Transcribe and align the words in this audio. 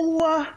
Boa 0.00 0.54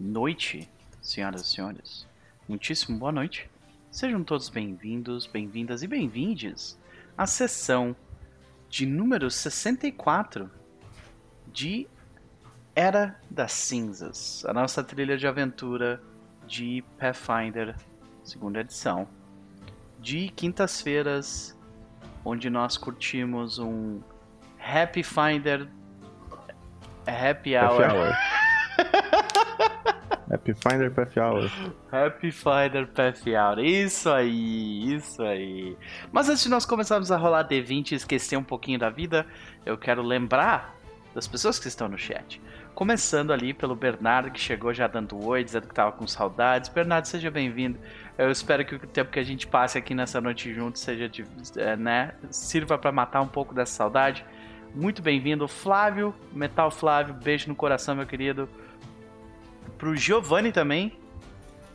noite, 0.00 0.68
senhoras 1.00 1.42
e 1.42 1.46
senhores. 1.46 2.08
Muitíssimo 2.48 2.98
boa 2.98 3.12
noite. 3.12 3.48
Sejam 3.88 4.24
todos 4.24 4.48
bem-vindos, 4.48 5.28
bem-vindas 5.28 5.84
e 5.84 5.86
bem-vindes 5.86 6.76
à 7.16 7.24
sessão 7.24 7.94
de 8.68 8.84
número 8.86 9.30
64 9.30 10.50
de 11.52 11.86
Era 12.74 13.16
das 13.30 13.52
Cinzas, 13.52 14.44
a 14.44 14.52
nossa 14.52 14.82
trilha 14.82 15.16
de 15.16 15.24
aventura 15.24 16.02
de 16.48 16.82
Pathfinder, 16.98 17.76
segunda 18.24 18.58
edição, 18.58 19.06
de 20.00 20.30
quintas-feiras, 20.30 21.56
onde 22.24 22.50
nós 22.50 22.76
curtimos 22.76 23.60
um 23.60 24.00
Happy 24.58 25.04
Finder 25.04 25.68
Happy 27.06 27.56
Hour. 27.56 27.84
Happy 27.84 27.96
Hour. 27.96 28.12
Happy 30.32 30.54
Finder 30.54 30.90
Path 30.92 31.16
Hour. 31.16 31.50
Happy 31.90 32.30
Finder 32.30 32.86
Path 32.86 33.26
Hour. 33.26 33.58
Isso 33.58 34.08
aí, 34.08 34.94
isso 34.94 35.22
aí. 35.22 35.76
Mas 36.12 36.28
antes 36.28 36.44
de 36.44 36.48
nós 36.48 36.64
começarmos 36.64 37.10
a 37.10 37.16
rolar 37.16 37.48
D20 37.48 37.92
e 37.92 37.94
esquecer 37.96 38.36
um 38.36 38.44
pouquinho 38.44 38.78
da 38.78 38.90
vida, 38.90 39.26
eu 39.66 39.76
quero 39.76 40.02
lembrar 40.02 40.76
das 41.12 41.26
pessoas 41.26 41.58
que 41.58 41.66
estão 41.66 41.88
no 41.88 41.98
chat. 41.98 42.40
Começando 42.74 43.32
ali 43.32 43.52
pelo 43.52 43.74
Bernardo, 43.74 44.30
que 44.30 44.38
chegou 44.38 44.72
já 44.72 44.86
dando 44.86 45.22
oi, 45.26 45.42
dizendo 45.42 45.66
que 45.66 45.72
estava 45.72 45.90
com 45.90 46.06
saudades. 46.06 46.68
Bernardo, 46.68 47.06
seja 47.06 47.30
bem-vindo. 47.30 47.78
Eu 48.16 48.30
espero 48.30 48.64
que 48.64 48.76
o 48.76 48.78
tempo 48.78 49.10
que 49.10 49.18
a 49.18 49.24
gente 49.24 49.46
passe 49.46 49.76
aqui 49.76 49.94
nessa 49.94 50.20
noite 50.20 50.54
junto 50.54 50.78
seja 50.78 51.08
de, 51.08 51.24
é, 51.56 51.76
né, 51.76 52.14
sirva 52.30 52.78
para 52.78 52.92
matar 52.92 53.20
um 53.20 53.28
pouco 53.28 53.52
dessa 53.52 53.72
saudade. 53.72 54.24
Muito 54.72 55.02
bem-vindo, 55.02 55.48
Flávio, 55.48 56.14
Metal 56.32 56.70
Flávio, 56.70 57.12
beijo 57.14 57.48
no 57.48 57.56
coração, 57.56 57.96
meu 57.96 58.06
querido. 58.06 58.48
Pro 59.80 59.96
Giovanni 59.96 60.52
também, 60.52 60.92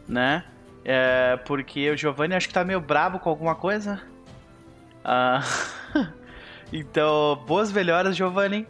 né? 0.08 0.46
É, 0.84 1.38
porque 1.38 1.90
o 1.90 1.98
Giovanni 1.98 2.36
acho 2.36 2.48
que 2.48 2.54
tá 2.54 2.64
meio 2.64 2.80
bravo 2.80 3.18
com 3.18 3.28
alguma 3.28 3.56
coisa. 3.56 4.00
Ah, 5.04 5.42
então, 6.72 7.44
boas 7.48 7.72
melhoras, 7.72 8.16
Giovanni, 8.16 8.68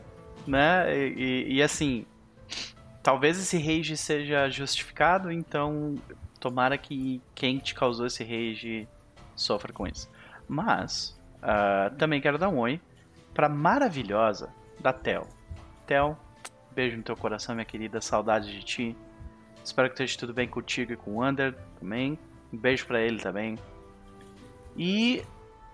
né? 0.48 0.86
E, 0.98 1.14
e, 1.18 1.56
e, 1.56 1.62
assim, 1.62 2.06
talvez 3.04 3.38
esse 3.38 3.58
rage 3.58 3.98
seja 3.98 4.50
justificado, 4.50 5.30
então 5.30 5.96
tomara 6.40 6.78
que 6.78 7.22
quem 7.36 7.58
te 7.58 7.76
causou 7.76 8.06
esse 8.06 8.24
rage 8.24 8.88
sofra 9.36 9.74
com 9.74 9.86
isso. 9.86 10.10
Mas, 10.48 11.20
uh, 11.40 11.94
também 11.98 12.22
quero 12.22 12.38
dar 12.38 12.48
um 12.48 12.60
oi 12.60 12.80
pra 13.34 13.50
maravilhosa 13.50 14.50
da 14.80 14.94
Tel. 14.94 15.28
Tel, 15.86 16.18
beijo 16.72 16.96
no 16.96 17.04
teu 17.04 17.18
coração, 17.18 17.54
minha 17.54 17.66
querida, 17.66 18.00
saudade 18.00 18.50
de 18.50 18.64
ti. 18.64 18.96
Espero 19.66 19.90
que 19.90 19.96
esteja 19.96 20.20
tudo 20.20 20.34
bem 20.34 20.48
contigo 20.48 20.94
e 20.94 20.96
com 20.96 21.18
o 21.18 21.26
Under 21.26 21.56
também. 21.80 22.20
Um 22.54 22.58
beijo 22.58 22.86
para 22.86 23.02
ele 23.02 23.20
também. 23.20 23.58
E 24.78 25.24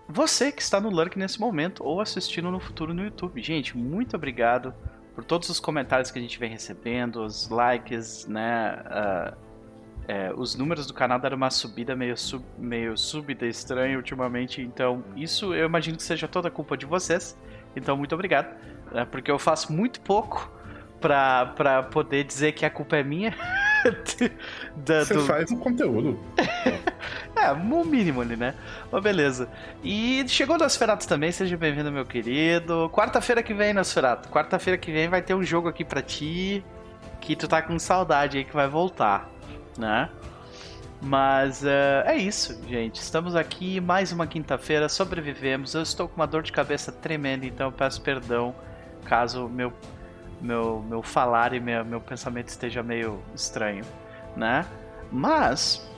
você 0.07 0.49
que 0.49 0.61
está 0.61 0.79
no 0.79 0.89
Lurk 0.89 1.19
nesse 1.19 1.39
momento 1.39 1.83
ou 1.83 1.99
assistindo 1.99 2.49
no 2.49 2.59
futuro 2.59 2.93
no 2.93 3.03
YouTube. 3.03 3.41
Gente, 3.41 3.77
muito 3.77 4.15
obrigado 4.15 4.73
por 5.13 5.25
todos 5.25 5.49
os 5.49 5.59
comentários 5.59 6.09
que 6.09 6.17
a 6.17 6.21
gente 6.21 6.39
vem 6.39 6.49
recebendo, 6.49 7.23
os 7.23 7.49
likes, 7.49 8.25
né? 8.27 8.75
Uh, 8.75 9.51
é, 10.07 10.33
os 10.35 10.55
números 10.55 10.87
do 10.87 10.93
canal 10.93 11.19
deram 11.19 11.35
uma 11.37 11.49
subida 11.49 11.95
meio, 11.95 12.17
sub, 12.17 12.43
meio 12.57 12.97
súbita, 12.97 13.45
estranha 13.45 13.97
ultimamente. 13.97 14.61
Então, 14.61 15.03
isso 15.17 15.53
eu 15.53 15.65
imagino 15.65 15.97
que 15.97 16.03
seja 16.03 16.29
toda 16.29 16.49
culpa 16.49 16.77
de 16.77 16.85
vocês. 16.85 17.37
Então, 17.75 17.97
muito 17.97 18.15
obrigado. 18.15 18.55
Né, 18.91 19.05
porque 19.05 19.29
eu 19.29 19.37
faço 19.37 19.71
muito 19.73 19.99
pouco 19.99 20.49
pra 21.01 21.83
poder 21.91 22.23
dizer 22.23 22.53
que 22.53 22.65
a 22.65 22.69
culpa 22.69 22.95
é 22.95 23.03
minha. 23.03 23.35
da, 24.75 25.05
Você 25.05 25.13
do... 25.13 25.21
faz 25.21 25.51
um 25.51 25.57
conteúdo. 25.57 26.19
é, 27.35 27.51
o 27.51 27.85
mínimo 27.85 28.21
ali, 28.21 28.35
né? 28.35 28.55
Mas 28.91 29.03
beleza. 29.03 29.49
E 29.83 30.23
chegou 30.27 30.55
o 30.55 30.59
Nosferatu 30.59 31.07
também, 31.07 31.31
seja 31.31 31.57
bem-vindo, 31.57 31.91
meu 31.91 32.05
querido. 32.05 32.89
Quarta-feira 32.93 33.41
que 33.41 33.53
vem, 33.53 33.73
Nosferatu. 33.73 34.29
Quarta-feira 34.29 34.77
que 34.77 34.91
vem 34.91 35.07
vai 35.07 35.21
ter 35.21 35.33
um 35.33 35.43
jogo 35.43 35.67
aqui 35.67 35.83
pra 35.83 36.01
ti. 36.01 36.63
Que 37.19 37.35
tu 37.35 37.47
tá 37.47 37.61
com 37.61 37.77
saudade 37.77 38.37
aí 38.37 38.43
que 38.43 38.53
vai 38.53 38.67
voltar, 38.67 39.29
né? 39.77 40.09
Mas 41.01 41.63
uh, 41.63 42.05
é 42.05 42.15
isso, 42.15 42.61
gente. 42.67 42.95
Estamos 42.95 43.35
aqui 43.35 43.79
mais 43.79 44.11
uma 44.11 44.27
quinta-feira, 44.27 44.87
sobrevivemos. 44.87 45.73
Eu 45.73 45.81
estou 45.81 46.07
com 46.07 46.15
uma 46.15 46.27
dor 46.27 46.43
de 46.43 46.51
cabeça 46.51 46.91
tremenda, 46.91 47.45
então 47.45 47.67
eu 47.67 47.71
peço 47.71 48.01
perdão 48.01 48.55
caso 49.03 49.49
meu 49.49 49.73
meu, 50.41 50.83
meu 50.87 51.01
falar 51.01 51.53
e 51.53 51.59
meu, 51.59 51.85
meu 51.85 52.01
pensamento 52.01 52.49
esteja 52.49 52.81
meio 52.81 53.21
estranho, 53.33 53.83
né? 54.35 54.65
Mas 55.11 55.89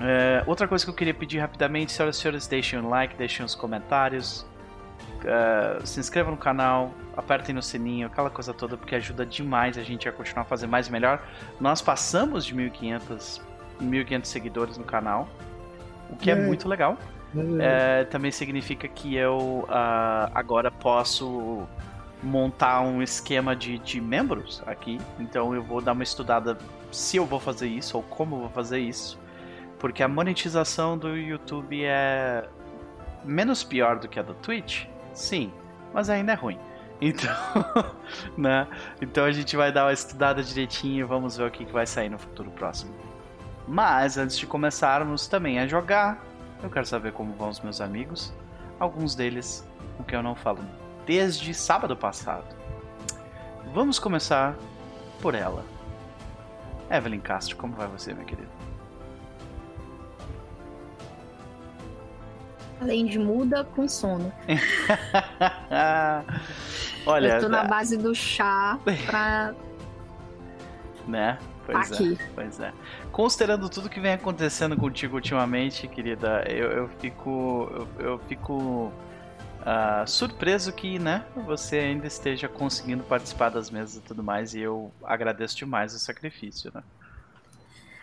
é, 0.00 0.42
outra 0.46 0.68
coisa 0.68 0.84
que 0.84 0.90
eu 0.90 0.94
queria 0.94 1.14
pedir 1.14 1.38
rapidamente, 1.38 1.92
senhoras 1.92 2.16
e 2.16 2.20
senhores, 2.20 2.46
deixem 2.46 2.78
um 2.78 2.88
like, 2.88 3.16
deixem 3.16 3.44
os 3.44 3.54
comentários, 3.54 4.46
uh, 5.24 5.84
se 5.84 5.98
inscrevam 5.98 6.32
no 6.32 6.38
canal, 6.38 6.92
apertem 7.16 7.54
no 7.54 7.62
sininho, 7.62 8.06
aquela 8.06 8.30
coisa 8.30 8.54
toda, 8.54 8.76
porque 8.76 8.94
ajuda 8.94 9.26
demais 9.26 9.76
a 9.76 9.82
gente 9.82 10.08
a 10.08 10.12
continuar 10.12 10.42
a 10.42 10.44
fazer 10.44 10.66
mais 10.66 10.86
e 10.86 10.92
melhor. 10.92 11.20
Nós 11.60 11.82
passamos 11.82 12.44
de 12.44 12.54
1.500 12.54 13.40
1.500 13.80 14.24
seguidores 14.24 14.76
no 14.76 14.84
canal, 14.84 15.28
o 16.10 16.16
que 16.16 16.30
é, 16.30 16.34
é 16.34 16.36
muito 16.36 16.68
legal. 16.68 16.96
É, 17.60 18.04
também 18.04 18.32
significa 18.32 18.88
que 18.88 19.14
eu 19.14 19.64
uh, 19.68 20.30
agora 20.34 20.70
posso 20.70 21.68
montar 22.22 22.80
um 22.80 23.02
esquema 23.02 23.54
de, 23.54 23.78
de 23.78 24.00
membros 24.00 24.62
aqui. 24.66 24.98
Então 25.18 25.54
eu 25.54 25.62
vou 25.62 25.80
dar 25.80 25.92
uma 25.92 26.02
estudada 26.02 26.58
se 26.90 27.16
eu 27.16 27.26
vou 27.26 27.40
fazer 27.40 27.68
isso 27.68 27.96
ou 27.96 28.02
como 28.02 28.36
eu 28.36 28.40
vou 28.40 28.50
fazer 28.50 28.78
isso. 28.78 29.18
Porque 29.78 30.02
a 30.02 30.08
monetização 30.08 30.98
do 30.98 31.16
YouTube 31.16 31.84
é 31.84 32.48
menos 33.24 33.62
pior 33.62 33.98
do 33.98 34.08
que 34.08 34.18
a 34.18 34.22
do 34.22 34.34
Twitch, 34.34 34.86
sim, 35.12 35.52
mas 35.92 36.10
ainda 36.10 36.32
é 36.32 36.34
ruim. 36.34 36.58
Então, 37.00 37.32
né? 38.36 38.66
Então 39.00 39.24
a 39.24 39.30
gente 39.30 39.56
vai 39.56 39.70
dar 39.70 39.84
uma 39.84 39.92
estudada 39.92 40.42
direitinho 40.42 40.98
e 40.98 41.04
vamos 41.04 41.36
ver 41.36 41.44
o 41.44 41.50
que 41.50 41.64
vai 41.66 41.86
sair 41.86 42.08
no 42.08 42.18
futuro 42.18 42.50
próximo. 42.50 42.92
Mas 43.68 44.18
antes 44.18 44.36
de 44.36 44.48
começarmos 44.48 45.28
também 45.28 45.60
a 45.60 45.66
jogar, 45.68 46.20
eu 46.60 46.68
quero 46.68 46.84
saber 46.84 47.12
como 47.12 47.32
vão 47.34 47.50
os 47.50 47.60
meus 47.60 47.80
amigos. 47.80 48.34
Alguns 48.80 49.14
deles 49.14 49.64
com 49.96 50.02
que 50.02 50.16
eu 50.16 50.24
não 50.24 50.34
falo 50.34 50.58
desde 51.08 51.52
sábado 51.54 51.96
passado. 51.96 52.54
Vamos 53.72 53.98
começar 53.98 54.54
por 55.22 55.34
ela. 55.34 55.64
Evelyn 56.90 57.20
Castro, 57.20 57.56
como 57.56 57.72
vai 57.72 57.88
você, 57.88 58.12
minha 58.12 58.26
querida? 58.26 58.50
Além 62.78 63.06
de 63.06 63.18
muda, 63.18 63.64
com 63.64 63.88
sono. 63.88 64.30
Olha, 67.06 67.28
eu 67.28 67.40
tô 67.40 67.48
na 67.48 67.64
base 67.64 67.96
do 67.96 68.14
chá 68.14 68.78
pra. 68.84 69.54
né? 71.08 71.38
Pois 71.64 71.90
aqui. 71.90 72.18
é, 72.20 72.26
pois 72.34 72.60
é. 72.60 72.70
Considerando 73.10 73.70
tudo 73.70 73.88
que 73.88 73.98
vem 73.98 74.12
acontecendo 74.12 74.76
contigo 74.76 75.16
ultimamente, 75.16 75.88
querida, 75.88 76.44
eu, 76.46 76.70
eu 76.70 76.88
fico. 77.00 77.88
Eu, 77.98 77.98
eu 77.98 78.18
fico. 78.18 78.92
Uh, 79.68 80.08
surpreso 80.08 80.72
que, 80.72 80.98
né, 80.98 81.26
você 81.44 81.78
ainda 81.78 82.06
esteja 82.06 82.48
conseguindo 82.48 83.02
participar 83.02 83.50
das 83.50 83.70
mesas 83.70 83.96
e 83.96 84.00
tudo 84.00 84.22
mais, 84.22 84.54
e 84.54 84.60
eu 84.60 84.90
agradeço 85.04 85.56
demais 85.58 85.94
o 85.94 85.98
sacrifício, 85.98 86.70
né? 86.74 86.82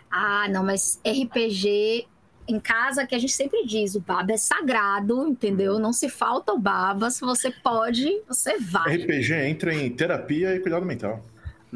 Ah, 0.08 0.46
não, 0.48 0.62
mas 0.62 1.00
RPG 1.04 2.06
em 2.46 2.60
casa 2.60 3.04
que 3.04 3.16
a 3.16 3.18
gente 3.18 3.32
sempre 3.32 3.66
diz, 3.66 3.96
o 3.96 4.00
baba 4.00 4.32
é 4.32 4.36
sagrado, 4.36 5.26
entendeu? 5.26 5.74
Uhum. 5.74 5.80
Não 5.80 5.92
se 5.92 6.08
falta 6.08 6.52
o 6.52 6.58
baba, 6.58 7.10
se 7.10 7.22
você 7.22 7.50
pode, 7.50 8.22
você 8.28 8.58
vai. 8.58 8.96
RPG 8.98 9.34
entra 9.34 9.74
em 9.74 9.90
terapia 9.90 10.54
e 10.54 10.60
cuidado 10.60 10.86
mental 10.86 11.20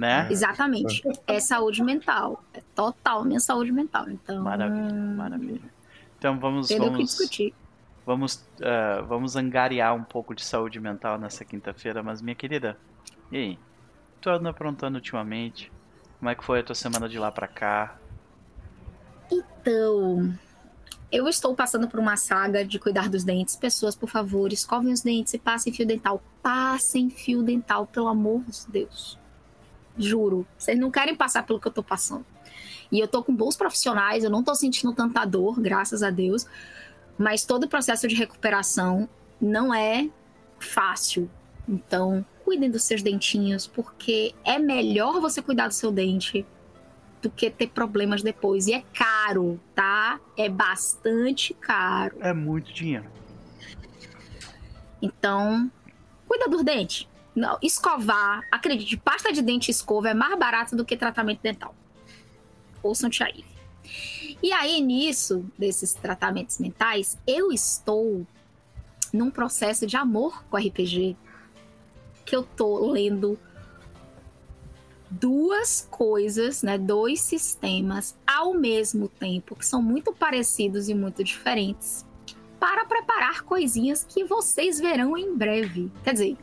né? 0.01 0.29
Exatamente. 0.31 1.03
É 1.27 1.41
saúde 1.41 1.83
mental. 1.83 2.43
É 2.55 2.63
total 2.75 3.25
minha 3.25 3.41
saúde 3.41 3.71
mental. 3.73 4.09
Então. 4.09 4.43
Maravilha, 4.43 4.95
maravilha. 4.95 5.61
Então 6.19 6.39
vamos. 6.39 6.69
Tem 6.69 6.79
vamos... 6.79 6.97
que 6.97 7.05
discutir. 7.05 7.55
Vamos, 8.07 8.47
uh, 8.61 9.05
vamos 9.07 9.37
angariar 9.37 9.95
um 9.95 10.03
pouco 10.03 10.35
de 10.35 10.45
saúde 10.45 10.81
mental 10.81 11.19
nessa 11.19 11.45
quinta-feira, 11.45 12.03
mas 12.03 12.21
minha 12.21 12.35
querida, 12.35 12.77
e 13.31 13.37
aí? 13.37 13.59
Tu 14.21 14.29
anda 14.29 14.51
aprontando 14.51 14.97
ultimamente? 14.97 15.73
Como 16.19 16.29
é 16.29 16.35
que 16.35 16.45
foi 16.45 16.61
a 16.61 16.63
tua 16.63 16.75
semana 16.75 17.09
de 17.09 17.19
lá 17.19 17.33
pra 17.33 17.49
cá? 17.49 17.97
Então, 19.31 20.35
eu 21.11 21.27
estou 21.29 21.55
passando 21.55 21.89
por 21.89 21.99
uma 21.99 22.17
saga 22.17 22.65
de 22.65 22.79
cuidar 22.79 23.09
dos 23.09 23.25
dentes. 23.25 23.57
Pessoas, 23.57 23.97
por 23.97 24.09
favor, 24.09 24.53
escovem 24.53 24.93
os 24.93 25.01
dentes 25.01 25.33
e 25.33 25.39
passem 25.39 25.73
fio 25.73 25.87
dental. 25.87 26.23
Passem 26.43 27.09
fio 27.09 27.43
dental, 27.43 27.87
pelo 27.87 28.09
amor 28.09 28.43
de 28.45 28.67
Deus. 28.69 29.19
Juro. 29.97 30.47
Vocês 30.59 30.79
não 30.79 30.91
querem 30.91 31.15
passar 31.15 31.45
pelo 31.45 31.59
que 31.59 31.67
eu 31.67 31.73
tô 31.73 31.83
passando. 31.83 32.27
E 32.93 32.99
eu 32.99 33.09
tô 33.09 33.23
com 33.23 33.35
bons 33.35 33.57
profissionais, 33.57 34.25
eu 34.25 34.31
não 34.31 34.43
tô 34.43 34.55
sentindo 34.55 34.93
tanta 34.93 35.25
dor, 35.25 35.61
graças 35.61 36.03
a 36.03 36.11
Deus. 36.11 36.47
Mas 37.21 37.45
todo 37.45 37.65
o 37.65 37.69
processo 37.69 38.09
de 38.09 38.15
recuperação 38.15 39.07
não 39.39 39.75
é 39.75 40.09
fácil. 40.59 41.31
Então, 41.69 42.25
cuidem 42.43 42.71
dos 42.71 42.83
seus 42.85 43.03
dentinhos, 43.03 43.67
porque 43.67 44.35
é 44.43 44.59
melhor 44.59 45.21
você 45.21 45.43
cuidar 45.43 45.69
do 45.69 45.75
seu 45.75 45.93
dente 45.93 46.47
do 47.21 47.29
que 47.29 47.51
ter 47.51 47.69
problemas 47.69 48.23
depois. 48.23 48.69
E 48.69 48.73
é 48.73 48.83
caro, 48.95 49.61
tá? 49.75 50.19
É 50.35 50.49
bastante 50.49 51.53
caro. 51.53 52.17
É 52.21 52.33
muito 52.33 52.73
dinheiro. 52.73 53.05
Então, 55.03 55.71
cuida 56.27 56.49
dos 56.49 56.65
dentes. 56.65 57.07
Não, 57.37 57.59
escovar, 57.61 58.49
acredite, 58.51 58.97
pasta 58.97 59.31
de 59.31 59.43
dente 59.43 59.71
e 59.71 59.73
escova 59.73 60.09
é 60.09 60.15
mais 60.15 60.39
barato 60.39 60.75
do 60.75 60.87
que 60.87 60.97
tratamento 60.97 61.43
dental. 61.43 61.75
Ouçam 62.83 63.11
Tia 63.11 63.29
Ive. 63.29 63.60
E 64.43 64.53
aí, 64.53 64.81
nisso, 64.81 65.45
desses 65.59 65.93
tratamentos 65.93 66.59
mentais, 66.59 67.19
eu 67.27 67.53
estou 67.53 68.27
num 69.13 69.31
processo 69.31 69.87
de 69.87 69.97
amor 69.97 70.45
com 70.45 70.57
RPG. 70.57 71.17
Que 72.25 72.37
eu 72.37 72.43
tô 72.43 72.91
lendo 72.91 73.39
duas 75.11 75.87
coisas, 75.91 76.63
né, 76.63 76.79
dois 76.79 77.21
sistemas 77.21 78.17
ao 78.25 78.55
mesmo 78.55 79.09
tempo 79.09 79.57
que 79.57 79.67
são 79.67 79.83
muito 79.83 80.13
parecidos 80.13 80.89
e 80.89 80.95
muito 80.95 81.25
diferentes 81.25 82.07
para 82.61 82.85
preparar 82.85 83.43
coisinhas 83.43 84.05
que 84.05 84.23
vocês 84.23 84.79
verão 84.79 85.17
em 85.17 85.35
breve. 85.35 85.91
Quer 86.05 86.13
dizer, 86.13 86.37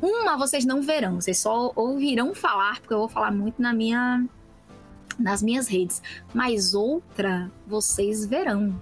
uma 0.00 0.38
vocês 0.38 0.64
não 0.64 0.80
verão, 0.80 1.20
vocês 1.20 1.38
só 1.38 1.72
ouvirão 1.74 2.32
falar, 2.32 2.80
porque 2.80 2.94
eu 2.94 2.98
vou 2.98 3.08
falar 3.08 3.32
muito 3.32 3.60
na 3.60 3.74
minha 3.74 4.24
nas 5.18 5.42
minhas 5.42 5.68
redes, 5.68 6.02
mas 6.32 6.74
outra 6.74 7.50
vocês 7.66 8.24
verão. 8.24 8.80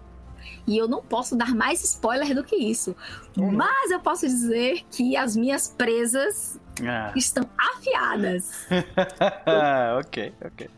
E 0.67 0.77
eu 0.77 0.87
não 0.89 1.03
posso 1.03 1.37
dar 1.37 1.55
mais 1.55 1.83
spoiler 1.83 2.35
do 2.35 2.45
que 2.45 2.57
isso. 2.57 2.95
Uhum. 3.37 3.53
Mas 3.53 3.91
eu 3.91 4.01
posso 4.01 4.27
dizer 4.27 4.83
que 4.91 5.17
as 5.17 5.37
minhas 5.37 5.69
presas 5.69 6.61
ah. 6.85 7.13
estão 7.17 7.49
afiadas. 7.59 8.67
ok, 9.99 10.33
ok. 10.45 10.71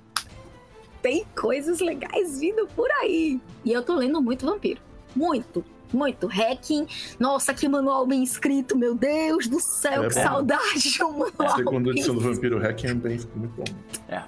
Tem 1.03 1.27
coisas 1.39 1.81
legais 1.81 2.41
vindo 2.41 2.67
por 2.69 2.91
aí. 3.03 3.41
E 3.65 3.73
eu 3.73 3.83
tô 3.83 3.95
lendo 3.95 4.23
muito 4.23 4.47
vampiro. 4.47 4.81
Muito 5.15 5.65
muito. 5.95 6.27
Hacking, 6.27 6.87
nossa, 7.19 7.55
que 7.55 7.69
manual 7.69 8.07
bem 8.07 8.23
escrito, 8.23 8.77
meu 8.77 8.95
Deus 8.95 9.47
do 9.47 9.61
céu, 9.61 10.05
é 10.05 10.09
que 10.09 10.15
bom. 10.17 10.23
saudade 10.23 10.81
de 10.81 11.03
um 11.05 11.13
manual. 11.13 11.33
A 11.39 11.57
segunda 11.57 11.91
edição 11.91 12.15
do 12.15 12.21
Vampiro 12.21 12.59
Hacking 12.59 12.89
é 12.89 12.95
bem, 12.95 13.21
muito 13.37 13.55
bom. 13.55 13.65
É. 14.09 14.23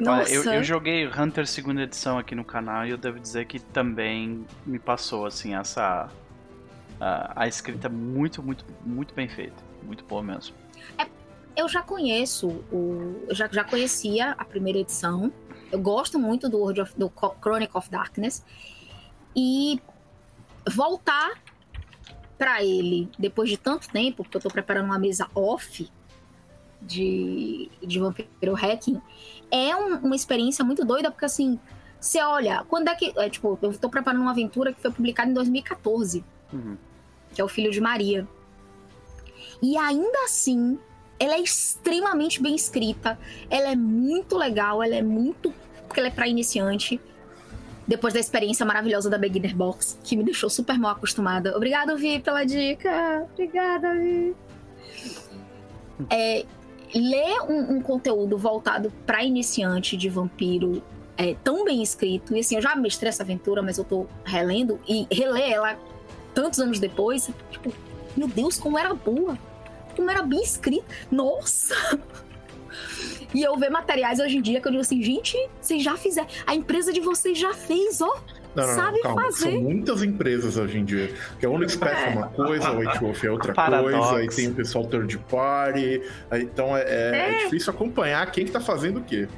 Olha, 0.00 0.28
eu, 0.28 0.42
eu, 0.44 0.64
joguei 0.64 1.06
Hunter 1.06 1.46
segunda 1.46 1.82
edição 1.82 2.18
aqui 2.18 2.34
no 2.34 2.44
canal 2.44 2.84
e 2.84 2.90
eu 2.90 2.98
devo 2.98 3.20
dizer 3.20 3.46
que 3.46 3.60
também 3.60 4.44
me 4.66 4.78
passou, 4.78 5.26
assim, 5.26 5.54
essa. 5.54 6.08
A, 7.00 7.42
a 7.42 7.48
escrita 7.48 7.88
muito, 7.88 8.42
muito, 8.42 8.64
muito 8.84 9.14
bem 9.14 9.28
feita. 9.28 9.62
Muito 9.82 10.04
boa 10.04 10.22
mesmo. 10.22 10.54
É, 10.98 11.06
eu 11.56 11.68
já 11.68 11.82
conheço 11.82 12.48
o. 12.72 13.24
Eu 13.28 13.34
já, 13.34 13.48
já 13.48 13.62
conhecia 13.62 14.32
a 14.32 14.44
primeira 14.44 14.80
edição. 14.80 15.32
Eu 15.70 15.80
gosto 15.80 16.18
muito 16.18 16.48
do, 16.48 16.58
World 16.58 16.80
of, 16.80 16.98
do 16.98 17.12
Chronicle 17.40 17.78
of 17.78 17.90
Darkness. 17.90 18.44
E 19.36 19.80
voltar 20.68 21.32
para 22.36 22.64
ele 22.64 23.08
depois 23.18 23.48
de 23.48 23.56
tanto 23.56 23.88
tempo, 23.88 24.24
porque 24.24 24.36
eu 24.36 24.40
tô 24.40 24.48
preparando 24.48 24.86
uma 24.86 24.98
mesa 24.98 25.28
off 25.34 25.88
de, 26.86 27.70
de 27.82 27.98
Vampiro 27.98 28.54
Hacking, 28.54 29.00
é 29.54 29.76
um, 29.76 29.98
uma 29.98 30.16
experiência 30.16 30.64
muito 30.64 30.84
doida, 30.84 31.12
porque 31.12 31.24
assim, 31.24 31.60
você 32.00 32.20
olha, 32.20 32.64
quando 32.68 32.88
é 32.88 32.94
que. 32.96 33.12
É, 33.16 33.30
tipo, 33.30 33.56
eu 33.62 33.78
tô 33.78 33.88
preparando 33.88 34.22
uma 34.22 34.32
aventura 34.32 34.72
que 34.72 34.80
foi 34.80 34.90
publicada 34.90 35.30
em 35.30 35.34
2014, 35.34 36.24
uhum. 36.52 36.76
que 37.32 37.40
é 37.40 37.44
o 37.44 37.48
Filho 37.48 37.70
de 37.70 37.80
Maria. 37.80 38.26
E 39.62 39.78
ainda 39.78 40.24
assim, 40.24 40.76
ela 41.20 41.34
é 41.34 41.40
extremamente 41.40 42.42
bem 42.42 42.56
escrita, 42.56 43.16
ela 43.48 43.70
é 43.70 43.76
muito 43.76 44.36
legal, 44.36 44.82
ela 44.82 44.96
é 44.96 45.02
muito. 45.02 45.54
porque 45.86 46.00
ela 46.00 46.08
é 46.08 46.12
pra 46.12 46.26
iniciante 46.26 47.00
depois 47.86 48.12
da 48.12 48.18
experiência 48.18 48.66
maravilhosa 48.66 49.08
da 49.08 49.18
Beginner 49.18 49.54
Box, 49.54 49.98
que 50.02 50.16
me 50.16 50.24
deixou 50.24 50.50
super 50.50 50.78
mal 50.78 50.92
acostumada. 50.92 51.54
Obrigada, 51.56 51.94
Vi, 51.94 52.18
pela 52.18 52.42
dica. 52.44 53.28
Obrigada, 53.32 53.94
Vi. 53.94 54.34
É, 56.10 56.44
ler 56.94 57.40
um, 57.48 57.76
um 57.76 57.80
conteúdo 57.80 58.38
voltado 58.38 58.92
para 59.04 59.24
iniciante 59.24 59.96
de 59.96 60.08
vampiro 60.08 60.82
é 61.16 61.34
tão 61.44 61.64
bem 61.64 61.82
escrito, 61.82 62.34
e 62.36 62.40
assim, 62.40 62.56
eu 62.56 62.62
já 62.62 62.74
mestrei 62.74 63.08
essa 63.08 63.22
aventura, 63.22 63.62
mas 63.62 63.78
eu 63.78 63.84
tô 63.84 64.06
relendo, 64.24 64.80
e 64.88 65.06
reler 65.10 65.52
ela 65.52 65.78
tantos 66.34 66.58
anos 66.58 66.80
depois, 66.80 67.30
tipo, 67.50 67.72
meu 68.16 68.28
Deus, 68.28 68.58
como 68.58 68.78
era 68.78 68.92
boa! 68.94 69.38
Como 69.94 70.10
era 70.10 70.22
bem 70.22 70.42
escrita! 70.42 70.84
Nossa! 71.10 71.74
E 73.32 73.42
eu 73.42 73.56
ver 73.56 73.68
materiais 73.68 74.20
hoje 74.20 74.36
em 74.36 74.40
dia 74.40 74.60
que 74.60 74.68
eu 74.68 74.70
digo 74.70 74.80
assim, 74.80 75.02
gente, 75.02 75.36
vocês 75.60 75.82
já 75.82 75.96
fizeram. 75.96 76.28
A 76.46 76.54
empresa 76.54 76.92
de 76.92 77.00
vocês 77.00 77.36
já 77.36 77.52
fez, 77.52 78.00
ó. 78.00 78.16
Não, 78.54 78.66
não, 78.66 78.74
sabe 78.74 79.00
calma. 79.02 79.22
fazer. 79.22 79.52
São 79.52 79.60
muitas 79.60 80.02
empresas 80.02 80.56
hoje 80.56 80.78
em 80.78 80.84
dia. 80.84 81.12
Que 81.38 81.46
a 81.46 81.50
Unexpress 81.50 81.98
é. 81.98 82.06
é 82.06 82.10
uma 82.10 82.28
coisa, 82.34 82.70
o 82.70 83.00
Wolf 83.00 83.24
é 83.24 83.30
outra 83.30 83.54
coisa, 83.54 84.16
aí 84.16 84.28
tem 84.28 84.48
o 84.48 84.54
pessoal 84.54 84.86
third 84.86 85.18
party. 85.30 86.02
Então 86.32 86.76
é, 86.76 86.82
é, 86.82 87.16
é, 87.16 87.44
difícil 87.44 87.72
acompanhar 87.72 88.30
quem 88.30 88.44
que 88.44 88.52
tá 88.52 88.60
fazendo 88.60 89.00
o 89.00 89.04
quê. 89.04 89.28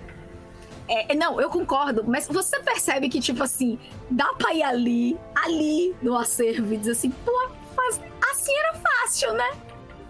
É, 0.89 1.15
não, 1.15 1.41
eu 1.41 1.51
concordo, 1.51 2.05
mas 2.07 2.29
você 2.29 2.61
percebe 2.61 3.09
que, 3.09 3.19
tipo 3.21 3.43
assim, 3.43 3.77
dá 4.09 4.33
pra 4.35 4.55
ir 4.55 4.63
ali, 4.63 5.19
ali 5.35 5.95
no 6.01 6.17
acervo 6.17 6.73
e 6.73 6.77
dizer 6.77 6.93
assim, 6.93 7.11
pô, 7.11 7.49
faz... 7.75 8.01
assim 8.31 8.53
era 8.57 8.75
fácil, 8.75 9.33
né? 9.33 9.51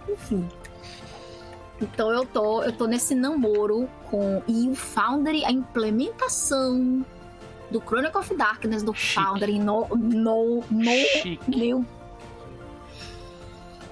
Enfim. 0.07 0.47
Então 1.81 2.11
eu 2.11 2.27
tô, 2.27 2.63
eu 2.63 2.73
tô 2.73 2.87
nesse 2.87 3.15
namoro 3.15 3.89
com 4.11 4.43
e 4.47 4.69
o 4.69 4.75
Foundry, 4.75 5.45
a 5.45 5.53
implementação 5.53 7.05
do 7.71 7.81
Chronicle 7.81 8.21
of 8.21 8.35
Darkness 8.35 8.83
do 8.83 8.95
Chique. 8.95 9.25
Foundry 9.25 9.59
no 9.59 9.87
no 9.89 10.63
no 10.71 10.93
meu 11.49 11.85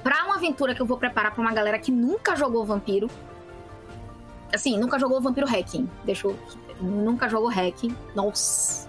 Pra 0.03 0.25
uma 0.27 0.35
aventura 0.37 0.75
que 0.75 0.83
eu 0.83 0.87
vou 0.87 0.99
preparar 0.99 1.33
pra 1.33 1.41
uma 1.41 1.53
galera 1.53 1.79
que 1.79 1.91
nunca 1.91 2.37
jogou 2.37 2.65
Vampiro. 2.67 3.09
Assim, 4.53 4.79
nunca 4.79 4.99
jogou 4.99 5.19
Vampiro 5.21 5.47
Hacking. 5.49 5.89
Deixa 6.05 6.27
eu. 6.27 6.39
Nunca 6.79 7.27
jogou 7.27 7.49
Hacking. 7.49 7.97
Nossa. 8.15 8.87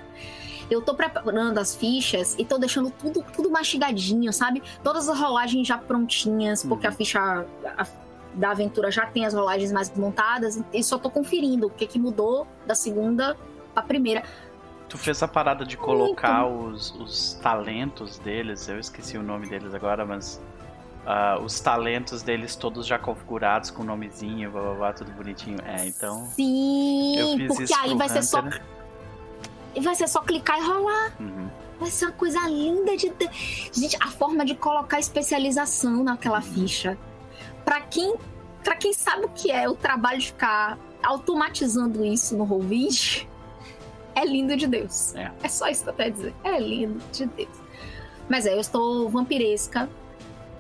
Eu 0.70 0.82
tô 0.82 0.94
preparando 0.94 1.58
as 1.58 1.74
fichas 1.74 2.36
e 2.38 2.44
tô 2.44 2.58
deixando 2.58 2.90
tudo, 2.90 3.24
tudo 3.34 3.50
mastigadinho, 3.50 4.34
sabe? 4.34 4.62
Todas 4.84 5.08
as 5.08 5.18
rolagens 5.18 5.66
já 5.66 5.78
prontinhas, 5.78 6.64
porque 6.64 6.86
uhum. 6.86 6.94
a 6.94 6.96
ficha. 6.96 7.46
A, 7.78 7.88
da 8.34 8.52
aventura 8.52 8.92
já 8.92 9.06
tem 9.06 9.26
as 9.26 9.34
rolagens 9.34 9.72
mais 9.72 9.90
montadas 9.96 10.62
e 10.74 10.84
só 10.84 10.98
tô 10.98 11.10
conferindo 11.10 11.68
o 11.68 11.70
que, 11.70 11.88
que 11.88 11.98
mudou 11.98 12.46
da 12.68 12.76
segunda 12.76 13.38
pra 13.74 13.82
primeira. 13.82 14.24
Tu 14.88 14.98
fez 14.98 15.22
a 15.24 15.28
parada 15.28 15.66
de 15.66 15.76
colocar 15.76 16.46
os, 16.46 16.92
os 16.96 17.34
talentos 17.42 18.20
deles, 18.20 18.68
eu 18.68 18.80
esqueci 18.80 19.18
o 19.18 19.24
nome 19.24 19.48
deles 19.48 19.74
agora, 19.74 20.06
mas 20.06 20.42
uh, 21.06 21.44
os 21.44 21.60
talentos 21.60 22.22
deles 22.22 22.56
todos 22.56 22.86
já 22.86 23.00
configurados 23.00 23.72
com 23.72 23.84
nomezinho, 23.84 24.52
blá, 24.52 24.62
blá, 24.62 24.74
blá, 24.74 24.94
tudo 24.94 25.12
bonitinho. 25.12 25.58
É, 25.66 25.88
então. 25.88 26.26
Sim, 26.28 27.46
porque 27.48 27.74
aí 27.74 27.96
vai 27.96 28.08
Hunter. 28.08 28.10
ser 28.10 28.24
só. 28.24 28.44
Vai 29.82 29.96
ser 29.96 30.08
só 30.08 30.22
clicar 30.22 30.60
e 30.60 30.64
rolar. 30.64 31.12
Uhum. 31.20 31.50
Vai 31.80 31.90
ser 31.90 32.06
uma 32.06 32.14
coisa 32.14 32.40
linda 32.48 32.96
de. 32.96 33.12
Gente, 33.74 33.98
a 34.00 34.08
forma 34.08 34.46
de 34.46 34.56
colocar 34.56 35.00
especialização 35.00 36.04
naquela 36.04 36.38
uhum. 36.38 36.44
ficha 36.44 36.98
para 37.66 37.82
quem 37.82 38.16
para 38.64 38.76
quem 38.76 38.94
sabe 38.94 39.26
o 39.26 39.30
que 39.30 39.52
é 39.52 39.70
o 39.70 39.76
trabalho 39.76 40.20
de 40.20 40.28
ficar 40.28 40.78
automatizando 41.04 42.04
isso 42.04 42.36
no 42.36 42.48
Roll20, 42.48 43.28
é 44.16 44.26
lindo 44.26 44.56
de 44.56 44.68
Deus. 44.68 45.14
É. 45.16 45.32
é 45.44 45.48
só 45.48 45.68
isso 45.68 45.84
que 45.84 45.90
eu 45.90 45.94
quero 45.94 46.12
dizer. 46.12 46.34
É 46.44 46.60
lindo 46.60 47.00
de 47.12 47.26
Deus. 47.26 47.62
Mas 48.30 48.46
é, 48.46 48.54
eu 48.54 48.60
estou 48.60 49.10
vampiresca 49.10 49.90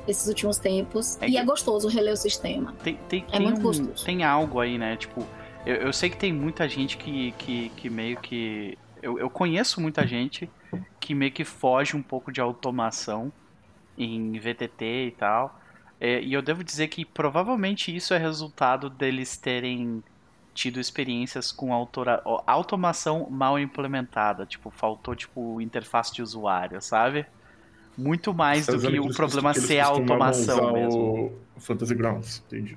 esses 0.08 0.28
últimos 0.28 0.58
tempos. 0.58 1.18
É 1.22 1.30
e 1.30 1.38
é 1.38 1.44
gostoso 1.44 1.88
reler 1.88 2.14
o 2.14 2.18
sistema. 2.18 2.74
Tem, 2.84 3.00
tem, 3.10 3.26
é 3.30 3.38
tem 3.38 3.42
muito 3.42 3.60
um, 3.60 3.64
gostoso. 3.64 4.06
Tem 4.06 4.24
algo 4.24 4.60
aí, 4.60 4.78
né? 4.78 4.96
Tipo, 4.98 5.26
eu, 5.66 5.76
eu, 5.76 5.94
sei 5.94 6.10
que 6.10 6.18
tem 6.18 6.32
muita 6.32 6.68
gente 6.68 6.98
que, 6.98 7.32
que, 7.38 7.70
que 7.70 7.90
meio 7.90 8.18
que. 8.18 8.78
Eu, 9.02 9.18
eu 9.20 9.30
conheço 9.30 9.82
muita 9.82 10.06
gente 10.06 10.50
que 11.00 11.16
meio 11.16 11.32
que 11.32 11.44
foge 11.44 11.96
um 11.96 12.02
pouco 12.02 12.32
de 12.32 12.42
automação 12.42 13.32
em 13.98 14.34
VTT 14.40 15.08
e 15.08 15.12
tal. 15.12 15.60
É, 16.00 16.22
e 16.22 16.34
eu 16.34 16.42
devo 16.42 16.64
dizer 16.64 16.88
que 16.88 17.06
provavelmente 17.06 17.96
isso 17.96 18.14
é 18.14 18.18
resultado 18.18 18.90
deles 18.90 19.38
terem 19.38 20.04
tido 20.56 20.80
experiências 20.80 21.52
com 21.52 21.74
autora, 21.74 22.24
automação 22.48 23.28
mal 23.30 23.60
implementada. 23.60 24.46
Tipo, 24.46 24.72
faltou 24.72 25.14
tipo 25.14 25.62
interface 25.62 26.14
de 26.14 26.24
usuário, 26.24 26.82
sabe? 26.82 27.26
Muito 27.98 28.34
mais 28.34 28.66
do 28.66 28.80
que 28.80 29.00
o 29.00 29.14
problema 29.14 29.54
ser 29.54 29.80
a 29.80 29.88
automação 29.88 30.74
mesmo. 30.74 31.34
O 31.56 31.60
Fantasy 31.60 31.94
Grounds, 31.94 32.42
entendi. 32.48 32.76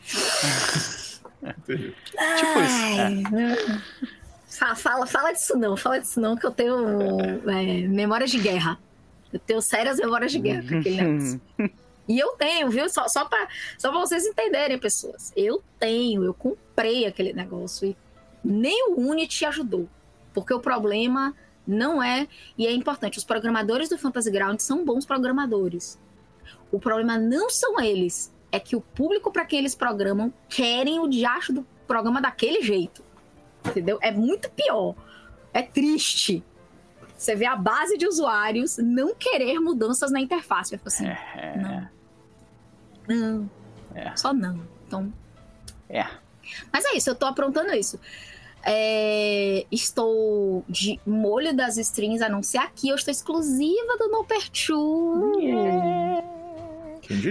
entendi. 1.42 1.94
Tipo 2.36 2.60
isso. 2.60 3.36
É. 3.36 4.74
Fala, 4.76 5.06
fala 5.06 5.32
disso 5.32 5.56
não, 5.56 5.76
fala 5.76 6.00
disso 6.00 6.20
não, 6.20 6.36
que 6.36 6.46
eu 6.46 6.50
tenho 6.50 7.20
é, 7.48 7.86
memórias 7.88 8.30
de 8.30 8.38
guerra. 8.38 8.78
Eu 9.32 9.38
tenho 9.40 9.60
sérias 9.60 9.98
memórias 9.98 10.32
de 10.32 10.38
guerra 10.38 10.62
com 10.68 10.78
aquele 10.78 10.96
negócio. 11.02 11.40
E 12.08 12.18
eu 12.18 12.30
tenho, 12.32 12.70
viu? 12.70 12.88
Só, 12.88 13.06
só 13.06 13.26
para 13.26 13.48
só 13.76 13.90
pra 13.90 14.00
vocês 14.00 14.24
entenderem, 14.24 14.78
pessoas. 14.78 15.32
Eu 15.36 15.62
tenho, 15.78 16.24
eu 16.24 16.32
comprei 16.32 17.04
aquele 17.04 17.34
negócio 17.34 17.88
e 17.88 17.96
nem 18.42 18.90
o 18.90 19.00
Unity 19.00 19.44
ajudou. 19.44 19.88
Porque 20.32 20.54
o 20.54 20.60
problema 20.60 21.34
não 21.66 22.02
é. 22.02 22.26
E 22.56 22.66
é 22.66 22.72
importante, 22.72 23.18
os 23.18 23.24
programadores 23.24 23.90
do 23.90 23.98
Fantasy 23.98 24.30
Ground 24.30 24.58
são 24.60 24.84
bons 24.84 25.04
programadores. 25.04 26.00
O 26.72 26.80
problema 26.80 27.18
não 27.18 27.50
são 27.50 27.80
eles, 27.80 28.32
é 28.50 28.58
que 28.58 28.74
o 28.74 28.80
público 28.80 29.30
para 29.30 29.44
quem 29.44 29.58
eles 29.58 29.74
programam 29.74 30.32
querem 30.48 30.98
o 30.98 31.08
diacho 31.08 31.52
do 31.52 31.66
programa 31.86 32.20
daquele 32.20 32.62
jeito. 32.62 33.04
Entendeu? 33.66 33.98
É 34.00 34.10
muito 34.10 34.50
pior. 34.50 34.94
É 35.52 35.62
triste. 35.62 36.42
Você 37.16 37.34
vê 37.34 37.46
a 37.46 37.56
base 37.56 37.98
de 37.98 38.06
usuários 38.06 38.78
não 38.78 39.14
querer 39.14 39.58
mudanças 39.58 40.10
na 40.10 40.20
interface. 40.20 40.74
Eu 40.74 40.78
falo 40.78 40.88
assim, 40.88 41.06
é... 41.06 41.56
não. 41.56 41.97
Não. 43.08 43.50
É. 43.94 44.14
Só 44.16 44.32
não. 44.32 44.60
Então. 44.86 45.12
É. 45.88 46.06
Mas 46.72 46.84
é 46.84 46.96
isso, 46.96 47.10
eu 47.10 47.14
tô 47.14 47.26
aprontando 47.26 47.74
isso. 47.74 47.98
É, 48.64 49.64
estou 49.70 50.64
de 50.68 51.00
molho 51.06 51.54
das 51.54 51.76
strings 51.78 52.20
a 52.20 52.28
não 52.28 52.42
ser 52.42 52.58
aqui. 52.58 52.88
Eu 52.88 52.96
estou 52.96 53.12
exclusiva 53.12 53.96
do 53.98 54.08
No 54.08 54.24
Perchu. 54.24 55.32
Yeah. 55.40 56.22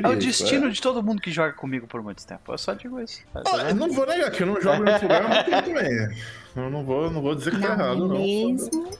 é 0.03 0.07
o 0.07 0.15
destino 0.15 0.61
isso, 0.61 0.67
é? 0.67 0.69
de 0.71 0.81
todo 0.81 1.03
mundo 1.03 1.21
que 1.21 1.31
joga 1.31 1.53
comigo 1.53 1.85
por 1.85 2.01
muito 2.01 2.25
tempo. 2.25 2.51
Eu 2.51 2.57
só 2.57 2.73
digo 2.73 2.99
isso. 2.99 3.21
Oh, 3.35 3.57
eu 3.57 3.75
não 3.75 3.91
vou 3.91 4.07
negar 4.07 4.31
que 4.31 4.43
eu 4.43 4.47
não 4.47 4.61
jogo 4.61 4.83
em 4.83 4.91
outro 4.91 5.03
lugar 5.03 5.25
há 5.25 5.27
muito 5.27 5.45
tempo 5.45 5.67
também. 5.67 6.17
Eu 6.55 6.69
não 6.71 6.83
vou, 6.83 7.11
não 7.11 7.21
vou 7.21 7.35
dizer 7.35 7.51
que 7.51 7.61
tá 7.61 7.69
não, 7.69 7.77
tá 7.77 7.83
errado, 7.83 8.07
não. 8.07 8.17
Mesmo? 8.17 8.91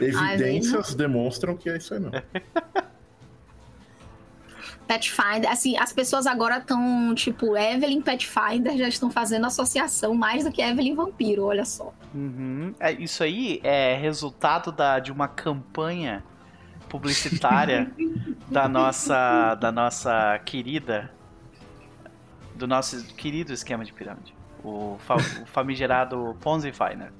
Evidências 0.00 0.90
Ai, 0.90 0.96
demonstram 0.96 1.56
que 1.56 1.70
é 1.70 1.76
isso 1.76 1.94
aí 1.94 2.00
não. 2.00 2.10
Pathfinder, 4.92 5.50
assim, 5.50 5.76
as 5.78 5.92
pessoas 5.92 6.26
agora 6.26 6.58
estão, 6.58 7.14
tipo, 7.14 7.56
Evelyn 7.56 8.02
Pathfinder 8.02 8.76
já 8.76 8.88
estão 8.88 9.10
fazendo 9.10 9.46
associação 9.46 10.14
mais 10.14 10.44
do 10.44 10.52
que 10.52 10.60
Evelyn 10.60 10.94
Vampiro, 10.94 11.44
olha 11.44 11.64
só. 11.64 11.94
Uhum. 12.14 12.74
É, 12.78 12.92
isso 12.92 13.22
aí 13.22 13.58
é 13.62 13.96
resultado 13.96 14.70
da, 14.70 14.98
de 14.98 15.10
uma 15.10 15.28
campanha 15.28 16.22
publicitária 16.90 17.90
da 18.50 18.68
nossa 18.68 19.54
da 19.54 19.72
nossa 19.72 20.38
querida 20.44 21.10
do 22.54 22.66
nosso 22.66 23.02
querido 23.14 23.50
esquema 23.50 23.82
de 23.82 23.94
pirâmide, 23.94 24.34
o, 24.62 24.98
fa, 24.98 25.16
o 25.16 25.46
famigerado 25.46 26.36
Ponzi 26.40 26.70
Finer. 26.70 27.10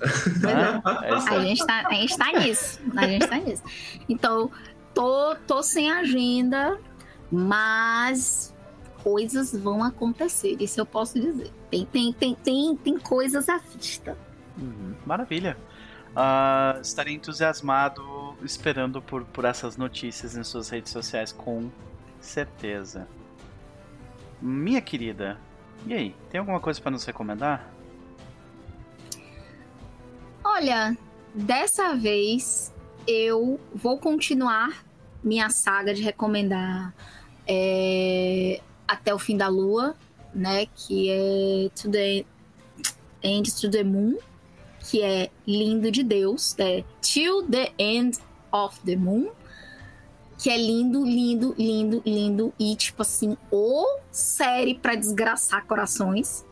É, 0.00 1.34
a, 1.34 1.40
gente 1.40 1.66
tá, 1.66 1.86
a 1.86 1.92
gente 1.92 2.16
tá 2.16 2.32
nisso. 2.32 2.80
A 2.96 3.06
gente 3.06 3.26
tá 3.26 3.36
nisso. 3.36 3.62
Então, 4.08 4.50
tô, 4.94 5.36
tô 5.46 5.62
sem 5.62 5.90
agenda 5.90 6.78
mas 7.30 8.54
coisas 9.02 9.52
vão 9.52 9.82
acontecer, 9.82 10.56
isso 10.60 10.80
eu 10.80 10.86
posso 10.86 11.18
dizer. 11.18 11.50
Tem, 11.70 11.86
tem, 11.86 12.12
tem, 12.12 12.34
tem, 12.34 12.76
tem 12.76 12.98
coisas 12.98 13.48
à 13.48 13.58
vista. 13.58 14.16
Uhum, 14.58 14.94
maravilha. 15.06 15.56
Uh, 16.10 16.80
estarei 16.80 17.14
entusiasmado 17.14 18.02
esperando 18.42 19.00
por, 19.00 19.24
por 19.24 19.44
essas 19.44 19.76
notícias 19.76 20.36
em 20.36 20.42
suas 20.42 20.68
redes 20.68 20.90
sociais, 20.90 21.32
com 21.32 21.70
certeza. 22.20 23.06
Minha 24.40 24.80
querida, 24.80 25.38
e 25.86 25.94
aí? 25.94 26.16
Tem 26.28 26.38
alguma 26.40 26.60
coisa 26.60 26.80
para 26.80 26.90
nos 26.90 27.04
recomendar? 27.04 27.68
Olha, 30.42 30.96
dessa 31.34 31.94
vez 31.94 32.72
eu 33.06 33.60
vou 33.74 33.98
continuar 33.98 34.84
minha 35.22 35.50
saga 35.50 35.94
de 35.94 36.02
recomendar 36.02 36.94
é, 37.46 38.60
Até 38.86 39.14
o 39.14 39.18
Fim 39.18 39.36
da 39.36 39.48
Lua, 39.48 39.94
né? 40.34 40.66
Que 40.66 41.10
é 41.10 41.68
To 41.80 41.90
the 41.90 42.24
End 43.22 43.60
to 43.60 43.70
the 43.70 43.84
Moon, 43.84 44.16
que 44.80 45.02
é 45.02 45.30
Lindo 45.46 45.90
de 45.90 46.02
Deus, 46.02 46.54
é 46.58 46.84
Till 47.00 47.42
the 47.48 47.72
End 47.78 48.18
of 48.52 48.80
the 48.84 48.96
Moon, 48.96 49.30
que 50.38 50.48
é 50.48 50.56
lindo, 50.56 51.04
lindo, 51.04 51.54
lindo, 51.58 52.02
lindo 52.04 52.52
e 52.58 52.74
tipo 52.74 53.02
assim, 53.02 53.36
ou 53.50 53.86
série 54.10 54.74
para 54.74 54.94
desgraçar 54.94 55.66
corações. 55.66 56.44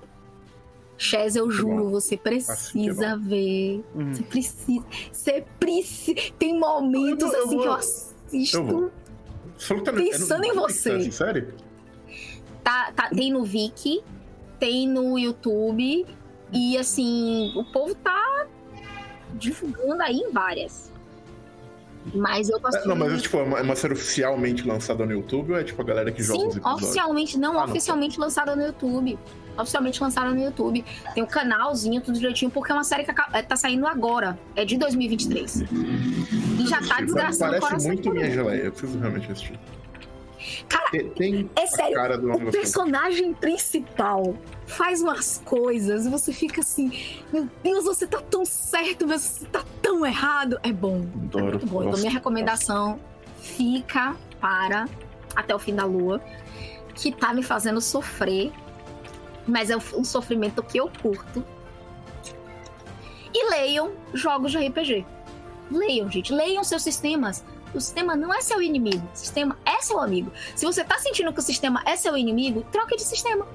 Chaz, 0.98 1.36
eu 1.36 1.48
juro, 1.48 1.88
você 1.90 2.16
precisa 2.16 3.16
ver. 3.16 3.84
Hum. 3.94 4.12
Você 4.12 4.22
precisa. 4.24 4.84
Você 5.12 5.44
precisa. 5.58 6.32
Tem 6.38 6.58
momentos 6.58 7.32
eu, 7.32 7.32
eu, 7.32 7.44
assim 7.44 7.54
eu 7.54 7.60
que 7.60 7.66
eu 7.66 7.72
assisto. 7.72 8.92
Tá 9.84 9.92
Pensando 9.92 10.44
em 10.44 10.54
você. 10.54 11.10
sério? 11.10 11.54
Tá, 12.62 12.92
tá, 12.92 13.08
tem 13.08 13.32
no 13.32 13.44
Viki, 13.44 14.02
tem 14.58 14.88
no 14.88 15.18
YouTube. 15.18 16.06
E 16.52 16.78
assim, 16.78 17.52
o 17.56 17.64
povo 17.64 17.94
tá 17.94 18.46
divulgando 19.34 20.02
aí 20.02 20.16
em 20.16 20.30
várias. 20.30 20.92
Mas 22.14 22.48
eu 22.48 22.60
posso. 22.60 22.78
É, 22.78 22.86
não, 22.86 22.96
mas 22.96 23.12
é, 23.12 23.16
tipo, 23.18 23.36
é 23.38 23.42
uma, 23.42 23.58
é 23.58 23.62
uma 23.62 23.76
série 23.76 23.94
oficialmente 23.94 24.66
lançada 24.66 25.04
no 25.04 25.12
YouTube 25.12 25.52
ou 25.52 25.58
é 25.58 25.64
tipo 25.64 25.80
a 25.80 25.84
galera 25.84 26.12
que 26.12 26.22
joga 26.22 26.40
Sim, 26.40 26.46
os 26.48 26.56
episódios? 26.56 26.82
Oficialmente, 26.82 27.38
não, 27.38 27.58
ah, 27.58 27.64
oficialmente 27.64 28.18
não. 28.18 28.24
lançada 28.24 28.56
no 28.56 28.62
YouTube. 28.62 29.18
Oficialmente 29.58 30.00
lançada 30.00 30.30
no 30.30 30.40
YouTube. 30.40 30.84
Tem 31.14 31.22
um 31.22 31.26
canalzinho, 31.26 32.00
tudo 32.00 32.16
direitinho, 32.16 32.50
porque 32.50 32.70
é 32.70 32.74
uma 32.74 32.84
série 32.84 33.04
que 33.04 33.12
tá 33.12 33.56
saindo 33.56 33.86
agora. 33.86 34.38
É 34.54 34.64
de 34.64 34.76
2023. 34.76 35.64
E 36.60 36.66
já 36.66 36.80
tá 36.80 37.00
desgraçando 37.00 37.58
Parece 37.58 37.88
muito 37.88 38.10
minha 38.12 38.30
geleia. 38.30 38.62
Eu 38.62 38.72
preciso 38.72 38.98
realmente 38.98 39.32
assistir. 39.32 39.58
Cara, 40.68 40.90
tem 41.14 41.50
é 41.56 41.66
sério, 41.66 42.34
o 42.34 42.50
personagem 42.50 43.34
principal 43.34 44.36
faz 44.66 45.00
umas 45.02 45.40
coisas 45.44 46.06
e 46.06 46.10
você 46.10 46.32
fica 46.32 46.60
assim, 46.60 46.92
meu 47.32 47.48
Deus, 47.62 47.84
você 47.84 48.06
tá 48.06 48.20
tão 48.20 48.44
certo, 48.44 49.06
mas 49.06 49.22
você 49.22 49.46
tá 49.46 49.64
tão 49.82 50.04
errado. 50.04 50.58
É 50.62 50.72
bom. 50.72 51.06
Adoro. 51.14 51.46
É 51.46 51.50
muito 51.50 51.66
bom. 51.66 51.84
Então, 51.84 51.98
minha 51.98 52.10
recomendação 52.10 53.00
fica 53.40 54.16
para 54.40 54.86
Até 55.34 55.54
o 55.54 55.58
Fim 55.58 55.74
da 55.74 55.84
Lua, 55.84 56.20
que 56.94 57.12
tá 57.12 57.32
me 57.32 57.42
fazendo 57.42 57.80
sofrer, 57.80 58.52
mas 59.46 59.70
é 59.70 59.76
um 59.76 60.04
sofrimento 60.04 60.62
que 60.62 60.78
eu 60.78 60.90
curto. 61.00 61.44
E 63.32 63.50
leiam 63.50 63.92
jogos 64.14 64.52
de 64.52 64.58
RPG. 64.58 65.06
Leiam, 65.70 66.10
gente. 66.10 66.32
Leiam 66.32 66.64
seus 66.64 66.82
sistemas. 66.82 67.44
O 67.74 67.80
sistema 67.80 68.16
não 68.16 68.32
é 68.32 68.40
seu 68.40 68.62
inimigo. 68.62 69.06
O 69.12 69.16
sistema 69.16 69.58
é 69.64 69.80
seu 69.80 70.00
amigo. 70.00 70.32
Se 70.56 70.64
você 70.64 70.82
tá 70.84 70.98
sentindo 70.98 71.32
que 71.32 71.38
o 71.38 71.42
sistema 71.42 71.82
é 71.84 71.96
seu 71.96 72.16
inimigo, 72.16 72.64
troque 72.72 72.96
de 72.96 73.02
sistema. 73.02 73.46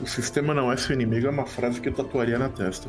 O 0.00 0.06
sistema 0.06 0.52
não 0.52 0.70
é 0.70 0.76
seu 0.76 0.94
inimigo 0.94 1.26
é 1.26 1.30
uma 1.30 1.46
frase 1.46 1.80
que 1.80 1.88
eu 1.88 1.94
tatuaria 1.94 2.38
na 2.38 2.48
testa. 2.48 2.88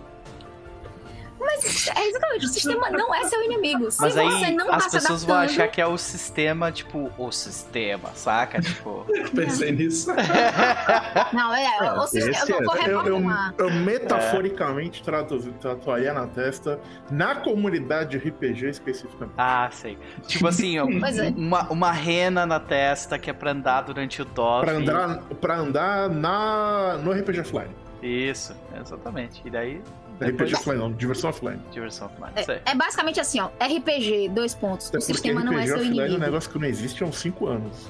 Mas 1.40 1.88
é 1.88 2.08
exatamente, 2.08 2.46
o 2.46 2.50
sistema 2.50 2.90
não 2.90 3.14
é 3.14 3.24
seu 3.26 3.44
inimigo. 3.44 3.92
Se 3.92 4.02
Mas 4.02 4.18
aí 4.18 4.56
não 4.56 4.72
as 4.72 4.86
tá 4.86 4.92
pessoas 4.92 5.24
adaptando... 5.24 5.28
vão 5.28 5.38
achar 5.38 5.68
que 5.68 5.80
é 5.80 5.86
o 5.86 5.98
sistema, 5.98 6.72
tipo, 6.72 7.12
o 7.18 7.32
sistema, 7.32 8.10
saca? 8.16 8.60
Tipo. 8.60 9.06
Pensei 9.36 9.72
nisso. 9.72 10.10
não, 11.34 11.54
é, 11.54 11.94
o 11.94 12.08
sistema. 12.08 12.60
Eu, 12.60 12.66
vou 12.66 12.76
eu, 12.78 13.06
eu, 13.06 13.24
eu 13.58 13.72
metaforicamente 13.72 15.04
é. 15.08 15.52
tatuaria 15.62 16.14
na 16.14 16.26
testa 16.26 16.80
na 17.12 17.36
comunidade 17.36 18.18
RPG 18.18 18.70
especificamente. 18.70 19.36
Ah, 19.38 19.70
sei. 19.72 19.98
Tipo 20.26 20.48
assim, 20.48 20.80
ó, 20.80 20.86
é. 20.90 21.30
uma, 21.36 21.70
uma 21.70 21.92
rena 21.92 22.46
na 22.46 22.60
testa 22.60 23.20
que 23.20 23.30
é 23.30 23.34
pra 23.34 23.52
andar 23.52 23.82
durante 23.82 24.22
o 24.22 24.26
DOF. 24.26 24.66
Pra 24.66 24.76
andar, 24.76 25.20
pra 25.40 25.58
andar 25.58 26.10
na, 26.10 26.98
no 26.98 27.12
RPG 27.12 27.42
Offline. 27.42 27.76
Isso, 28.02 28.56
exatamente. 28.80 29.42
E 29.46 29.50
daí 29.50 29.82
RPG 30.20 30.56
offline, 30.56 30.80
não, 30.80 30.92
diversão 30.92 31.30
offline. 31.30 31.60
Diversão 31.72 32.08
offline. 32.08 32.34
É, 32.36 32.72
é, 32.72 32.76
basicamente 32.76 33.20
assim, 33.20 33.40
ó. 33.40 33.50
RPG, 33.64 34.30
dois 34.30 34.54
pontos. 34.56 34.88
Até 34.88 34.98
o 34.98 35.02
sistema 35.02 35.44
não 35.44 35.58
é 35.58 35.66
seu 35.66 35.84
inimigo. 35.84 36.14
é 36.14 36.18
um 36.18 36.20
negócio 36.20 36.50
que 36.50 36.58
não 36.58 36.68
existe 36.68 37.04
há 37.04 37.08
uns 37.08 37.20
5 37.20 37.48
anos. 37.48 37.90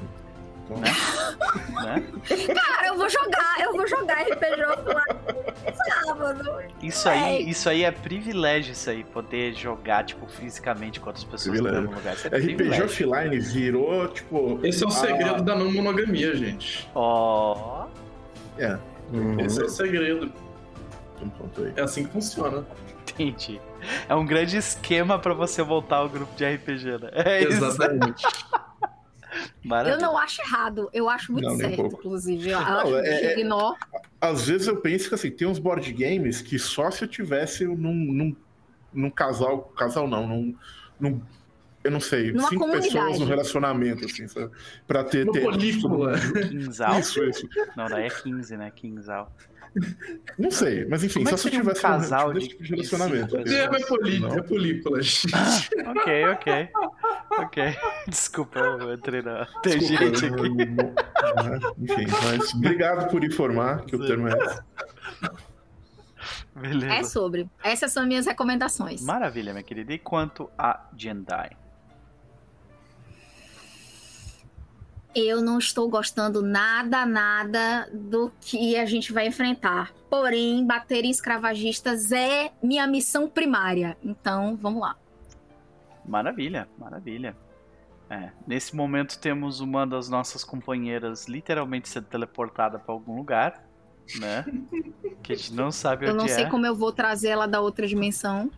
Então... 0.66 0.78
Né? 0.78 0.90
né? 1.84 2.54
Cara, 2.54 2.88
eu 2.88 2.98
vou 2.98 3.10
jogar, 3.10 3.56
eu 3.62 3.72
vou 3.74 3.88
jogar 3.88 4.24
RPG 4.24 4.64
offline 4.66 5.18
sábado. 6.08 6.60
Isso 6.82 7.10
aí, 7.10 7.24
é. 7.24 7.42
isso 7.42 7.70
aí 7.70 7.84
é 7.84 7.92
privilégio, 7.92 8.72
isso 8.72 8.90
aí, 8.90 9.04
poder 9.04 9.54
jogar, 9.54 10.04
tipo, 10.06 10.28
fisicamente 10.28 11.00
com 11.00 11.08
outras 11.08 11.26
pessoas 11.26 11.60
no 11.60 11.72
mesmo 11.72 11.94
lugar. 11.94 12.16
É 12.32 12.38
RPG 12.38 12.84
offline 12.84 13.40
virou, 13.40 14.08
tipo. 14.10 14.60
Esse 14.64 14.84
é 14.84 14.88
o 14.88 14.92
segredo 14.92 15.36
a... 15.36 15.42
da 15.42 15.56
não 15.56 15.72
monogamia, 15.72 16.36
gente. 16.36 16.90
Ó. 16.94 17.86
Oh. 17.86 18.62
É. 18.62 18.78
Uhum. 19.14 19.40
Esse 19.40 19.62
é 19.62 19.66
o 19.66 19.70
segredo. 19.70 20.32
É 21.76 21.82
assim 21.82 22.06
que 22.06 22.12
funciona. 22.12 22.66
Entendi. 23.02 23.60
É 24.08 24.16
um 24.16 24.26
grande 24.26 24.58
esquema 24.58 25.18
para 25.18 25.34
você 25.34 25.62
voltar 25.64 25.98
ao 25.98 26.10
grupo 26.10 26.36
de 26.36 26.46
RPG, 26.46 26.98
né? 27.00 27.10
É 27.14 27.44
Exatamente. 27.44 28.24
eu 29.86 30.00
não 30.00 30.18
acho 30.18 30.42
errado, 30.42 30.90
eu 30.94 31.10
acho 31.10 31.32
muito 31.32 31.48
não, 31.48 31.58
certo, 31.58 31.86
inclusive. 31.86 32.50
Eu 32.50 32.60
não, 32.60 32.68
acho 32.68 32.96
é, 32.98 33.34
é, 33.34 33.46
às 34.20 34.48
vezes 34.48 34.68
eu 34.68 34.78
penso 34.78 35.10
que 35.10 35.16
assim, 35.16 35.32
tem 35.32 35.48
uns 35.48 35.60
board 35.60 35.92
games 35.94 36.42
que 36.42 36.58
só 36.58 36.90
se 36.90 37.04
eu 37.04 37.08
tivesse 37.08 37.66
num, 37.66 37.94
num, 37.94 38.36
num 38.94 39.10
casal, 39.10 39.62
casal 39.78 40.08
não, 40.08 40.28
num, 40.28 40.56
num 41.00 41.22
eu 41.88 41.92
não 41.92 42.02
sei, 42.02 42.34
Numa 42.34 42.50
cinco 42.50 42.66
comunidade. 42.66 42.94
pessoas 42.94 43.20
no 43.20 43.26
relacionamento, 43.26 44.06
assim, 44.06 44.28
sabe? 44.28 44.52
Pra 44.86 45.06
ter. 45.06 45.24
Uma 45.24 45.32
ter 45.32 45.46
película. 45.46 46.14
Quinzal? 46.50 47.00
Isso, 47.00 47.24
isso. 47.24 47.48
Não, 47.78 47.86
daí 47.86 48.08
é 48.08 48.10
15, 48.10 48.58
né? 48.58 48.70
Quinzal. 48.76 49.32
Não 50.38 50.52
sei, 50.52 50.86
mas 50.86 51.04
enfim, 51.04 51.24
Como 51.24 51.30
só 51.30 51.36
é 51.36 51.38
se 51.38 51.50
tivesse 51.50 51.80
um 51.80 51.82
casal 51.82 52.34
de, 52.34 52.48
tipo 52.48 52.64
de 52.64 52.70
relacionamento. 52.72 53.44
De 53.44 53.56
é, 53.56 53.64
é, 53.64 53.70
película, 54.42 55.00
é 55.00 55.90
ok, 55.90 56.26
ok. 56.26 56.70
Ok. 57.40 57.78
Desculpa, 58.08 58.60
eu 58.60 58.94
entrei 58.94 59.22
na 59.22 59.46
tangente 59.62 60.26
aqui. 60.26 60.38
enfim, 61.80 62.06
mas 62.24 62.54
obrigado 62.54 63.10
por 63.10 63.24
informar 63.24 63.86
que 63.86 63.98
Sim. 63.98 64.04
o 64.04 64.08
termo 64.08 64.28
é 64.28 64.38
esse. 64.38 64.62
Beleza. 66.56 66.94
É 66.94 67.04
sobre. 67.04 67.50
Essas 67.64 67.92
são 67.92 68.06
minhas 68.06 68.26
recomendações. 68.26 69.02
Maravilha, 69.02 69.54
minha 69.54 69.64
querida. 69.64 69.94
E 69.94 70.00
quanto 70.00 70.50
a 70.58 70.88
Jendai? 70.96 71.52
Eu 75.20 75.42
não 75.42 75.58
estou 75.58 75.90
gostando 75.90 76.42
nada, 76.42 77.06
nada 77.06 77.90
do 77.92 78.32
que 78.40 78.78
a 78.78 78.86
gente 78.86 79.12
vai 79.12 79.28
enfrentar. 79.28 79.92
Porém, 80.10 80.66
bater 80.66 81.04
em 81.04 81.10
escravagistas 81.10 82.12
é 82.12 82.52
minha 82.62 82.86
missão 82.86 83.28
primária. 83.30 83.98
Então, 84.04 84.56
vamos 84.56 84.82
lá. 84.82 84.96
Maravilha, 86.06 86.68
maravilha. 86.78 87.36
É, 88.10 88.32
nesse 88.46 88.76
momento 88.76 89.20
temos 89.20 89.60
uma 89.60 89.86
das 89.86 90.08
nossas 90.08 90.44
companheiras 90.44 91.28
literalmente 91.28 91.90
sendo 91.90 92.06
teleportada 92.06 92.80
para 92.80 92.94
algum 92.94 93.18
lugar 93.18 93.68
né? 94.20 94.46
Que 95.24 95.34
a 95.34 95.36
gente 95.36 95.54
não 95.54 95.72
sabe 95.72 96.06
eu 96.06 96.14
onde 96.14 96.20
é. 96.20 96.24
Eu 96.24 96.28
não 96.28 96.34
sei 96.34 96.46
é. 96.46 96.50
como 96.50 96.66
eu 96.66 96.74
vou 96.74 96.92
trazer 96.92 97.30
ela 97.30 97.48
da 97.48 97.60
outra 97.60 97.86
dimensão. 97.86 98.50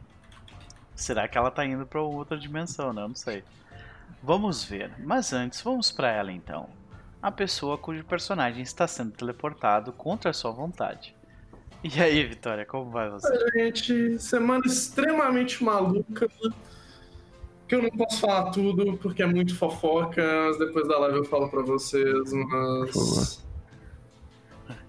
Será 0.95 1.27
que 1.27 1.37
ela 1.37 1.49
tá 1.49 1.65
indo 1.65 1.85
para 1.85 2.01
outra 2.01 2.37
dimensão, 2.37 2.93
né? 2.93 3.01
Eu 3.01 3.07
não 3.07 3.15
sei. 3.15 3.43
Vamos 4.21 4.63
ver. 4.63 4.91
Mas 4.99 5.33
antes, 5.33 5.61
vamos 5.61 5.91
para 5.91 6.11
ela 6.11 6.31
então. 6.31 6.67
A 7.21 7.31
pessoa 7.31 7.77
cujo 7.77 8.03
personagem 8.05 8.61
está 8.61 8.88
sendo 8.88 9.11
teleportado 9.11 9.91
contra 9.91 10.31
a 10.31 10.33
sua 10.33 10.51
vontade. 10.51 11.15
E 11.83 12.01
aí, 12.01 12.25
Vitória, 12.25 12.65
como 12.65 12.91
vai 12.91 13.09
você? 13.09 13.51
Gente, 13.53 14.19
semana 14.19 14.65
extremamente 14.65 15.63
maluca. 15.63 16.29
Que 17.67 17.75
eu 17.75 17.83
não 17.83 17.89
posso 17.89 18.19
falar 18.19 18.51
tudo 18.51 18.97
porque 18.97 19.23
é 19.23 19.25
muito 19.25 19.55
fofoca. 19.55 20.21
Depois 20.57 20.88
da 20.88 20.99
live 20.99 21.17
eu 21.19 21.25
falo 21.25 21.49
para 21.49 21.61
vocês, 21.61 22.33
mas 22.33 23.45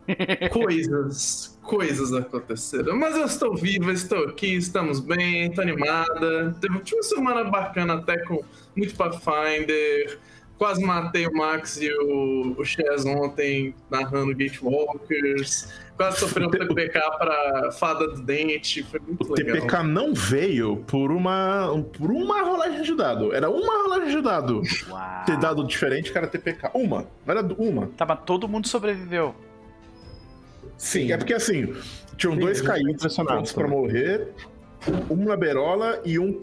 coisas, 0.50 1.58
coisas 1.62 2.12
aconteceram. 2.12 2.96
Mas 2.96 3.16
eu 3.16 3.24
estou 3.24 3.54
viva, 3.56 3.92
estou 3.92 4.24
aqui, 4.24 4.54
estamos 4.54 5.00
bem, 5.00 5.46
estou 5.46 5.62
animada. 5.62 6.56
Teve 6.60 6.74
uma 6.74 7.02
semana 7.02 7.44
bacana 7.44 7.94
até 7.94 8.18
com 8.18 8.42
muito 8.76 8.94
Pathfinder. 8.94 10.18
Quase 10.58 10.84
matei 10.84 11.26
o 11.26 11.32
Max 11.32 11.80
e 11.80 11.90
o, 11.90 12.54
o 12.58 12.64
Chaz 12.66 13.06
ontem 13.06 13.74
narrando 13.90 14.36
Gatewalkers. 14.36 15.72
Quase 15.96 16.20
sofri 16.20 16.44
um 16.44 16.50
TPK 16.50 17.00
para 17.18 17.72
Fada 17.72 18.08
do 18.08 18.22
Dente. 18.22 18.82
Foi 18.82 19.00
muito 19.00 19.26
o 19.26 19.34
legal. 19.34 19.56
O 19.56 19.60
TPK 19.60 19.82
não 19.84 20.12
veio 20.12 20.76
por 20.86 21.10
uma, 21.12 21.82
por 21.98 22.10
uma 22.10 22.42
rolagem 22.42 22.82
de 22.82 22.94
dado. 22.94 23.32
Era 23.32 23.48
uma 23.48 23.84
rolagem 23.84 24.16
de 24.16 24.22
dado. 24.22 24.60
Uau. 24.90 25.24
Ter 25.24 25.38
dado 25.38 25.66
diferente, 25.66 26.12
cara, 26.12 26.26
TPK. 26.26 26.70
Uma. 26.74 27.06
Era 27.26 27.40
uma. 27.40 27.86
Tá, 27.96 28.04
mas 28.04 28.20
todo 28.26 28.46
mundo 28.46 28.68
sobreviveu. 28.68 29.34
Sim, 30.80 31.12
é 31.12 31.16
porque 31.18 31.34
assim, 31.34 31.74
tinham 32.16 32.32
Sim, 32.32 32.40
dois 32.40 32.62
caídos 32.62 33.14
prontos 33.14 33.52
pra 33.52 33.68
morrer, 33.68 34.28
um 35.10 35.26
na 35.26 35.36
berola 35.36 36.00
e 36.06 36.18
um 36.18 36.40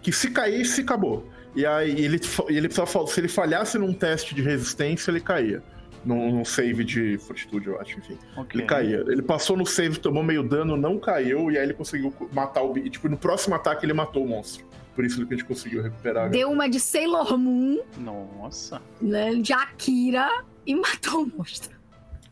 que 0.00 0.12
se 0.12 0.30
caísse, 0.30 0.82
acabou. 0.82 1.28
E 1.56 1.66
aí 1.66 1.90
ele, 1.90 2.20
ele 2.48 2.68
precisava, 2.68 3.06
se 3.08 3.18
ele 3.18 3.26
falhasse 3.26 3.76
num 3.78 3.92
teste 3.92 4.32
de 4.32 4.42
resistência, 4.42 5.10
ele 5.10 5.20
caía. 5.20 5.60
Num, 6.04 6.30
num 6.30 6.44
save 6.44 6.84
de 6.84 7.18
fortitude, 7.18 7.66
eu 7.66 7.80
acho, 7.80 7.98
enfim. 7.98 8.16
Okay. 8.36 8.60
Ele 8.60 8.68
caía. 8.68 9.04
Ele 9.08 9.22
passou 9.22 9.56
no 9.56 9.66
save, 9.66 9.98
tomou 9.98 10.22
meio 10.22 10.44
dano, 10.44 10.76
não 10.76 10.96
caiu, 10.96 11.50
e 11.50 11.58
aí 11.58 11.64
ele 11.64 11.74
conseguiu 11.74 12.14
matar 12.32 12.62
o. 12.62 12.78
E, 12.78 12.88
tipo, 12.88 13.08
no 13.08 13.18
próximo 13.18 13.56
ataque 13.56 13.84
ele 13.84 13.92
matou 13.92 14.24
o 14.24 14.28
monstro. 14.28 14.64
Por 14.94 15.04
isso 15.04 15.16
que 15.26 15.34
a 15.34 15.36
gente 15.36 15.46
conseguiu 15.46 15.82
recuperar. 15.82 16.30
Deu 16.30 16.48
uma 16.48 16.68
de 16.68 16.78
Sailor 16.78 17.36
Moon. 17.36 17.80
Nossa. 17.98 18.80
Né, 19.02 19.34
de 19.34 19.52
Akira 19.52 20.44
e 20.64 20.76
matou 20.78 21.24
o 21.24 21.32
monstro. 21.36 21.76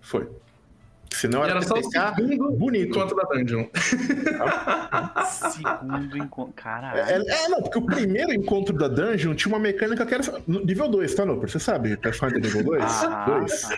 Foi. 0.00 0.28
Senão 1.12 1.42
era, 1.42 1.52
era 1.52 1.62
só 1.62 1.74
o 1.74 1.82
segundo 1.82 2.50
bonito. 2.52 2.90
encontro 2.90 3.16
da 3.16 3.22
dungeon. 3.24 3.66
segundo 5.52 6.16
encontro. 6.18 6.52
Caralho. 6.54 7.00
É, 7.00 7.44
é, 7.44 7.48
não, 7.48 7.62
porque 7.62 7.78
o 7.78 7.82
primeiro 7.82 8.32
encontro 8.32 8.76
da 8.76 8.88
dungeon 8.88 9.34
tinha 9.34 9.52
uma 9.52 9.58
mecânica 9.58 10.04
que 10.06 10.14
era. 10.14 10.22
Nível 10.46 10.88
2, 10.88 11.14
tá, 11.14 11.24
Noper? 11.24 11.48
Você 11.48 11.58
sabe, 11.58 11.96
Pathfinder 11.96 12.40
nível 12.40 12.64
2? 12.64 12.84
2. 13.26 13.68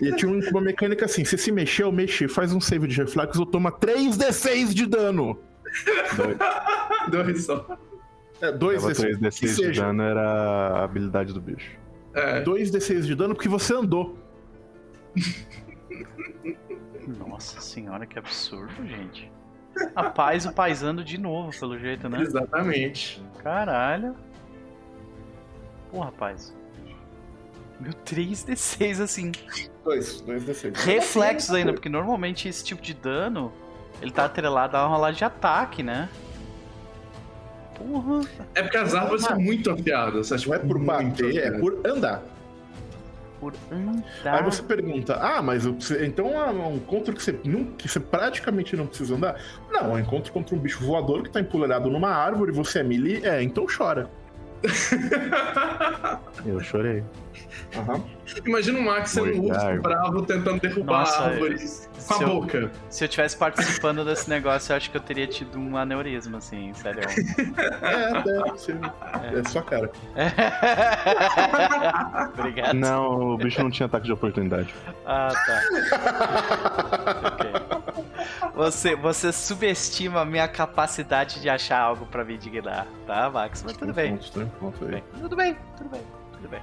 E 0.00 0.12
tinha 0.12 0.30
uma 0.30 0.60
mecânica 0.60 1.04
assim: 1.04 1.24
você 1.24 1.36
se 1.36 1.52
mexer, 1.52 1.84
faz 2.28 2.52
um 2.52 2.60
save 2.60 2.86
de 2.86 2.96
reflexo, 2.96 3.44
toma 3.46 3.70
3d6 3.72 4.72
de 4.72 4.86
dano. 4.86 5.38
Dois. 6.16 6.36
Dois 7.10 7.44
só. 7.44 7.78
É, 8.40 8.52
2d6. 8.52 9.18
3d6 9.20 9.72
de 9.72 9.80
dano 9.80 10.02
era 10.02 10.22
a 10.22 10.84
habilidade 10.84 11.32
do 11.32 11.40
bicho. 11.40 11.70
É. 12.14 12.42
2d6 12.42 13.02
de 13.02 13.14
dano 13.14 13.34
porque 13.34 13.48
você 13.48 13.74
andou. 13.74 14.18
Nossa 17.06 17.60
senhora, 17.60 18.06
que 18.06 18.18
absurdo, 18.18 18.86
gente. 18.86 19.30
A 19.96 20.04
paz, 20.04 20.44
o 20.46 20.52
paisando 20.52 21.02
de 21.02 21.18
novo, 21.18 21.58
pelo 21.58 21.78
jeito, 21.78 22.08
né? 22.08 22.20
Exatamente. 22.20 23.22
Caralho. 23.42 24.14
Pô, 25.90 26.00
rapaz. 26.00 26.54
Meu 27.80 27.92
3d6, 27.92 29.00
assim. 29.00 29.32
2, 29.84 30.22
2d6. 30.22 30.76
Reflexos 30.84 31.54
ainda, 31.54 31.72
porque 31.72 31.88
normalmente 31.88 32.48
esse 32.48 32.62
tipo 32.64 32.80
de 32.80 32.94
dano, 32.94 33.52
ele 34.00 34.10
tá 34.10 34.26
atrelado 34.26 34.76
a 34.76 34.86
uma 34.86 34.94
rolagem 34.94 35.18
de 35.18 35.24
ataque, 35.24 35.82
né? 35.82 36.08
Porra. 37.76 38.20
É 38.54 38.62
porque 38.62 38.76
as 38.76 38.94
árvores 38.94 39.24
são 39.24 39.40
muito 39.40 39.70
afiadas. 39.70 40.30
Não 40.46 40.54
é 40.54 40.58
por 40.58 40.78
bater, 40.78 41.36
é 41.36 41.50
por 41.58 41.80
andar 41.84 42.22
por 43.42 43.52
andar. 43.72 44.04
Aí 44.24 44.44
você 44.44 44.62
pergunta, 44.62 45.16
ah, 45.16 45.42
mas 45.42 45.66
então 46.00 46.28
é 46.28 46.48
um 46.48 46.76
encontro 46.76 47.12
que 47.12 47.20
você, 47.20 47.36
não, 47.44 47.64
que 47.64 47.88
você 47.88 47.98
praticamente 47.98 48.76
não 48.76 48.86
precisa 48.86 49.16
andar? 49.16 49.36
Não, 49.68 49.80
é 49.80 49.94
um 49.94 49.98
encontro 49.98 50.32
contra 50.32 50.54
um 50.54 50.58
bicho 50.60 50.84
voador 50.84 51.24
que 51.24 51.30
tá 51.30 51.40
empoleirado 51.40 51.90
numa 51.90 52.10
árvore, 52.10 52.52
você 52.52 52.78
é 52.78 52.82
melee, 52.84 53.20
é, 53.26 53.42
então 53.42 53.66
chora. 53.66 54.08
Eu 56.46 56.60
chorei. 56.60 57.02
Uhum. 57.74 58.04
Imagina 58.46 58.78
o 58.78 58.82
Max 58.82 59.10
sendo 59.10 59.40
um 59.40 59.46
urso 59.46 59.82
bravo 59.82 60.22
tentando 60.22 60.60
derrubar 60.60 61.00
Nossa, 61.00 61.22
árvores 61.22 61.90
com 62.06 62.14
a 62.14 62.22
eu, 62.22 62.28
boca. 62.28 62.70
Se 62.88 63.04
eu 63.04 63.08
tivesse 63.08 63.36
participando 63.36 64.04
desse 64.04 64.28
negócio, 64.28 64.72
eu 64.72 64.76
acho 64.76 64.90
que 64.90 64.96
eu 64.96 65.00
teria 65.00 65.26
tido 65.26 65.58
um 65.58 65.76
aneurisma, 65.76 66.38
assim, 66.38 66.72
sério. 66.74 67.02
é, 67.82 68.22
deve 68.22 68.58
ser. 68.58 68.78
É, 69.22 69.38
é 69.38 69.44
sua 69.44 69.62
cara. 69.62 69.90
Obrigado. 72.38 72.74
Não, 72.74 73.32
o 73.32 73.36
bicho 73.36 73.62
não 73.62 73.70
tinha 73.70 73.86
ataque 73.86 74.06
de 74.06 74.12
oportunidade. 74.12 74.74
Ah, 75.06 75.32
tá. 75.46 75.62
ok. 77.28 77.52
Você, 78.54 78.96
você 78.96 79.32
subestima 79.32 80.20
a 80.20 80.24
minha 80.24 80.48
capacidade 80.48 81.40
de 81.40 81.48
achar 81.48 81.80
algo 81.80 82.06
pra 82.06 82.24
me 82.24 82.34
indignar, 82.34 82.86
tá, 83.06 83.30
Max? 83.30 83.62
Mas 83.62 83.76
tudo 83.76 83.92
bem. 83.92 84.16
Tudo 84.16 84.40
bem, 84.40 84.50
tudo 85.20 85.36
bem, 85.36 85.56
tudo 85.76 85.88
bem, 85.88 86.02
tudo 86.32 86.48
bem. 86.48 86.62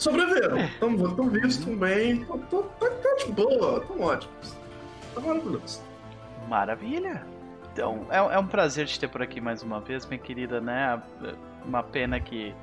Sobreviveram. 0.00 0.58
Estão 0.60 1.28
vistos, 1.28 1.58
estão 1.58 1.76
bem. 1.76 2.22
Estão 2.22 2.62
tá 2.62 2.88
de 3.18 3.32
boa, 3.32 3.82
estão 3.82 4.00
ótimos. 4.00 4.56
Tá 5.14 5.20
maravilhoso. 5.20 5.82
Maravilha. 6.48 7.26
Então, 7.70 8.06
é, 8.08 8.16
é 8.16 8.38
um 8.38 8.46
prazer 8.46 8.86
te 8.86 8.98
ter 8.98 9.08
por 9.08 9.20
aqui 9.20 9.42
mais 9.42 9.62
uma 9.62 9.78
vez, 9.78 10.06
minha 10.06 10.18
querida, 10.18 10.58
né? 10.58 11.02
Uma 11.66 11.82
pena 11.82 12.18
que 12.18 12.54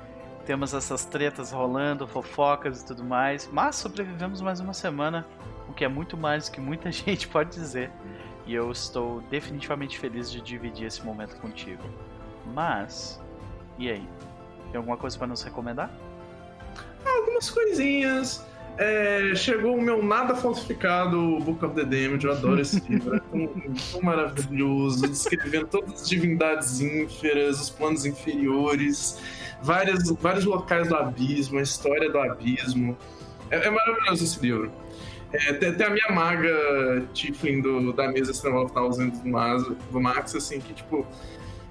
temos 0.44 0.74
essas 0.74 1.04
tretas 1.04 1.52
rolando, 1.52 2.08
fofocas 2.08 2.82
e 2.82 2.86
tudo 2.86 3.04
mais, 3.04 3.48
mas 3.52 3.76
sobrevivemos 3.76 4.40
mais 4.40 4.58
uma 4.58 4.74
semana, 4.74 5.24
o 5.68 5.72
que 5.72 5.84
é 5.84 5.88
muito 5.88 6.16
mais 6.16 6.48
do 6.48 6.52
que 6.52 6.60
muita 6.60 6.90
gente 6.92 7.28
pode 7.28 7.50
dizer. 7.50 7.88
E 8.46 8.52
eu 8.52 8.72
estou 8.72 9.20
definitivamente 9.30 9.96
feliz 9.96 10.28
de 10.28 10.40
dividir 10.40 10.88
esse 10.88 11.04
momento 11.04 11.36
contigo. 11.36 11.84
Mas, 12.52 13.22
e 13.78 13.88
aí? 13.88 14.08
Tem 14.72 14.78
alguma 14.78 14.96
coisa 14.96 15.16
para 15.16 15.28
nos 15.28 15.42
recomendar? 15.42 15.88
Algumas 17.16 17.50
coisinhas. 17.50 18.46
É, 18.78 19.32
chegou 19.34 19.76
o 19.76 19.82
meu 19.82 20.00
nada 20.00 20.36
falsificado 20.36 21.40
Book 21.40 21.64
of 21.64 21.74
the 21.74 21.82
Damned, 21.82 22.24
eu 22.24 22.30
adoro 22.30 22.60
esse 22.60 22.78
livro, 22.88 23.16
é 23.16 23.18
tão, 23.18 23.48
tão, 23.90 24.00
maravilhoso, 24.00 25.08
descrevendo 25.08 25.66
todas 25.66 26.02
as 26.02 26.08
divindades 26.08 26.80
ínferas, 26.80 27.60
os 27.60 27.70
planos 27.70 28.06
inferiores, 28.06 29.18
várias, 29.60 30.08
vários 30.12 30.44
locais 30.44 30.88
do 30.88 30.94
abismo, 30.94 31.58
a 31.58 31.62
história 31.62 32.08
do 32.08 32.18
abismo. 32.18 32.96
É, 33.50 33.66
é 33.66 33.70
maravilhoso 33.70 34.22
esse 34.22 34.40
livro. 34.40 34.70
É, 35.32 35.52
tem, 35.54 35.74
tem, 35.74 35.86
a 35.86 35.90
minha 35.90 36.10
maga 36.12 37.04
Tiflin 37.12 37.60
do, 37.60 37.92
da 37.92 38.08
mesa 38.12 38.30
of 38.30 38.72
Thousands 38.72 39.18
do, 39.20 39.74
do 39.74 40.00
Max, 40.00 40.36
assim, 40.36 40.60
que, 40.60 40.72
tipo, 40.72 41.04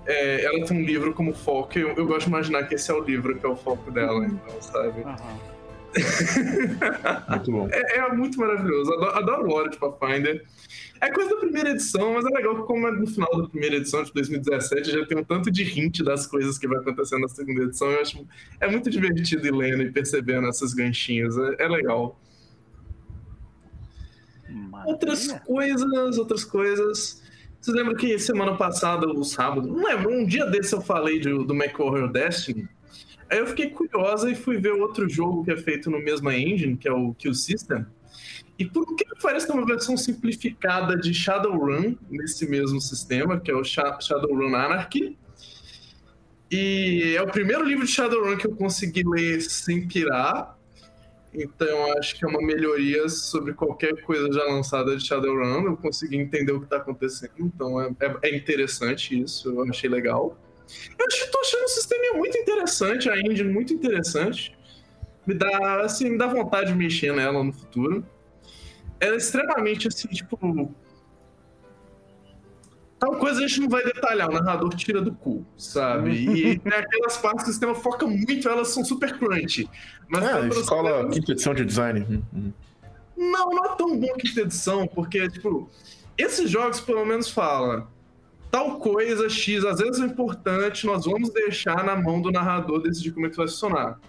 é, 0.07 0.45
ela 0.45 0.65
tem 0.65 0.77
um 0.77 0.83
livro 0.83 1.13
como 1.13 1.33
foco, 1.33 1.77
e 1.77 1.81
eu, 1.81 1.89
eu, 1.89 2.07
gosto 2.07 2.21
de 2.23 2.29
imaginar 2.29 2.63
que 2.63 2.75
esse 2.75 2.89
é 2.89 2.93
o 2.93 3.01
livro 3.01 3.37
que 3.37 3.45
é 3.45 3.49
o 3.49 3.55
foco 3.55 3.91
dela, 3.91 4.25
então, 4.25 4.61
sabe? 4.61 5.01
Uhum. 5.01 5.57
muito 7.29 7.51
bom. 7.51 7.69
É, 7.71 7.97
é, 7.97 8.13
muito 8.13 8.39
maravilhoso. 8.39 8.93
Adoro, 8.93 9.17
adoro 9.17 9.43
o 9.43 9.47
lore 9.47 9.69
de 9.69 9.77
Pathfinder. 9.77 10.45
É 10.99 11.11
coisa 11.11 11.29
da 11.29 11.37
primeira 11.37 11.71
edição, 11.71 12.13
mas 12.13 12.25
é 12.25 12.29
legal 12.29 12.55
que, 12.55 12.63
como 12.63 12.87
é 12.87 12.91
no 12.91 13.05
final 13.05 13.29
da 13.41 13.49
primeira 13.49 13.75
edição 13.75 14.03
de 14.03 14.11
2017, 14.13 14.91
já 14.91 15.05
tem 15.05 15.17
um 15.17 15.23
tanto 15.23 15.51
de 15.51 15.63
hint 15.63 16.01
das 16.01 16.25
coisas 16.25 16.57
que 16.57 16.67
vai 16.67 16.79
acontecer 16.79 17.19
na 17.19 17.27
segunda 17.27 17.63
edição. 17.63 17.91
Eu 17.91 18.01
acho 18.01 18.25
é 18.59 18.67
muito 18.69 18.89
divertido 18.89 19.45
ir 19.45 19.53
lendo 19.53 19.83
e 19.83 19.91
percebendo 19.91 20.47
essas 20.47 20.73
ganchinhas. 20.73 21.37
É, 21.37 21.63
é 21.63 21.67
legal. 21.67 22.19
Maravilha. 24.49 24.93
Outras 24.93 25.27
coisas, 25.45 26.17
outras 26.17 26.43
coisas. 26.43 27.26
Vocês 27.59 27.75
lembram 27.75 27.95
que 27.95 28.17
semana 28.19 28.55
passada, 28.55 29.07
o 29.07 29.23
sábado, 29.23 29.67
não 29.67 29.83
lembro, 29.83 30.11
um 30.11 30.25
dia 30.25 30.45
desse 30.45 30.73
eu 30.73 30.81
falei 30.81 31.19
do, 31.19 31.43
do 31.43 31.53
McHorror 31.53 32.11
Destiny. 32.11 32.67
Aí 33.29 33.39
eu 33.39 33.47
fiquei 33.47 33.69
curiosa 33.69 34.29
e 34.29 34.35
fui 34.35 34.57
ver 34.57 34.71
outro 34.71 35.09
jogo 35.09 35.43
que 35.43 35.51
é 35.51 35.57
feito 35.57 35.91
no 35.91 35.99
mesmo 35.99 36.31
engine, 36.31 36.77
que 36.77 36.87
é 36.87 36.91
o 36.91 37.13
Kill 37.13 37.33
System. 37.33 37.85
E 38.57 38.65
por 38.65 38.95
que 38.95 39.05
parece 39.21 39.51
uma 39.51 39.65
versão 39.65 39.97
simplificada 39.97 40.97
de 40.97 41.13
Shadowrun 41.13 41.95
nesse 42.09 42.49
mesmo 42.49 42.79
sistema, 42.79 43.39
que 43.39 43.51
é 43.51 43.55
o 43.55 43.63
Shadowrun 43.63 44.55
Anarchy. 44.55 45.17
E 46.49 47.13
é 47.17 47.21
o 47.21 47.27
primeiro 47.27 47.63
livro 47.63 47.85
de 47.85 47.91
Shadowrun 47.91 48.37
que 48.37 48.47
eu 48.47 48.55
consegui 48.55 49.03
ler 49.05 49.41
sem 49.41 49.87
pirar. 49.87 50.56
Então 51.37 51.93
acho 51.99 52.15
que 52.15 52.25
é 52.25 52.27
uma 52.27 52.41
melhoria 52.41 53.07
sobre 53.07 53.53
qualquer 53.53 54.01
coisa 54.01 54.31
já 54.33 54.43
lançada 54.45 54.97
de 54.97 55.05
Shadowrun. 55.05 55.65
Eu 55.65 55.77
consegui 55.77 56.17
entender 56.17 56.51
o 56.51 56.59
que 56.59 56.65
está 56.65 56.77
acontecendo. 56.77 57.31
Então 57.39 57.79
é, 57.79 57.91
é, 57.99 58.29
é, 58.29 58.35
interessante 58.35 59.21
isso, 59.21 59.49
eu 59.49 59.69
achei 59.69 59.87
legal. 59.87 60.35
Eu 60.97 61.07
estou 61.07 61.41
achando 61.41 61.63
o 61.63 61.67
sistema 61.67 62.17
muito 62.17 62.37
interessante, 62.37 63.07
a 63.09 63.17
engine 63.19 63.51
muito 63.51 63.71
interessante. 63.71 64.57
Me 65.25 65.35
dá, 65.35 65.81
assim, 65.81 66.09
me 66.09 66.17
dá 66.17 66.25
vontade 66.25 66.71
de 66.71 66.77
mexer 66.77 67.13
nela 67.13 67.43
no 67.43 67.53
futuro. 67.53 68.03
Ela 68.99 69.13
é 69.13 69.17
extremamente 69.17 69.87
assim, 69.87 70.07
tipo 70.07 70.35
Tal 72.99 73.15
coisa 73.17 73.39
a 73.39 73.47
gente 73.47 73.61
não 73.61 73.69
vai 73.69 73.83
detalhar, 73.83 74.29
o 74.29 74.33
narrador 74.33 74.73
tira 74.73 75.01
do 75.01 75.13
cu, 75.13 75.45
sabe? 75.55 76.11
E 76.11 76.57
tem 76.59 76.73
aquelas 76.73 77.17
partes 77.17 77.43
que 77.43 77.49
o 77.49 77.53
sistema 77.53 77.75
foca 77.75 78.07
muito, 78.07 78.49
elas 78.49 78.69
são 78.69 78.83
super 78.83 79.17
crunch. 79.19 79.69
Mas 80.07 80.23
é, 80.23 80.47
escola 80.47 81.07
quinta 81.09 81.31
edição 81.31 81.53
de 81.53 81.63
design. 81.63 82.05
Hum, 82.09 82.23
hum. 82.33 82.51
Não, 83.15 83.51
não 83.51 83.65
é 83.65 83.75
tão 83.75 83.99
bom 83.99 84.13
quinta 84.15 84.41
edição, 84.41 84.87
porque, 84.87 85.29
tipo, 85.29 85.69
esses 86.17 86.49
jogos 86.49 86.79
pelo 86.79 87.05
menos 87.05 87.29
falam 87.29 87.87
tal 88.49 88.79
coisa 88.79 89.29
X, 89.29 89.63
às 89.65 89.79
vezes 89.79 90.01
é 90.01 90.05
importante, 90.05 90.85
nós 90.85 91.05
vamos 91.05 91.31
deixar 91.31 91.83
na 91.83 91.95
mão 91.95 92.21
do 92.21 92.31
narrador 92.31 92.81
decidir 92.81 93.11
como 93.11 93.27
é 93.27 93.29
que 93.29 93.37
vai 93.37 93.47
funcionar 93.47 93.99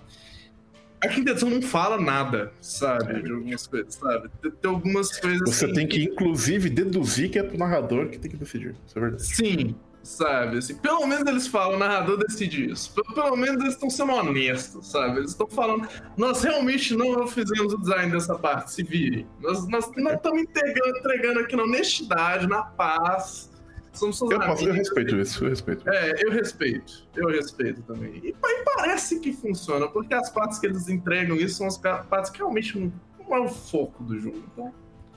a 1.00 1.08
quinta 1.08 1.30
edição 1.30 1.50
não 1.50 1.62
fala 1.62 2.00
nada, 2.00 2.52
sabe? 2.60 3.22
De 3.22 3.30
algumas 3.30 3.66
coisas, 3.66 3.94
sabe? 3.94 4.28
Tem 4.42 4.70
algumas 4.70 5.18
coisas. 5.18 5.40
Você 5.48 5.64
assim, 5.66 5.74
tem 5.74 5.86
que, 5.86 6.04
inclusive, 6.04 6.68
deduzir 6.68 7.30
que 7.30 7.38
é 7.38 7.42
pro 7.42 7.58
narrador 7.58 8.08
que 8.08 8.18
tem 8.18 8.30
que 8.30 8.36
decidir. 8.36 8.74
Isso 8.86 8.98
é 8.98 9.00
verdade. 9.00 9.24
Sim, 9.24 9.74
sabe? 10.02 10.58
Assim, 10.58 10.74
pelo 10.74 11.06
menos 11.06 11.26
eles 11.28 11.46
falam, 11.46 11.76
o 11.76 11.78
narrador 11.78 12.18
decide 12.18 12.70
isso. 12.70 12.92
Pelo, 13.14 13.36
menos 13.36 13.60
eles 13.60 13.74
estão 13.74 13.90
sendo 13.90 14.12
honestos, 14.12 14.90
sabe? 14.90 15.18
Eles 15.18 15.30
estão 15.30 15.46
falando, 15.46 15.88
nós 16.16 16.42
realmente 16.42 16.96
não 16.96 17.26
fizemos 17.28 17.74
o 17.74 17.78
design 17.78 18.10
dessa 18.10 18.36
parte, 18.36 18.72
se 18.72 18.82
virem. 18.82 19.26
Nós, 19.40 19.68
nós 19.68 19.90
não 19.96 20.14
estamos 20.14 20.42
entregando, 20.42 20.98
entregando 20.98 21.40
aqui 21.40 21.54
na 21.54 21.62
honestidade, 21.62 22.46
na 22.46 22.62
paz 22.62 23.50
Somos 23.98 24.20
eu, 24.20 24.38
posso, 24.38 24.64
eu 24.64 24.72
respeito 24.72 25.16
isso, 25.16 25.44
eu 25.44 25.50
respeito. 25.50 25.90
É, 25.90 26.24
eu 26.24 26.30
respeito. 26.30 27.08
Eu 27.16 27.28
respeito 27.28 27.82
também. 27.82 28.20
E, 28.22 28.28
e, 28.28 28.64
parece 28.76 29.18
que 29.18 29.32
funciona, 29.32 29.88
porque 29.88 30.14
as 30.14 30.30
partes 30.30 30.60
que 30.60 30.66
eles 30.66 30.88
entregam 30.88 31.36
isso 31.36 31.56
são 31.56 31.66
as 31.66 31.76
partes 31.76 32.30
que 32.30 32.38
realmente 32.38 32.78
não, 32.78 32.92
não 33.18 33.36
é 33.36 33.40
o 33.40 33.48
foco 33.48 34.04
do 34.04 34.16
jogo. 34.18 34.40
Então, 34.52 34.72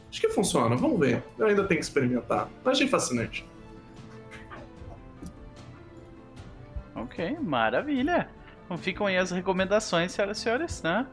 acho 0.10 0.20
que 0.20 0.30
funciona. 0.30 0.76
Vamos 0.76 1.00
ver. 1.00 1.24
Eu 1.38 1.46
ainda 1.46 1.64
tenho 1.66 1.80
que 1.80 1.86
experimentar. 1.86 2.50
Eu 2.66 2.72
achei 2.72 2.88
fascinante. 2.88 3.48
Ok, 6.96 7.38
maravilha. 7.40 8.30
Então 8.66 8.78
ficam 8.78 9.06
aí 9.06 9.18
as 9.18 9.30
recomendações, 9.30 10.12
senhoras 10.12 10.40
e 10.40 10.42
senhores, 10.42 10.82
né? 10.82 11.06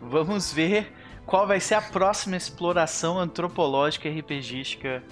Vamos 0.00 0.52
ver 0.52 0.92
qual 1.26 1.46
vai 1.46 1.60
ser 1.60 1.74
a 1.74 1.82
próxima 1.82 2.36
exploração 2.36 3.18
antropológica 3.18 4.08
e 4.08 4.18
RPGística 4.18 5.02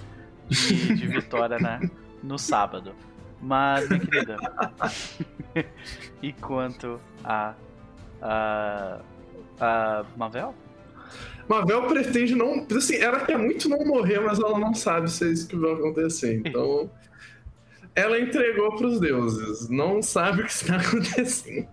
de, 0.49 0.95
de 0.95 1.07
vitória 1.07 1.59
né, 1.59 1.81
no 2.23 2.39
sábado. 2.39 2.95
Mas, 3.41 3.89
minha 3.89 4.01
querida, 4.01 4.37
e 6.23 6.33
quanto 6.33 7.01
a, 7.25 7.55
a, 8.21 9.01
a 9.61 10.05
Mavel? 10.17 10.55
Mavel 11.49 11.89
pretende 11.89 12.37
não. 12.37 12.67
Assim, 12.77 12.97
ela 12.97 13.21
quer 13.21 13.37
muito 13.37 13.69
não 13.69 13.85
morrer, 13.85 14.21
mas 14.21 14.39
ela 14.39 14.59
não 14.59 14.73
sabe 14.73 15.11
se 15.11 15.25
é 15.25 15.33
isso 15.33 15.49
que 15.49 15.57
vai 15.57 15.73
acontecer. 15.73 16.41
Então, 16.45 16.89
ela 17.95 18.19
entregou 18.19 18.77
para 18.77 18.87
os 18.87 19.01
deuses. 19.01 19.69
Não 19.69 20.01
sabe 20.01 20.43
o 20.43 20.45
que 20.45 20.53
está 20.53 20.77
acontecendo. 20.81 21.69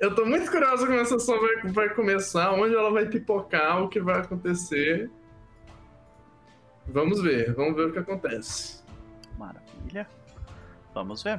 Eu 0.00 0.14
tô 0.14 0.24
muito 0.24 0.50
curioso 0.50 0.86
como 0.86 0.98
essa 0.98 1.18
sessão 1.18 1.38
vai, 1.40 1.72
vai 1.72 1.94
começar, 1.94 2.52
onde 2.52 2.74
ela 2.74 2.90
vai 2.90 3.06
pipocar, 3.06 3.82
o 3.82 3.88
que 3.88 4.00
vai 4.00 4.20
acontecer. 4.20 5.10
Vamos 6.86 7.22
ver, 7.22 7.54
vamos 7.54 7.76
ver 7.76 7.88
o 7.88 7.92
que 7.92 7.98
acontece. 7.98 8.82
Maravilha. 9.38 10.06
Vamos 10.94 11.22
ver. 11.22 11.38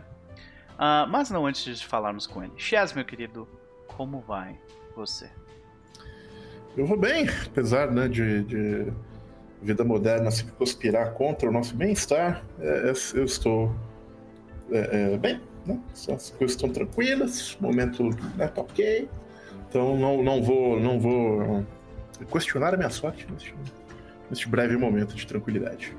Uh, 0.73 1.07
mas 1.09 1.29
não 1.29 1.45
antes 1.45 1.79
de 1.79 1.85
falarmos 1.85 2.25
com 2.25 2.43
ele. 2.43 2.53
Chaz, 2.57 2.93
meu 2.93 3.05
querido, 3.05 3.47
como 3.87 4.21
vai 4.21 4.57
você? 4.95 5.29
Eu 6.75 6.85
vou 6.85 6.97
bem, 6.97 7.27
apesar 7.45 7.91
né, 7.91 8.07
de, 8.07 8.43
de 8.43 8.91
vida 9.61 9.83
moderna 9.83 10.31
se 10.31 10.45
conspirar 10.45 11.13
contra 11.13 11.47
o 11.47 11.51
nosso 11.51 11.75
bem-estar, 11.75 12.43
é, 12.59 12.89
é 12.89 12.93
eu 13.13 13.23
estou 13.23 13.73
é, 14.71 15.13
é, 15.13 15.17
bem, 15.17 15.39
né? 15.65 15.79
As 15.93 16.31
coisas 16.31 16.55
estão 16.55 16.69
tranquilas, 16.69 17.55
o 17.55 17.63
momento 17.63 18.03
né, 18.35 18.47
tá 18.47 18.61
ok. 18.61 19.07
Então 19.69 19.97
não, 19.97 20.23
não 20.23 20.41
vou 20.41 20.79
não 20.79 20.99
vou 20.99 21.65
questionar 22.31 22.73
a 22.73 22.77
minha 22.77 22.89
sorte 22.89 23.27
neste 23.31 23.51
momento 23.53 23.82
neste 24.33 24.49
breve 24.49 24.75
momento 24.75 25.15
de 25.15 25.25
tranquilidade. 25.25 25.95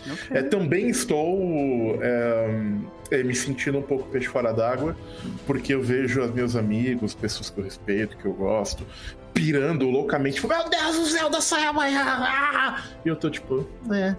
Okay. 0.00 0.36
É, 0.36 0.42
também 0.42 0.88
estou 0.88 1.98
é, 2.02 2.60
é, 3.12 3.22
me 3.22 3.34
sentindo 3.34 3.78
um 3.78 3.82
pouco 3.82 4.08
peixe 4.10 4.26
fora 4.26 4.52
d'água, 4.52 4.96
porque 5.46 5.72
eu 5.72 5.80
vejo 5.80 6.20
os 6.20 6.32
meus 6.32 6.56
amigos, 6.56 7.14
pessoas 7.14 7.48
que 7.48 7.60
eu 7.60 7.64
respeito, 7.64 8.16
que 8.16 8.24
eu 8.24 8.32
gosto, 8.32 8.84
pirando 9.32 9.88
loucamente, 9.88 10.36
tipo, 10.36 10.48
meu 10.48 10.68
Deus 10.68 10.96
do 10.96 11.06
céu, 11.06 11.30
da 11.30 11.40
saia 11.40 11.70
amanhã! 11.70 12.02
Ah! 12.04 12.82
E 13.04 13.08
eu 13.08 13.14
tô 13.14 13.30
tipo, 13.30 13.66
é. 13.92 14.16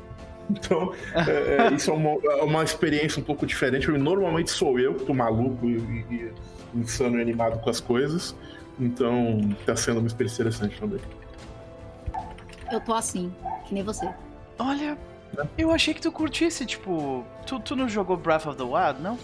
Então, 0.50 0.94
é, 1.14 1.68
é, 1.68 1.72
isso 1.76 1.92
é 1.92 1.94
uma, 1.94 2.12
é 2.12 2.44
uma, 2.44 2.64
experiência 2.64 3.20
um 3.20 3.24
pouco 3.24 3.46
diferente. 3.46 3.90
Normalmente 3.92 4.52
sou 4.52 4.80
eu 4.80 4.94
que 4.94 5.06
tô 5.06 5.14
maluco 5.14 5.66
e, 5.66 5.78
e, 5.78 6.32
e 6.76 6.80
insano 6.80 7.18
e 7.18 7.22
animado 7.22 7.60
com 7.60 7.70
as 7.70 7.82
coisas. 7.82 8.34
Então, 8.80 9.40
tá 9.66 9.76
sendo 9.76 10.00
uma 10.00 10.08
experiência 10.08 10.42
interessante 10.42 10.80
também. 10.80 11.00
Eu 12.74 12.82
tô 12.82 12.92
assim, 12.92 13.32
que 13.66 13.74
nem 13.76 13.84
você. 13.84 14.10
Olha, 14.58 14.98
eu 15.56 15.70
achei 15.70 15.94
que 15.94 16.02
tu 16.02 16.12
curtisse, 16.12 16.66
tipo. 16.66 17.24
Tu, 17.46 17.60
tu 17.60 17.76
não 17.76 17.88
jogou 17.88 18.18
Breath 18.18 18.48
of 18.48 18.58
the 18.58 18.64
Wild, 18.64 19.00
não? 19.00 19.16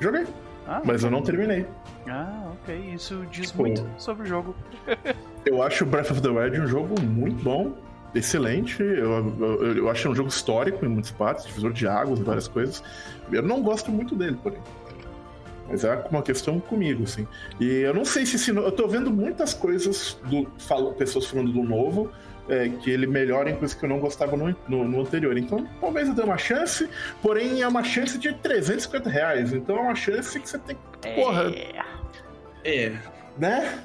Joguei. 0.00 0.26
Ah, 0.66 0.80
mas 0.82 1.04
eu 1.04 1.10
não 1.10 1.20
terminei. 1.22 1.66
Ah, 2.08 2.52
ok. 2.54 2.74
Isso 2.94 3.26
diz 3.30 3.48
tipo, 3.48 3.60
muito 3.60 3.86
sobre 3.98 4.22
o 4.22 4.26
jogo. 4.26 4.56
eu 5.44 5.62
acho 5.62 5.84
Breath 5.84 6.10
of 6.10 6.22
the 6.22 6.30
Wild 6.30 6.58
um 6.58 6.66
jogo 6.66 6.98
muito 7.02 7.44
bom, 7.44 7.74
excelente. 8.14 8.82
Eu, 8.82 9.36
eu, 9.38 9.76
eu 9.76 9.90
acho 9.90 10.08
um 10.08 10.14
jogo 10.14 10.30
histórico 10.30 10.82
em 10.82 10.88
muitas 10.88 11.10
partes, 11.10 11.44
divisor 11.44 11.74
de 11.74 11.86
águas 11.86 12.18
várias 12.20 12.48
coisas. 12.48 12.82
Eu 13.30 13.42
não 13.42 13.62
gosto 13.62 13.92
muito 13.92 14.16
dele, 14.16 14.38
porém. 14.42 14.58
Mas 15.68 15.84
é 15.84 16.02
uma 16.10 16.22
questão 16.22 16.58
comigo, 16.58 17.04
assim. 17.04 17.28
E 17.60 17.66
eu 17.66 17.92
não 17.92 18.06
sei 18.06 18.24
se, 18.24 18.38
se 18.38 18.50
eu 18.50 18.72
tô 18.72 18.88
vendo 18.88 19.10
muitas 19.10 19.52
coisas 19.52 20.18
do 20.24 20.48
falo, 20.58 20.94
pessoas 20.94 21.26
falando 21.26 21.52
do 21.52 21.62
novo, 21.62 22.10
é, 22.48 22.68
que 22.68 22.90
ele 22.90 23.06
melhora 23.06 23.50
em 23.50 23.56
coisas 23.56 23.76
que 23.76 23.84
eu 23.84 23.88
não 23.88 23.98
gostava 23.98 24.36
no, 24.36 24.54
no, 24.68 24.84
no, 24.84 25.00
anterior. 25.00 25.36
Então, 25.36 25.66
talvez 25.80 26.08
eu 26.08 26.14
dê 26.14 26.22
uma 26.22 26.38
chance, 26.38 26.88
porém 27.22 27.62
é 27.62 27.68
uma 27.68 27.84
chance 27.84 28.18
de 28.18 28.32
350 28.32 29.08
reais. 29.08 29.52
Então 29.52 29.76
é 29.76 29.80
uma 29.80 29.94
chance 29.94 30.38
que 30.38 30.48
você 30.48 30.58
tem 30.58 30.76
que. 30.76 31.08
É... 31.08 31.14
Porra. 31.14 31.52
É. 32.64 32.92
Né? 33.38 33.78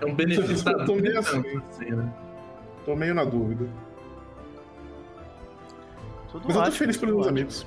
É 0.00 0.06
um 0.06 0.14
benefício 0.14 0.64
da 0.64 0.84
tô 0.84 0.96
meio 0.96 1.18
assim, 1.18 1.42
assim, 1.70 1.90
né? 1.90 2.12
Tô 2.84 2.96
meio 2.96 3.14
na 3.14 3.24
dúvida. 3.24 3.68
Tudo 6.30 6.44
Mas 6.46 6.56
eu 6.56 6.62
tô 6.64 6.72
feliz 6.72 6.96
pelos 6.96 7.14
meus 7.14 7.28
amigos. 7.28 7.66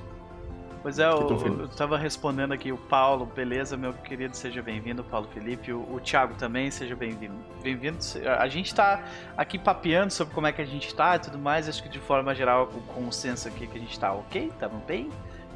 Pois 0.86 1.00
é, 1.00 1.06
eu, 1.08 1.28
eu 1.62 1.68
tava 1.68 1.98
respondendo 1.98 2.52
aqui 2.52 2.72
o 2.72 2.78
Paulo, 2.78 3.26
beleza, 3.26 3.76
meu 3.76 3.92
querido, 3.92 4.38
seja 4.38 4.62
bem-vindo, 4.62 5.04
Paulo 5.04 5.28
Felipe. 5.34 5.74
O, 5.74 5.80
o 5.96 6.00
Thiago 6.00 6.36
também, 6.36 6.70
seja 6.70 6.96
bem-vindo. 6.96 7.34
Bem-vindo. 7.64 7.98
A 8.38 8.48
gente 8.48 8.76
tá 8.76 9.04
aqui 9.36 9.58
papeando 9.58 10.14
sobre 10.14 10.36
como 10.36 10.46
é 10.46 10.52
que 10.52 10.62
a 10.62 10.66
gente 10.66 10.94
tá 10.94 11.16
e 11.16 11.20
tudo 11.20 11.40
mais. 11.40 11.68
Acho 11.68 11.82
que 11.82 11.90
de 11.90 11.98
forma 11.98 12.36
geral, 12.36 12.70
o 12.72 12.82
consenso 12.94 13.48
aqui 13.48 13.64
é 13.64 13.68
que 13.68 13.78
a 13.80 13.82
gente 13.82 14.00
tá 14.00 14.14
ok, 14.14 14.52
tamo 14.60 14.78
bem. 14.86 15.10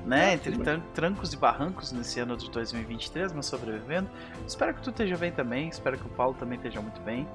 né? 0.04 0.34
Entre 0.34 0.58
tran- 0.58 0.82
trancos 0.96 1.32
e 1.32 1.38
barrancos 1.38 1.92
nesse 1.92 2.20
ano 2.20 2.36
de 2.36 2.50
2023, 2.50 3.32
mas 3.32 3.46
sobrevivendo. 3.46 4.10
Espero 4.48 4.74
que 4.74 4.82
tu 4.82 4.90
esteja 4.90 5.16
bem 5.16 5.32
também, 5.32 5.70
espero 5.70 5.96
que 5.96 6.08
o 6.08 6.10
Paulo 6.10 6.34
também 6.40 6.56
esteja 6.58 6.82
muito 6.82 7.00
bem. 7.02 7.28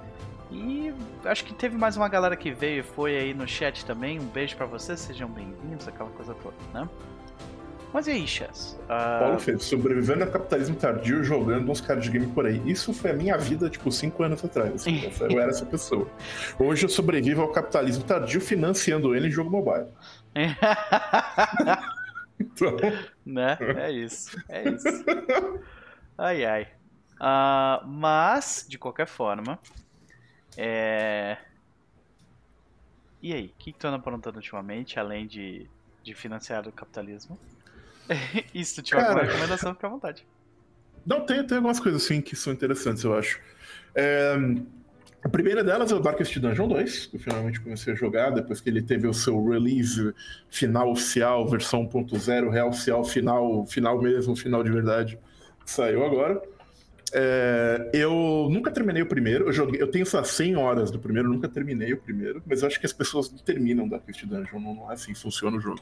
E 0.51 0.93
acho 1.27 1.45
que 1.45 1.55
teve 1.55 1.77
mais 1.79 1.97
uma 1.97 2.09
galera 2.09 2.37
que 2.37 2.51
veio 2.53 2.81
e 2.81 2.83
foi 2.83 3.17
aí 3.17 3.33
no 3.33 3.47
chat 3.47 3.87
também. 3.87 4.19
Um 4.19 4.27
beijo 4.27 4.57
pra 4.57 4.67
vocês, 4.67 4.99
sejam 4.99 5.29
bem-vindos, 5.29 5.87
aquela 5.87 6.11
coisa 6.11 6.35
toda, 6.35 6.57
né? 6.73 6.89
Mas 7.95 8.09
e 8.09 8.11
aí, 8.11 8.27
Chess? 8.27 8.77
Ah, 8.89 9.19
Paulo 9.21 9.39
fez, 9.39 9.63
sobrevivendo 9.63 10.25
ao 10.25 10.31
capitalismo 10.33 10.75
tardio 10.75 11.23
jogando 11.23 11.71
uns 11.71 11.81
card 11.81 12.11
game 12.11 12.27
por 12.27 12.45
aí. 12.45 12.61
Isso 12.69 12.93
foi 12.93 13.13
a 13.13 13.15
minha 13.15 13.39
vida, 13.39 13.71
tipo, 13.71 13.89
cinco 13.93 14.25
anos 14.25 14.45
atrás. 14.45 14.85
Eu 15.31 15.41
era 15.41 15.51
essa 15.51 15.65
pessoa. 15.65 16.11
Hoje 16.59 16.87
eu 16.87 16.89
sobrevivo 16.89 17.43
ao 17.43 17.53
capitalismo 17.53 18.03
tardio 18.03 18.41
financiando 18.41 19.15
ele 19.15 19.29
em 19.29 19.31
jogo 19.31 19.49
mobile. 19.49 19.87
Então, 22.41 22.77
né? 23.25 23.57
É 23.61 23.93
isso. 23.93 24.43
É 24.49 24.71
isso. 24.71 25.05
Ai, 26.19 26.45
ai. 26.45 26.69
Ah, 27.21 27.81
mas, 27.87 28.67
de 28.69 28.77
qualquer 28.77 29.07
forma, 29.07 29.57
é. 30.57 31.39
E 33.23 33.33
aí, 33.33 33.47
o 33.47 33.53
que, 33.57 33.73
que 33.73 33.79
tu 33.79 33.87
anda 33.87 33.99
aprontando 33.99 34.39
ultimamente, 34.39 34.99
além 34.99 35.29
de, 35.29 35.71
de 36.03 36.13
financiar 36.13 36.67
o 36.67 36.73
capitalismo? 36.73 37.39
tiver 38.83 39.01
alguma 39.01 39.21
Cara. 39.21 39.27
recomendação, 39.27 39.75
fica 39.75 39.87
à 39.87 39.91
vontade. 39.91 40.27
não, 41.07 41.25
tem, 41.25 41.45
tem 41.47 41.57
algumas 41.57 41.81
coisas 41.81 42.05
assim 42.05 42.21
que 42.21 42.37
são 42.37 42.53
interessantes, 42.53 43.05
eu 43.05 43.15
acho. 43.15 43.41
É, 43.95 44.37
a 45.25 45.29
primeira 45.29 45.65
delas 45.65 45.91
é 45.91 45.95
o 45.95 46.01
Darkest 46.01 46.39
Dungeon 46.39 46.69
2, 46.69 47.07
que 47.07 47.17
eu 47.17 47.21
finalmente 47.21 47.59
comecei 47.59 47.95
a 47.95 47.97
jogar 47.97 48.29
depois 48.29 48.61
que 48.61 48.69
ele 48.69 48.83
teve 48.83 49.07
o 49.07 49.15
seu 49.15 49.43
release 49.49 50.13
final 50.51 50.91
oficial, 50.91 51.49
versão 51.49 51.89
1.0, 51.89 52.51
real 52.51 52.69
oficial, 52.69 53.03
final, 53.03 53.67
final 53.67 54.03
mesmo, 54.03 54.37
final 54.37 54.63
de 54.63 54.71
verdade, 54.71 55.19
saiu 55.65 56.05
agora. 56.05 56.43
É, 57.17 57.91
eu 57.95 58.49
nunca 58.51 58.71
terminei 58.71 59.01
o 59.01 59.07
primeiro, 59.07 59.47
eu, 59.47 59.53
joguei, 59.53 59.81
eu 59.81 59.91
tenho 59.91 60.03
essas 60.03 60.29
100 60.29 60.57
horas 60.57 60.91
do 60.91 60.99
primeiro, 60.99 61.29
nunca 61.29 61.49
terminei 61.49 61.95
o 61.95 61.97
primeiro, 61.97 62.43
mas 62.45 62.61
eu 62.61 62.69
acho 62.69 62.79
que 62.79 62.85
as 62.85 62.93
pessoas 62.93 63.31
não 63.31 63.39
terminam 63.39 63.89
Darkest 63.89 64.27
Dungeon, 64.27 64.61
não, 64.61 64.75
não 64.75 64.91
é 64.91 64.95
assim 64.95 65.15
que 65.15 65.19
funciona 65.19 65.57
o 65.57 65.61
jogo. 65.61 65.81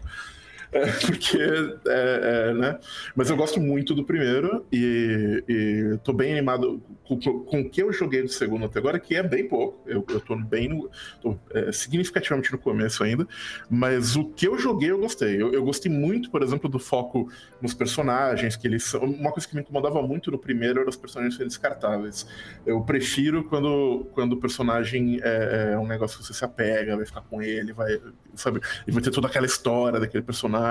Porque, 1.06 1.38
é, 1.86 2.48
é, 2.50 2.54
né? 2.54 2.78
Mas 3.14 3.28
eu 3.28 3.36
gosto 3.36 3.60
muito 3.60 3.94
do 3.94 4.04
primeiro 4.04 4.64
e, 4.72 5.44
e 5.46 5.98
tô 6.02 6.14
bem 6.14 6.32
animado 6.32 6.82
com 7.04 7.60
o 7.60 7.68
que 7.68 7.82
eu 7.82 7.92
joguei 7.92 8.22
do 8.22 8.28
segundo 8.28 8.64
até 8.64 8.78
agora, 8.78 8.98
que 8.98 9.14
é 9.14 9.22
bem 9.22 9.46
pouco. 9.46 9.78
Eu, 9.86 10.04
eu 10.08 10.20
tô 10.20 10.34
bem 10.36 10.68
no, 10.68 10.90
tô, 11.20 11.36
é, 11.50 11.70
significativamente 11.72 12.50
no 12.50 12.58
começo 12.58 13.04
ainda, 13.04 13.26
mas 13.68 14.16
o 14.16 14.24
que 14.24 14.48
eu 14.48 14.58
joguei 14.58 14.90
eu 14.90 14.98
gostei. 14.98 15.40
Eu, 15.40 15.52
eu 15.52 15.62
gostei 15.62 15.92
muito, 15.92 16.30
por 16.30 16.42
exemplo, 16.42 16.70
do 16.70 16.78
foco 16.78 17.30
nos 17.60 17.74
personagens, 17.74 18.56
que 18.56 18.66
eles 18.66 18.84
são. 18.84 19.02
Uma 19.02 19.30
coisa 19.30 19.46
que 19.46 19.54
me 19.54 19.60
incomodava 19.60 20.00
muito 20.02 20.30
no 20.30 20.38
primeiro 20.38 20.80
era 20.80 20.88
os 20.88 20.96
personagens 20.96 21.34
serem 21.34 21.48
descartáveis. 21.48 22.26
Eu 22.64 22.80
prefiro 22.82 23.44
quando, 23.44 24.06
quando 24.12 24.32
o 24.34 24.36
personagem 24.36 25.20
é, 25.22 25.72
é 25.74 25.78
um 25.78 25.86
negócio 25.86 26.18
que 26.18 26.24
você 26.24 26.32
se 26.32 26.44
apega, 26.44 26.96
vai 26.96 27.04
ficar 27.04 27.20
com 27.22 27.42
ele, 27.42 27.74
vai, 27.74 28.00
sabe? 28.34 28.60
E 28.86 28.90
vai 28.90 29.02
ter 29.02 29.10
toda 29.10 29.26
aquela 29.26 29.46
história 29.46 30.00
daquele 30.00 30.22
personagem. 30.22 30.61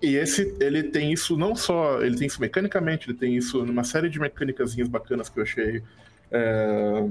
E 0.00 0.14
esse, 0.14 0.56
ele 0.60 0.84
tem 0.84 1.12
isso 1.12 1.36
não 1.36 1.56
só, 1.56 2.00
ele 2.00 2.16
tem 2.16 2.28
isso 2.28 2.40
mecanicamente, 2.40 3.10
ele 3.10 3.18
tem 3.18 3.36
isso 3.36 3.64
numa 3.64 3.82
série 3.82 4.08
de 4.08 4.20
mecânicazinhas 4.20 4.88
bacanas 4.88 5.28
que 5.28 5.40
eu 5.40 5.42
achei 5.42 5.82
é, 6.30 7.08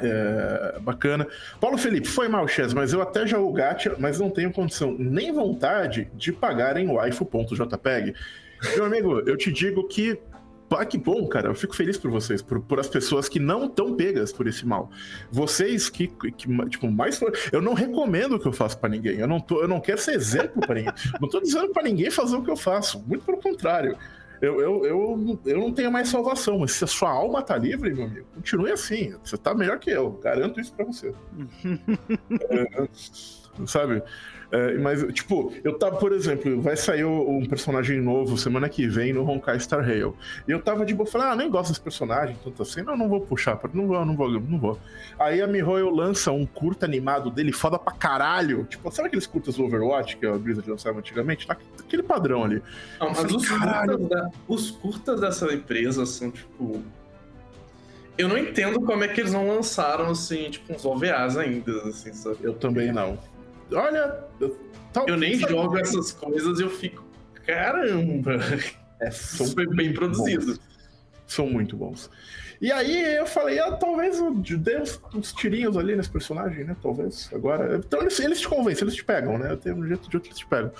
é, 0.00 0.78
bacana. 0.80 1.26
Paulo 1.60 1.78
Felipe, 1.78 2.08
foi 2.08 2.26
mal, 2.26 2.48
Chess, 2.48 2.74
mas 2.74 2.92
eu 2.92 3.00
até 3.00 3.26
já 3.26 3.38
o 3.38 3.52
gacha, 3.52 3.94
mas 3.98 4.18
não 4.18 4.30
tenho 4.30 4.52
condição 4.52 4.96
nem 4.98 5.32
vontade 5.32 6.08
de 6.14 6.32
pagar 6.32 6.76
em 6.76 6.88
waifu.jpg. 6.88 8.14
Meu 8.74 8.84
amigo, 8.84 9.20
eu 9.20 9.36
te 9.36 9.52
digo 9.52 9.86
que 9.86 10.18
pá, 10.74 10.84
que 10.84 10.98
bom, 10.98 11.26
cara. 11.28 11.48
Eu 11.48 11.54
fico 11.54 11.74
feliz 11.74 11.96
por 11.96 12.10
vocês, 12.10 12.42
por, 12.42 12.60
por 12.60 12.80
as 12.80 12.88
pessoas 12.88 13.28
que 13.28 13.38
não 13.38 13.66
estão 13.66 13.94
pegas 13.94 14.32
por 14.32 14.48
esse 14.48 14.66
mal. 14.66 14.90
Vocês 15.30 15.88
que, 15.88 16.08
que 16.08 16.32
tipo, 16.32 16.90
mais. 16.90 17.20
Eu 17.52 17.62
não 17.62 17.74
recomendo 17.74 18.34
o 18.34 18.40
que 18.40 18.48
eu 18.48 18.52
faço 18.52 18.76
pra 18.78 18.88
ninguém. 18.88 19.16
Eu 19.16 19.28
não, 19.28 19.38
tô, 19.38 19.62
eu 19.62 19.68
não 19.68 19.80
quero 19.80 19.98
ser 19.98 20.14
exemplo 20.14 20.60
pra 20.60 20.74
ninguém. 20.74 20.92
não 21.20 21.28
tô 21.28 21.40
dizendo 21.40 21.68
pra 21.68 21.82
ninguém 21.82 22.10
fazer 22.10 22.36
o 22.36 22.42
que 22.42 22.50
eu 22.50 22.56
faço. 22.56 23.02
Muito 23.06 23.24
pelo 23.24 23.40
contrário. 23.40 23.96
Eu, 24.42 24.60
eu, 24.60 24.84
eu, 24.84 25.40
eu 25.46 25.58
não 25.58 25.72
tenho 25.72 25.92
mais 25.92 26.08
salvação, 26.08 26.58
mas 26.58 26.72
se 26.72 26.82
a 26.82 26.88
sua 26.88 27.10
alma 27.10 27.40
tá 27.40 27.56
livre, 27.56 27.94
meu 27.94 28.04
amigo, 28.04 28.26
continue 28.34 28.72
assim. 28.72 29.14
Você 29.22 29.36
tá 29.36 29.54
melhor 29.54 29.78
que 29.78 29.90
eu. 29.90 30.10
Garanto 30.22 30.60
isso 30.60 30.72
pra 30.74 30.84
você. 30.84 31.14
É, 32.50 32.88
sabe? 33.66 34.02
É, 34.56 34.78
mas, 34.78 35.02
tipo, 35.12 35.52
eu 35.64 35.76
tava, 35.76 35.96
por 35.96 36.12
exemplo, 36.12 36.60
vai 36.62 36.76
sair 36.76 37.04
um 37.04 37.44
personagem 37.44 38.00
novo 38.00 38.38
semana 38.38 38.68
que 38.68 38.86
vem 38.86 39.12
no 39.12 39.28
Honkai 39.28 39.58
Star 39.58 39.84
Rail. 39.84 40.14
E 40.46 40.52
eu 40.52 40.62
tava 40.62 40.86
de 40.86 40.94
boa, 40.94 41.04
falei, 41.08 41.26
ah, 41.26 41.34
nem 41.34 41.50
gosto 41.50 41.70
desse 41.70 41.80
personagem, 41.80 42.36
tanto 42.44 42.62
assim, 42.62 42.80
não, 42.82 42.96
não 42.96 43.08
vou 43.08 43.20
puxar, 43.20 43.58
não 43.72 43.88
vou, 43.88 44.04
não 44.06 44.14
vou, 44.14 44.30
não 44.30 44.58
vou. 44.60 44.78
Aí 45.18 45.42
a 45.42 45.46
MiHoYo 45.48 45.90
lança 45.90 46.30
um 46.30 46.46
curta 46.46 46.86
animado 46.86 47.30
dele 47.32 47.50
foda 47.50 47.80
pra 47.80 47.92
caralho. 47.94 48.64
Tipo, 48.70 48.92
sabe 48.92 49.08
aqueles 49.08 49.26
curtas 49.26 49.56
do 49.56 49.64
Overwatch 49.64 50.16
que 50.18 50.26
a 50.26 50.38
Blizzard 50.38 50.70
lançava 50.70 51.00
antigamente? 51.00 51.48
Tá 51.48 51.56
aquele 51.80 52.04
padrão 52.04 52.44
ali. 52.44 52.62
Não, 53.00 53.08
mas 53.08 53.18
falei, 53.18 53.34
os 53.36 53.48
curtas, 53.48 54.08
da- 54.08 54.30
os 54.46 54.70
curtas 54.70 55.20
dessa 55.20 55.52
empresa 55.52 56.06
são, 56.06 56.30
tipo. 56.30 56.80
Eu 58.16 58.28
não 58.28 58.38
entendo 58.38 58.80
como 58.80 59.02
é 59.02 59.08
que 59.08 59.20
eles 59.20 59.32
não 59.32 59.48
lançaram, 59.48 60.06
assim, 60.10 60.48
tipo, 60.48 60.72
uns 60.72 60.84
OVAs 60.84 61.36
ainda, 61.36 61.72
assim, 61.88 62.12
sabe? 62.12 62.36
Eu 62.42 62.54
também 62.54 62.92
não. 62.92 63.18
Olha, 63.72 64.24
eu, 64.40 64.58
tal- 64.92 65.08
Eu 65.08 65.16
nem 65.16 65.34
jogo 65.38 65.76
essas 65.78 66.12
coisas 66.12 66.58
e 66.60 66.62
eu 66.62 66.70
fico. 66.70 67.04
Caramba! 67.46 68.38
É, 69.00 69.10
são 69.10 69.48
bem 69.74 69.92
produzido. 69.92 70.58
são 71.26 71.46
muito 71.48 71.76
bons. 71.76 72.08
E 72.60 72.70
aí 72.70 73.16
eu 73.16 73.26
falei, 73.26 73.58
ah, 73.58 73.72
talvez 73.72 74.18
eu 74.18 74.32
dê 74.32 74.78
uns, 74.80 75.00
uns 75.14 75.32
tirinhos 75.32 75.76
ali 75.76 75.96
nesse 75.96 76.08
personagem, 76.08 76.64
né? 76.64 76.76
Talvez. 76.80 77.28
Agora. 77.34 77.76
Então 77.76 78.00
eles, 78.00 78.18
eles 78.20 78.40
te 78.40 78.48
convencem, 78.48 78.84
eles 78.84 78.94
te 78.94 79.04
pegam, 79.04 79.36
né? 79.36 79.56
Tem 79.56 79.72
um 79.74 79.86
jeito 79.86 80.08
de 80.08 80.16
outro 80.16 80.28
eles 80.30 80.38
te 80.38 80.46
pegam. 80.46 80.70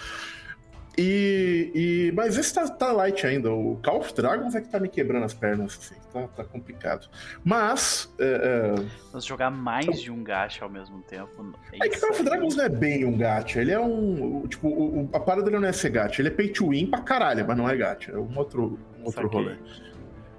E, 0.96 1.70
e- 1.74 2.12
mas 2.12 2.36
esse 2.38 2.54
tá, 2.54 2.68
tá 2.68 2.92
light 2.92 3.26
ainda. 3.26 3.52
O 3.52 3.76
Call 3.84 3.98
of 4.00 4.14
Dragons 4.14 4.54
é 4.54 4.60
que 4.60 4.68
tá 4.68 4.78
me 4.78 4.88
quebrando 4.88 5.24
as 5.24 5.34
pernas, 5.34 5.76
assim. 5.78 5.96
Tá, 6.12 6.28
tá 6.28 6.44
complicado. 6.44 7.08
Mas. 7.44 8.12
É, 8.18 8.74
é, 9.14 9.20
jogar 9.20 9.50
mais 9.50 10.00
de 10.00 10.10
um 10.10 10.22
gacha 10.22 10.64
ao 10.64 10.70
mesmo 10.70 11.02
tempo. 11.02 11.52
é 11.72 11.88
que 11.88 11.98
Call 12.00 12.10
of 12.10 12.22
Dragons 12.22 12.54
não 12.56 12.64
é 12.64 12.68
bem 12.68 13.04
um 13.04 13.16
gacha. 13.16 13.60
Ele 13.60 13.72
é 13.72 13.80
um. 13.80 14.46
Tipo, 14.46 14.68
o, 14.68 15.00
o- 15.04 15.10
a 15.12 15.20
parada 15.20 15.44
dele 15.44 15.58
não 15.58 15.68
é 15.68 15.72
ser 15.72 15.90
gacha. 15.90 16.22
Ele 16.22 16.28
é 16.28 16.32
pay 16.32 16.48
to 16.48 16.68
win 16.68 16.86
pra 16.86 17.00
caralho, 17.00 17.44
mas 17.46 17.56
não 17.56 17.68
é 17.68 17.76
gacha. 17.76 18.12
É 18.12 18.18
um 18.18 18.36
outro, 18.38 18.78
um 19.00 19.04
outro 19.04 19.26
rolê. 19.28 19.56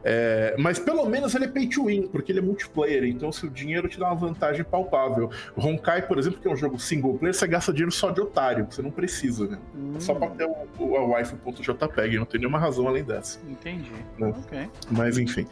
É, 0.08 0.54
mas 0.60 0.78
pelo 0.78 1.04
menos 1.10 1.34
ele 1.34 1.46
é 1.46 1.48
pay 1.48 1.68
to 1.68 1.86
win, 1.86 2.04
porque 2.08 2.32
ele 2.32 2.38
é 2.38 2.42
multiplayer, 2.42 3.06
então 3.06 3.32
seu 3.32 3.50
dinheiro 3.50 3.88
te 3.88 4.00
dá 4.00 4.06
uma 4.06 4.16
vantagem 4.16 4.64
palpável. 4.64 5.32
Honkai, 5.58 6.04
por 6.04 6.20
exemplo, 6.20 6.40
que 6.40 6.48
é 6.48 6.52
um 6.52 6.56
jogo 6.56 6.78
single 6.78 7.18
player, 7.18 7.34
você 7.34 7.48
gasta 7.48 7.74
dinheiro 7.74 7.92
só 7.92 8.12
de 8.12 8.22
otário, 8.22 8.68
você 8.70 8.84
não 8.84 8.92
precisa, 8.92 9.48
né? 9.48 9.58
Hum, 9.76 10.00
Só 10.00 10.14
pra 10.14 10.28
ter 10.30 10.46
o, 10.46 10.56
o, 10.78 10.96
a 10.96 11.08
waifu.jpg, 11.08 12.20
não 12.20 12.26
tem 12.26 12.40
nenhuma 12.40 12.60
razão 12.60 12.88
além 12.88 13.04
dessa. 13.04 13.40
Entendi. 13.50 13.92
Né? 14.20 14.32
Ok. 14.38 14.70
Mas 14.92 15.18
enfim. 15.18 15.48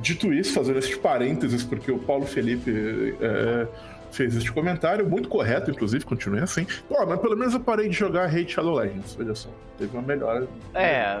Dito 0.00 0.32
isso, 0.32 0.54
fazendo 0.54 0.78
esses 0.78 0.96
parênteses, 0.96 1.62
porque 1.62 1.92
o 1.92 1.98
Paulo 1.98 2.24
Felipe 2.24 3.14
é, 3.20 3.68
fez 4.10 4.34
este 4.34 4.50
comentário, 4.50 5.06
muito 5.06 5.28
correto, 5.28 5.70
inclusive, 5.70 6.02
continue 6.06 6.40
assim. 6.40 6.66
Pô, 6.88 7.04
mas 7.06 7.20
pelo 7.20 7.36
menos 7.36 7.52
eu 7.52 7.60
parei 7.60 7.90
de 7.90 7.94
jogar 7.94 8.24
Hate 8.24 8.52
Shadow 8.52 8.74
Legends, 8.74 9.14
veja 9.14 9.34
só. 9.34 9.50
Teve 9.78 9.94
uma 9.94 10.02
melhora. 10.02 10.48
É, 10.74 11.20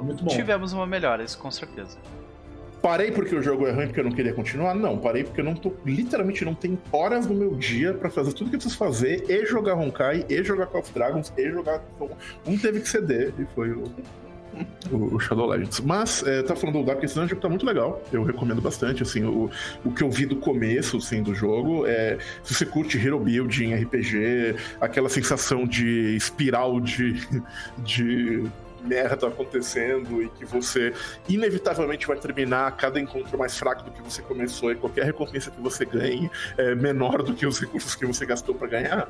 Muito 0.00 0.24
bom. 0.24 0.30
tivemos 0.30 0.72
uma 0.72 0.86
melhora, 0.86 1.22
isso 1.22 1.38
com 1.38 1.50
certeza. 1.50 1.96
Parei 2.86 3.10
porque 3.10 3.34
o 3.34 3.42
jogo 3.42 3.66
é 3.66 3.72
ruim 3.72 3.86
porque 3.86 3.98
eu 3.98 4.04
não 4.04 4.12
queria 4.12 4.32
continuar? 4.32 4.74
Não, 4.74 4.96
parei 4.96 5.24
porque 5.24 5.40
eu 5.40 5.44
não 5.44 5.54
tô. 5.54 5.72
Literalmente 5.84 6.44
não 6.44 6.54
tenho 6.54 6.78
horas 6.92 7.26
no 7.26 7.34
meu 7.34 7.54
dia 7.56 7.92
pra 7.92 8.08
fazer 8.08 8.32
tudo 8.32 8.48
que 8.48 8.56
eu 8.56 8.60
preciso 8.60 8.78
fazer 8.78 9.24
e 9.28 9.44
jogar 9.44 9.74
Honkai, 9.74 10.24
e 10.28 10.44
jogar 10.44 10.66
Call 10.66 10.82
of 10.82 10.92
Dragons, 10.92 11.32
e 11.36 11.50
jogar. 11.50 11.82
Um 12.46 12.56
teve 12.56 12.80
que 12.80 12.88
ceder, 12.88 13.32
e 13.38 13.44
foi 13.54 13.72
o. 13.72 13.84
O 14.90 15.18
Shadow 15.18 15.46
Legends. 15.46 15.80
Mas, 15.80 16.22
é, 16.22 16.42
tá 16.42 16.56
falando 16.56 16.78
do 16.78 16.84
Darkest 16.86 17.14
Dungeon, 17.14 17.36
que 17.36 17.42
tá 17.42 17.48
muito 17.48 17.66
legal. 17.66 18.00
Eu 18.10 18.22
recomendo 18.22 18.62
bastante, 18.62 19.02
assim, 19.02 19.22
o, 19.24 19.50
o 19.84 19.90
que 19.92 20.02
eu 20.02 20.10
vi 20.10 20.24
do 20.24 20.36
começo, 20.36 20.96
assim, 20.96 21.22
do 21.22 21.34
jogo. 21.34 21.86
É, 21.86 22.16
se 22.42 22.54
você 22.54 22.64
curte 22.64 22.96
Hero 22.96 23.18
Building, 23.18 23.74
RPG, 23.74 24.56
aquela 24.80 25.10
sensação 25.10 25.66
de 25.66 26.16
espiral 26.16 26.80
de, 26.80 27.20
de 27.78 28.44
merda 28.86 29.26
acontecendo 29.28 30.22
e 30.22 30.28
que 30.30 30.44
você 30.44 30.92
inevitavelmente 31.28 32.06
vai 32.06 32.16
terminar 32.16 32.76
cada 32.76 33.00
encontro 33.00 33.36
mais 33.38 33.56
fraco 33.58 33.84
do 33.84 33.90
que 33.90 34.02
você 34.02 34.22
começou 34.22 34.70
e 34.72 34.76
qualquer 34.76 35.04
recompensa 35.04 35.50
que 35.50 35.60
você 35.60 35.84
ganhe 35.84 36.30
é 36.56 36.74
menor 36.74 37.22
do 37.22 37.34
que 37.34 37.46
os 37.46 37.58
recursos 37.60 37.94
que 37.94 38.06
você 38.06 38.24
gastou 38.24 38.54
pra 38.54 38.66
ganhar. 38.68 39.08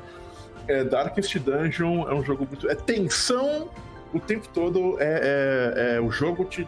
É, 0.67 0.83
Darkest 0.83 1.37
Dungeon 1.39 2.09
é 2.09 2.13
um 2.13 2.23
jogo 2.23 2.45
muito. 2.45 2.69
É 2.69 2.75
tensão 2.75 3.69
o 4.13 4.19
tempo 4.19 4.47
todo, 4.53 4.97
é, 4.99 5.73
é- 5.75 5.95
é 5.95 6.01
o 6.01 6.09
jogo 6.09 6.45
te, 6.45 6.67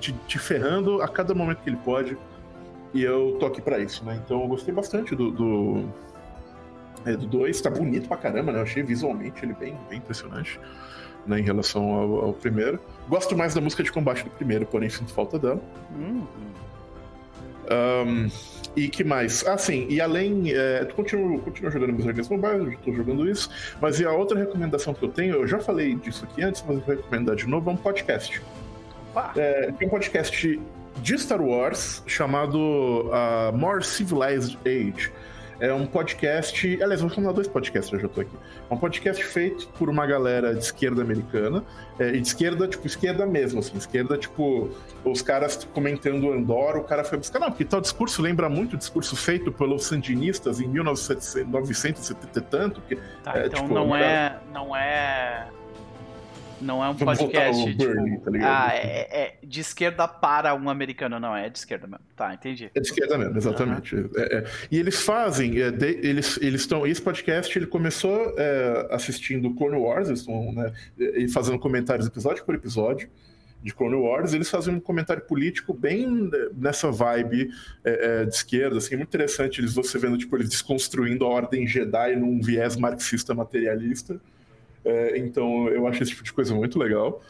te, 0.00 0.12
te 0.26 0.38
ferrando 0.38 1.02
a 1.02 1.08
cada 1.08 1.34
momento 1.34 1.58
que 1.62 1.68
ele 1.70 1.78
pode. 1.84 2.16
E 2.94 3.02
eu 3.02 3.36
tô 3.38 3.46
aqui 3.46 3.60
pra 3.60 3.78
isso, 3.78 4.04
né? 4.04 4.20
Então 4.24 4.40
eu 4.40 4.48
gostei 4.48 4.72
bastante 4.72 5.14
do, 5.14 5.30
do, 5.30 5.84
É, 7.04 7.16
do 7.16 7.26
2, 7.26 7.60
tá 7.60 7.70
bonito 7.70 8.08
pra 8.08 8.16
caramba, 8.16 8.50
né? 8.52 8.58
Eu 8.58 8.62
achei 8.62 8.82
visualmente 8.82 9.44
ele 9.44 9.52
bem, 9.54 9.76
bem 9.88 9.98
impressionante. 9.98 10.58
Né, 11.26 11.40
em 11.40 11.42
relação 11.42 11.92
ao, 11.92 12.24
ao, 12.26 12.32
primeiro. 12.32 12.78
Gosto 13.08 13.36
mais 13.36 13.52
da 13.52 13.60
música 13.60 13.82
de 13.82 13.90
combate 13.90 14.22
do 14.22 14.30
primeiro, 14.30 14.64
porém 14.64 14.88
sinto 14.88 15.12
falta 15.12 15.38
dela. 15.38 15.60
Hum. 15.98 16.24
Um, 17.68 18.28
e 18.76 18.88
que 18.88 19.02
mais? 19.02 19.44
Ah, 19.46 19.58
sim, 19.58 19.86
e 19.88 20.00
além. 20.00 20.52
É, 20.52 20.84
tu 20.84 20.94
continua, 20.94 21.38
continua 21.40 21.70
jogando 21.70 21.94
Music 21.94 22.12
Games 22.12 22.28
Mobile, 22.28 22.64
eu 22.66 22.72
estou 22.72 22.94
jogando 22.94 23.28
isso. 23.28 23.50
Mas 23.80 23.98
e 23.98 24.04
a 24.04 24.12
outra 24.12 24.38
recomendação 24.38 24.94
que 24.94 25.02
eu 25.02 25.08
tenho, 25.08 25.34
eu 25.34 25.46
já 25.46 25.58
falei 25.58 25.94
disso 25.94 26.24
aqui 26.30 26.42
antes, 26.42 26.62
mas 26.66 26.76
eu 26.76 26.82
vou 26.84 26.94
recomendar 26.94 27.34
de 27.34 27.46
novo, 27.46 27.70
é 27.70 27.72
um 27.72 27.76
podcast. 27.76 28.40
É, 29.34 29.72
tem 29.72 29.88
um 29.88 29.90
podcast 29.90 30.60
de 31.02 31.18
Star 31.18 31.40
Wars 31.40 32.02
chamado 32.06 32.58
uh, 33.08 33.56
More 33.56 33.82
Civilized 33.82 34.58
Age. 34.66 35.10
É 35.58 35.72
um 35.72 35.86
podcast. 35.86 36.82
Aliás, 36.82 37.00
vou 37.00 37.08
falar 37.08 37.32
dois 37.32 37.48
podcasts, 37.48 37.92
eu 37.92 37.98
já 37.98 38.08
tô 38.08 38.20
aqui. 38.20 38.36
É 38.70 38.74
um 38.74 38.76
podcast 38.76 39.24
feito 39.24 39.66
por 39.78 39.88
uma 39.88 40.06
galera 40.06 40.54
de 40.54 40.60
esquerda 40.60 41.02
americana. 41.02 41.64
É, 41.98 42.10
e 42.10 42.20
de 42.20 42.26
esquerda, 42.26 42.68
tipo, 42.68 42.86
esquerda 42.86 43.24
mesmo, 43.24 43.60
assim. 43.60 43.76
Esquerda, 43.78 44.18
tipo, 44.18 44.70
os 45.04 45.22
caras 45.22 45.66
comentando 45.72 46.30
Andorra, 46.30 46.78
o 46.78 46.84
cara 46.84 47.04
foi 47.04 47.18
buscar. 47.18 47.38
Não, 47.38 47.48
porque 47.48 47.64
tal 47.64 47.80
discurso 47.80 48.20
lembra 48.20 48.48
muito 48.48 48.74
o 48.74 48.76
discurso 48.76 49.16
feito 49.16 49.50
pelos 49.50 49.86
sandinistas 49.86 50.60
em 50.60 50.68
1970 50.68 52.38
e 52.38 52.42
tanto. 52.42 52.80
Que, 52.82 52.96
tá, 53.22 53.38
é, 53.38 53.46
então 53.46 53.62
tipo, 53.62 53.74
não, 53.74 53.96
é, 53.96 54.38
não 54.52 54.76
é 54.76 55.48
não 56.60 56.84
é 56.84 56.88
um 56.88 56.94
podcast. 56.94 57.64
Tipo, 57.64 57.84
Bernie, 57.84 58.18
tá 58.18 58.30
ah, 58.42 58.74
é, 58.74 59.08
é, 59.10 59.34
de 59.42 59.60
esquerda 59.60 60.06
para 60.08 60.54
um 60.54 60.68
americano, 60.68 61.20
não, 61.20 61.36
é 61.36 61.48
de 61.48 61.58
esquerda 61.58 61.86
mesmo. 61.86 62.04
Tá, 62.14 62.34
entendi. 62.34 62.70
É 62.74 62.80
de 62.80 62.86
esquerda 62.86 63.18
mesmo, 63.18 63.36
exatamente. 63.36 63.94
Uhum. 63.94 64.10
É, 64.16 64.44
e 64.70 64.78
eles 64.78 65.02
fazem, 65.02 65.60
é, 65.60 65.70
de, 65.70 65.86
eles 66.02 66.38
estão. 66.40 66.86
Esse 66.86 67.02
podcast 67.02 67.56
ele 67.58 67.66
começou 67.66 68.34
é, 68.36 68.88
assistindo 68.90 69.54
Clone 69.54 69.76
Wars, 69.76 70.08
eles 70.08 70.20
estão 70.20 70.52
né, 70.52 70.72
fazendo 71.32 71.58
comentários 71.58 72.06
episódio 72.06 72.44
por 72.44 72.54
episódio 72.54 73.08
de 73.62 73.74
Clone 73.74 73.96
Wars, 73.96 74.32
eles 74.32 74.48
fazem 74.48 74.74
um 74.74 74.80
comentário 74.80 75.22
político 75.22 75.74
bem 75.74 76.30
nessa 76.54 76.90
vibe 76.90 77.50
é, 77.82 78.24
de 78.24 78.34
esquerda, 78.34 78.78
assim, 78.78 78.94
muito 78.94 79.08
interessante 79.08 79.60
eles 79.60 79.74
você 79.74 79.98
vendo 79.98 80.16
tipo 80.16 80.36
eles 80.36 80.48
desconstruindo 80.48 81.24
a 81.24 81.28
ordem 81.28 81.66
Jedi 81.66 82.14
num 82.14 82.40
viés 82.40 82.76
marxista 82.76 83.34
materialista. 83.34 84.20
É, 84.86 85.18
então 85.18 85.68
eu 85.68 85.86
acho 85.86 86.02
esse 86.02 86.12
tipo 86.12 86.22
de 86.22 86.32
coisa 86.32 86.54
muito 86.54 86.78
legal. 86.78 87.20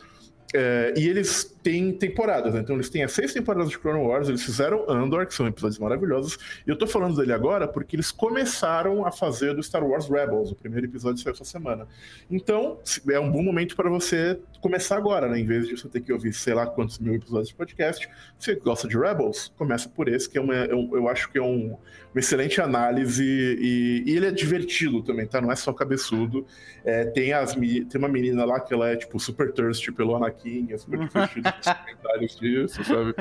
É, 0.55 0.95
e 0.97 1.09
eles 1.09 1.45
têm 1.63 1.93
temporadas, 1.93 2.55
né? 2.55 2.61
Então 2.61 2.77
eles 2.77 2.89
têm 2.89 3.03
as 3.03 3.13
seis 3.13 3.33
temporadas 3.33 3.69
de 3.69 3.79
Clone 3.79 4.01
Wars, 4.01 4.29
eles 4.29 4.43
fizeram 4.43 4.89
Andor, 4.89 5.27
que 5.27 5.35
são 5.35 5.47
episódios 5.47 5.79
maravilhosos. 5.79 6.39
E 6.67 6.71
eu 6.71 6.79
tô 6.79 6.87
falando 6.87 7.17
dele 7.17 7.33
agora 7.33 7.67
porque 7.67 7.97
eles 7.97 8.13
começaram 8.13 9.05
a 9.05 9.11
fazer 9.11 9.55
do 9.55 9.63
Star 9.63 9.85
Wars 9.85 10.09
Rebels, 10.09 10.53
o 10.53 10.55
primeiro 10.55 10.87
episódio 10.87 11.21
saiu 11.23 11.35
essa 11.35 11.45
semana. 11.45 11.89
Então, 12.31 12.79
é 13.11 13.19
um 13.19 13.31
bom 13.31 13.43
momento 13.43 13.75
para 13.75 13.91
você 13.91 14.39
começar 14.61 14.97
agora, 14.97 15.29
né? 15.29 15.39
Em 15.39 15.45
vez 15.45 15.67
de 15.67 15.77
você 15.77 15.89
ter 15.89 16.01
que 16.01 16.13
ouvir 16.13 16.33
sei 16.33 16.55
lá 16.55 16.67
quantos 16.67 16.99
mil 16.99 17.15
episódios 17.15 17.49
de 17.49 17.55
podcast, 17.55 18.09
você 18.39 18.55
gosta 18.55 18.89
de 18.89 18.99
Rebels, 18.99 19.53
começa 19.57 19.89
por 19.89 20.09
esse, 20.09 20.29
que 20.29 20.39
é 20.39 20.41
uma, 20.41 20.55
eu, 20.55 20.91
eu 20.93 21.09
acho 21.09 21.31
que 21.31 21.39
é 21.39 21.43
um, 21.43 21.77
uma 22.13 22.21
excelente 22.21 22.61
análise 22.61 23.25
e, 23.25 24.05
e, 24.07 24.17
ele 24.17 24.27
é 24.27 24.31
divertido 24.31 25.03
também, 25.03 25.27
tá? 25.27 25.41
Não 25.41 25.53
é 25.53 25.57
só 25.57 25.73
cabeçudo. 25.73 26.47
É, 26.85 27.05
tem, 27.05 27.33
as, 27.33 27.55
tem 27.55 27.87
uma 27.97 28.09
menina 28.09 28.45
lá 28.45 28.61
que 28.61 28.73
ela 28.73 28.89
é, 28.89 28.97
tipo, 28.97 29.19
super 29.19 29.53
thirsty 29.53 29.93
pelo 29.93 30.17
Anakin, 30.17 30.69
é 30.71 30.79
super 30.79 30.99
divertido 31.07 31.49
os 31.49 31.73
comentários 31.73 32.37
disso, 32.37 32.85
sabe? 32.85 33.15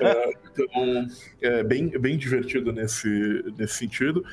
É, 0.00 0.32
então, 0.52 1.06
é 1.40 1.62
bem, 1.62 1.88
bem 1.98 2.16
divertido 2.16 2.72
nesse, 2.72 3.44
nesse 3.58 3.74
sentido. 3.74 4.24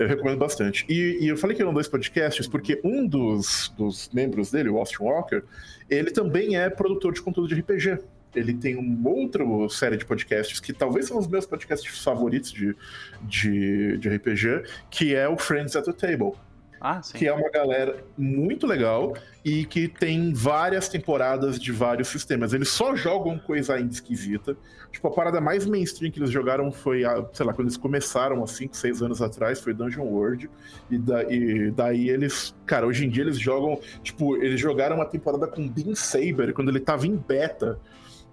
Eu 0.00 0.08
recomendo 0.08 0.38
bastante. 0.38 0.86
E, 0.88 1.18
e, 1.20 1.28
eu 1.28 1.36
falei 1.36 1.54
que 1.54 1.60
eram 1.60 1.74
dois 1.74 1.86
podcasts 1.86 2.48
porque 2.48 2.80
um 2.82 3.06
dos, 3.06 3.70
dos 3.76 4.08
membros 4.14 4.50
dele, 4.50 4.70
o 4.70 4.78
Austin 4.78 5.02
Walker, 5.02 5.42
ele 5.90 6.10
também 6.10 6.56
é 6.56 6.70
produtor 6.70 7.12
de 7.12 7.20
conteúdo 7.20 7.54
de 7.54 7.60
RPG. 7.60 7.98
Ele 8.34 8.54
tem 8.54 8.76
uma 8.76 9.10
outra 9.10 9.44
série 9.68 9.98
de 9.98 10.06
podcasts 10.06 10.58
que 10.58 10.72
talvez 10.72 11.06
são 11.06 11.18
os 11.18 11.26
meus 11.26 11.44
podcasts 11.44 12.02
favoritos 12.02 12.50
de, 12.50 12.74
de, 13.20 13.98
de 13.98 14.08
RPG, 14.08 14.62
que 14.88 15.14
é 15.14 15.28
o 15.28 15.36
Friends 15.36 15.76
at 15.76 15.84
the 15.84 15.92
Table 15.92 16.32
ah, 16.80 17.00
que 17.12 17.26
é 17.26 17.32
uma 17.32 17.50
galera 17.50 18.02
muito 18.16 18.66
legal 18.66 19.14
e 19.44 19.66
que 19.66 19.86
tem 19.86 20.32
várias 20.32 20.88
temporadas 20.88 21.60
de 21.60 21.70
vários 21.72 22.08
sistemas. 22.08 22.54
Eles 22.54 22.70
só 22.70 22.96
jogam 22.96 23.38
coisa 23.38 23.74
ainda 23.74 23.92
esquisita. 23.92 24.56
Tipo, 24.90 25.08
a 25.08 25.10
parada 25.10 25.40
mais 25.40 25.66
mainstream 25.66 26.10
que 26.10 26.18
eles 26.18 26.30
jogaram 26.30 26.72
foi, 26.72 27.02
sei 27.32 27.44
lá, 27.44 27.52
quando 27.52 27.68
eles 27.68 27.76
começaram 27.76 28.42
há 28.42 28.46
5, 28.46 28.74
6 28.74 29.02
anos 29.02 29.20
atrás, 29.20 29.60
foi 29.60 29.74
Dungeon 29.74 30.04
World. 30.04 30.50
E, 30.90 30.98
da, 30.98 31.22
e 31.24 31.70
daí 31.70 32.08
eles, 32.08 32.54
cara, 32.64 32.86
hoje 32.86 33.04
em 33.04 33.10
dia 33.10 33.24
eles 33.24 33.38
jogam, 33.38 33.78
tipo, 34.02 34.36
eles 34.36 34.58
jogaram 34.58 34.96
uma 34.96 35.06
temporada 35.06 35.46
com 35.46 35.68
Bean 35.68 35.94
Saber 35.94 36.54
quando 36.54 36.70
ele 36.70 36.80
tava 36.80 37.06
em 37.06 37.14
beta. 37.14 37.78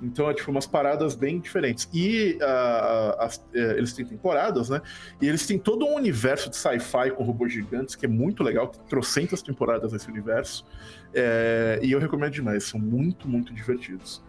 Então 0.01 0.29
é 0.29 0.33
tipo 0.33 0.51
umas 0.51 0.67
paradas 0.67 1.15
bem 1.15 1.39
diferentes. 1.39 1.89
E 1.93 2.37
uh, 2.41 3.19
as, 3.19 3.37
uh, 3.37 3.43
eles 3.53 3.93
têm 3.93 4.05
temporadas, 4.05 4.69
né? 4.69 4.81
E 5.21 5.27
eles 5.27 5.45
têm 5.45 5.57
todo 5.57 5.85
um 5.85 5.95
universo 5.95 6.49
de 6.49 6.55
sci-fi 6.55 7.11
com 7.15 7.23
robôs 7.23 7.51
gigantes 7.51 7.95
que 7.95 8.05
é 8.05 8.09
muito 8.09 8.43
legal, 8.43 8.69
que 8.69 8.79
trocentas 8.87 9.41
temporadas 9.41 9.93
nesse 9.93 10.09
universo. 10.09 10.65
É, 11.13 11.79
e 11.81 11.91
eu 11.91 11.99
recomendo 11.99 12.33
demais, 12.33 12.65
são 12.65 12.79
muito, 12.79 13.27
muito 13.27 13.53
divertidos. 13.53 14.21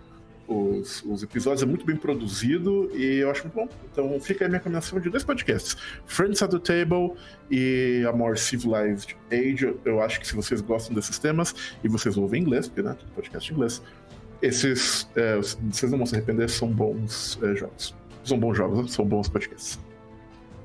Os, 0.47 1.03
os, 1.05 1.23
episódios 1.23 1.63
é 1.63 1.67
muito 1.67 1.85
bem 1.85 1.95
produzido 1.95 2.91
e 2.97 3.19
eu 3.19 3.31
acho 3.31 3.43
muito 3.43 3.55
bom. 3.55 3.69
Então 3.93 4.19
fica 4.19 4.45
aí 4.45 4.47
a 4.47 4.49
minha 4.49 4.59
recomendação 4.59 4.99
de 4.99 5.11
dois 5.11 5.23
podcasts: 5.23 5.77
Friends 6.07 6.41
at 6.41 6.51
the 6.51 6.59
Table 6.59 7.13
e 7.51 8.03
A 8.09 8.13
More 8.15 8.39
Civilized 8.39 9.15
Age. 9.31 9.77
Eu 9.85 10.01
acho 10.01 10.19
que 10.19 10.27
se 10.27 10.35
vocês 10.35 10.63
gostam 10.63 10.95
desses 10.95 11.19
temas 11.19 11.55
e 11.85 11.89
vocês 11.89 12.17
ouvem 12.17 12.41
inglês, 12.41 12.67
porque 12.67 12.81
né, 12.81 12.97
podcast 13.15 13.53
em 13.53 13.55
inglês, 13.55 13.83
esses, 14.41 15.09
é, 15.17 15.37
vocês 15.37 15.91
não 15.91 15.99
vão 15.99 16.07
se 16.07 16.15
arrepender, 16.15 16.49
são 16.49 16.69
bons 16.69 17.39
é, 17.43 17.55
jogos. 17.55 17.95
São 18.25 18.39
bons 18.39 18.57
jogos, 18.57 18.93
são 18.93 19.05
bons 19.05 19.29
podcasts. 19.29 19.79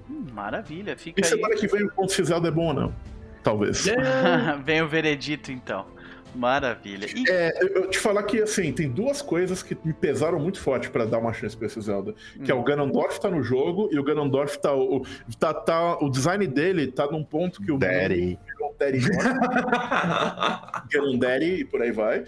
Hum, 0.10 0.26
maravilha, 0.34 0.98
fica 0.98 1.22
e 1.22 1.24
aí. 1.24 1.30
semana 1.30 1.56
que 1.56 1.68
vem 1.68 1.84
o 1.84 1.92
ponto 1.92 2.12
se 2.12 2.22
é 2.22 2.52
bom 2.52 2.68
ou 2.68 2.74
não. 2.74 2.96
Talvez. 3.44 3.86
Vem 4.64 4.82
o 4.82 4.88
veredito, 4.88 5.52
então. 5.52 5.86
Maravilha. 6.34 7.08
E... 7.14 7.30
É, 7.30 7.52
eu 7.62 7.90
te 7.90 8.00
falar 8.00 8.24
que, 8.24 8.42
assim, 8.42 8.72
tem 8.72 8.90
duas 8.90 9.22
coisas 9.22 9.62
que 9.62 9.78
me 9.84 9.94
pesaram 9.94 10.40
muito 10.40 10.60
forte 10.60 10.90
para 10.90 11.06
dar 11.06 11.20
uma 11.20 11.34
chance 11.34 11.56
pra 11.56 11.68
esse 11.68 11.80
Zelda. 11.82 12.16
Que 12.44 12.52
hum. 12.52 12.56
é 12.56 12.58
o 12.58 12.62
hum. 12.62 12.64
Ganondorf 12.64 13.20
tá 13.20 13.30
no 13.30 13.44
jogo 13.44 13.90
e 13.92 14.00
o 14.00 14.04
Ganondorf 14.04 14.58
tá 14.60 14.74
o, 14.74 15.06
tá, 15.38 15.54
tá... 15.54 15.98
o 16.00 16.10
design 16.10 16.48
dele 16.48 16.88
tá 16.88 17.06
num 17.06 17.24
ponto 17.24 17.62
que 17.62 17.72
o... 17.72 17.78
Daddy. 17.78 18.40
Daddy 18.80 19.00
Ganondaddy 20.90 21.62
e 21.62 21.66
por 21.66 21.82
aí 21.82 21.92
vai. 21.92 22.24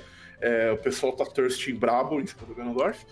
É, 0.45 0.71
o 0.71 0.77
pessoal 0.77 1.11
tá 1.11 1.25
thirsty 1.25 1.73
brabo 1.73 2.21
em 2.21 2.27
cima 2.27 2.45
do 2.45 2.53
Ganondorf. 2.53 3.03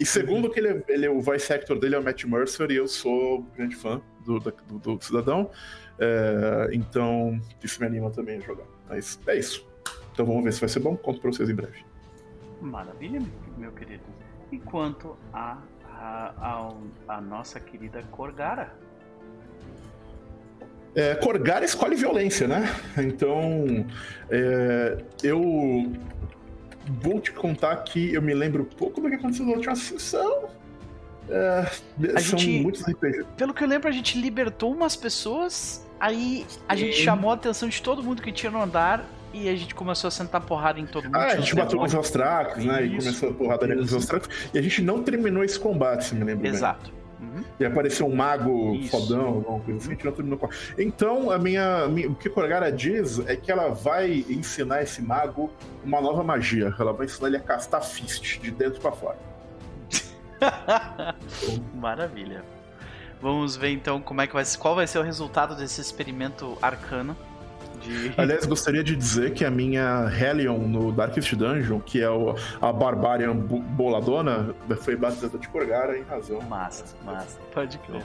E 0.00 0.06
segundo 0.06 0.48
que 0.48 0.58
ele, 0.58 0.68
é, 0.68 0.82
ele, 0.88 1.04
é, 1.04 1.10
o 1.10 1.20
voice 1.20 1.52
actor 1.52 1.78
dele 1.78 1.94
é 1.94 1.98
o 1.98 2.02
Matt 2.02 2.24
Mercer 2.24 2.70
e 2.70 2.76
eu 2.76 2.88
sou 2.88 3.42
grande 3.54 3.76
fã 3.76 4.00
do, 4.24 4.38
do, 4.38 4.78
do 4.78 5.04
cidadão. 5.04 5.50
É, 5.98 6.70
então, 6.72 7.38
isso 7.62 7.78
me 7.78 7.86
anima 7.86 8.10
também 8.10 8.38
a 8.38 8.40
jogar. 8.40 8.64
Mas 8.88 9.20
é 9.26 9.36
isso. 9.36 9.68
Então 10.14 10.24
vamos 10.24 10.42
ver 10.44 10.52
se 10.54 10.60
vai 10.60 10.68
ser 10.70 10.80
bom. 10.80 10.96
Conto 10.96 11.20
pra 11.20 11.30
vocês 11.30 11.50
em 11.50 11.54
breve. 11.54 11.84
Maravilha, 12.62 13.20
meu 13.58 13.72
querido. 13.72 14.04
E 14.50 14.58
quanto 14.58 15.14
a, 15.30 15.58
a, 15.84 16.70
a, 17.06 17.16
a 17.16 17.20
nossa 17.20 17.60
querida 17.60 18.02
Corgara? 18.04 18.72
É, 20.94 21.14
Corgara 21.16 21.66
escolhe 21.66 21.96
violência, 21.96 22.48
né? 22.48 22.64
Então, 22.96 23.86
é, 24.30 25.04
eu 25.22 25.92
vou 26.88 27.20
te 27.20 27.32
contar 27.32 27.76
que 27.76 28.12
eu 28.12 28.22
me 28.22 28.34
lembro 28.34 28.64
pouco 28.64 29.00
do 29.00 29.08
que 29.08 29.16
aconteceu 29.16 29.46
na 29.46 29.52
última 29.52 29.76
sessão. 29.76 30.48
É, 31.30 31.66
são 32.20 32.38
gente, 32.38 32.62
muitos 32.62 32.82
RPGs. 32.82 33.26
Pelo 33.36 33.52
que 33.52 33.62
eu 33.62 33.68
lembro, 33.68 33.88
a 33.88 33.92
gente 33.92 34.18
libertou 34.18 34.72
umas 34.72 34.96
pessoas, 34.96 35.86
aí 36.00 36.46
a 36.66 36.74
gente 36.74 36.96
chamou 36.96 37.30
a 37.30 37.34
atenção 37.34 37.68
de 37.68 37.82
todo 37.82 38.02
mundo 38.02 38.22
que 38.22 38.32
tinha 38.32 38.50
no 38.50 38.62
andar 38.62 39.04
e 39.32 39.48
a 39.48 39.54
gente 39.54 39.74
começou 39.74 40.08
a 40.08 40.10
sentar 40.10 40.40
porrada 40.40 40.80
em 40.80 40.86
todo 40.86 41.04
mundo. 41.04 41.16
Ah, 41.16 41.26
a 41.26 41.36
gente 41.36 41.54
bateu 41.54 41.78
com 41.78 41.84
os 41.84 41.94
Austracos, 41.94 42.64
né? 42.64 42.82
Isso, 42.82 42.94
e 42.94 42.98
começou 42.98 43.30
a 43.30 43.32
porrada 43.34 43.68
com 43.68 43.80
os 43.80 43.92
Austracos. 43.92 44.28
E 44.54 44.58
a 44.58 44.62
gente 44.62 44.80
não 44.82 45.02
terminou 45.02 45.44
esse 45.44 45.58
combate, 45.58 46.04
se 46.04 46.14
me 46.14 46.24
lembro 46.24 46.46
Exato. 46.46 46.90
Bem. 46.90 46.97
Uhum. 47.20 47.44
E 47.58 47.64
apareceu 47.64 48.06
um 48.06 48.14
mago 48.14 48.74
Isso. 48.76 48.90
fodão, 48.90 49.26
alguma 49.26 49.60
coisa 49.60 49.80
assim, 49.80 49.96
tirou 49.96 50.12
tudo 50.12 50.28
no 50.28 50.38
Então, 50.78 51.30
a 51.30 51.38
minha, 51.38 51.86
o 52.08 52.14
que 52.14 52.28
Korgara 52.28 52.70
diz 52.70 53.18
é 53.26 53.34
que 53.34 53.50
ela 53.50 53.70
vai 53.70 54.24
ensinar 54.28 54.82
esse 54.82 55.02
mago 55.02 55.50
uma 55.84 56.00
nova 56.00 56.22
magia. 56.22 56.72
Ela 56.78 56.92
vai 56.92 57.06
ensinar 57.06 57.28
ele 57.28 57.36
a 57.36 57.40
castar 57.40 57.82
fist 57.82 58.40
de 58.40 58.50
dentro 58.50 58.80
para 58.80 58.92
fora. 58.92 59.18
Maravilha. 61.74 62.44
Vamos 63.20 63.56
ver 63.56 63.70
então 63.70 64.00
como 64.00 64.20
é 64.20 64.26
que 64.26 64.32
vai, 64.32 64.44
qual 64.58 64.76
vai 64.76 64.86
ser 64.86 64.98
o 64.98 65.02
resultado 65.02 65.56
desse 65.56 65.80
experimento 65.80 66.56
arcano. 66.62 67.16
Aliás, 68.16 68.44
gostaria 68.46 68.82
de 68.84 68.94
dizer 68.96 69.32
que 69.32 69.44
a 69.44 69.50
minha 69.50 70.10
Hellion 70.10 70.58
no 70.58 70.92
Darkest 70.92 71.34
Dungeon, 71.34 71.80
que 71.80 72.02
é 72.02 72.10
o, 72.10 72.34
a 72.60 72.72
Barbarian 72.72 73.34
boladona, 73.36 74.54
foi 74.80 74.96
batizada 74.96 75.38
de 75.38 75.48
Corgara 75.48 75.98
em 75.98 76.02
razão. 76.02 76.40
Massa, 76.42 76.84
massa. 77.04 77.38
Pode 77.52 77.78
crer. 77.78 78.02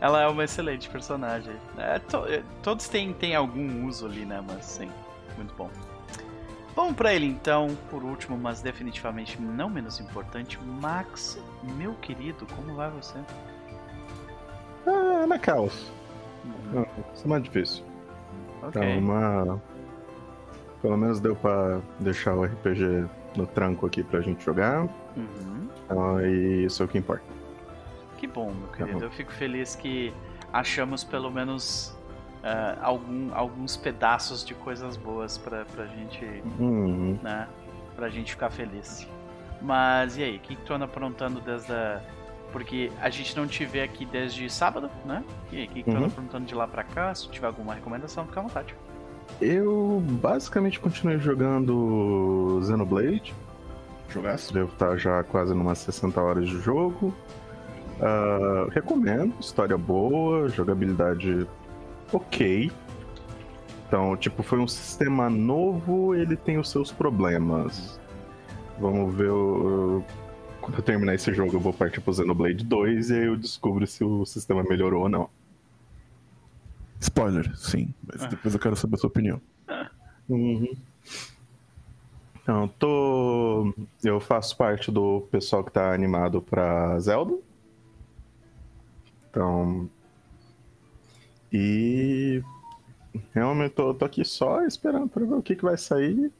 ela 0.00 0.22
é 0.22 0.26
uma 0.28 0.44
excelente 0.44 0.88
personagem. 0.90 1.52
É, 1.78 1.98
to- 1.98 2.26
é, 2.26 2.42
todos 2.62 2.88
têm, 2.88 3.12
têm 3.12 3.34
algum 3.34 3.86
uso 3.86 4.06
ali, 4.06 4.24
né? 4.24 4.42
Mas 4.46 4.64
sim, 4.66 4.90
muito 5.36 5.54
bom. 5.54 5.70
Vamos 6.74 6.94
pra 6.94 7.14
ele 7.14 7.24
então, 7.24 7.74
por 7.90 8.02
último, 8.04 8.36
mas 8.36 8.60
definitivamente 8.60 9.40
não 9.40 9.70
menos 9.70 9.98
importante, 9.98 10.58
Max, 10.62 11.38
meu 11.62 11.94
querido, 11.94 12.46
como 12.54 12.74
vai 12.74 12.90
você? 12.90 13.18
Ah, 14.86 15.26
na 15.26 15.38
caos. 15.38 15.90
Não, 16.70 16.82
isso 17.14 17.24
é 17.24 17.28
mais 17.28 17.42
difícil. 17.42 17.82
Ok. 18.66 18.82
Então, 18.82 18.98
uma. 18.98 19.62
Pelo 20.82 20.96
menos 20.96 21.20
deu 21.20 21.34
pra 21.34 21.80
deixar 21.98 22.34
o 22.34 22.44
RPG 22.44 23.06
no 23.36 23.46
tranco 23.46 23.86
aqui 23.86 24.02
pra 24.02 24.20
gente 24.20 24.44
jogar. 24.44 24.82
Uhum. 25.16 25.68
Então, 25.84 26.20
e 26.26 26.64
isso 26.64 26.82
é 26.82 26.86
o 26.86 26.88
que 26.88 26.98
importa. 26.98 27.24
Que 28.18 28.26
bom, 28.26 28.52
meu 28.52 28.68
Tá 28.68 28.76
querido. 28.78 28.98
bom. 29.00 29.04
Eu 29.04 29.10
fico 29.10 29.32
feliz 29.32 29.74
que 29.74 30.12
achamos 30.52 31.02
pelo 31.04 31.30
menos 31.30 31.96
ah, 32.44 32.76
algum, 32.82 33.34
alguns 33.34 33.76
pedaços 33.76 34.44
de 34.44 34.54
coisas 34.54 34.96
boas 34.96 35.36
pra, 35.38 35.64
pra 35.64 35.86
gente, 35.86 36.24
Uhum. 36.58 37.18
né? 37.22 37.48
Pra 37.96 38.08
gente 38.08 38.32
ficar 38.32 38.50
feliz. 38.50 39.08
Mas 39.60 40.16
e 40.18 40.22
aí, 40.22 40.36
o 40.36 40.40
que, 40.40 40.54
que 40.54 40.62
tu 40.62 40.74
anda 40.74 40.84
aprontando 40.84 41.40
desde 41.40 41.72
a. 41.72 42.00
Porque 42.52 42.90
a 43.00 43.10
gente 43.10 43.36
não 43.36 43.46
te 43.46 43.64
vê 43.64 43.82
aqui 43.82 44.06
desde 44.06 44.48
sábado, 44.48 44.90
né? 45.04 45.22
E 45.52 45.58
aí, 45.58 45.64
o 45.66 45.68
que, 45.68 45.90
Uhum. 45.90 46.04
aprontando 46.06 46.46
de 46.46 46.54
lá 46.54 46.66
pra 46.66 46.82
cá? 46.84 47.14
Se 47.14 47.28
tiver 47.28 47.46
alguma 47.46 47.74
recomendação, 47.74 48.24
fica 48.26 48.40
à 48.40 48.42
vontade. 48.42 48.74
Eu 49.40 50.02
basicamente 50.22 50.78
continuei 50.80 51.18
jogando 51.18 52.60
Xenoblade. 52.64 53.34
Jogasse? 54.08 54.52
Devo 54.52 54.72
estar 54.72 54.96
já 54.96 55.22
quase 55.24 55.52
numas 55.52 55.78
60 55.78 56.20
horas 56.20 56.48
de 56.48 56.58
jogo. 56.60 57.12
Ah, 58.00 58.68
recomendo, 58.72 59.34
história 59.40 59.76
boa, 59.76 60.48
jogabilidade 60.48 61.46
ok. 62.12 62.70
Então, 63.88 64.16
tipo, 64.16 64.42
foi 64.42 64.58
um 64.58 64.66
sistema 64.68 65.30
novo, 65.30 66.14
ele 66.14 66.36
tem 66.36 66.58
os 66.58 66.70
seus 66.70 66.90
problemas. 66.92 68.00
Vamos 68.78 69.14
ver 69.14 69.30
o. 69.30 70.02
Quando 70.66 70.78
eu 70.78 70.82
terminar 70.82 71.14
esse 71.14 71.32
jogo, 71.32 71.54
eu 71.54 71.60
vou 71.60 71.72
partir 71.72 72.00
pro 72.00 72.12
Xenoblade 72.12 72.64
2 72.64 73.10
e 73.10 73.14
aí 73.14 73.26
eu 73.26 73.36
descubro 73.36 73.86
se 73.86 74.02
o 74.02 74.26
sistema 74.26 74.64
melhorou 74.64 75.04
ou 75.04 75.08
não. 75.08 75.30
Spoiler, 76.98 77.56
sim. 77.56 77.94
Mas 78.04 78.26
depois 78.26 78.52
eu 78.52 78.58
quero 78.58 78.74
saber 78.74 78.96
a 78.96 78.98
sua 78.98 79.06
opinião. 79.06 79.40
Uhum. 80.28 80.74
Então, 82.42 82.66
tô. 82.80 83.72
Eu 84.02 84.18
faço 84.18 84.56
parte 84.56 84.90
do 84.90 85.20
pessoal 85.30 85.62
que 85.62 85.70
tá 85.70 85.94
animado 85.94 86.42
pra 86.42 86.98
Zelda. 86.98 87.38
Então. 89.30 89.88
E. 91.52 92.42
Realmente 93.32 93.70
tô, 93.70 93.94
tô 93.94 94.04
aqui 94.04 94.24
só 94.24 94.64
esperando 94.64 95.08
pra 95.08 95.24
ver 95.24 95.34
o 95.34 95.42
que, 95.42 95.54
que 95.54 95.62
vai 95.62 95.78
sair. 95.78 96.32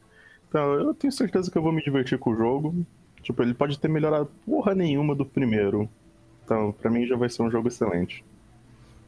Então, 0.49 0.75
eu 0.75 0.93
tenho 0.95 1.13
certeza 1.13 1.49
que 1.49 1.57
eu 1.57 1.63
vou 1.63 1.71
me 1.71 1.81
divertir 1.81 2.19
com 2.19 2.31
o 2.31 2.37
jogo. 2.37 2.85
Tipo, 3.27 3.43
ele 3.43 3.55
pode 3.55 3.77
ter 3.77 3.89
melhorado 3.89 4.31
porra 4.47 4.73
nenhuma 4.73 5.13
do 5.13 5.27
primeiro. 5.27 5.89
Então, 6.45 6.71
pra 6.71 6.89
mim 6.89 7.09
já 7.09 7.17
vai 7.17 7.29
ser 7.29 7.43
um 7.43 7.51
jogo 7.51 7.67
excelente. 7.67 8.25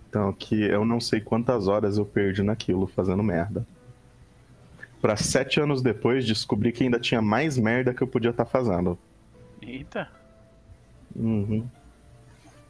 Então, 0.09 0.33
que 0.33 0.61
eu 0.61 0.85
não 0.85 0.99
sei 0.99 1.21
quantas 1.21 1.69
horas 1.69 1.99
eu 1.99 2.05
perdi 2.05 2.43
naquilo 2.43 2.89
fazendo 2.89 3.23
merda. 3.23 3.65
Pra 5.01 5.15
sete 5.15 5.61
anos 5.61 5.83
depois 5.83 6.27
descobrir 6.27 6.73
que 6.73 6.83
ainda 6.83 6.99
tinha 6.99 7.23
mais 7.23 7.57
merda 7.57 7.95
que 7.95 8.03
eu 8.03 8.09
podia 8.09 8.31
estar 8.31 8.45
fazendo. 8.45 8.99
Eita. 9.63 10.11
Uhum. 11.15 11.65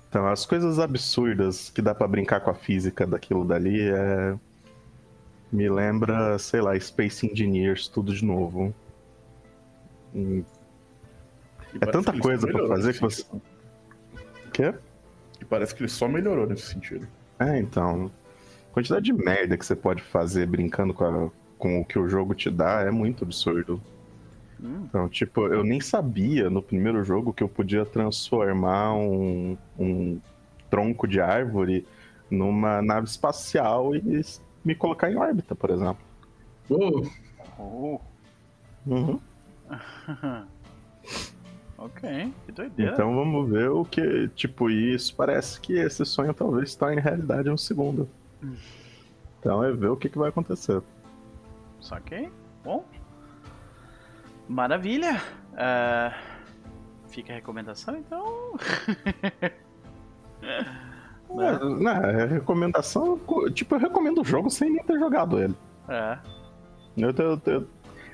Então, 0.06 0.26
as 0.26 0.44
coisas 0.44 0.78
absurdas 0.78 1.70
que 1.70 1.80
dá 1.80 1.94
pra 1.94 2.06
brincar 2.06 2.40
com 2.40 2.50
a 2.50 2.54
física 2.54 3.06
daquilo 3.06 3.42
dali 3.42 3.88
é. 3.88 4.36
Me 5.50 5.66
lembra, 5.70 6.38
sei 6.38 6.60
lá, 6.60 6.78
Space 6.78 7.26
Engineers, 7.26 7.88
tudo 7.88 8.12
de 8.12 8.22
novo. 8.22 8.74
Hum, 10.14 10.40
E 10.40 10.57
É 11.80 11.86
tanta 11.86 12.18
coisa 12.18 12.46
melhorou 12.46 12.68
fazer 12.68 12.92
que 12.94 13.00
você- 13.00 13.22
sentido. 13.22 13.42
Quê? 14.52 14.74
E 15.40 15.44
parece 15.44 15.74
que 15.74 15.82
ele 15.82 15.88
só 15.90 16.08
melhorou 16.08 16.46
nesse 16.46 16.62
sentido. 16.66 17.06
É, 17.38 17.58
então. 17.58 18.10
A 18.70 18.74
quantidade 18.74 19.04
de 19.04 19.12
merda 19.12 19.56
que 19.56 19.64
você 19.66 19.76
pode 19.76 20.02
fazer 20.02 20.46
brincando 20.46 20.92
com, 20.94 21.04
a- 21.04 21.30
com 21.58 21.80
o 21.80 21.84
que 21.84 21.98
o 21.98 22.08
jogo 22.08 22.34
te 22.34 22.50
dá 22.50 22.80
é 22.82 22.90
muito 22.90 23.24
absurdo. 23.24 23.80
Hum, 24.60 24.84
Então, 24.88 25.08
tipo, 25.08 25.46
eu 25.46 25.62
nem 25.62 25.80
sabia 25.80 26.50
no 26.50 26.60
primeiro 26.62 27.04
jogo 27.04 27.32
que 27.32 27.42
eu 27.42 27.48
podia 27.48 27.84
transformar 27.84 28.94
um, 28.94 29.56
um 29.78 30.20
tronco 30.68 31.06
de 31.06 31.20
árvore 31.20 31.86
numa 32.30 32.82
nave 32.82 33.06
espacial 33.06 33.94
e 33.94 34.24
me 34.64 34.74
colocar 34.74 35.10
em 35.10 35.16
órbita, 35.16 35.54
por 35.54 35.70
exemplo. 35.70 35.98
Oh. 36.68 38.00
Uhum. 38.86 39.20
ok, 41.78 42.32
que 42.44 42.52
doideira. 42.52 42.92
Então 42.92 43.14
vamos 43.14 43.48
ver 43.50 43.70
o 43.70 43.84
que, 43.84 44.28
tipo, 44.34 44.68
isso 44.68 45.14
parece 45.16 45.60
que 45.60 45.74
esse 45.74 46.04
sonho 46.04 46.34
talvez 46.34 46.72
se 46.72 46.78
torne 46.78 47.00
realidade 47.00 47.48
em 47.48 47.52
um 47.52 47.56
segundo. 47.56 48.08
Então 49.40 49.62
é 49.64 49.72
ver 49.72 49.88
o 49.88 49.96
que, 49.96 50.08
que 50.08 50.18
vai 50.18 50.28
acontecer. 50.28 50.82
Saquei. 51.80 52.30
Bom. 52.64 52.84
Maravilha. 54.48 55.22
Ah, 55.56 56.12
fica 57.08 57.32
a 57.32 57.36
recomendação, 57.36 57.96
então. 57.96 58.54
É, 60.40 61.64
né, 61.82 62.24
recomendação, 62.26 63.20
tipo, 63.52 63.74
eu 63.74 63.78
recomendo 63.78 64.22
o 64.22 64.24
jogo 64.24 64.48
sem 64.48 64.70
nem 64.72 64.82
ter 64.82 64.98
jogado 64.98 65.38
ele. 65.38 65.54
É. 65.86 66.18
Eu, 66.96 67.10
eu- 67.10 67.42
eu- 67.44 67.66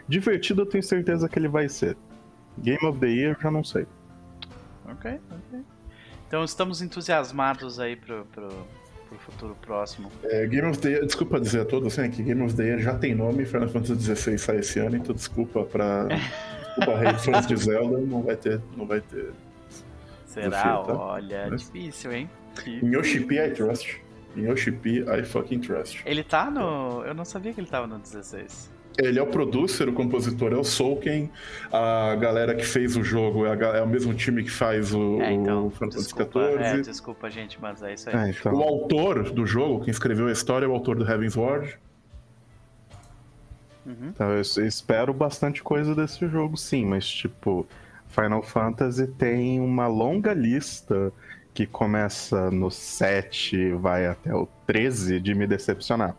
divertido 0.08 0.62
eu 0.62 0.66
tenho 0.66 0.82
certeza 0.82 1.28
que 1.28 1.38
ele 1.38 1.46
vai 1.46 1.68
ser. 1.68 1.96
Game 2.58 2.84
of 2.86 2.98
the 2.98 3.06
Year 3.06 3.36
eu 3.36 3.42
já 3.42 3.50
não 3.50 3.64
sei. 3.64 3.86
Ok, 4.88 5.20
ok. 5.30 5.60
Então 6.26 6.44
estamos 6.44 6.82
entusiasmados 6.82 7.78
aí 7.80 7.96
pro, 7.96 8.24
pro, 8.26 8.48
pro 9.08 9.18
futuro 9.18 9.56
próximo. 9.60 10.10
É, 10.24 10.46
Game 10.46 10.68
of 10.68 10.78
the 10.80 10.90
Year, 10.90 11.06
desculpa 11.06 11.40
dizer 11.40 11.60
a 11.60 11.64
todos, 11.64 11.98
assim, 11.98 12.10
que 12.10 12.22
Game 12.22 12.42
of 12.42 12.54
the 12.54 12.64
Year 12.64 12.80
já 12.80 12.94
tem 12.96 13.14
nome, 13.14 13.44
Final 13.44 13.68
Fantasy 13.68 14.14
XVI 14.14 14.38
sai 14.38 14.56
esse 14.58 14.78
ano, 14.80 14.96
então 14.96 15.14
desculpa 15.14 15.64
pra. 15.64 16.06
Desculpa, 16.06 16.98
rei 16.98 17.14
fãs 17.14 17.46
de 17.46 17.56
Zelda, 17.56 17.98
não 17.98 18.22
vai 18.22 18.36
ter. 18.36 18.60
Não 18.76 18.86
vai 18.86 19.00
ter. 19.00 19.32
Será? 20.26 20.48
Desafio, 20.48 20.82
tá? 20.82 20.94
Olha, 20.98 21.46
Mas- 21.50 21.70
difícil, 21.70 22.12
hein? 22.12 22.30
Em 22.66 22.86
Yoshipi 22.94 23.38
I 23.38 23.50
trust. 23.52 24.00
Em 24.36 24.42
Yoshipi 24.48 25.00
I 25.02 25.24
fucking 25.24 25.60
trust. 25.60 26.02
Ele 26.04 26.24
tá 26.24 26.50
no. 26.50 27.04
Eu 27.04 27.14
não 27.14 27.24
sabia 27.24 27.52
que 27.52 27.60
ele 27.60 27.68
tava 27.68 27.86
no 27.86 27.98
16. 27.98 28.72
Ele 28.96 29.18
é 29.18 29.22
o 29.22 29.26
producer, 29.26 29.88
o 29.88 29.92
compositor 29.92 30.52
é 30.52 30.56
o 30.56 30.62
Solken, 30.62 31.30
a 31.72 32.14
galera 32.14 32.54
que 32.54 32.64
fez 32.64 32.96
o 32.96 33.02
jogo 33.02 33.44
é, 33.44 33.50
a 33.50 33.76
é 33.78 33.82
o 33.82 33.88
mesmo 33.88 34.14
time 34.14 34.44
que 34.44 34.50
faz 34.50 34.94
o, 34.94 35.20
É, 35.20 35.32
então. 35.32 35.66
o 35.66 35.70
Final 35.70 35.90
Fantasy 35.90 36.04
Desculpa, 36.04 36.40
é, 36.40 36.70
XIV. 36.70 36.82
desculpa, 36.82 37.30
gente, 37.30 37.60
mas 37.60 37.82
é 37.82 37.94
isso 37.94 38.08
aí. 38.10 38.16
É, 38.16 38.30
então. 38.30 38.54
O 38.54 38.62
autor 38.62 39.30
do 39.32 39.44
jogo, 39.44 39.84
quem 39.84 39.90
escreveu 39.90 40.28
a 40.28 40.32
história, 40.32 40.66
é 40.66 40.68
o 40.68 40.72
autor 40.72 40.96
do 40.96 41.10
Heaven's 41.10 41.36
Ward. 41.36 41.76
Uhum. 43.84 44.08
Então, 44.08 44.30
eu 44.30 44.40
espero 44.40 45.12
bastante 45.12 45.62
coisa 45.62 45.94
desse 45.94 46.26
jogo, 46.28 46.56
sim, 46.56 46.86
mas 46.86 47.06
tipo, 47.06 47.66
Final 48.08 48.42
Fantasy 48.42 49.08
tem 49.08 49.60
uma 49.60 49.86
longa 49.86 50.32
lista 50.32 51.12
que 51.52 51.66
começa 51.66 52.50
no 52.50 52.70
7 52.70 53.56
e 53.56 53.72
vai 53.72 54.06
até 54.06 54.34
o 54.34 54.48
13 54.66 55.20
de 55.20 55.34
me 55.34 55.46
decepcionar. 55.46 56.16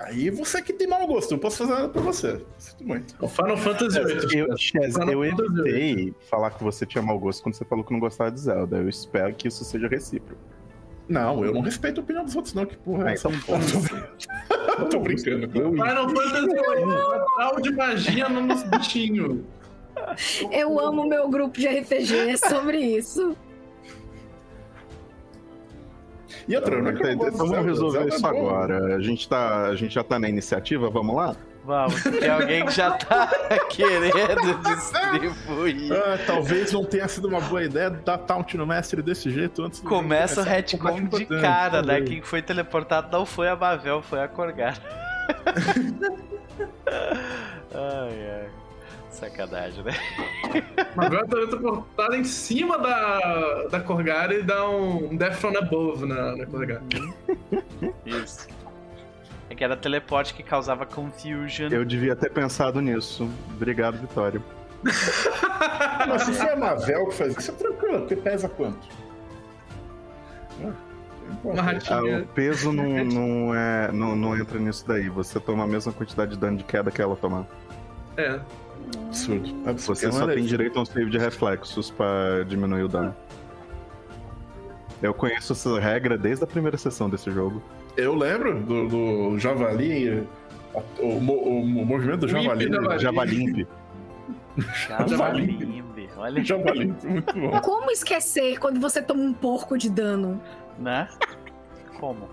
Aí 0.00 0.28
você 0.30 0.60
que 0.60 0.72
tem 0.72 0.86
mau 0.86 1.06
gosto, 1.06 1.32
eu 1.32 1.38
posso 1.38 1.58
fazer 1.58 1.72
nada 1.72 1.88
pra 1.88 2.02
você. 2.02 2.40
Sinto 2.58 2.84
muito. 2.86 3.14
o 3.20 3.28
Final 3.28 3.56
Fantasy 3.56 4.00
VIII. 4.02 4.38
Eu, 4.38 4.56
Chaz, 4.56 4.94
Final 4.94 5.24
eu 5.24 5.30
Fantasy 5.30 5.60
evitei 5.60 6.14
falar 6.28 6.50
que 6.50 6.64
você 6.64 6.84
tinha 6.84 7.02
mau 7.02 7.18
gosto 7.18 7.42
quando 7.42 7.54
você 7.54 7.64
falou 7.64 7.84
que 7.84 7.92
não 7.92 8.00
gostava 8.00 8.30
de 8.30 8.40
Zelda. 8.40 8.78
Eu 8.78 8.88
espero 8.88 9.34
que 9.34 9.48
isso 9.48 9.64
seja 9.64 9.86
recíproco. 9.88 10.40
Não, 11.08 11.44
eu 11.44 11.52
não 11.52 11.60
respeito 11.60 12.00
a 12.00 12.04
opinião 12.04 12.24
dos 12.24 12.34
outros, 12.34 12.54
não. 12.54 12.64
Que 12.64 12.76
porra 12.78 13.10
é 13.10 13.12
essa? 13.12 13.28
então 13.28 13.58
Tô 14.88 15.00
brincando. 15.00 15.48
cara. 15.48 15.60
Eu, 15.60 15.70
Final 15.72 16.08
Fantasy 16.08 16.46
VIII. 16.46 17.26
Tal 17.36 17.60
de 17.60 17.72
magia 17.72 18.28
nos 18.28 18.62
bichinhos. 18.64 19.40
Eu 20.50 20.80
amo 20.80 21.06
meu 21.06 21.28
grupo 21.28 21.58
de 21.58 21.68
RPG, 21.68 22.30
é 22.30 22.36
sobre 22.36 22.78
isso. 22.78 23.36
E 26.48 26.56
outra, 26.56 26.80
não 26.80 26.90
é 26.90 26.92
que 26.94 27.02
eu 27.02 27.16
não 27.16 27.30
vamos 27.30 27.50
Zelda, 27.50 27.62
resolver 27.62 27.98
Zelda 27.98 28.12
é 28.12 28.16
isso 28.16 28.22
bom. 28.22 28.28
agora. 28.28 28.96
A 28.96 29.00
gente, 29.00 29.28
tá, 29.28 29.66
a 29.66 29.76
gente 29.76 29.94
já 29.94 30.04
tá 30.04 30.18
na 30.18 30.28
iniciativa, 30.28 30.90
vamos 30.90 31.16
lá? 31.16 31.36
Vamos, 31.64 32.02
tem 32.02 32.28
alguém 32.28 32.66
que 32.66 32.72
já 32.72 32.90
tá 32.90 33.26
querendo 33.70 34.60
distribuir. 34.62 35.92
Ah, 35.92 36.18
talvez 36.26 36.70
não 36.72 36.84
tenha 36.84 37.08
sido 37.08 37.26
uma 37.26 37.40
boa 37.40 37.64
ideia 37.64 37.88
dar 37.88 38.18
taunt 38.18 38.54
no 38.54 38.66
mestre 38.66 39.00
desse 39.00 39.30
jeito 39.30 39.62
antes 39.62 39.80
do 39.80 39.88
Começa 39.88 40.42
o 40.42 40.44
retcon 40.44 41.04
de 41.04 41.24
cara, 41.24 41.80
né? 41.80 42.02
Quem 42.02 42.20
foi 42.20 42.42
teleportado 42.42 43.08
não 43.10 43.24
foi 43.24 43.48
a 43.48 43.56
Bavel, 43.56 44.02
foi 44.02 44.20
a 44.20 44.28
Corgar. 44.28 44.78
ai, 47.72 48.30
ai. 48.42 48.63
Sacanagem, 49.14 49.84
né? 49.84 49.92
Mas 50.94 51.06
agora 51.06 51.26
tá 51.26 51.36
teleportada 51.36 52.16
em 52.16 52.24
cima 52.24 52.78
da, 52.78 53.66
da 53.70 53.80
Corgara 53.80 54.34
e 54.34 54.42
dá 54.42 54.68
um 54.68 55.16
Death 55.16 55.34
from 55.34 55.56
Above 55.56 56.06
na, 56.06 56.36
na 56.36 56.46
Corgara. 56.46 56.82
Isso. 58.04 58.48
É 59.48 59.54
que 59.54 59.62
era 59.62 59.76
teleporte 59.76 60.34
que 60.34 60.42
causava 60.42 60.84
confusion. 60.84 61.68
Eu 61.70 61.84
devia 61.84 62.16
ter 62.16 62.30
pensado 62.30 62.80
nisso. 62.80 63.30
Obrigado, 63.54 63.98
Vitória. 63.98 64.42
Mas 66.08 66.22
se 66.22 66.34
você 66.34 66.48
é 66.48 66.56
Mavel 66.56 67.06
que 67.06 67.14
faz 67.14 67.36
isso, 67.36 67.50
é 67.50 67.54
tranquilo, 67.54 68.00
porque 68.00 68.16
pesa 68.16 68.48
quanto? 68.48 68.86
Ah, 71.88 72.02
o 72.02 72.26
peso 72.34 72.72
não, 72.72 72.84
não, 73.04 73.54
é, 73.54 73.90
não, 73.92 74.14
não 74.14 74.36
entra 74.36 74.58
nisso 74.58 74.86
daí. 74.86 75.08
Você 75.08 75.40
toma 75.40 75.64
a 75.64 75.66
mesma 75.66 75.92
quantidade 75.92 76.32
de 76.32 76.38
dano 76.38 76.58
de 76.58 76.64
queda 76.64 76.90
que 76.90 77.00
ela 77.00 77.16
tomar. 77.16 77.46
É. 78.16 78.40
Absurdo. 79.06 79.54
absurdo. 79.68 79.98
Você 79.98 80.06
Não 80.06 80.12
só 80.12 80.22
era 80.24 80.34
tem 80.34 80.44
direito 80.44 80.78
a 80.78 80.82
um 80.82 80.84
save 80.84 81.10
de 81.10 81.18
reflexos 81.18 81.90
pra 81.90 82.42
diminuir 82.46 82.82
o 82.84 82.88
dano. 82.88 83.14
Eu 85.02 85.12
conheço 85.12 85.52
essa 85.52 85.78
regra 85.80 86.16
desde 86.16 86.44
a 86.44 86.46
primeira 86.46 86.76
sessão 86.78 87.10
desse 87.10 87.30
jogo. 87.30 87.62
Eu 87.96 88.14
lembro 88.14 88.60
do, 88.60 88.88
do 88.88 89.38
javali, 89.38 90.26
o, 90.98 91.20
mo- 91.20 91.34
o 91.60 91.66
movimento 91.66 92.20
do 92.20 92.26
O 92.26 92.28
javali. 92.28 92.68
Javalimp. 92.98 93.66
Javalimbe. 94.88 95.84
Olha, 96.16 96.44
Javali, 96.44 96.94
muito 97.04 97.34
bom. 97.38 97.60
Como 97.60 97.90
esquecer 97.90 98.58
quando 98.58 98.80
você 98.80 99.02
toma 99.02 99.20
um 99.22 99.32
porco 99.32 99.76
de 99.76 99.90
dano? 99.90 100.40
né? 100.78 101.08
Como? 102.00 102.28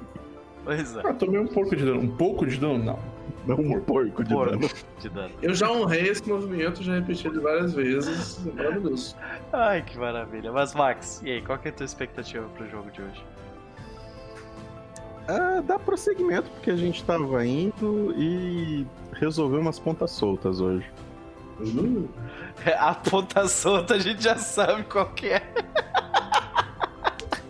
Pois 0.63 0.95
é. 0.95 1.01
Ah, 1.03 1.13
tomei 1.13 1.39
um 1.39 1.47
pouco 1.47 1.75
de 1.75 1.83
dano. 1.83 1.99
Um 1.99 2.07
pouco 2.15 2.45
de 2.45 2.57
dano? 2.57 2.77
Não. 2.83 2.99
Não 3.47 3.55
um 3.57 3.79
porco 3.81 4.23
de 4.23 4.33
Porco 4.33 4.51
dano. 4.57 4.69
De 5.01 5.09
dano. 5.09 5.33
Eu 5.41 5.53
já 5.53 5.69
honrei 5.71 6.03
esse 6.09 6.27
movimento, 6.27 6.81
já 6.83 6.95
repeti 6.95 7.27
ele 7.27 7.39
várias 7.39 7.73
vezes. 7.73 8.39
Maravilhoso. 8.55 9.15
Ai, 9.51 9.81
que 9.81 9.97
maravilha. 9.97 10.51
Mas, 10.51 10.73
Max, 10.73 11.21
e 11.25 11.31
aí, 11.31 11.41
qual 11.41 11.57
que 11.57 11.67
é 11.67 11.71
a 11.71 11.73
tua 11.73 11.85
expectativa 11.85 12.47
pro 12.49 12.69
jogo 12.69 12.89
de 12.91 13.01
hoje? 13.01 13.23
Ah, 15.27 15.61
dá 15.65 15.77
prosseguimento, 15.79 16.49
porque 16.51 16.71
a 16.71 16.75
gente 16.75 17.03
tava 17.03 17.45
indo 17.45 18.13
e 18.17 18.85
resolveu 19.13 19.59
umas 19.59 19.79
pontas 19.79 20.11
soltas 20.11 20.59
hoje. 20.59 20.89
A 22.77 22.93
ponta 22.95 23.47
solta 23.47 23.95
a 23.95 23.99
gente 23.99 24.23
já 24.23 24.35
sabe 24.35 24.83
qual 24.83 25.05
que 25.13 25.27
é. 25.27 25.43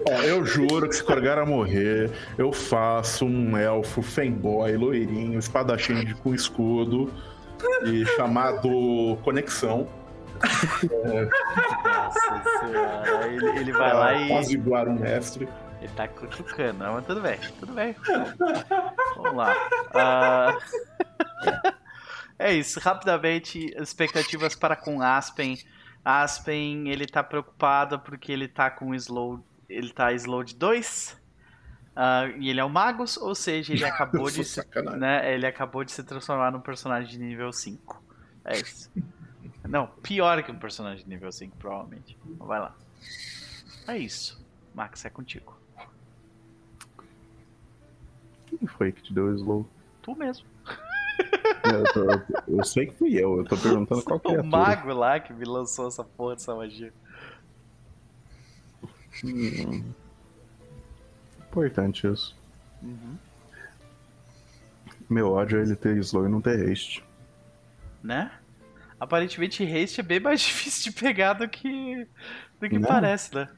Ó, 0.08 0.22
eu 0.24 0.46
juro 0.46 0.90
que 0.90 0.96
se 0.96 1.04
Corgara 1.04 1.46
morrer, 1.46 2.12
eu 2.38 2.52
faço 2.52 3.26
um 3.26 3.56
elfo 3.56 4.02
fanboy, 4.02 4.76
loirinho, 4.76 5.40
espadachim 5.40 6.04
de- 6.04 6.16
com 6.16 6.34
escudo 6.36 7.10
e 7.86 8.06
chamado 8.16 9.18
Conexão. 9.24 9.88
Nossa 11.84 12.44
senhora. 12.60 13.28
Ele, 13.28 13.60
ele 13.60 13.72
vai 13.72 13.94
lá 13.94 14.14
e. 14.14 14.32
apaziguar 14.32 14.88
um 14.88 14.94
mestre. 14.94 15.48
Ele 15.80 15.92
tá 15.96 16.08
cutucando, 16.08 16.80
mas 16.80 17.06
tudo 17.06 17.22
bem, 17.22 17.40
tudo 17.60 17.74
bem. 17.74 17.96
Vamos 19.16 19.36
lá. 19.36 19.56
Ah, 19.96 20.58
É 22.42 22.52
isso, 22.52 22.80
rapidamente, 22.80 23.72
expectativas 23.78 24.56
para 24.56 24.76
com 24.76 25.00
Aspen. 25.00 25.60
Aspen, 26.04 26.90
ele 26.90 27.06
tá 27.06 27.24
preocupado 27.24 28.00
porque 28.00 28.32
ele 28.32 28.48
tá 28.48 28.72
com 28.72 28.96
slow. 28.96 29.46
Ele 29.70 29.94
tá 29.94 30.12
slow 30.14 30.44
de 30.44 30.56
2. 30.56 31.21
E 32.40 32.50
ele 32.50 32.60
é 32.60 32.64
o 32.64 32.70
Magus, 32.70 33.18
ou 33.18 33.36
seja, 33.36 33.74
ele 33.74 33.84
acabou 33.86 34.30
de 34.30 34.44
se, 34.46 34.62
né, 34.98 35.34
ele 35.34 35.46
acabou 35.46 35.84
de 35.84 35.92
se 35.92 36.04
transformar 36.04 36.52
num 36.52 36.62
personagem 36.62 37.10
de 37.10 37.20
nível 37.20 37.52
5. 37.52 38.02
É 38.46 38.58
isso. 38.58 38.90
Não, 39.68 39.88
pior 40.02 40.42
que 40.44 40.52
um 40.52 40.58
personagem 40.60 41.04
de 41.04 41.10
nível 41.10 41.32
5, 41.32 41.56
provavelmente. 41.58 42.18
Então 42.26 42.48
Vai 42.48 42.60
lá. 42.60 42.76
É 43.88 43.98
isso. 43.98 44.44
Max, 44.74 45.04
é 45.06 45.10
contigo. 45.10 45.56
Quem 48.48 48.68
foi 48.68 48.92
que 48.92 49.02
te 49.02 49.14
deu 49.14 49.26
o 49.26 49.36
slow? 49.36 49.70
Tu 50.02 50.16
mesmo. 50.16 50.46
Eu, 51.64 51.84
tô- 51.94 52.22
eu 52.58 52.64
sei 52.64 52.88
que 52.88 52.94
fui 52.94 53.14
eu, 53.14 53.38
eu 53.38 53.44
tô 53.46 53.56
perguntando 53.56 54.02
qual 54.04 54.18
O 54.18 54.20
criatura. 54.20 54.48
mago 54.48 54.94
lá 54.94 55.20
que 55.20 55.32
me 55.32 55.46
lançou 55.46 55.88
essa 55.88 56.04
porra 56.04 56.34
dessa 56.36 56.56
magia. 56.56 56.92
Hum. 59.24 59.84
Importante 61.52 62.08
isso. 62.08 62.36
Uhum. 62.82 63.18
Meu 65.10 65.30
ódio 65.32 65.60
é 65.60 65.64
ele 65.64 65.76
ter 65.76 65.98
slow 65.98 66.26
e 66.26 66.30
não 66.30 66.40
ter 66.40 66.72
haste. 66.72 67.04
Né? 68.02 68.32
Aparentemente, 68.98 69.64
haste 69.64 70.00
é 70.00 70.04
bem 70.04 70.22
mais 70.22 70.40
difícil 70.42 70.92
de 70.92 71.00
pegar 71.00 71.34
do 71.34 71.50
que, 71.50 72.08
do 72.60 72.70
que 72.70 72.80
Não. 72.80 72.88
parece, 72.88 73.36
né? 73.36 73.50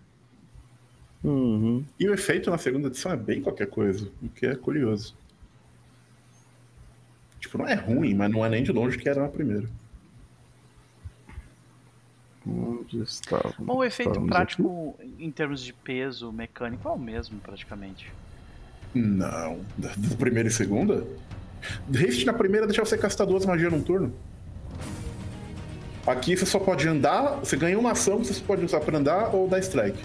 Uhum. 1.23 1.85
E 1.99 2.09
o 2.09 2.13
efeito 2.13 2.49
na 2.49 2.57
segunda 2.57 2.87
edição 2.87 3.11
é 3.11 3.15
bem 3.15 3.41
qualquer 3.41 3.67
coisa, 3.67 4.09
o 4.21 4.27
que 4.29 4.45
é 4.45 4.55
curioso. 4.55 5.15
Tipo, 7.39 7.59
não 7.59 7.67
é 7.67 7.75
ruim, 7.75 8.13
mas 8.13 8.31
não 8.31 8.43
é 8.43 8.49
nem 8.49 8.63
de 8.63 8.71
longe 8.71 8.97
que 8.97 9.07
era 9.07 9.21
na 9.21 9.29
primeira. 9.29 9.69
Onde 12.45 13.01
estava? 13.01 13.53
Bom, 13.57 13.77
o 13.77 13.83
efeito 13.83 14.09
Estamos 14.09 14.29
prático 14.29 14.99
em 15.17 15.31
termos 15.31 15.63
de 15.63 15.71
peso 15.71 16.31
mecânico 16.31 16.87
é 16.87 16.91
o 16.91 16.97
mesmo, 16.97 17.39
praticamente. 17.39 18.11
Não. 18.93 19.61
Da, 19.77 19.89
da 19.95 20.15
primeira 20.17 20.49
e 20.49 20.51
segunda? 20.51 21.05
Haste 21.89 22.25
na 22.25 22.33
primeira 22.33 22.67
deixa 22.67 22.83
você 22.83 22.97
castar 22.97 23.25
duas 23.25 23.45
magias 23.45 23.71
num 23.71 23.81
turno. 23.81 24.13
Aqui 26.05 26.35
você 26.35 26.45
só 26.45 26.59
pode 26.59 26.85
andar, 26.87 27.37
você 27.37 27.55
ganha 27.55 27.79
uma 27.79 27.91
ação 27.91 28.19
que 28.19 28.27
você 28.27 28.33
só 28.33 28.43
pode 28.43 28.65
usar 28.65 28.81
pra 28.81 28.97
andar 28.97 29.33
ou 29.33 29.47
dar 29.47 29.59
strike. 29.59 30.03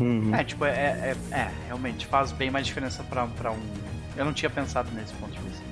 Uhum. 0.00 0.34
É, 0.34 0.44
tipo, 0.44 0.64
é, 0.64 0.70
é, 0.70 1.16
é, 1.30 1.50
realmente 1.66 2.06
faz 2.06 2.32
bem 2.32 2.50
mais 2.50 2.66
diferença 2.66 3.04
pra, 3.04 3.26
pra 3.26 3.52
um. 3.52 3.60
Eu 4.16 4.24
não 4.24 4.32
tinha 4.32 4.50
pensado 4.50 4.90
nesse 4.92 5.12
ponto 5.14 5.32
de 5.32 5.38
vista. 5.40 5.67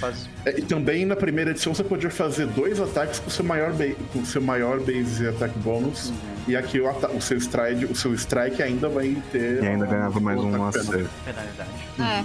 Faz. 0.00 0.28
É, 0.44 0.58
e 0.58 0.62
também 0.62 1.04
na 1.04 1.16
primeira 1.16 1.50
edição 1.50 1.74
você 1.74 1.82
podia 1.84 2.10
fazer 2.10 2.46
dois 2.46 2.80
ataques 2.80 3.18
com 3.18 3.26
o 3.28 3.30
seu 3.30 3.44
maior, 3.44 3.72
ba- 3.72 3.94
com 4.12 4.24
seu 4.24 4.40
maior 4.40 4.78
base 4.80 5.26
attack 5.26 5.56
bônus. 5.58 6.12
E 6.46 6.56
aqui 6.56 6.80
o, 6.80 6.88
o 6.88 7.20
seu 7.20 7.36
strike, 7.38 7.84
o 7.84 7.94
seu 7.96 8.14
strike 8.14 8.62
ainda 8.62 8.88
vai 8.88 9.16
ter. 9.32 9.62
E 9.62 9.66
ainda 9.66 9.86
ganhava 9.86 10.18
mais 10.20 10.38
um 10.38 10.64
ataque 10.66 10.86
penal. 10.86 11.00
AC. 11.06 11.10
penalidade. 11.24 11.70
É. 11.98 12.24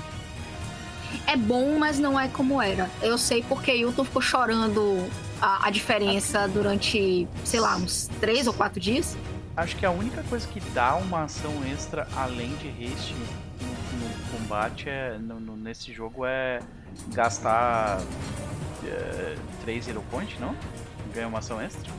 É 1.34 1.36
bom, 1.38 1.78
mas 1.78 2.00
não 2.00 2.20
é 2.20 2.28
como 2.28 2.62
era. 2.62 2.90
Eu 3.02 3.18
sei 3.18 3.44
porque 3.48 3.76
Hilton 3.76 4.04
ficou 4.04 4.22
chorando 4.22 5.08
a, 5.42 5.68
a 5.68 5.70
diferença 5.70 6.48
durante, 6.48 7.28
sei 7.46 7.60
lá, 7.60 7.76
uns 7.78 8.10
três 8.20 8.48
ou 8.48 8.54
quatro 8.54 8.80
dias. 8.80 9.16
Acho 9.56 9.76
que 9.76 9.86
a 9.86 9.92
única 9.92 10.24
coisa 10.30 10.48
que 10.48 10.60
dá 10.72 10.96
uma 10.96 11.24
ação 11.24 11.54
extra 11.72 12.08
além 12.16 12.50
de 12.56 12.70
haste 12.70 13.14
no, 13.62 13.68
no 14.08 14.38
combate 14.40 14.90
é, 14.90 15.18
no, 15.20 15.40
no- 15.40 15.56
nesse 15.58 15.94
jogo 15.94 16.26
é 16.26 16.60
gastar 17.14 18.02
3 19.64 19.88
Hero 19.88 20.04
Point, 20.12 20.40
não? 20.40 20.56
Ganha 21.14 21.28
uma 21.28 21.40
ação 21.40 21.62
extra? 21.62 21.92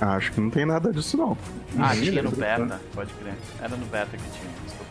Ah, 0.00 0.14
Acho 0.14 0.32
que 0.32 0.40
não 0.40 0.50
tem 0.50 0.64
nada 0.64 0.92
disso 0.92 1.16
não. 1.16 1.36
Ah, 1.78 1.94
tinha 1.94 2.22
no 2.22 2.30
beta, 2.30 2.80
pode 2.94 3.12
crer. 3.14 3.34
Era 3.60 3.76
no 3.76 3.86
beta 3.86 4.16
que 4.16 4.22
tinha. 4.30 4.50
desculpa. 4.64 4.90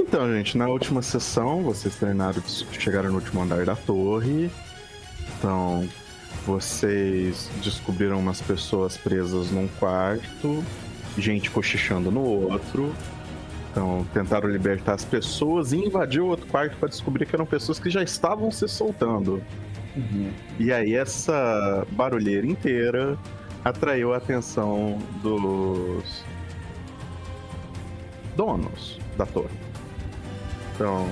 Então, 0.00 0.32
gente, 0.32 0.56
na 0.58 0.66
última 0.66 1.02
sessão, 1.02 1.62
vocês 1.62 1.94
treinaram, 1.96 2.42
chegaram 2.72 3.10
no 3.10 3.16
último 3.16 3.42
andar 3.42 3.64
da 3.64 3.76
torre. 3.76 4.50
Então, 5.38 5.88
vocês 6.46 7.50
descobriram 7.62 8.18
umas 8.18 8.40
pessoas 8.40 8.96
presas 8.96 9.50
num 9.50 9.68
quarto, 9.78 10.64
gente 11.18 11.50
cochichando 11.50 12.10
no 12.10 12.20
outro. 12.22 12.94
Então, 13.74 14.06
tentaram 14.14 14.48
libertar 14.48 14.94
as 14.94 15.04
pessoas 15.04 15.72
e 15.72 15.78
invadir 15.78 16.20
o 16.20 16.26
outro 16.26 16.46
quarto 16.46 16.76
para 16.76 16.88
descobrir 16.88 17.26
que 17.26 17.34
eram 17.34 17.44
pessoas 17.44 17.80
que 17.80 17.90
já 17.90 18.04
estavam 18.04 18.48
se 18.52 18.68
soltando. 18.68 19.42
E 20.60 20.72
aí, 20.72 20.94
essa 20.94 21.84
barulheira 21.90 22.46
inteira 22.46 23.18
atraiu 23.64 24.14
a 24.14 24.18
atenção 24.18 24.98
dos 25.20 26.24
donos 28.36 29.00
da 29.16 29.26
torre. 29.26 29.58
Então, 30.72 31.08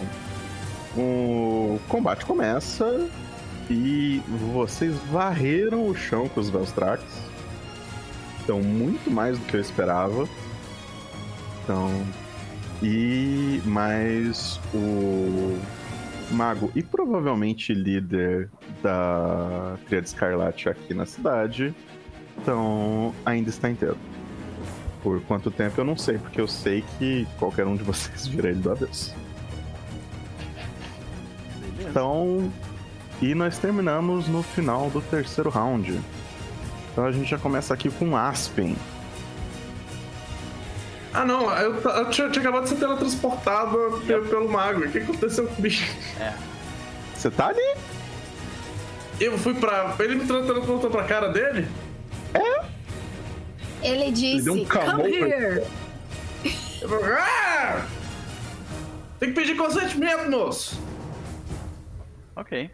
o 0.97 1.81
combate 1.89 2.25
começa 2.25 3.09
e 3.69 4.23
vocês 4.53 4.95
varreram 5.11 5.89
o 5.89 5.97
chão 5.97 6.29
com 6.29 6.39
os 6.39 6.49
Velstrax. 6.49 7.03
Então, 8.45 8.61
muito 8.61 9.11
mais 9.11 9.37
do 9.37 9.45
que 9.47 9.57
eu 9.57 9.61
esperava. 9.61 10.29
Então, 11.65 11.91
e 12.83 13.63
mais 13.65 14.61
o 14.75 15.59
mago 16.33 16.71
e 16.75 16.83
provavelmente 16.83 17.73
líder 17.73 18.51
da 18.83 19.77
Tríade 19.87 20.09
Escarlate 20.09 20.69
aqui 20.69 20.93
na 20.93 21.07
cidade. 21.07 21.75
Então, 22.39 23.15
ainda 23.25 23.51
está 23.51 23.71
inteiro. 23.71 23.97
Por 25.03 25.21
quanto 25.23 25.51
tempo 25.51 25.81
eu 25.81 25.85
não 25.85 25.97
sei, 25.97 26.19
porque 26.19 26.41
eu 26.41 26.49
sei 26.49 26.85
que 26.99 27.27
qualquer 27.39 27.67
um 27.67 27.77
de 27.77 27.83
vocês 27.83 28.27
vira 28.27 28.51
ele 28.51 28.61
do 28.61 28.71
avesso. 28.71 29.15
Então, 31.81 32.51
E 33.23 33.37
nós 33.37 33.57
terminamos 33.57 34.27
no 34.27 34.43
final 34.43 34.91
do 34.91 35.01
terceiro 35.01 35.49
round. 35.49 36.01
Então 36.91 37.05
a 37.05 37.13
gente 37.13 37.31
já 37.31 37.39
começa 37.39 37.73
aqui 37.73 37.89
com 37.89 38.17
Aspen. 38.17 38.77
Ah 41.15 41.25
não, 41.25 41.51
eu, 41.59 41.75
eu 41.75 42.11
tinha, 42.11 42.31
tinha, 42.31 42.43
acabado 42.43 42.65
de 42.65 42.71
ser 42.71 42.77
teletransportado 42.77 44.03
yep. 44.09 44.29
pelo 44.29 44.49
mago. 44.49 44.85
O 44.85 44.91
que 44.91 44.99
aconteceu 44.99 45.47
comigo? 45.47 45.77
É. 46.19 46.35
Você 47.15 47.31
tá 47.31 47.49
ali? 47.49 47.77
Eu 49.21 49.39
fui 49.39 49.55
pra. 49.55 49.95
Ele 49.99 50.17
me 50.17 50.27
teletransportou 50.27 50.91
pra 50.91 51.05
cara 51.05 51.29
dele? 51.29 51.69
É? 52.35 52.65
Ele 53.83 54.11
disse, 54.11 54.49
Ele 54.49 54.63
um 54.63 54.65
come 54.65 55.15
here! 55.15 55.65
Ah! 57.19 57.87
Tem 59.19 59.29
que 59.29 59.35
pedir 59.35 59.57
consentimento, 59.57 60.31
moço! 60.31 60.81
Ok. 62.35 62.71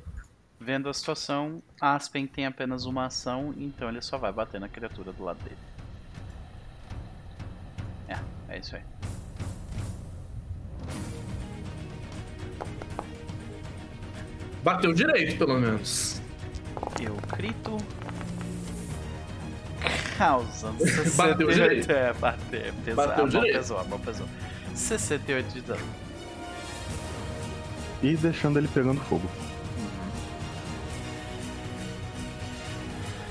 Vendo 0.60 0.88
a 0.88 0.94
situação, 0.94 1.62
Aspen 1.80 2.26
tem 2.26 2.46
apenas 2.46 2.84
uma 2.84 3.06
ação, 3.06 3.54
então 3.56 3.88
ele 3.88 4.02
só 4.02 4.18
vai 4.18 4.32
bater 4.32 4.60
na 4.60 4.68
criatura 4.68 5.12
do 5.12 5.24
lado 5.24 5.38
dele. 5.42 5.56
É, 8.48 8.56
é 8.56 8.58
isso 8.58 8.76
aí. 8.76 8.82
Bateu 14.62 14.92
direito, 14.92 15.38
pelo 15.38 15.58
menos. 15.58 16.20
Eu 17.00 17.14
crito. 17.28 17.76
Causando 20.16 20.78
68. 20.78 21.14
Bateu 21.16 21.50
direito. 21.50 21.92
É, 21.92 22.12
bateu. 22.12 22.74
Pesou, 22.84 23.06
bateu 23.06 23.24
a 23.24 23.28
direito. 23.28 23.56
pesou, 23.56 23.78
a 23.78 23.84
mão 23.84 24.00
pesou. 24.00 24.26
68 24.74 25.52
de 25.52 25.60
dano. 25.60 25.86
E 28.02 28.16
deixando 28.16 28.58
ele 28.58 28.68
pegando 28.68 29.00
fogo. 29.02 29.28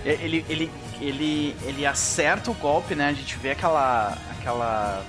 Ele, 0.06 0.46
ele, 0.48 0.72
ele, 1.02 1.56
ele 1.64 1.86
acerta 1.86 2.52
o 2.52 2.54
golpe, 2.54 2.96
né? 2.96 3.10
A 3.10 3.14
gente 3.14 3.38
vê 3.38 3.52
aquela. 3.52 4.18
aquela. 4.32 5.04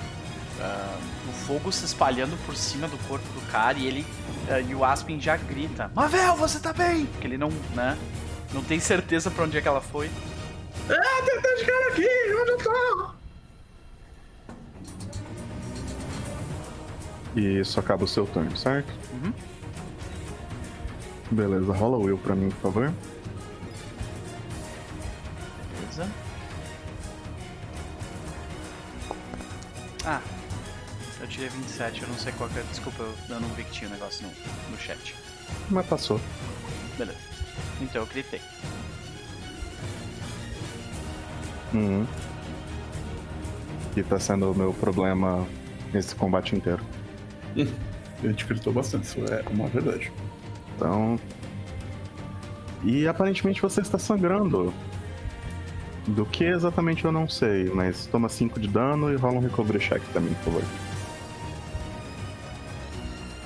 Uh, 0.58 1.08
o 1.28 1.32
fogo 1.46 1.70
se 1.70 1.84
espalhando 1.84 2.36
por 2.44 2.56
cima 2.56 2.88
do 2.88 2.98
corpo 3.08 3.26
do 3.32 3.40
cara 3.50 3.78
e 3.78 3.86
ele. 3.86 4.06
Uh, 4.48 4.70
e 4.70 4.74
o 4.74 4.84
Aspen 4.84 5.20
já 5.20 5.36
grita: 5.36 5.90
Mavel, 5.94 6.36
você 6.36 6.58
tá 6.58 6.72
bem? 6.72 7.06
Porque 7.06 7.26
ele 7.26 7.38
não, 7.38 7.50
né? 7.74 7.96
Não 8.52 8.62
tem 8.62 8.80
certeza 8.80 9.30
pra 9.30 9.44
onde 9.44 9.58
é 9.58 9.60
que 9.60 9.68
ela 9.68 9.80
foi. 9.80 10.10
Ah, 10.88 11.22
tem 11.24 11.40
dois 11.40 11.62
caras 11.62 11.92
aqui, 11.92 12.08
onde 12.40 12.50
eu 12.50 12.58
tô? 12.58 13.10
E 17.36 17.60
isso 17.60 17.78
acaba 17.78 18.04
o 18.04 18.08
seu 18.08 18.26
turno, 18.26 18.56
certo? 18.56 18.90
Uhum. 19.12 19.32
Beleza, 21.30 21.72
rola 21.72 21.98
o 21.98 22.04
Will 22.04 22.18
pra 22.18 22.34
mim, 22.34 22.48
por 22.48 22.72
favor. 22.72 22.92
Eu 31.28 31.32
tirei 31.32 31.48
27, 31.50 32.02
eu 32.02 32.08
não 32.08 32.16
sei 32.16 32.32
qual 32.32 32.48
que 32.48 32.58
é. 32.58 32.62
Desculpa, 32.62 33.02
eu 33.02 33.40
não 33.40 33.48
vi 33.50 33.64
que 33.64 33.70
tinha 33.70 33.90
um 33.90 33.92
negócio 33.92 34.26
no, 34.26 34.32
no 34.70 34.78
chat. 34.78 35.14
Mas 35.68 35.86
passou. 35.86 36.20
Beleza. 36.96 37.18
Então 37.80 38.02
eu 38.02 38.06
gritei. 38.06 38.40
Uhum. 41.74 42.06
Que 43.92 44.02
tá 44.02 44.18
sendo 44.18 44.50
o 44.50 44.54
meu 44.54 44.72
problema 44.72 45.46
nesse 45.92 46.14
combate 46.14 46.56
inteiro. 46.56 46.82
A 48.20 48.26
gente 48.26 48.44
gritou 48.46 48.72
bastante, 48.72 49.04
isso 49.04 49.20
é 49.32 49.44
uma 49.48 49.68
verdade. 49.68 50.10
Então. 50.74 51.20
E 52.82 53.06
aparentemente 53.06 53.62
você 53.62 53.80
está 53.80 53.98
sangrando. 53.98 54.72
Do 56.08 56.24
que 56.24 56.44
exatamente 56.44 57.04
eu 57.04 57.12
não 57.12 57.28
sei, 57.28 57.66
mas 57.66 58.06
toma 58.06 58.30
5 58.30 58.58
de 58.58 58.66
dano 58.66 59.12
e 59.12 59.16
rola 59.16 59.34
um 59.34 59.40
recovery 59.40 59.78
check 59.78 60.02
mim, 60.16 60.34
por 60.42 60.54
favor. 60.54 60.87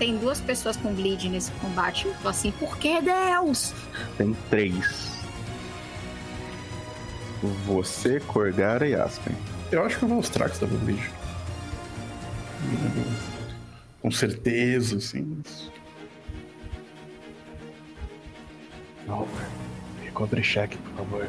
Tem 0.03 0.17
duas 0.17 0.41
pessoas 0.41 0.77
com 0.77 0.93
bleed 0.93 1.29
nesse 1.29 1.53
combate. 1.53 2.09
Eu 2.09 2.15
tô 2.21 2.29
assim, 2.29 2.51
por 2.51 2.77
que 2.77 3.01
Deus? 3.01 3.73
Tem 4.19 4.37
três. 4.51 5.17
Você, 7.65 8.19
Corgara 8.19 8.85
e 8.89 8.97
Aspen. 8.97 9.33
Eu 9.71 9.85
acho 9.85 10.01
que 10.01 10.05
eu 10.05 10.09
vou 10.09 10.17
mostrar 10.17 10.51
que 10.51 10.57
você 10.57 10.67
tava 10.67 10.77
bleed. 10.79 11.09
Com 14.01 14.11
certeza, 14.11 14.97
assim. 14.97 15.41
Não, 19.07 19.29
recovery 20.03 20.43
check, 20.43 20.77
por 20.79 20.95
favor. 20.97 21.29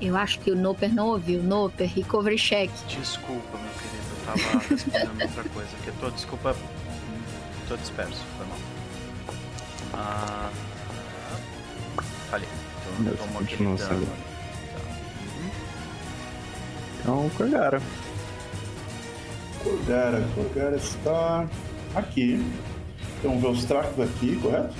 Eu 0.00 0.16
acho 0.16 0.38
que 0.40 0.50
o 0.50 0.56
Noper 0.56 0.94
não 0.94 1.08
ouviu. 1.08 1.42
Noper, 1.42 1.92
recovery 1.92 2.36
check. 2.36 2.70
Desculpa, 2.88 3.58
meu 3.58 3.70
querido, 3.72 4.06
eu 4.10 4.26
tava 4.26 4.58
respondendo 4.70 5.22
outra 5.22 5.44
coisa. 5.44 5.70
Que 5.82 5.88
eu 5.88 5.94
tô, 6.00 6.10
desculpa, 6.10 6.56
tô 7.68 7.76
disperso, 7.76 8.22
foi 8.36 8.46
mal. 8.46 8.58
Ah. 9.94 10.50
Falei. 12.30 12.48
Então, 12.80 13.04
Deus, 13.04 13.18
tomou 13.18 13.42
aquele 13.42 13.76
dano. 13.76 14.08
Então, 17.00 17.30
Corgara. 17.36 17.82
Corgara, 19.64 20.28
Corgara 20.34 20.76
está 20.76 21.48
aqui. 21.94 22.44
Tem 23.20 23.30
um 23.30 23.40
Velstrax 23.40 23.98
aqui, 23.98 24.36
correto? 24.36 24.74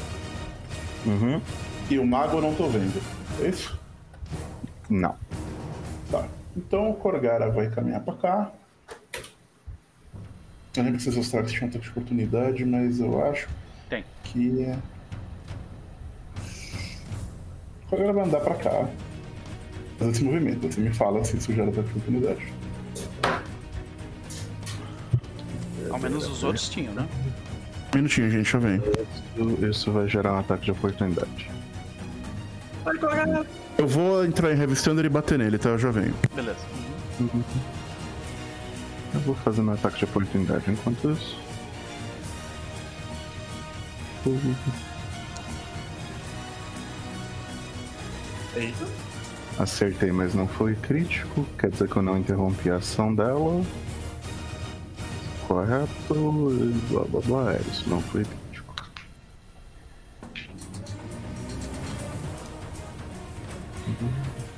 Uhum. 1.06 1.40
E 1.90 1.98
o 1.98 2.06
Mago 2.06 2.36
eu 2.36 2.42
não 2.42 2.54
tô 2.54 2.68
vendo. 2.68 3.02
É 3.42 3.48
isso? 3.48 3.78
Não. 4.88 5.16
Tá. 6.10 6.26
Então 6.56 6.90
o 6.90 6.94
Corgara 6.94 7.50
vai 7.50 7.68
caminhar 7.70 8.00
pra 8.00 8.14
cá. 8.14 8.52
Eu 10.76 10.84
lembro 10.84 10.92
que 10.92 11.02
esses 11.02 11.14
Velstrax 11.14 11.50
tinham 11.50 11.66
um 11.66 11.68
ataque 11.68 11.84
de 11.84 11.90
oportunidade, 11.90 12.64
mas 12.64 13.00
eu 13.00 13.24
acho 13.24 13.48
Tem. 13.88 14.04
que. 14.24 14.74
O 17.84 17.88
Corgara 17.90 18.12
vai 18.12 18.24
andar 18.24 18.40
pra 18.40 18.54
cá. 18.54 18.88
Fazer 19.98 20.10
esse 20.12 20.24
movimento. 20.24 20.70
Você 20.70 20.80
me 20.80 20.92
fala 20.94 21.24
se 21.24 21.36
isso 21.36 21.52
gera 21.52 21.68
ataque 21.70 21.88
de 21.88 21.90
oportunidade. 21.90 22.52
Ao 25.90 25.98
menos 25.98 26.28
os 26.28 26.44
outros 26.44 26.68
tinham, 26.68 26.92
né? 26.94 27.08
Um 27.92 27.96
minutinho, 27.96 28.30
gente, 28.30 28.50
já 28.50 28.58
vem. 28.58 28.76
Isso, 28.76 29.66
isso 29.66 29.92
vai 29.92 30.06
gerar 30.08 30.34
um 30.34 30.38
ataque 30.38 30.66
de 30.66 30.70
oportunidade. 30.70 31.50
Vai, 32.84 32.96
Corgara. 32.98 33.46
Eu 33.78 33.86
vou 33.86 34.24
entrar 34.24 34.52
em 34.52 34.56
Revistando 34.56 35.04
e 35.04 35.08
bater 35.08 35.38
nele, 35.38 35.56
tá? 35.56 35.68
Eu 35.68 35.78
já 35.78 35.92
venho. 35.92 36.12
Beleza. 36.34 36.58
Eu 39.14 39.20
vou 39.20 39.36
fazer 39.36 39.60
um 39.60 39.72
ataque 39.72 39.98
de 39.98 40.04
oportunidade 40.04 40.64
enquanto 40.68 41.12
isso. 41.12 41.38
Eita. 48.56 48.86
Acertei, 49.60 50.10
mas 50.10 50.34
não 50.34 50.48
foi 50.48 50.74
crítico. 50.74 51.46
Quer 51.56 51.70
dizer 51.70 51.88
que 51.88 51.96
eu 51.96 52.02
não 52.02 52.18
interrompi 52.18 52.70
a 52.70 52.76
ação 52.76 53.14
dela. 53.14 53.64
Correto. 55.46 55.88
e 56.10 56.92
Blá 56.92 57.04
blá 57.04 57.20
blá. 57.20 57.54
É, 57.54 57.60
isso 57.70 57.88
não 57.88 58.00
foi 58.00 58.24
crítico. 58.24 58.47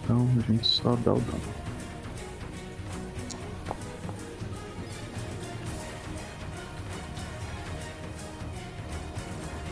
Então 0.02 0.28
a 0.36 0.52
gente 0.52 0.66
só 0.66 0.96
dá 0.96 1.12
o 1.12 1.20
dano. 1.20 1.40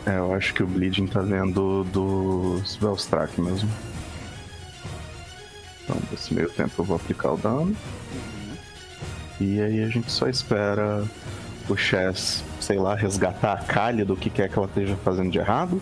É, 0.07 0.17
eu 0.17 0.33
acho 0.33 0.55
que 0.55 0.63
o 0.63 0.67
Bleeding 0.67 1.07
tá 1.07 1.21
vendo 1.21 1.85
dos 1.85 2.77
Velstrak 2.77 3.39
mesmo. 3.39 3.69
Então, 5.85 5.97
nesse 6.11 6.33
meio 6.33 6.49
tempo 6.49 6.73
eu 6.79 6.85
vou 6.85 6.97
aplicar 6.97 7.33
o 7.33 7.37
dano. 7.37 7.77
E 9.39 9.61
aí 9.61 9.85
a 9.85 9.89
gente 9.89 10.11
só 10.11 10.29
espera 10.29 11.07
o 11.69 11.77
Chess, 11.77 12.43
sei 12.59 12.79
lá, 12.79 12.95
resgatar 12.95 13.53
a 13.53 13.57
Kali 13.59 14.03
do 14.03 14.17
que 14.17 14.31
quer 14.31 14.49
que 14.49 14.59
ela 14.59 14.67
esteja 14.67 14.97
fazendo 14.97 15.31
de 15.31 15.39
errado. 15.39 15.81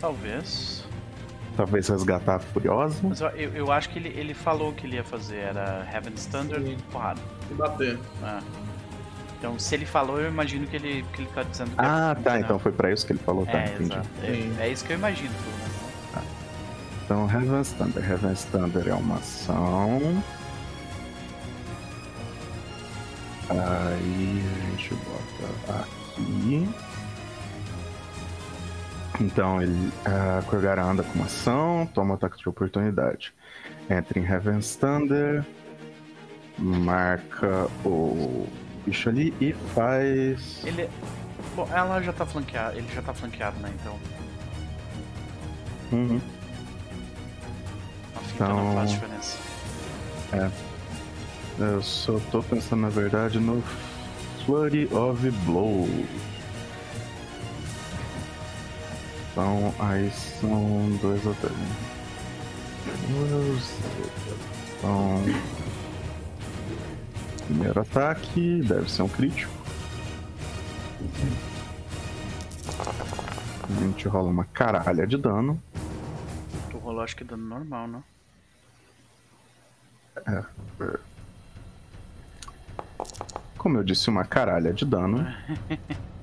Talvez. 0.00 0.77
Talvez 1.58 1.88
resgatar 1.88 2.36
a 2.36 2.38
Furiosa. 2.38 3.00
Mas 3.02 3.20
eu, 3.20 3.30
eu, 3.30 3.72
acho 3.72 3.90
que 3.90 3.98
ele, 3.98 4.10
ele 4.16 4.32
falou 4.32 4.70
o 4.70 4.72
que 4.72 4.86
ele 4.86 4.94
ia 4.94 5.02
fazer. 5.02 5.38
Era 5.38 5.84
Heaven's 5.92 6.24
Thunder 6.26 6.60
e 6.64 6.76
porrada. 6.92 7.20
E 7.50 7.54
bater. 7.54 7.98
É. 8.22 8.38
Então, 9.36 9.58
se 9.58 9.74
ele 9.74 9.84
falou, 9.84 10.20
eu 10.20 10.28
imagino 10.28 10.68
que 10.68 10.76
ele, 10.76 11.04
que 11.12 11.22
ele 11.22 11.30
tá 11.34 11.42
dizendo 11.42 11.70
que 11.70 11.74
Ah, 11.78 12.14
é, 12.16 12.22
tá. 12.22 12.34
né? 12.34 12.40
Então 12.42 12.60
foi 12.60 12.70
pra 12.70 12.92
isso 12.92 13.04
que 13.04 13.12
ele 13.12 13.18
falou, 13.18 13.44
tá? 13.44 13.58
É, 13.58 13.64
entendi. 13.74 13.90
exato. 13.92 14.08
Sim. 14.24 14.56
É, 14.60 14.66
é 14.66 14.68
isso 14.70 14.84
que 14.84 14.92
eu 14.92 14.98
imagino, 14.98 15.34
pelo 15.34 15.56
menos. 15.56 16.14
né? 16.14 16.22
Então, 17.04 17.28
Heaven's 17.28 17.72
Thunder. 17.72 18.08
Heaven's 18.08 18.44
Thunder 18.44 18.86
é 18.88 18.94
uma 18.94 19.16
ação. 19.16 20.22
Aí 23.50 24.42
a 24.44 24.70
gente 24.70 24.94
bota 24.94 25.80
aqui. 25.80 26.68
Então 29.20 29.60
ele. 29.60 29.92
A 30.04 30.42
Korgara 30.42 30.82
anda 30.82 31.02
com 31.02 31.14
uma 31.14 31.24
ação, 31.26 31.88
toma 31.92 32.14
ataque 32.14 32.38
de 32.38 32.48
oportunidade. 32.48 33.32
Entra 33.90 34.18
em 34.18 34.24
Heaven's 34.24 34.76
Thunder, 34.76 35.44
marca 36.58 37.66
o 37.84 38.46
bicho 38.86 39.08
ali 39.08 39.34
e 39.40 39.52
faz. 39.74 40.62
Ele. 40.64 40.88
Bom, 41.56 41.68
ela 41.72 42.00
já 42.00 42.12
tá 42.12 42.24
flanqueada. 42.24 42.76
Ele 42.76 42.86
já 42.94 43.02
tá 43.02 43.12
flanqueado, 43.12 43.58
né? 43.60 43.72
Então. 43.80 43.96
Uhum. 45.92 46.20
A 48.14 48.18
finta 48.20 48.48
não 48.48 48.60
Então- 48.60 48.74
faz 48.74 48.90
diferença. 48.90 49.38
Eu 51.58 51.82
só 51.82 52.20
tô 52.30 52.40
pensando 52.42 52.82
na 52.82 52.88
verdade 52.88 53.40
no 53.40 53.62
Flurry 54.44 54.84
of 54.94 55.28
Blow. 55.44 55.88
Então 59.38 59.72
aí 59.78 60.10
são 60.10 60.90
dois 61.00 61.24
ataques. 61.24 61.56
Duas. 63.06 63.78
Então. 64.76 65.22
Primeiro 67.46 67.80
ataque, 67.80 68.60
deve 68.62 68.90
ser 68.90 69.02
um 69.02 69.08
crítico. 69.08 69.52
A 73.62 73.80
gente 73.80 74.08
rola 74.08 74.28
uma 74.28 74.44
caralha 74.44 75.06
de 75.06 75.16
dano. 75.16 75.62
Tu 76.68 76.78
rolou 76.78 77.02
acho 77.02 77.14
que 77.14 77.22
dano 77.22 77.44
normal, 77.44 77.86
né? 77.86 78.02
Como 83.56 83.78
eu 83.78 83.84
disse, 83.84 84.10
uma 84.10 84.24
caralha 84.24 84.72
de 84.72 84.84
dano. 84.84 85.24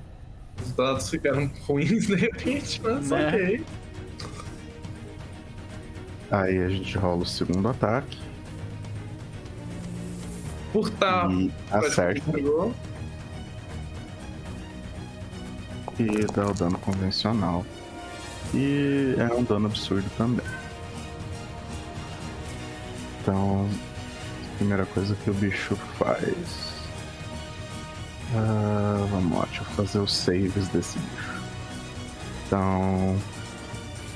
Os 0.66 0.72
dados 0.72 1.08
ficaram 1.10 1.50
ruins 1.66 2.06
de 2.06 2.14
repente, 2.16 2.80
mas 2.82 3.10
Né? 3.10 3.28
ok. 3.28 3.64
Aí 6.30 6.58
a 6.58 6.68
gente 6.68 6.98
rola 6.98 7.22
o 7.22 7.26
segundo 7.26 7.68
ataque 7.68 8.18
Por 10.72 10.90
tá. 10.90 11.28
e 11.30 11.52
acerta. 11.70 12.32
E 15.98 16.26
dá 16.34 16.46
o 16.48 16.52
dano 16.54 16.78
convencional. 16.78 17.64
E 18.52 19.14
é 19.18 19.32
um 19.32 19.44
dano 19.44 19.66
absurdo 19.66 20.08
também. 20.18 20.44
Então, 23.22 23.66
a 24.54 24.56
primeira 24.58 24.84
coisa 24.86 25.14
que 25.16 25.30
o 25.30 25.34
bicho 25.34 25.74
faz. 25.98 26.75
Ah, 28.34 29.06
vamos 29.10 29.38
lá, 29.38 29.44
deixa 29.46 29.62
eu 29.62 29.66
fazer 29.66 29.98
os 29.98 30.12
saves 30.12 30.68
desse 30.68 30.98
bicho. 30.98 31.40
Então. 32.46 33.16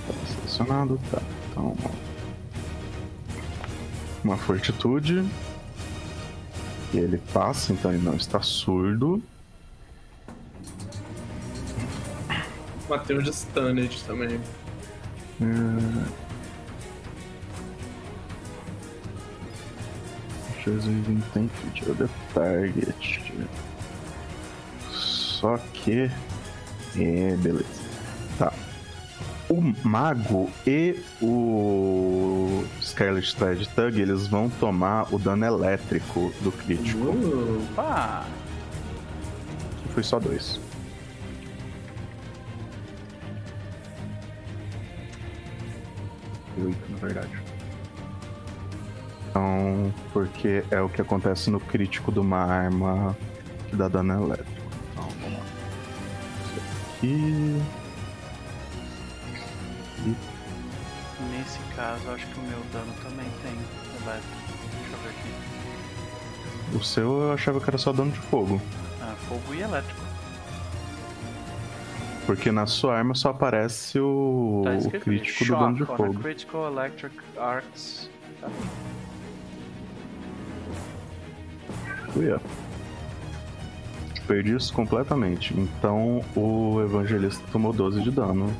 Tá 0.07 0.15
selecionado, 0.27 1.01
tá. 1.11 1.23
Então. 1.51 1.77
Uma 4.25 4.37
fortitude. 4.37 5.25
E 6.93 6.99
ele 6.99 7.19
passa, 7.33 7.73
então 7.73 7.93
ele 7.93 8.03
não 8.03 8.15
está 8.15 8.43
surdo. 8.43 9.23
Matei 12.89 13.17
um 13.17 13.23
de 13.23 13.33
Stunned 13.33 14.03
também. 14.05 14.41
Chosen 20.65 20.93
intent 21.09 21.51
feature 21.53 21.95
the 21.95 22.09
target. 22.35 23.23
Só 25.41 25.57
que. 25.73 26.11
É, 26.97 27.37
beleza. 27.37 27.65
Tá. 28.39 28.53
O 29.49 29.61
mago 29.83 30.51
e 30.67 31.03
o 31.21 32.65
Scarlet 32.81 33.35
Thread 33.35 33.69
Tug 33.71 34.01
eles 34.01 34.27
vão 34.27 34.49
tomar 34.49 35.13
o 35.13 35.19
dano 35.19 35.45
elétrico 35.45 36.33
do 36.43 36.53
crítico. 36.53 37.09
Opa! 37.73 38.27
Que 39.83 39.89
foi 39.95 40.03
só 40.03 40.21
dois. 40.21 40.61
Oito, 46.63 46.93
na 46.93 46.99
verdade. 46.99 47.43
Então, 49.31 49.93
porque 50.13 50.63
é 50.71 50.81
o 50.81 50.89
que 50.89 51.01
acontece 51.01 51.51
no 51.51 51.59
crítico 51.59 52.13
de 52.13 52.19
uma 52.19 52.39
arma 52.39 53.17
que 53.69 53.75
dá 53.75 53.89
dano 53.89 54.25
elétrico. 54.25 54.60
Aqui. 57.01 57.63
Nesse 61.31 61.59
caso, 61.75 62.11
acho 62.11 62.27
que 62.27 62.39
o 62.39 62.43
meu 62.43 62.61
dano 62.75 62.93
também 63.03 63.27
tem 63.43 63.53
elétrico. 64.03 64.37
Deixa 64.75 64.93
eu 64.93 64.99
ver 64.99 65.09
aqui. 65.09 66.77
O 66.77 66.85
seu 66.85 67.23
eu 67.23 67.33
achava 67.33 67.59
que 67.59 67.71
era 67.71 67.79
só 67.79 67.91
dano 67.91 68.11
de 68.13 68.19
fogo. 68.19 68.61
Ah, 69.01 69.15
fogo 69.27 69.55
e 69.55 69.63
elétrico. 69.63 70.01
Porque 72.27 72.53
na 72.53 72.67
sua 72.67 72.99
arma 72.99 73.15
só 73.15 73.31
aparece 73.31 73.99
o, 73.99 74.61
Tá 74.63 74.73
o 74.73 75.01
crítico 75.01 75.47
do 75.47 75.57
dano 75.57 75.77
de 75.77 75.87
fogo. 75.87 76.21
Critical 76.21 76.71
Electric 76.71 77.17
Arcs. 77.39 78.11
Tá. 78.43 78.49
Eu. 82.15 82.41
Perdi 84.31 84.55
isso 84.55 84.73
completamente. 84.73 85.53
Então 85.59 86.25
o 86.37 86.81
evangelista 86.81 87.43
tomou 87.51 87.73
12 87.73 88.01
de 88.01 88.13
dano. 88.13 88.55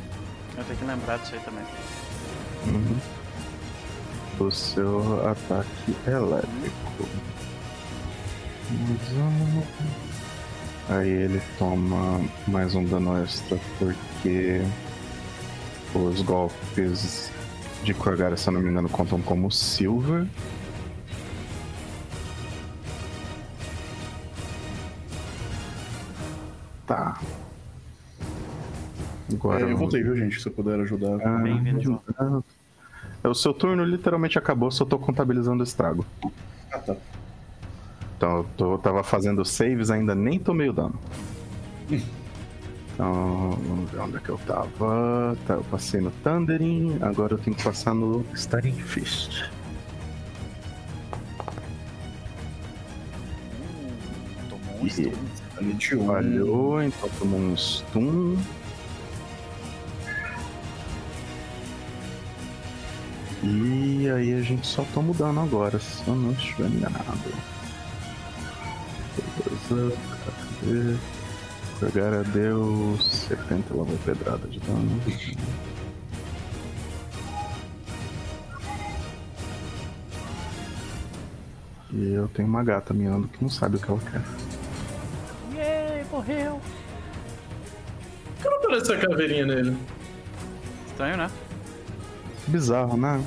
Eu 0.59 0.65
tenho 0.65 0.77
que 0.81 0.85
lembrar 0.85 1.17
disso 1.19 1.37
aí 1.37 1.41
também. 1.43 1.65
Uhum. 2.67 2.97
O 4.45 4.51
seu 4.51 5.31
ataque 5.31 5.95
elétrico. 6.09 7.09
Aí 10.89 11.09
ele 11.09 11.41
toma 11.57 12.21
mais 12.49 12.75
um 12.75 12.85
dano 12.85 13.23
extra 13.23 13.57
porque 13.79 14.61
os 15.95 16.21
golpes 16.23 17.31
de 17.85 17.95
Korgara, 17.95 18.37
se 18.37 18.49
eu 18.49 18.55
não 18.55 18.61
me 18.61 18.71
engano, 18.71 18.89
contam 18.89 19.23
como 19.23 19.53
Silver. 19.53 20.27
Tá. 26.91 27.21
Agora. 29.33 29.61
É, 29.61 29.73
eu 29.73 29.77
voltei, 29.77 30.03
viu, 30.03 30.17
gente? 30.17 30.41
Se 30.41 30.49
eu 30.49 30.53
puder 30.53 30.81
ajudar. 30.81 31.25
Ah, 31.25 31.39
Bem-vindo, 31.39 32.03
é, 33.23 33.29
O 33.29 33.33
seu 33.33 33.55
turno 33.55 33.85
literalmente 33.85 34.37
acabou, 34.37 34.73
só 34.73 34.85
tô 34.85 34.99
contabilizando 34.99 35.61
o 35.61 35.65
estrago. 35.65 36.05
Ah, 36.73 36.79
tá. 36.79 36.97
Então 38.17 38.39
eu 38.39 38.47
tô, 38.57 38.79
tava 38.79 39.05
fazendo 39.05 39.45
saves, 39.45 39.89
ainda 39.89 40.17
nem 40.17 40.41
tomei 40.41 40.69
o 40.69 40.73
dano. 40.73 40.99
Então, 41.89 43.51
vamos 43.69 43.89
ver 43.89 44.01
onde 44.01 44.17
é 44.17 44.21
que 44.21 44.29
eu 44.29 44.39
tava. 44.39 45.39
Tá, 45.47 45.55
eu 45.55 45.65
passei 45.71 46.01
no 46.01 46.11
Thundering, 46.11 46.99
agora 47.03 47.35
eu 47.35 47.39
tenho 47.39 47.55
que 47.55 47.63
passar 47.63 47.95
no 47.95 48.27
Starting 48.35 48.73
Fist. 48.73 49.49
Tomou 54.49 54.83
um 54.83 54.87
E 54.89 55.40
A 55.61 55.63
21. 55.63 56.07
falhou, 56.07 56.83
então 56.83 57.09
tomou 57.19 57.39
um 57.39 57.55
stun. 57.57 58.39
E 63.43 64.09
aí 64.11 64.35
a 64.35 64.43
gente 64.43 64.67
só 64.67 64.85
toma 64.95 65.11
o 65.13 65.15
dano 65.15 65.41
agora, 65.41 65.79
se 65.79 66.07
eu 66.07 66.15
não 66.15 66.33
estiver 66.33 66.69
enganado. 66.69 67.31
Beleza, 69.69 69.97
cadê? 70.25 70.97
Deu 72.33 72.99
70 73.01 73.75
lá 73.75 73.85
vai 73.85 73.97
pedrada 74.05 74.47
de 74.49 74.61
dano. 74.61 75.01
E 81.93 82.13
eu 82.13 82.29
tenho 82.29 82.49
uma 82.49 82.63
gata 82.63 82.93
miando 82.93 83.27
que 83.29 83.43
não 83.43 83.51
sabe 83.51 83.77
o 83.77 83.81
que 83.81 83.91
ela 83.91 84.01
quer. 84.01 84.23
Morreu! 86.11 86.61
Por 88.37 88.43
que 88.43 88.49
não 88.49 88.57
apareceu 88.59 88.95
a 88.95 88.99
caveirinha 88.99 89.47
nele? 89.47 89.77
Estranho, 90.89 91.17
né? 91.17 91.31
Bizarro, 92.49 92.97
né? 92.97 93.23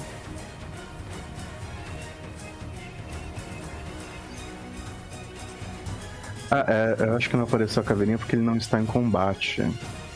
Ah, 6.52 6.66
é, 6.68 6.96
eu 7.00 7.16
acho 7.16 7.30
que 7.30 7.36
não 7.36 7.44
apareceu 7.44 7.82
a 7.82 7.86
caveirinha 7.86 8.18
porque 8.18 8.36
ele 8.36 8.44
não 8.44 8.56
está 8.56 8.80
em 8.80 8.86
combate. 8.86 9.64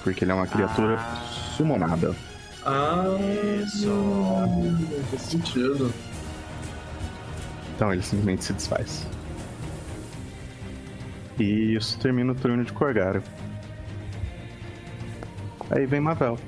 Porque 0.03 0.23
ele 0.23 0.31
é 0.31 0.35
uma 0.35 0.47
criatura 0.47 0.97
Ah. 0.99 1.23
summonada. 1.57 2.15
Ah, 2.65 3.03
Isso. 3.63 3.89
faz 5.09 5.21
sentido. 5.23 5.93
Então 7.75 7.91
ele 7.93 8.01
simplesmente 8.01 8.43
se 8.45 8.53
desfaz. 8.53 9.05
E 11.39 11.75
isso 11.75 11.99
termina 11.99 12.31
o 12.31 12.35
turno 12.35 12.63
de 12.63 12.73
Corgara. 12.73 13.21
Aí 15.69 15.85
vem 15.85 15.99
Mavel. 15.99 16.39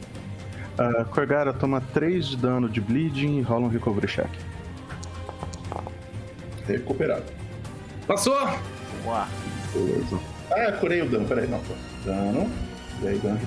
Uh, 0.79 1.05
Corgara 1.05 1.53
toma 1.53 1.81
3 1.93 2.27
de 2.27 2.37
dano 2.37 2.69
de 2.69 2.79
bleeding 2.79 3.39
e 3.39 3.41
rola 3.41 3.65
um 3.65 3.69
recovery 3.69 4.07
check. 4.07 4.29
Recuperado. 6.65 7.25
Passou! 8.07 8.33
Uau. 9.05 9.27
Beleza. 9.73 10.19
Ah, 10.51 10.71
curei 10.73 11.01
o 11.01 11.09
dano, 11.09 11.27
peraí, 11.27 11.47
não. 11.47 11.61
Dano. 12.05 12.49
E 13.01 13.07
aí, 13.07 13.19
dano. 13.19 13.39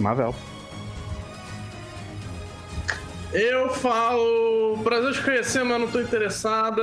Mavel. 0.00 0.34
Eu 3.32 3.70
falo. 3.70 4.78
Prazer 4.82 5.12
te 5.14 5.22
conhecer, 5.22 5.64
mas 5.64 5.80
não 5.80 5.90
tô 5.90 6.00
interessada. 6.00 6.82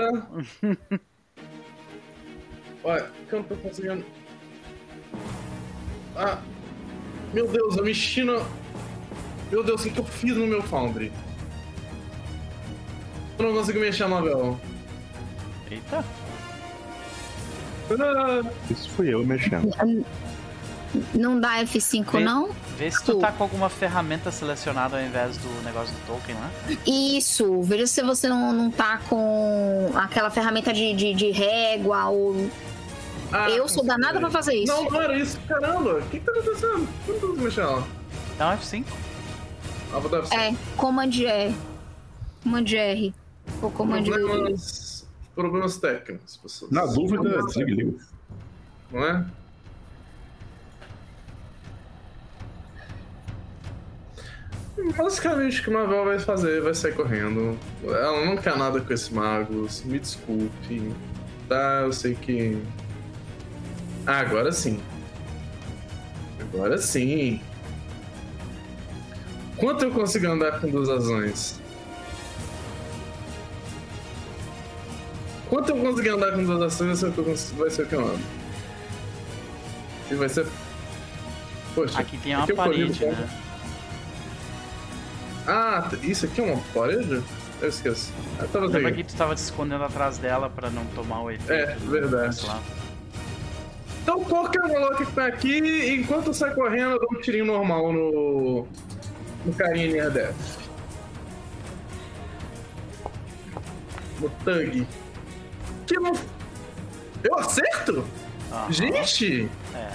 Olha, 2.83 3.09
que 3.29 3.33
eu 3.33 3.39
não 3.39 3.43
tô 3.45 3.55
conseguindo. 3.55 4.05
Ah. 6.15 6.39
Meu 7.33 7.47
Deus, 7.47 7.77
a 7.77 7.81
Mexina. 7.81 8.33
Meu 9.51 9.63
Deus, 9.63 9.81
o 9.81 9.83
que, 9.85 9.89
que 9.91 9.99
eu 9.99 10.05
fiz 10.05 10.35
no 10.35 10.45
meu 10.47 10.61
Foundry? 10.63 11.11
Eu 13.39 13.45
não 13.45 13.53
consigo 13.53 13.79
mexer 13.79 14.03
a 14.03 14.07
Mavel. 14.07 14.59
Eita. 15.71 16.03
Ah, 17.91 18.41
Isso 18.69 18.89
fui 18.91 19.13
eu 19.13 19.25
mexendo. 19.25 19.69
Não 21.13 21.39
dá 21.39 21.63
F5, 21.63 22.11
Vem. 22.11 22.23
não? 22.23 22.49
Vê 22.77 22.89
se 22.89 23.03
tu 23.03 23.19
tá 23.19 23.31
com 23.31 23.43
alguma 23.43 23.69
ferramenta 23.69 24.31
selecionada 24.31 24.97
ao 24.97 25.03
invés 25.03 25.37
do 25.37 25.63
negócio 25.63 25.93
do 25.93 26.07
token 26.07 26.35
lá. 26.35 26.49
Isso, 26.87 27.61
veja 27.61 27.85
se 27.85 28.01
você 28.01 28.27
não, 28.27 28.51
não 28.51 28.71
tá 28.71 28.99
com 29.09 29.91
aquela 29.95 30.31
ferramenta 30.31 30.73
de, 30.73 30.93
de, 30.93 31.13
de 31.13 31.29
régua 31.31 32.09
ou. 32.09 32.49
ah, 33.31 33.49
eu 33.51 33.67
sou 33.69 33.83
danada 33.85 34.19
pra 34.19 34.31
fazer 34.31 34.55
isso. 34.55 34.73
Não, 34.73 34.89
não 34.89 35.01
era 35.01 35.17
isso. 35.17 35.39
Caramba, 35.47 35.99
o 35.99 36.01
que, 36.09 36.19
que 36.19 36.25
tá 36.25 36.31
acontecendo? 36.31 36.87
Como 37.05 37.19
que 37.19 37.25
eu 37.25 37.29
consigo 37.29 37.43
mexer 37.43 37.61
ela? 37.61 37.87
Dá 38.37 38.49
um 38.49 38.57
F5. 38.57 38.85
Ah, 39.93 39.99
vou 39.99 40.09
dar 40.09 40.23
É, 40.35 40.55
Command 40.75 41.11
R. 41.13 41.55
Command 42.41 42.65
R. 42.73 43.13
Ou 43.61 43.71
Command 43.71 44.03
problemas, 44.03 45.07
problemas 45.35 45.77
técnicos, 45.77 46.37
pessoas. 46.37 46.71
Na 46.71 46.85
dúvida, 46.85 47.43
desliga. 47.43 47.93
Não 48.91 49.05
é? 49.05 49.25
Basicamente 54.75 55.61
o 55.61 55.63
que 55.63 55.69
Mavel 55.69 56.05
vai 56.05 56.19
fazer 56.19 56.61
vai 56.61 56.73
sair 56.73 56.93
correndo. 56.95 57.57
Ela 57.83 58.25
não 58.25 58.35
quer 58.37 58.57
nada 58.57 58.81
com 58.81 58.91
esse 58.91 59.13
magos. 59.13 59.83
Me 59.83 59.99
desculpe. 59.99 60.91
Tá, 61.47 61.81
eu 61.83 61.93
sei 61.93 62.15
que. 62.15 62.57
Ah, 64.05 64.19
agora 64.19 64.51
sim. 64.51 64.79
Agora 66.39 66.77
sim. 66.77 67.39
Quanto 69.57 69.85
eu 69.85 69.91
consigo 69.91 70.27
andar 70.27 70.59
com 70.59 70.67
duas 70.69 70.89
ações? 70.89 71.61
Quanto 75.49 75.69
eu 75.69 75.77
conseguir 75.77 76.09
andar 76.09 76.31
com 76.31 76.43
duas 76.43 76.61
ações 76.63 77.01
vai 77.01 77.69
ser 77.69 77.83
o 77.83 77.85
que 77.85 77.93
eu, 77.93 78.01
ando. 78.01 78.19
E 80.09 80.15
vai 80.15 80.27
ser. 80.27 80.47
Poxa, 81.75 81.99
Aqui 81.99 82.17
tem 82.17 82.35
uma 82.35 82.43
aqui 82.43 82.53
parede, 82.53 83.05
né? 83.05 83.42
Ah, 85.47 85.89
isso 86.01 86.25
aqui 86.25 86.41
é 86.41 86.43
uma 86.43 86.61
parede? 86.73 87.21
Eu 87.61 87.69
esqueço. 87.69 88.11
Ah, 88.39 88.45
tava 88.51 88.65
Lembra 88.65 88.91
que 88.91 89.03
tu 89.03 89.15
tava 89.15 89.35
te 89.35 89.39
escondendo 89.39 89.83
atrás 89.83 90.17
dela 90.17 90.49
pra 90.49 90.69
não 90.69 90.85
tomar 90.87 91.21
o 91.21 91.31
efeito? 91.31 91.51
É, 91.51 91.75
verdade. 91.75 92.45
Então 94.01 94.23
qualquer 94.23 94.63
Moloch 94.63 95.05
que 95.05 95.11
tá 95.13 95.27
aqui, 95.27 95.95
enquanto 95.95 96.27
eu 96.27 96.33
saio 96.33 96.53
correndo, 96.55 96.91
eu 96.91 96.99
dou 96.99 97.07
um 97.13 97.21
tirinho 97.21 97.45
normal 97.45 97.93
no. 97.93 98.67
no 99.45 99.53
carinha 99.53 99.87
near 99.93 100.11
death. 100.11 100.35
No 104.19 104.29
Tug. 104.43 104.87
Que 105.87 105.99
não. 105.99 106.13
Eu 107.23 107.37
acerto? 107.37 108.05
Aham. 108.51 108.71
Gente! 108.71 109.49
É, 109.73 109.91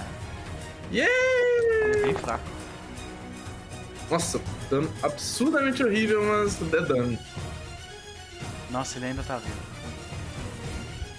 Yeah! 0.91 2.01
bem 2.03 2.15
fraco. 2.15 2.58
Nossa, 4.09 4.41
dano 4.69 4.91
absurdamente 5.03 5.83
horrível, 5.83 6.23
mas 6.23 6.61
é 6.73 6.81
dano. 6.81 7.17
Nossa, 8.71 8.97
ele 8.97 9.05
ainda 9.07 9.23
tá 9.23 9.37
vivo. 9.37 9.79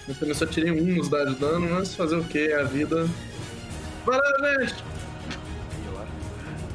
Eu 0.07 0.15
também 0.15 0.33
só 0.33 0.45
tirei 0.45 0.71
um 0.71 0.95
nos 0.95 1.07
dados 1.09 1.35
de 1.35 1.39
dano, 1.39 1.69
mas 1.69 1.95
fazer 1.95 2.17
o 2.17 2.23
que? 2.23 2.39
É 2.39 2.59
a 2.59 2.63
vida. 2.63 3.05
Gente! 3.05 4.83
Pior. 5.83 6.07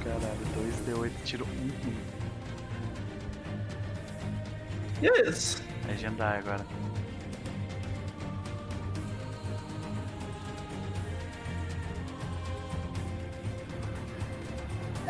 Caralho, 0.02 0.38
2D8, 0.86 1.12
tiro 1.24 1.46
1. 5.02 5.04
Yes! 5.04 5.62
Legendário 5.86 6.40
agora. 6.40 6.64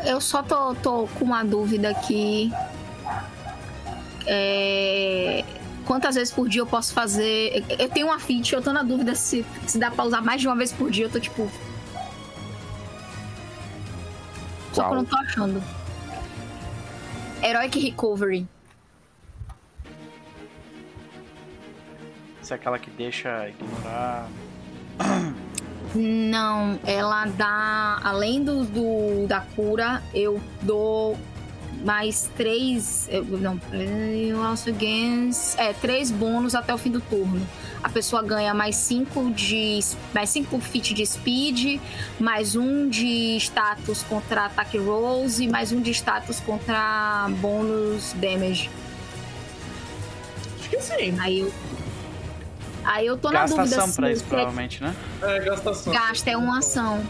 Eu 0.05 0.21
só 0.21 0.43
tô, 0.43 0.75
tô 0.75 1.07
com 1.19 1.25
uma 1.25 1.43
dúvida 1.43 1.89
aqui. 1.89 2.51
É, 4.25 5.43
Quantas 5.87 6.15
vezes 6.15 6.33
por 6.33 6.49
dia 6.49 6.59
eu 6.61 6.67
posso 6.67 6.93
fazer. 6.93 7.63
Eu 7.79 7.87
tenho 7.87 8.07
uma 8.07 8.19
feat, 8.19 8.53
eu 8.53 8.61
tô 8.61 8.73
na 8.73 8.83
dúvida 8.83 9.15
se, 9.15 9.45
se 9.65 9.79
dá 9.79 9.89
pra 9.89 10.03
usar 10.03 10.21
mais 10.21 10.41
de 10.41 10.47
uma 10.47 10.55
vez 10.55 10.73
por 10.73 10.91
dia. 10.91 11.05
Eu 11.05 11.09
tô 11.09 11.17
tipo. 11.17 11.49
Só 14.73 14.83
que 14.83 14.91
eu 14.91 14.95
não 14.95 15.05
tô 15.05 15.15
achando. 15.15 15.63
Heroic 17.41 17.79
Recovery. 17.79 18.45
Isso 22.43 22.53
é 22.53 22.55
aquela 22.57 22.77
que 22.77 22.89
deixa 22.89 23.47
ignorar. 23.47 24.27
Não, 25.97 26.79
ela 26.85 27.25
dá. 27.25 27.99
Além 28.03 28.43
do, 28.43 28.63
do- 28.65 29.27
da 29.27 29.41
cura, 29.41 30.01
eu 30.13 30.39
dou 30.61 31.17
mais 31.83 32.29
três. 32.35 33.07
eu- 33.11 33.23
Não, 33.25 33.59
eu 33.73 34.43
also 34.43 34.71
gains. 34.73 35.57
É, 35.57 35.73
três 35.73 36.11
bônus 36.11 36.55
até 36.55 36.73
o 36.73 36.77
fim 36.77 36.91
do 36.91 37.01
turno. 37.01 37.45
A 37.83 37.89
pessoa 37.89 38.21
ganha 38.23 38.53
mais 38.53 38.75
cinco 38.75 39.29
de. 39.31 39.79
Mais 40.13 40.29
cinco 40.29 40.59
feat 40.59 40.93
de 40.93 41.05
speed, 41.05 41.79
mais 42.19 42.55
um 42.55 42.89
de 42.89 43.37
status 43.37 44.03
contra 44.03 44.45
ataque 44.45 44.77
rolls 44.77 45.41
e 45.43 45.47
mais 45.47 45.71
um 45.71 45.79
de 45.81 45.91
status 45.91 46.39
contra 46.39 47.27
bônus 47.39 48.13
damage. 48.13 48.69
Acho 50.59 50.69
que 50.69 50.81
sim. 50.81 51.15
Aí 51.19 51.39
eu. 51.39 51.53
Aí 52.87 53.05
eu 53.05 53.17
tô 53.17 53.29
na 53.31 53.41
dúvida 53.45 53.63
Gastação 53.63 53.87
se 53.89 53.95
pra 53.97 54.11
isso, 54.11 54.23
é 54.23 54.27
provavelmente, 54.27 54.81
né? 54.81 54.95
É, 55.21 55.39
gastação. 55.41 55.91
Gasta 55.93 56.29
é 56.29 56.37
uma 56.37 56.59
ação. 56.59 57.03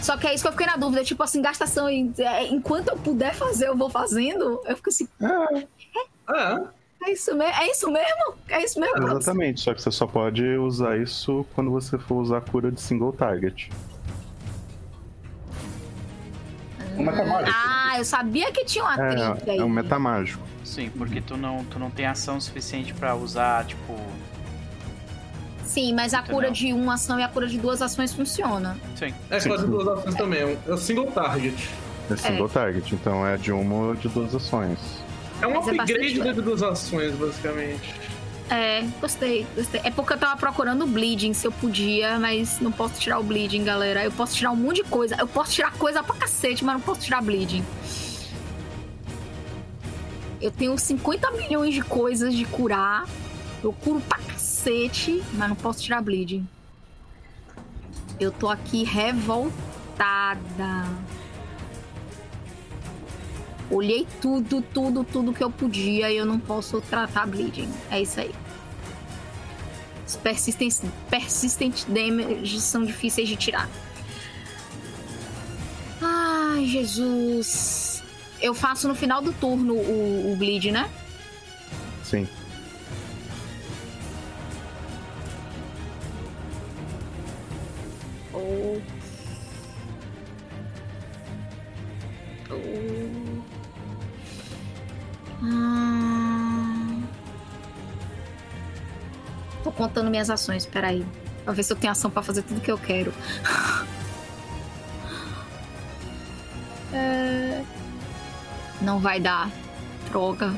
Só 0.00 0.16
que 0.16 0.26
é 0.28 0.34
isso 0.34 0.42
que 0.44 0.48
eu 0.48 0.52
fiquei 0.52 0.66
na 0.66 0.76
dúvida. 0.76 1.02
Tipo 1.04 1.22
assim, 1.24 1.42
gastação. 1.42 1.88
em- 1.88 2.14
é, 2.18 2.46
Enquanto 2.46 2.88
eu 2.88 2.96
puder 2.96 3.34
fazer, 3.34 3.66
eu 3.66 3.76
vou 3.76 3.90
fazendo. 3.90 4.60
Eu 4.64 4.76
fico 4.76 4.90
assim, 4.90 5.08
É. 5.20 7.08
é 7.08 7.12
isso 7.12 7.34
mesmo? 7.34 7.54
É 7.56 7.70
isso 7.70 7.90
mesmo? 7.90 8.34
É 8.48 8.64
isso 8.64 8.78
mesmo? 8.80 9.08
Exatamente, 9.08 9.60
só 9.60 9.74
que 9.74 9.82
você 9.82 9.90
só 9.90 10.06
pode 10.06 10.42
usar 10.56 10.96
isso 10.96 11.44
quando 11.54 11.70
você 11.72 11.98
for 11.98 12.22
usar 12.22 12.38
a 12.38 12.40
cura 12.40 12.70
de 12.70 12.80
single 12.80 13.12
target. 13.12 13.70
Um 16.96 17.02
metamágico. 17.04 17.52
Ah, 17.56 17.98
eu 17.98 18.04
sabia 18.04 18.50
que 18.52 18.64
tinha 18.64 18.84
uma 18.84 18.94
trinca 18.96 19.42
É, 19.46 19.50
aí. 19.52 19.58
é 19.58 19.64
um 19.64 19.68
metamágico. 19.68 20.42
Sim, 20.68 20.90
porque 20.90 21.20
tu 21.22 21.36
não, 21.36 21.64
tu 21.64 21.78
não 21.78 21.90
tem 21.90 22.04
ação 22.06 22.38
suficiente 22.40 22.92
pra 22.92 23.14
usar, 23.16 23.64
tipo. 23.64 23.96
Sim, 25.64 25.94
mas 25.94 26.12
a 26.14 26.22
cura 26.22 26.48
Entendeu? 26.48 26.52
de 26.52 26.72
uma 26.72 26.94
ação 26.94 27.18
e 27.18 27.22
a 27.22 27.28
cura 27.28 27.46
de 27.46 27.58
duas 27.58 27.80
ações 27.82 28.12
funciona. 28.12 28.76
Sim. 28.96 29.12
É 29.30 29.40
Sim. 29.40 29.48
fazer 29.50 29.66
duas 29.66 29.88
ações 29.88 30.14
também. 30.14 30.40
é 30.40 30.46
um- 30.46 30.56
É 30.66 30.74
o 30.74 30.78
single 30.78 31.06
target. 31.10 31.68
É 32.10 32.16
single 32.16 32.48
target, 32.48 32.94
então 32.94 33.26
é 33.26 33.36
de 33.36 33.50
uma 33.52 33.74
ou 33.74 33.94
de 33.94 34.08
duas 34.08 34.34
ações. 34.34 34.78
É 35.40 35.46
um 35.46 35.54
Mas 35.54 35.68
é 35.68 35.70
upgrade 35.72 36.14
bastante 36.18 36.34
de 36.36 36.42
duas 36.42 36.62
ações, 36.62 37.14
basicamente. 37.14 37.94
É, 38.50 38.82
gostei, 39.00 39.46
gostei. 39.54 39.80
É 39.84 39.90
porque 39.90 40.14
eu 40.14 40.18
tava 40.18 40.36
procurando 40.38 40.84
o 40.84 40.86
bleeding, 40.86 41.34
se 41.34 41.46
eu 41.46 41.52
podia, 41.52 42.18
mas 42.18 42.60
não 42.60 42.72
posso 42.72 42.98
tirar 42.98 43.18
o 43.18 43.22
bleeding, 43.22 43.62
galera. 43.62 44.02
Eu 44.04 44.10
posso 44.12 44.34
tirar 44.34 44.50
um 44.50 44.56
monte 44.56 44.76
de 44.82 44.84
coisa. 44.84 45.16
Eu 45.18 45.28
posso 45.28 45.52
tirar 45.52 45.72
coisa 45.72 46.02
pra 46.02 46.14
cacete, 46.16 46.64
mas 46.64 46.74
não 46.74 46.80
posso 46.80 47.00
tirar 47.00 47.20
bleeding. 47.22 47.62
Eu 50.40 50.50
tenho 50.50 50.78
50 50.78 51.30
milhões 51.32 51.74
de 51.74 51.82
coisas 51.82 52.34
de 52.34 52.44
curar. 52.44 53.06
Eu 53.62 53.72
curo 53.72 54.00
pra 54.00 54.18
cacete, 54.18 55.22
mas 55.34 55.48
não 55.48 55.56
posso 55.56 55.82
tirar 55.82 56.00
bleeding. 56.00 56.46
Eu 58.20 58.30
tô 58.30 58.48
aqui 58.48 58.84
revoltada. 58.84 60.38
Olhei 63.70 64.06
tudo, 64.20 64.62
tudo, 64.62 65.04
tudo 65.04 65.32
que 65.32 65.42
eu 65.42 65.50
podia 65.50 66.10
e 66.10 66.16
eu 66.16 66.24
não 66.24 66.38
posso 66.38 66.80
tratar 66.80 67.26
bleeding. 67.26 67.68
É 67.90 68.00
isso 68.00 68.20
aí. 68.20 68.34
Os 70.06 70.16
persistent, 70.16 70.84
persistent 71.10 71.84
damage 71.86 72.60
são 72.60 72.84
difíceis 72.84 73.28
de 73.28 73.36
tirar. 73.36 73.68
Ai, 76.00 76.64
Jesus. 76.64 77.97
Eu 78.40 78.54
faço 78.54 78.86
no 78.86 78.94
final 78.94 79.20
do 79.20 79.32
turno 79.32 79.74
o, 79.74 80.32
o 80.32 80.36
bleed, 80.36 80.70
né? 80.70 80.88
Sim. 82.04 82.26
Oh. 88.32 88.80
Oh. 92.50 93.42
Ah. 95.42 97.02
Tô 99.64 99.72
contando 99.72 100.10
minhas 100.10 100.30
ações, 100.30 100.64
peraí. 100.64 101.04
Pra 101.44 101.52
ver 101.52 101.62
se 101.62 101.72
eu 101.72 101.76
tenho 101.76 101.90
ação 101.90 102.10
pra 102.10 102.22
fazer 102.22 102.42
tudo 102.42 102.60
que 102.60 102.70
eu 102.70 102.78
quero. 102.78 103.12
É... 106.90 107.62
Não 108.80 108.98
vai 108.98 109.20
dar. 109.20 109.50
Droga. 110.10 110.54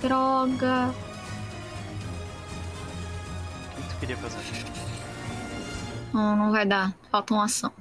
Droga. 0.00 0.94
O 3.72 3.82
que 3.82 3.88
tu 3.88 3.96
queria 4.00 4.16
fazer? 4.16 4.38
Não, 6.12 6.36
não 6.36 6.52
vai 6.52 6.64
dar. 6.64 6.94
Falta 7.10 7.34
uma 7.34 7.44
ação. 7.44 7.72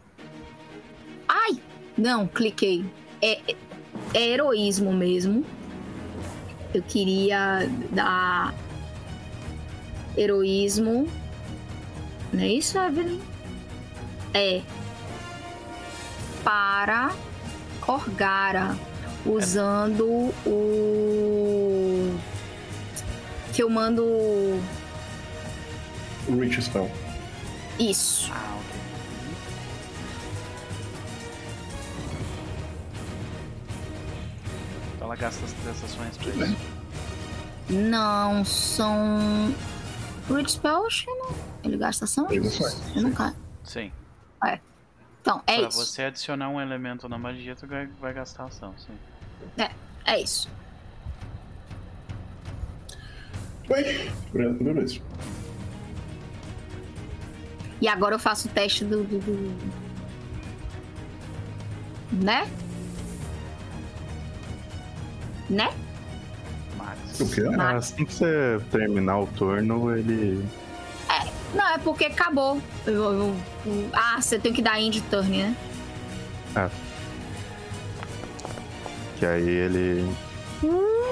Ai! 1.27 1.61
Não, 1.97 2.27
cliquei. 2.27 2.85
É, 3.21 3.39
é, 4.13 4.27
heroísmo 4.29 4.93
mesmo. 4.93 5.45
Eu 6.73 6.81
queria 6.83 7.69
dar 7.91 8.53
heroísmo. 10.17 11.07
Não 12.33 12.41
é 12.41 12.47
isso, 12.47 12.77
Evelyn? 12.77 13.19
É. 14.33 14.61
Para 16.47 17.11
Corgara. 17.81 18.77
Usando 19.25 20.33
o. 20.45 22.17
Que 23.51 23.61
eu 23.61 23.69
mando. 23.69 24.01
O 26.25 26.39
Reach 26.39 26.61
Spell. 26.61 26.89
Isso. 27.77 28.31
Ah, 28.33 28.59
ok. 28.59 28.79
Então 34.95 35.07
ela 35.07 35.17
gasta 35.17 35.43
as 35.43 35.51
três 35.51 35.83
ações 35.83 36.17
pra 36.17 36.45
isso. 36.45 36.57
Não, 37.69 38.45
são. 38.45 39.53
Reach 40.29 40.53
Spell, 40.53 40.85
acho 40.87 41.03
que 41.03 41.11
não. 41.11 41.35
Ele 41.65 41.75
gasta 41.75 42.05
ação? 42.05 42.25
Três 42.27 42.47
ações, 42.47 42.95
Eu 42.95 43.01
não 43.01 43.11
quero. 43.11 43.35
Sim. 43.65 43.91
Então, 45.27 45.43
é 45.45 45.57
pra 45.59 45.67
isso. 45.67 45.85
você 45.85 46.03
adicionar 46.03 46.47
um 46.47 46.61
elemento 46.61 47.09
na 47.09 47.17
magia, 47.17 47.53
tu 47.53 47.67
vai, 47.67 47.85
vai 47.99 48.13
gastar 48.13 48.45
ação, 48.45 48.73
sim. 48.77 48.93
É 50.05 50.21
isso. 50.21 50.49
Oi. 53.69 54.09
Beleza. 54.33 55.01
E 57.81 57.89
agora 57.89 58.15
eu 58.15 58.19
faço 58.19 58.47
o 58.47 58.51
teste 58.51 58.85
do. 58.85 59.03
do- 59.03 59.19
do- 59.19 59.87
Né? 62.23 62.49
Né? 65.49 65.69
Max. 66.77 67.19
O 67.19 67.29
quê? 67.29 67.41
Ah. 67.59 67.75
Assim 67.75 68.05
que 68.05 68.13
você 68.13 68.61
terminar 68.71 69.19
o 69.19 69.27
turno, 69.27 69.93
ele. 69.93 70.41
Não, 71.53 71.65
é 71.73 71.77
porque 71.77 72.05
acabou. 72.05 72.61
Eu- 72.85 72.93
eu- 72.95 73.35
eu- 73.65 73.89
ah, 73.93 74.19
você 74.21 74.37
tem 74.37 74.51
que 74.53 74.61
dar 74.61 74.79
end 74.81 75.01
turn, 75.03 75.37
né? 75.37 75.55
Que 79.17 79.25
aí 79.25 79.47
ele 79.47 80.05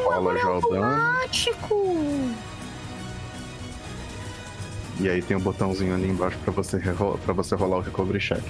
rola 0.05 0.38
já 0.38 0.51
o 0.51 0.61
dano. 0.69 0.95
Prático! 0.95 1.97
E 4.99 5.09
aí 5.09 5.21
tem 5.21 5.36
um 5.36 5.39
botãozinho 5.41 5.93
ali 5.93 6.07
embaixo 6.09 6.38
pra 6.43 6.53
você, 6.53 6.77
rero- 6.77 7.19
pra 7.23 7.33
você 7.33 7.53
rolar 7.55 7.77
o 7.77 7.81
recovery 7.81 8.19
check. 8.19 8.43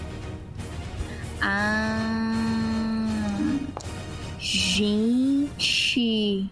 Ah. 1.41 2.31
Gente. 4.39 6.49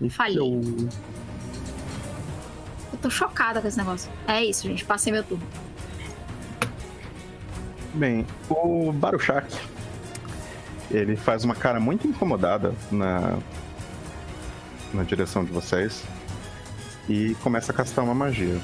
E 0.00 0.10
Falhei. 0.10 0.38
eu- 0.38 0.88
Eu 2.94 2.98
tô 2.98 3.10
chocada 3.10 3.60
com 3.60 3.66
esse 3.66 3.76
negócio. 3.76 4.08
É 4.28 4.44
isso, 4.44 4.62
gente. 4.68 4.84
Passei 4.84 5.12
meu 5.12 5.24
turno. 5.24 5.44
Bem, 7.92 8.24
o 8.48 8.92
Baruchak, 8.92 9.52
ele 10.92 11.16
faz 11.16 11.42
uma 11.42 11.56
cara 11.56 11.80
muito 11.80 12.06
incomodada 12.06 12.72
na, 12.92 13.36
na 14.92 15.02
direção 15.02 15.44
de 15.44 15.50
vocês 15.50 16.04
e 17.08 17.34
começa 17.42 17.72
a 17.72 17.74
castar 17.74 18.04
uma 18.04 18.14
magia. 18.14 18.60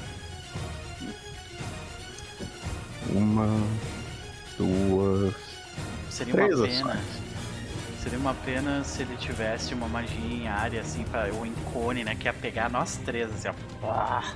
Uma, 3.12 3.48
duas, 4.56 5.34
Seria 6.08 6.34
três 6.34 6.54
uma 6.60 6.68
pena. 6.68 6.92
ações. 6.92 7.19
Seria 8.02 8.18
uma 8.18 8.32
pena 8.32 8.82
se 8.82 9.02
ele 9.02 9.14
tivesse 9.16 9.74
uma 9.74 9.86
magia 9.86 10.34
em 10.34 10.48
área, 10.48 10.80
assim, 10.80 11.04
pra, 11.04 11.28
ou 11.34 11.44
em 11.44 11.52
cone, 11.72 12.02
né? 12.02 12.14
Que 12.14 12.24
ia 12.26 12.32
pegar 12.32 12.70
nós 12.70 12.96
três, 12.96 13.30
assim, 13.30 13.48
ó. 13.48 13.52
Pá, 13.86 14.34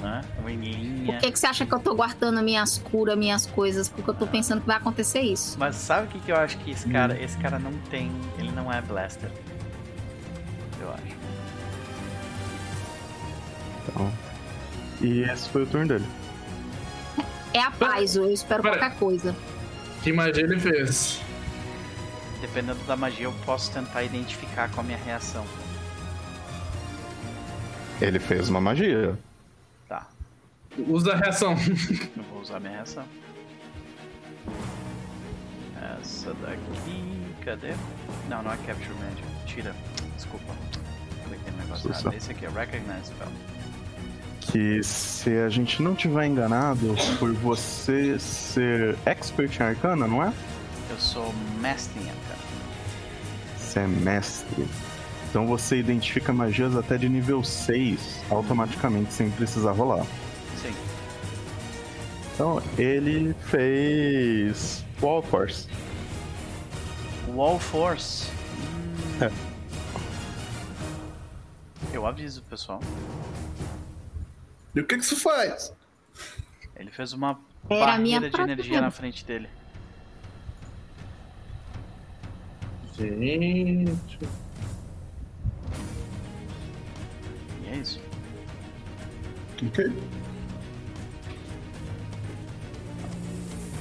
né? 0.00 0.20
Linha. 0.44 1.12
Por 1.12 1.20
que, 1.20 1.32
que 1.32 1.38
você 1.38 1.46
acha 1.46 1.64
que 1.64 1.72
eu 1.72 1.78
tô 1.78 1.94
guardando 1.94 2.42
minhas 2.42 2.78
curas, 2.78 3.16
minhas 3.16 3.46
coisas? 3.46 3.88
Porque 3.88 4.10
eu 4.10 4.14
tô 4.14 4.26
pensando 4.26 4.60
que 4.60 4.66
vai 4.66 4.76
acontecer 4.76 5.20
isso. 5.20 5.56
Mas 5.58 5.76
sabe 5.76 6.06
o 6.06 6.10
que, 6.10 6.18
que 6.20 6.32
eu 6.32 6.36
acho 6.36 6.58
que 6.58 6.72
esse 6.72 6.88
cara. 6.88 7.20
Esse 7.22 7.38
cara 7.38 7.58
não 7.58 7.72
tem. 7.90 8.10
Ele 8.38 8.50
não 8.50 8.72
é 8.72 8.80
blaster. 8.82 9.30
Eu 10.80 10.90
acho. 10.90 11.16
então. 13.88 14.12
E 15.00 15.20
esse 15.22 15.48
foi 15.50 15.62
o 15.62 15.66
turno 15.66 15.88
dele. 15.88 16.06
É 17.54 17.60
a 17.60 17.70
paz, 17.70 18.16
eu 18.16 18.30
espero 18.30 18.62
Pera. 18.62 18.76
qualquer 18.76 18.98
coisa. 18.98 19.36
Que 20.02 20.12
magia 20.12 20.42
ele 20.42 20.58
fez? 20.58 21.20
Dependendo 22.40 22.82
da 22.84 22.96
magia, 22.96 23.24
eu 23.24 23.32
posso 23.44 23.72
tentar 23.72 24.02
identificar 24.02 24.68
qual 24.70 24.80
a 24.80 24.86
minha 24.86 24.98
reação. 24.98 25.44
Ele 28.00 28.18
fez 28.18 28.48
uma 28.48 28.60
magia. 28.60 29.18
Tá. 29.88 30.06
Usa 30.86 31.14
a 31.14 31.16
reação. 31.16 31.52
Eu 32.16 32.22
vou 32.24 32.42
usar 32.42 32.60
minha 32.60 32.72
reação. 32.72 33.04
Essa 36.00 36.34
daqui. 36.34 37.26
Cadê? 37.44 37.74
Não, 38.28 38.42
não 38.42 38.52
é 38.52 38.56
Capture 38.66 38.94
Magic. 38.94 39.22
Tira. 39.46 39.74
Desculpa. 40.14 40.52
Cliquei 41.24 41.52
no 41.52 41.58
negócio 41.58 41.88
Sussa. 41.88 42.00
errado. 42.08 42.16
Esse 42.16 42.30
aqui 42.32 42.44
é 42.44 42.48
Recognize 42.50 43.06
Spell. 43.06 43.28
Que 44.40 44.82
se 44.82 45.30
a 45.38 45.48
gente 45.48 45.82
não 45.82 45.94
tiver 45.94 46.26
enganado, 46.26 46.94
por 47.18 47.32
você 47.32 48.18
ser 48.18 48.96
expert 49.06 49.58
em 49.58 49.62
arcana, 49.62 50.06
não 50.06 50.22
é? 50.22 50.32
Eu 50.90 50.98
sou 50.98 51.34
Mestre 51.60 52.00
em 52.00 52.08
Arcana. 52.08 52.25
Você 53.76 53.80
é 53.80 53.86
mestre. 53.86 54.66
Então 55.28 55.46
você 55.46 55.76
identifica 55.76 56.32
magias 56.32 56.74
até 56.74 56.96
de 56.96 57.10
nível 57.10 57.44
6 57.44 58.22
automaticamente, 58.30 59.12
sem 59.12 59.30
precisar 59.30 59.72
rolar. 59.72 60.06
Sim. 60.56 60.74
Então 62.32 62.62
ele 62.78 63.34
fez 63.34 64.82
Wall 65.02 65.20
Force. 65.20 65.68
Wall 67.28 67.58
Force. 67.58 68.30
Hum. 69.20 69.24
É. 69.26 69.30
Eu 71.92 72.06
aviso, 72.06 72.42
pessoal. 72.44 72.80
E 74.74 74.80
o 74.80 74.86
que 74.86 74.96
que 74.96 75.04
isso 75.04 75.20
faz? 75.20 75.70
Ele 76.76 76.90
fez 76.90 77.12
uma 77.12 77.38
Era 77.68 77.84
barreira 77.84 78.30
de 78.30 78.40
energia 78.40 78.80
na 78.80 78.90
frente 78.90 79.22
dele. 79.22 79.50
Gente. 82.96 84.18
E 87.62 87.68
é 87.68 87.76
isso. 87.76 88.00
Ok. 89.66 89.92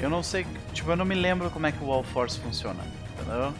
Eu 0.01 0.09
não 0.09 0.21
sei, 0.21 0.45
tipo, 0.73 0.91
eu 0.91 0.95
não 0.95 1.05
me 1.05 1.15
lembro 1.15 1.49
como 1.49 1.65
é 1.65 1.71
que 1.71 1.81
o 1.83 1.87
Wall 1.87 2.03
Force 2.03 2.39
funciona. 2.39 2.83
Entendeu? 3.13 3.53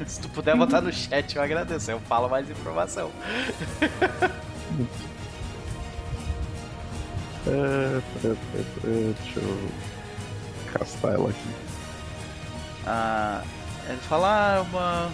É. 0.00 0.04
Se 0.06 0.20
tu 0.20 0.28
puder 0.28 0.56
botar 0.56 0.80
no 0.80 0.92
chat, 0.92 1.36
eu 1.36 1.42
agradeço. 1.42 1.90
Eu 1.90 2.00
falo 2.00 2.28
mais 2.28 2.50
informação. 2.50 3.10
É, 7.46 8.00
peraí, 8.20 8.36
peraí, 8.80 9.16
deixa 9.22 9.40
eu 9.40 9.70
castar 10.72 11.14
ela 11.14 11.30
aqui. 11.30 11.48
Ah, 12.86 13.42
ele 13.92 14.00
fala, 14.02 14.58
ah, 14.58 14.62
uma. 14.62 15.10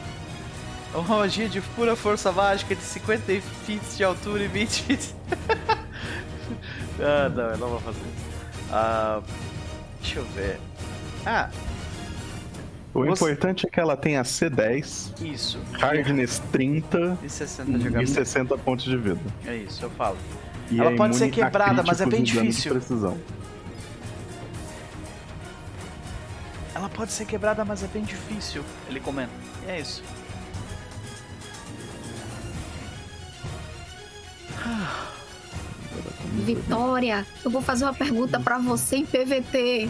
Uma 0.95 1.19
magia 1.19 1.49
de 1.49 1.61
pura 1.61 1.95
força 1.95 2.33
mágica 2.33 2.75
de 2.75 2.81
50 2.81 3.41
feet 3.67 3.83
de 3.97 4.05
altura 4.05 4.45
e 4.45 4.49
20 4.49 4.83
feet. 4.83 5.15
ah, 7.01 7.29
não, 7.29 7.45
eu 7.45 7.59
não 7.59 7.69
vou 7.69 7.81
fazer 7.81 8.01
isso. 8.01 8.27
Ah, 8.73 9.21
deixa 10.01 10.21
eu 10.21 10.25
ver. 10.35 10.59
Ah. 11.27 11.51
O 12.95 13.05
você... 13.05 13.25
importante 13.25 13.67
é 13.67 13.71
que 13.71 13.79
ela 13.79 13.95
tenha 13.95 14.23
C10. 14.23 15.23
Isso. 15.23 15.61
Hardness 15.73 16.43
30 16.51 17.19
e 17.23 17.29
60 17.29 17.79
de 17.79 18.03
E 18.03 18.07
60 18.07 18.57
pontos 18.57 18.87
de 18.87 18.97
vida. 18.97 19.21
É 19.47 19.55
isso, 19.55 19.85
eu 19.85 19.91
falo. 19.91 20.17
E 20.71 20.81
ela 20.81 20.93
é 20.93 20.97
pode 20.97 21.15
ser 21.17 21.31
quebrada, 21.31 21.83
mas 21.83 22.01
é 22.01 22.07
bem 22.07 22.23
difícil. 22.23 22.81
Ela 26.77 26.91
pode 26.91 27.11
ser 27.11 27.25
quebrada, 27.25 27.65
mas 27.65 27.83
é 27.83 27.87
bem 27.87 28.03
difícil. 28.03 28.63
Ele 28.87 29.01
comenta. 29.01 29.33
E 29.67 29.71
é 29.71 29.81
isso. 29.81 30.03
Vitória, 36.45 37.27
eu 37.43 37.51
vou 37.51 37.63
fazer 37.63 37.87
uma 37.87 37.95
pergunta 37.95 38.39
para 38.39 38.59
você 38.59 38.97
em 38.97 39.07
PVT. 39.07 39.89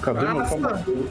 Cadê 0.00 0.24
meu 0.26 0.44
computador 0.44 1.08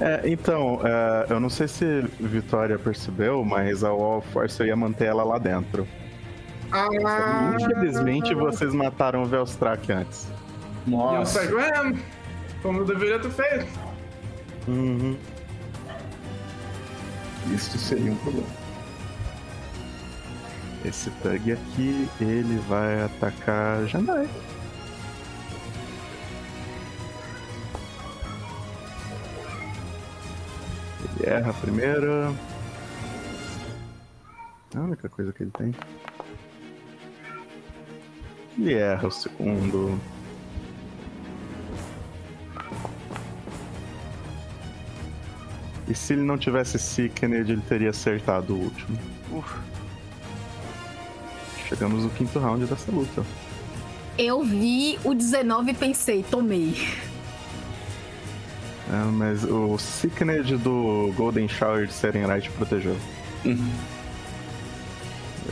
é, 0.00 0.22
então, 0.24 0.80
é, 0.82 1.26
eu 1.30 1.38
não 1.38 1.48
sei 1.48 1.68
se 1.68 2.02
Vitória 2.18 2.76
percebeu, 2.76 3.44
mas 3.44 3.84
a 3.84 3.92
Wall 3.92 4.20
Force 4.32 4.60
eu 4.60 4.66
ia 4.66 4.74
manter 4.74 5.04
ela 5.04 5.22
lá 5.22 5.38
dentro. 5.38 5.86
Ah, 6.72 6.88
Infelizmente 7.54 8.34
vocês 8.34 8.74
mataram 8.74 9.22
o 9.22 9.26
Velstrak 9.26 9.92
antes. 9.92 10.26
Nossa. 10.84 11.40
Como 12.64 12.78
eu 12.78 12.86
deveria 12.86 13.18
ter 13.18 13.30
feito. 13.30 13.66
Uhum. 14.66 15.18
Isso 17.54 17.76
seria 17.76 18.10
um 18.10 18.16
problema. 18.16 18.48
Esse 20.82 21.10
Tug 21.10 21.52
aqui, 21.52 22.08
ele 22.18 22.58
vai 22.66 23.02
atacar 23.02 23.86
Jandai. 23.86 24.26
Ele 31.02 31.28
erra 31.28 31.50
a 31.50 31.54
primeira. 31.54 32.32
É 34.74 34.78
a 34.78 34.80
única 34.80 35.10
coisa 35.10 35.34
que 35.34 35.42
ele 35.42 35.50
tem. 35.50 35.74
Ele 38.56 38.72
erra 38.72 39.06
o 39.06 39.10
segundo. 39.10 40.00
E 45.86 45.94
se 45.94 46.14
ele 46.14 46.22
não 46.22 46.38
tivesse 46.38 46.78
Sickened, 46.78 47.50
ele 47.52 47.62
teria 47.68 47.90
acertado 47.90 48.54
o 48.54 48.58
último. 48.58 48.98
Uf. 49.32 49.54
Chegamos 51.68 52.04
no 52.04 52.10
quinto 52.10 52.38
round 52.38 52.64
dessa 52.66 52.90
luta. 52.90 53.24
Eu 54.16 54.42
vi 54.44 54.98
o 55.04 55.14
19 55.14 55.72
e 55.72 55.74
pensei, 55.74 56.22
tomei. 56.22 56.74
É, 58.90 59.04
mas 59.10 59.44
o 59.44 59.76
Sickened 59.78 60.56
do 60.58 61.12
Golden 61.16 61.48
Shower 61.48 61.86
de 61.86 61.92
Serenite 61.92 62.50
protegeu. 62.50 62.96
Uhum. 63.44 63.72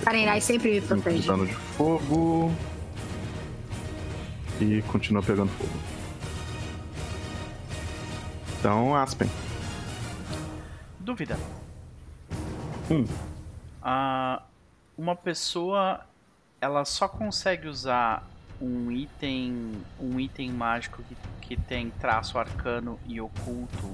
Serenite 0.04 0.44
sempre 0.44 0.72
me 0.72 0.80
protege. 0.80 1.26
Dano 1.26 1.46
de 1.46 1.54
fogo. 1.54 2.52
E 4.60 4.82
continua 4.88 5.22
pegando 5.22 5.50
fogo. 5.50 5.72
Então, 8.58 8.94
Aspen. 8.94 9.28
Dúvida. 11.02 11.36
Hum. 12.90 13.04
Uh, 13.82 14.42
uma 14.96 15.16
pessoa 15.16 16.00
ela 16.60 16.84
só 16.84 17.08
consegue 17.08 17.66
usar 17.66 18.28
um 18.60 18.92
item 18.92 19.72
um 20.00 20.20
item 20.20 20.52
mágico 20.52 21.02
que, 21.02 21.16
que 21.40 21.56
tem 21.56 21.90
traço 21.90 22.38
arcano 22.38 23.00
e 23.06 23.20
oculto 23.20 23.90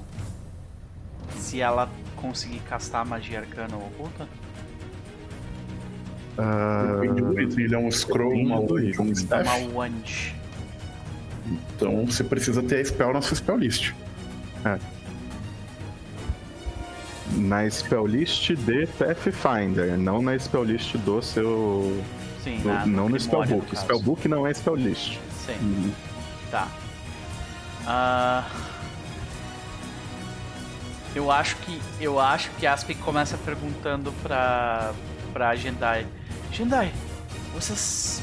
se 1.35 1.59
ela 1.59 1.89
conseguir 2.15 2.59
castar 2.59 3.03
magia 3.05 3.39
arcana 3.39 3.75
ou 3.75 3.87
oculta? 3.87 4.27
Uh, 6.37 7.39
ele 7.39 7.73
é 7.73 7.77
um 7.77 7.91
scroll, 7.91 8.33
uma 8.33 8.59
wand, 8.59 8.99
um 8.99 9.11
staff. 9.11 9.49
Uma 9.49 9.79
wand. 9.79 10.35
Então 11.75 12.05
você 12.05 12.23
precisa 12.23 12.61
ter 12.61 12.79
a 12.79 12.85
spell 12.85 13.13
na 13.13 13.21
sua 13.21 13.35
spell 13.35 13.57
list. 13.57 13.93
É 14.63 14.98
na 17.31 17.69
spell 17.69 18.05
list 18.05 18.51
de 18.51 18.87
Pathfinder, 18.87 19.97
não 19.97 20.21
na 20.21 20.37
spell 20.37 20.63
list 20.63 20.95
do 20.97 21.21
seu. 21.21 22.03
Sim, 22.43 22.59
do, 22.61 22.69
na, 22.69 22.85
não 22.85 23.03
no, 23.03 23.09
no 23.09 23.19
spellbook. 23.19 23.75
Spellbook 23.75 24.27
não 24.27 24.47
é 24.47 24.53
spell 24.53 24.75
list. 24.75 25.17
Sim. 25.45 25.53
Uhum. 25.61 25.91
Tá. 26.51 26.67
Uh... 27.85 28.79
Eu 31.15 31.31
acho 31.31 31.55
que 31.57 31.81
eu 31.99 32.19
acho 32.19 32.51
que 32.51 32.67
Aspen 32.67 32.95
começa 32.97 33.37
perguntando 33.37 34.11
pra 34.21 34.93
para 35.33 35.55
Jendai. 35.55 36.05
Jendai, 36.51 36.93
você 37.53 37.73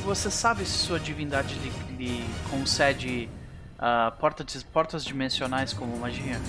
você 0.02 0.30
sabe 0.30 0.64
se 0.64 0.78
sua 0.78 1.00
divindade 1.00 1.54
lhe, 1.54 1.72
lhe 1.96 2.24
concede 2.48 3.28
uh, 3.78 4.12
portas 4.18 4.62
portas 4.62 5.04
dimensionais 5.04 5.72
como 5.72 5.96
magia? 5.96 6.40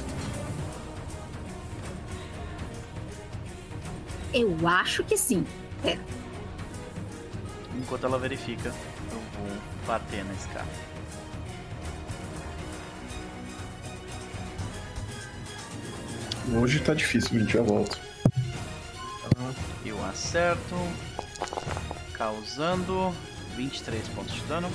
Eu 4.34 4.56
acho 4.68 5.04
que 5.04 5.18
sim. 5.18 5.46
É. 5.84 5.98
Enquanto 7.76 8.06
ela 8.06 8.18
verifica, 8.18 8.70
eu 9.12 9.20
vou 9.20 9.58
bater 9.86 10.24
nesse 10.26 10.48
cara. 10.50 10.66
Hoje 16.54 16.80
tá 16.80 16.94
difícil, 16.94 17.36
a 17.36 17.40
gente 17.40 17.54
já 17.54 17.62
volta. 17.62 17.98
Eu 19.86 20.04
acerto, 20.06 20.76
causando 22.14 23.14
23 23.56 24.08
pontos 24.10 24.34
de 24.34 24.42
dano. 24.44 24.70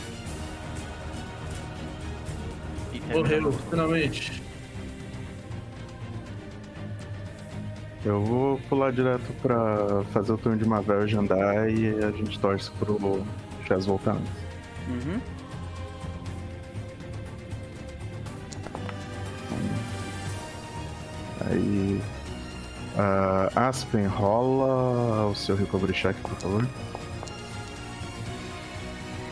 Morreu, 3.10 3.52
finalmente. 3.70 4.41
Eu 8.04 8.24
vou 8.24 8.58
pular 8.68 8.92
direto 8.92 9.32
pra 9.40 10.02
fazer 10.12 10.32
o 10.32 10.38
turno 10.38 10.58
de 10.58 10.64
Mavel 10.64 11.06
e 11.06 11.16
andar 11.16 11.70
e 11.70 11.88
a 12.04 12.10
gente 12.10 12.38
torce 12.38 12.70
pro 12.72 13.24
Chess 13.66 13.86
voltar 13.86 14.12
antes. 14.12 14.32
Uhum. 14.88 15.20
Aí. 21.48 22.00
Uh, 22.94 23.58
Aspen, 23.58 24.06
rola 24.06 25.26
o 25.26 25.34
seu 25.34 25.56
recovery 25.56 25.94
check, 25.94 26.16
por 26.16 26.34
favor. 26.36 26.66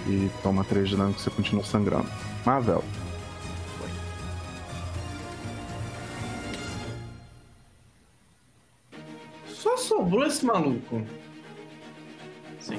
E 0.07 0.31
toma 0.43 0.65
3 0.65 0.89
de 0.89 0.97
dano 0.97 1.13
que 1.13 1.21
você 1.21 1.31
continua 1.31 1.65
sangrando. 1.65 2.09
Mavel. 2.47 2.83
Sobrou 9.77 10.27
esse 10.27 10.45
maluco. 10.45 11.03
Sim. 12.59 12.79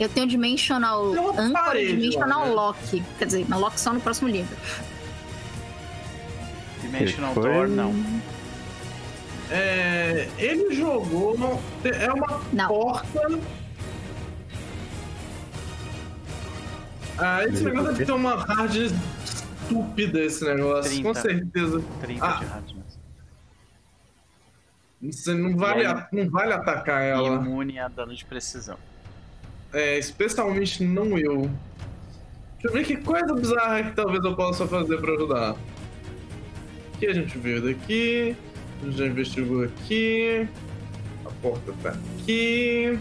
Eu 0.00 0.08
tenho 0.08 0.26
Dimensional 0.26 1.12
Anchor 1.38 1.76
e 1.76 1.88
Dimensional 1.88 2.46
né? 2.46 2.52
Lock. 2.52 3.02
Quer 3.18 3.26
dizer, 3.26 3.48
na 3.48 3.58
Lock 3.58 3.78
só 3.78 3.92
no 3.92 4.00
próximo 4.00 4.30
livro. 4.30 4.56
Dimensional 6.80 7.34
Door, 7.34 7.68
não. 7.68 7.92
É, 9.50 10.28
ele 10.38 10.74
jogou. 10.74 11.36
É 11.84 12.12
uma 12.12 12.40
Não. 12.52 12.68
porta. 12.68 13.40
Ah, 17.18 17.44
esse 17.44 17.64
negócio 17.64 17.92
deve 17.92 18.06
ter 18.06 18.12
uma 18.12 18.34
hard 18.36 18.74
estúpida 18.76 20.20
esse 20.20 20.44
negócio, 20.44 20.90
30, 20.90 21.08
com 21.08 21.14
certeza. 21.14 21.82
30 22.00 22.24
ah, 22.24 22.38
de 22.38 22.44
hardness. 22.44 23.00
Você 25.02 25.34
não 25.34 25.56
vale, 25.56 25.86
aí, 25.86 26.04
não 26.12 26.30
vale 26.30 26.52
atacar 26.52 27.02
ela. 27.02 27.36
Imune 27.36 27.78
a 27.78 27.88
dano 27.88 28.14
de 28.14 28.24
precisão. 28.24 28.76
É, 29.72 29.98
especialmente 29.98 30.84
não 30.84 31.18
eu. 31.18 31.50
Deixa 32.54 32.68
eu 32.68 32.72
ver 32.72 32.84
que 32.84 32.96
coisa 32.98 33.34
bizarra 33.34 33.82
que 33.84 33.96
talvez 33.96 34.22
eu 34.22 34.36
possa 34.36 34.66
fazer 34.66 34.98
pra 35.00 35.12
ajudar. 35.14 35.56
aqui, 36.94 37.06
a 37.06 37.12
gente 37.14 37.38
veio 37.38 37.62
daqui. 37.62 38.36
Já 38.88 39.06
investigou 39.06 39.64
aqui. 39.64 40.48
A 41.24 41.30
porta 41.42 41.72
tá 41.82 41.90
aqui. 41.90 42.98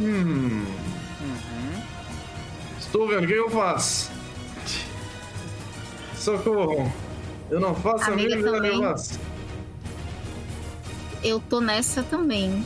Hum. 0.00 0.64
Uhum. 1.20 1.82
Estou 2.78 3.06
vendo, 3.06 3.24
o 3.24 3.26
que 3.26 3.34
eu 3.34 3.50
faço? 3.50 4.10
Socorro! 6.14 7.09
Eu 7.50 7.58
não 7.58 7.74
faço 7.74 8.10
a 8.10 8.16
mínima 8.16 8.50
também. 8.50 8.80
Eu 11.22 11.40
tô 11.40 11.60
nessa 11.60 12.02
também. 12.02 12.64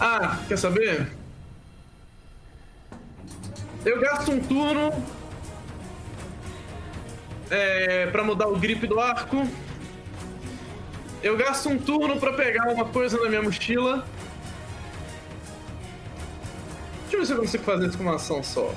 Ah, 0.00 0.38
quer 0.46 0.56
saber? 0.56 1.10
Eu 3.84 4.00
gasto 4.00 4.30
um 4.30 4.40
turno 4.40 4.92
é, 7.50 8.06
para 8.06 8.22
mudar 8.22 8.48
o 8.48 8.56
grip 8.56 8.86
do 8.86 9.00
arco. 9.00 9.46
Eu 11.22 11.36
gasto 11.36 11.68
um 11.68 11.78
turno 11.78 12.18
pra 12.20 12.32
pegar 12.32 12.68
uma 12.68 12.84
coisa 12.84 13.18
na 13.18 13.28
minha 13.28 13.42
mochila. 13.42 14.06
Deixa 17.10 17.16
eu 17.16 17.20
ver 17.20 17.26
se 17.26 17.32
eu 17.32 17.38
consigo 17.38 17.64
fazer 17.64 17.88
isso 17.88 17.98
com 17.98 18.04
uma 18.04 18.14
ação 18.14 18.42
só. 18.42 18.72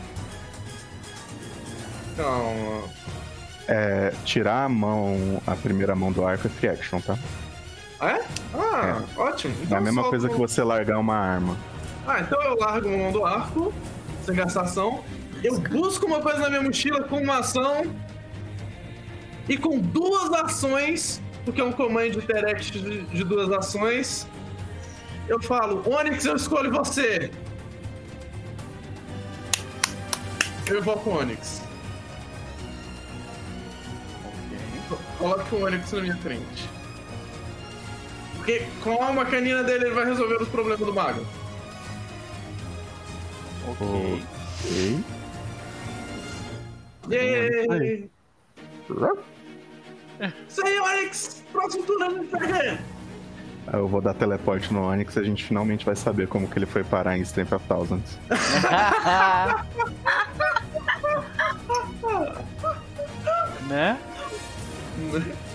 Calma. 2.17 3.00
É, 3.67 4.11
tirar 4.25 4.65
a 4.65 4.69
mão, 4.69 5.41
a 5.47 5.55
primeira 5.55 5.95
mão 5.95 6.11
do 6.11 6.25
arco 6.25 6.47
é 6.47 6.49
free 6.49 6.69
action, 6.69 6.99
tá? 6.99 7.17
Ah, 7.99 8.11
é? 8.11 8.25
Ah, 8.53 9.01
ótimo. 9.15 9.53
É 9.59 9.63
Então 9.63 9.77
a 9.77 9.81
mesma 9.81 10.03
só 10.03 10.09
coisa 10.09 10.27
vou- 10.27 10.35
que 10.35 10.41
você 10.41 10.63
largar 10.63 10.97
uma 10.99 11.15
arma. 11.15 11.55
Ah, 12.07 12.19
então 12.19 12.41
eu 12.41 12.57
largo 12.57 12.87
a 12.93 12.97
mão 12.97 13.11
do 13.11 13.23
arco, 13.25 13.73
sem 14.25 14.35
gastar 14.35 14.61
ação. 14.63 15.03
Eu 15.43 15.59
busco 15.59 16.05
uma 16.05 16.19
coisa 16.19 16.39
na 16.39 16.49
minha 16.49 16.61
mochila 16.63 17.03
com 17.03 17.17
uma 17.19 17.39
ação. 17.39 17.83
E 19.47 19.57
com 19.57 19.77
duas 19.79 20.31
ações, 20.33 21.21
porque 21.45 21.61
é 21.61 21.63
um 21.63 21.71
command 21.71 22.07
interact 22.07 22.71
de, 22.79 23.01
de 23.03 23.23
duas 23.23 23.51
ações, 23.51 24.27
eu 25.27 25.41
falo, 25.41 25.83
Onix, 25.89 26.25
eu 26.25 26.35
escolho 26.35 26.71
você. 26.71 27.31
Eu 30.67 30.79
invoco 30.79 31.09
o 31.09 31.17
Onix. 31.19 31.60
Coloque 35.21 35.53
o 35.53 35.65
Onix 35.65 35.91
na 35.91 36.01
minha 36.01 36.17
frente. 36.17 36.67
Porque 38.37 38.65
com 38.83 38.99
a 38.99 39.05
alma 39.05 39.23
canina 39.23 39.63
dele 39.63 39.85
ele 39.85 39.93
vai 39.93 40.05
resolver 40.05 40.41
os 40.41 40.49
problemas 40.49 40.79
do 40.79 40.91
mago. 40.91 41.23
Ok. 43.67 44.23
Ok. 44.63 45.03
Yay! 47.11 48.09
Isso 50.49 50.65
aí, 50.65 50.77
Alex! 50.79 51.43
Próximo 51.51 51.83
turno 51.83 52.23
pega! 52.25 52.79
Eu 53.71 53.87
vou 53.87 54.01
dar 54.01 54.15
teleporte 54.15 54.73
no 54.73 54.89
Onix 54.89 55.15
e 55.15 55.19
a 55.19 55.23
gente 55.23 55.43
finalmente 55.43 55.85
vai 55.85 55.95
saber 55.95 56.27
como 56.27 56.47
que 56.47 56.57
ele 56.57 56.65
foi 56.65 56.83
parar 56.83 57.15
em 57.15 57.21
Strength 57.21 57.53
of 57.53 57.67
Thousands. 57.67 58.17
né? 63.69 63.99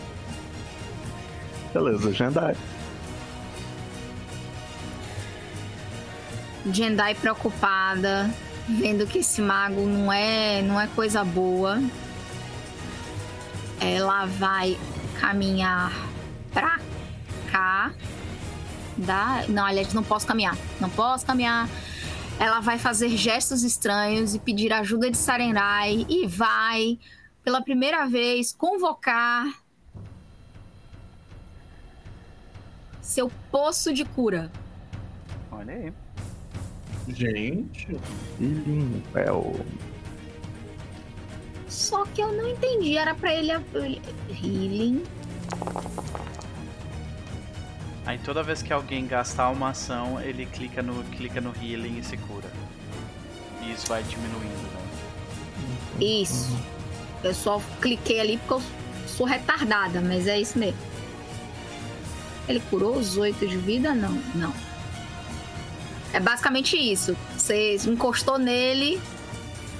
Beleza, 1.72 2.12
Jandai. 2.12 2.56
Jendai 6.72 7.14
preocupada, 7.14 8.30
vendo 8.68 9.06
que 9.06 9.18
esse 9.18 9.40
mago 9.40 9.86
não 9.86 10.12
é, 10.12 10.62
não 10.62 10.80
é 10.80 10.88
coisa 10.88 11.22
boa. 11.22 11.80
Ela 13.80 14.26
vai 14.26 14.76
caminhar 15.20 15.92
pra 16.52 16.80
cá. 17.52 17.92
Dá... 18.96 19.44
Não, 19.48 19.64
aliás, 19.64 19.92
não 19.92 20.02
posso 20.02 20.26
caminhar. 20.26 20.56
Não 20.80 20.90
posso 20.90 21.24
caminhar. 21.24 21.68
Ela 22.38 22.60
vai 22.60 22.78
fazer 22.78 23.10
gestos 23.10 23.62
estranhos 23.62 24.34
e 24.34 24.38
pedir 24.38 24.72
ajuda 24.72 25.10
de 25.10 25.16
Sarenrai 25.16 26.04
e 26.08 26.26
vai, 26.26 26.98
pela 27.46 27.62
primeira 27.62 28.08
vez, 28.08 28.52
convocar 28.52 29.62
seu 33.00 33.30
poço 33.52 33.94
de 33.94 34.04
cura. 34.04 34.50
Olha 35.52 35.72
aí. 35.72 35.92
Gente. 37.06 37.86
Healing 38.40 39.00
Well. 39.14 39.64
Só 41.68 42.04
que 42.06 42.20
eu 42.20 42.32
não 42.32 42.48
entendi. 42.48 42.98
Era 42.98 43.14
pra 43.14 43.32
ele. 43.32 43.52
ele- 43.74 44.02
Healing. 44.28 45.04
Aí 48.06 48.18
toda 48.18 48.42
vez 48.42 48.60
que 48.60 48.72
alguém 48.72 49.06
gastar 49.06 49.50
uma 49.50 49.68
ação, 49.70 50.20
ele 50.20 50.46
clica 50.46 50.82
no, 50.82 51.04
clica 51.04 51.40
no 51.40 51.54
healing 51.62 51.98
e 51.98 52.02
se 52.02 52.16
cura. 52.16 52.50
E 53.62 53.70
isso 53.70 53.86
vai 53.86 54.02
diminuindo, 54.02 54.68
né? 54.72 56.04
Isso. 56.04 56.75
Eu 57.22 57.34
só 57.34 57.60
cliquei 57.80 58.20
ali 58.20 58.38
porque 58.38 58.54
eu 58.54 58.62
sou 59.06 59.26
retardada, 59.26 60.00
mas 60.00 60.26
é 60.26 60.40
isso 60.40 60.58
mesmo. 60.58 60.78
Ele 62.48 62.60
curou 62.70 62.96
os 62.96 63.16
oito 63.16 63.46
de 63.46 63.56
vida? 63.56 63.94
Não, 63.94 64.12
não. 64.34 64.52
É 66.12 66.20
basicamente 66.20 66.76
isso. 66.76 67.16
Você 67.36 67.76
encostou 67.86 68.38
nele, 68.38 69.00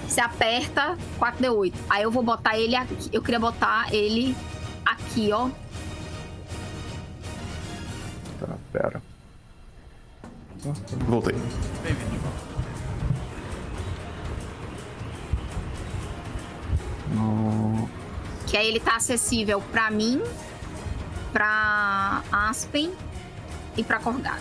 você 0.09 0.21
aperta 0.21 0.97
4D8. 1.19 1.73
Aí 1.89 2.03
eu 2.03 2.11
vou 2.11 2.23
botar 2.23 2.59
ele 2.59 2.75
aqui. 2.75 3.09
Eu 3.13 3.23
queria 3.23 3.41
botar 3.41 3.93
ele 3.93 4.37
aqui, 4.85 5.31
ó. 5.33 5.49
Tá, 8.41 8.57
pera. 8.73 9.03
Voltei. 11.07 11.35
Bem-vindo 11.83 12.11
de 12.11 12.19
volta. 12.19 12.46
No... 17.13 17.89
Que 18.47 18.57
aí 18.57 18.69
ele 18.69 18.81
tá 18.81 18.97
acessível 18.97 19.61
pra 19.73 19.91
mim, 19.91 20.23
pra 21.33 22.23
Aspen 22.31 22.93
e 23.77 23.83
pra 23.85 23.99
Corgara. 23.99 24.41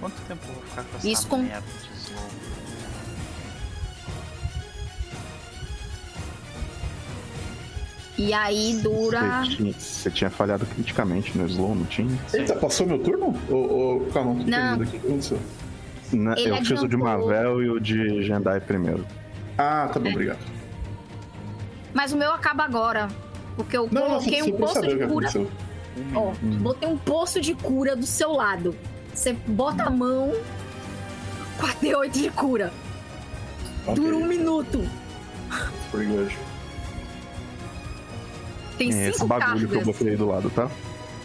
Quanto 0.00 0.20
tempo 0.22 0.40
eu 0.48 0.54
vou 0.54 0.62
ficar 0.64 0.82
com 0.84 0.96
essa 0.96 1.08
Isso 1.08 1.26
com- 1.28 1.38
merda 1.38 1.60
de 1.60 2.00
slow? 2.10 2.28
E 8.16 8.32
aí 8.34 8.80
dura. 8.82 9.42
Você 9.44 9.56
tinha, 9.56 9.72
você 9.72 10.10
tinha 10.10 10.30
falhado 10.30 10.66
criticamente 10.66 11.38
no 11.38 11.46
slow, 11.46 11.74
não 11.74 11.84
tinha? 11.84 12.18
Eita, 12.34 12.56
passou 12.56 12.86
meu 12.86 12.98
turno? 12.98 13.32
Ô, 13.48 13.54
ô, 13.54 14.00
calma, 14.12 14.34
não 14.34 14.44
tô 14.44 14.50
Não. 14.50 14.74
aqui. 14.74 14.82
O 14.82 14.86
que 14.86 14.96
aconteceu? 15.06 15.38
Na- 16.12 16.32
Ele 16.38 16.50
eu 16.50 16.56
fiz 16.56 16.70
o 16.70 16.88
de 16.88 16.96
adiantou. 16.96 16.98
Mavel 17.28 17.62
e 17.62 17.70
o 17.70 17.78
de 17.80 18.22
Jandai 18.24 18.60
primeiro. 18.60 19.06
Ah, 19.56 19.88
tá 19.92 20.00
bom, 20.00 20.10
obrigado. 20.10 20.38
Mas 21.94 22.12
o 22.12 22.16
meu 22.16 22.32
acaba 22.32 22.64
agora. 22.64 23.08
Porque 23.56 23.76
eu 23.76 23.88
Não, 23.90 24.02
coloquei 24.02 24.42
um 24.42 24.52
poço 24.56 24.80
de 24.86 25.06
cura. 25.06 25.28
Ó, 26.14 26.32
botei 26.60 26.88
um 26.88 26.96
poço 26.96 27.40
de 27.40 27.54
cura 27.54 27.96
do 27.96 28.06
seu 28.06 28.32
lado. 28.32 28.74
Você 29.14 29.32
bota 29.32 29.84
a 29.84 29.90
mão. 29.90 30.32
4D8 31.60 32.10
de 32.10 32.30
cura. 32.30 32.72
Ok, 33.86 33.94
Dura 33.96 34.16
um 34.16 34.26
minuto. 34.26 34.88
pretty 35.90 36.06
good. 36.12 36.38
Tem 38.76 38.92
É 38.92 39.08
esse 39.08 39.18
cinco 39.18 39.26
bagulho 39.26 39.58
que 39.68 39.74
eu 39.74 39.78
cargas. 39.80 39.98
botei 39.98 40.16
do 40.16 40.26
lado, 40.28 40.50
tá? 40.50 40.70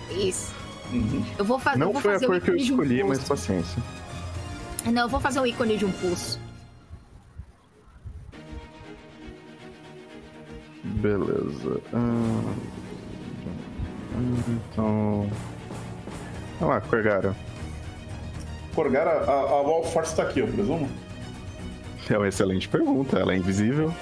Isso. 0.10 0.52
Uhum. 0.92 1.24
Eu 1.38 1.46
vou, 1.46 1.60
fa 1.60 1.74
eu 1.74 1.78
Não 1.80 1.92
vou 1.94 2.02
foi 2.02 2.12
a 2.12 2.14
fazer 2.16 2.26
o 2.26 2.30
cor 2.30 2.42
que 2.42 2.50
eu 2.52 2.56
de 2.58 2.64
um 2.64 2.66
escolhi, 2.66 3.04
mas 3.04 3.24
paciência. 3.24 3.82
Não, 4.86 5.04
eu 5.04 5.10
vou 5.10 5.20
fazer 5.20 5.40
o 5.40 5.46
ícone 5.46 5.78
de 5.78 5.86
um 5.86 5.92
poço. 5.92 6.40
Beleza. 10.84 11.80
Ah, 11.94 12.54
então. 14.50 15.30
Olha 16.60 16.70
lá, 16.70 16.82
Corgara. 16.82 17.36
Corgara, 18.76 19.12
a, 19.12 19.32
a 19.32 19.62
Wall 19.62 19.84
Force 19.86 20.16
tá 20.16 20.24
aqui, 20.24 20.40
eu 20.40 20.48
presumo? 20.48 20.90
É 22.10 22.18
uma 22.18 22.28
excelente 22.28 22.68
pergunta. 22.68 23.18
Ela 23.18 23.34
é 23.34 23.38
invisível. 23.38 23.94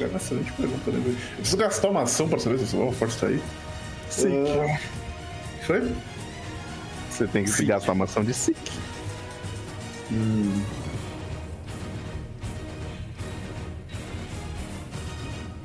É 0.00 0.06
uma 0.06 0.16
excelente 0.16 0.52
pergunta, 0.52 0.90
né, 0.90 0.98
bicho? 1.00 1.18
Eu 1.32 1.36
preciso 1.36 1.56
gastar 1.56 1.88
uma 1.88 2.02
ação 2.02 2.28
pra 2.28 2.38
saber 2.38 2.58
se 2.58 2.74
a 2.74 2.78
Wall 2.78 2.92
Force 2.92 3.18
tá 3.18 3.26
aí. 3.28 3.42
Sim. 4.10 4.44
Ah, 4.48 4.78
Foi? 5.66 5.92
Você 7.10 7.26
tem 7.26 7.44
que 7.44 7.50
Sim. 7.50 7.66
gastar 7.66 7.92
uma 7.92 8.04
ação 8.04 8.24
de 8.24 8.34
Seek. 8.34 8.58
Hum. 10.10 10.62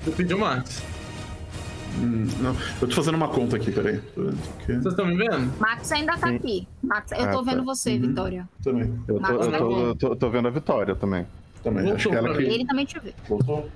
Eu 0.06 0.14
pedi 0.14 0.34
o 0.34 0.40
Max. 0.40 0.82
Hum, 2.00 2.28
não, 2.42 2.56
eu 2.82 2.88
tô 2.88 2.96
fazendo 2.96 3.16
uma 3.16 3.28
conta 3.28 3.56
aqui, 3.58 3.72
peraí. 3.72 4.00
Vocês 4.66 4.86
estão 4.86 5.06
me 5.06 5.18
vendo? 5.18 5.52
Max 5.60 5.92
ainda 5.92 6.16
tá 6.18 6.28
Sim. 6.28 6.36
aqui. 6.36 6.68
Max, 6.84 7.12
eu 7.12 7.24
Ah, 7.24 7.28
tô 7.32 7.44
tá. 7.44 7.52
vendo 7.52 7.64
você, 7.64 7.94
Uhum. 7.94 8.02
Vitória. 8.02 8.50
Também, 8.64 9.04
Eu 9.08 9.20
tô, 9.20 9.34
eu 9.34 9.52
tô, 9.52 9.80
eu 9.88 9.96
tô- 9.96 10.16
tô 10.16 10.30
vendo 10.30 10.48
a 10.48 10.52
Vitória 10.52 10.96
também. 10.96 11.26
também. 11.64 11.84
Voltou 11.84 11.96
Acho 11.96 12.10
que 12.10 12.16
ela 12.16 12.30
pra 12.30 12.38
que. 12.38 12.44
Ele 12.44 12.66
também 12.66 12.86
te 12.86 13.00
vê. 13.00 13.14
voltou. 13.28 13.70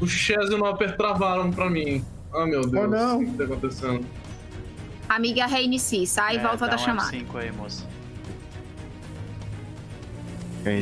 O 0.00 0.06
Chaz 0.06 0.48
e 0.50 0.54
o 0.54 0.58
Nopper 0.58 0.96
travaram 0.96 1.50
pra 1.50 1.68
mim. 1.68 2.02
Ah, 2.32 2.46
meu 2.46 2.62
Deus. 2.62 2.84
Oh, 2.84 2.86
não. 2.88 3.18
O 3.20 3.26
que 3.26 3.36
tá 3.36 3.44
acontecendo? 3.44 4.06
Amiga, 5.08 5.46
reinicie. 5.46 6.06
Sai 6.06 6.36
e 6.36 6.38
É, 6.38 6.42
volta 6.42 6.64
dá 6.66 6.68
da 6.68 6.76
um 6.76 6.78
chamada. 6.78 7.10
F5 7.10 7.36
aí, 7.36 7.52
moça. 7.52 7.84
É. 10.64 10.80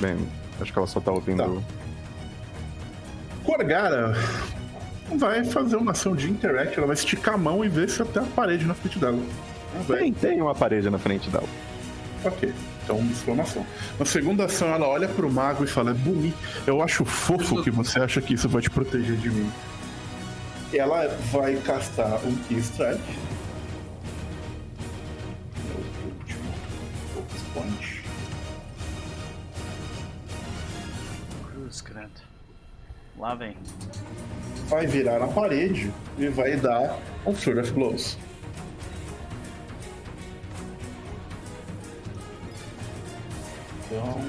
Bem, 0.00 0.28
acho 0.60 0.72
que 0.72 0.78
ela 0.78 0.88
só 0.88 1.00
tá 1.00 1.12
ouvindo. 1.12 1.62
Corgara 3.48 4.12
vai 5.16 5.42
fazer 5.42 5.76
uma 5.76 5.92
ação 5.92 6.14
de 6.14 6.30
interact, 6.30 6.76
ela 6.76 6.86
vai 6.86 6.94
esticar 6.94 7.32
a 7.32 7.38
mão 7.38 7.64
e 7.64 7.68
ver 7.68 7.88
se 7.88 8.02
até 8.02 8.20
a 8.20 8.24
parede 8.24 8.66
na 8.66 8.74
frente 8.74 8.98
dela. 8.98 9.18
Tem, 9.86 10.12
tem 10.12 10.42
uma 10.42 10.54
parede 10.54 10.90
na 10.90 10.98
frente 10.98 11.30
dela. 11.30 11.48
Ok, 12.22 12.52
então 12.84 12.98
uma 12.98 13.10
exclamação. 13.10 13.64
Na 13.98 14.04
segunda 14.04 14.44
ação, 14.44 14.68
ela 14.68 14.86
olha 14.86 15.08
pro 15.08 15.32
mago 15.32 15.64
e 15.64 15.66
fala: 15.66 15.92
É 15.92 15.94
bonito. 15.94 16.36
Eu 16.66 16.82
acho 16.82 17.06
fofo 17.06 17.62
que 17.62 17.70
você 17.70 17.98
acha 17.98 18.20
que 18.20 18.34
isso 18.34 18.50
vai 18.50 18.60
te 18.60 18.68
proteger 18.68 19.16
de 19.16 19.30
mim. 19.30 19.50
Ela 20.74 21.08
vai 21.32 21.56
castar 21.56 22.20
um 22.26 22.36
Key 22.48 22.58
Strike. 22.58 23.00
O 25.74 26.18
último 26.20 26.52
focus 27.14 27.42
point. 27.54 27.97
Lá 33.18 33.34
vem. 33.34 33.56
Vai 34.68 34.86
virar 34.86 35.18
na 35.18 35.26
parede 35.28 35.92
e 36.18 36.28
vai 36.28 36.56
dar 36.56 36.98
um 37.26 37.34
Sword 37.34 37.60
of 37.60 37.72
Blows. 37.72 38.16
Então. 43.86 44.20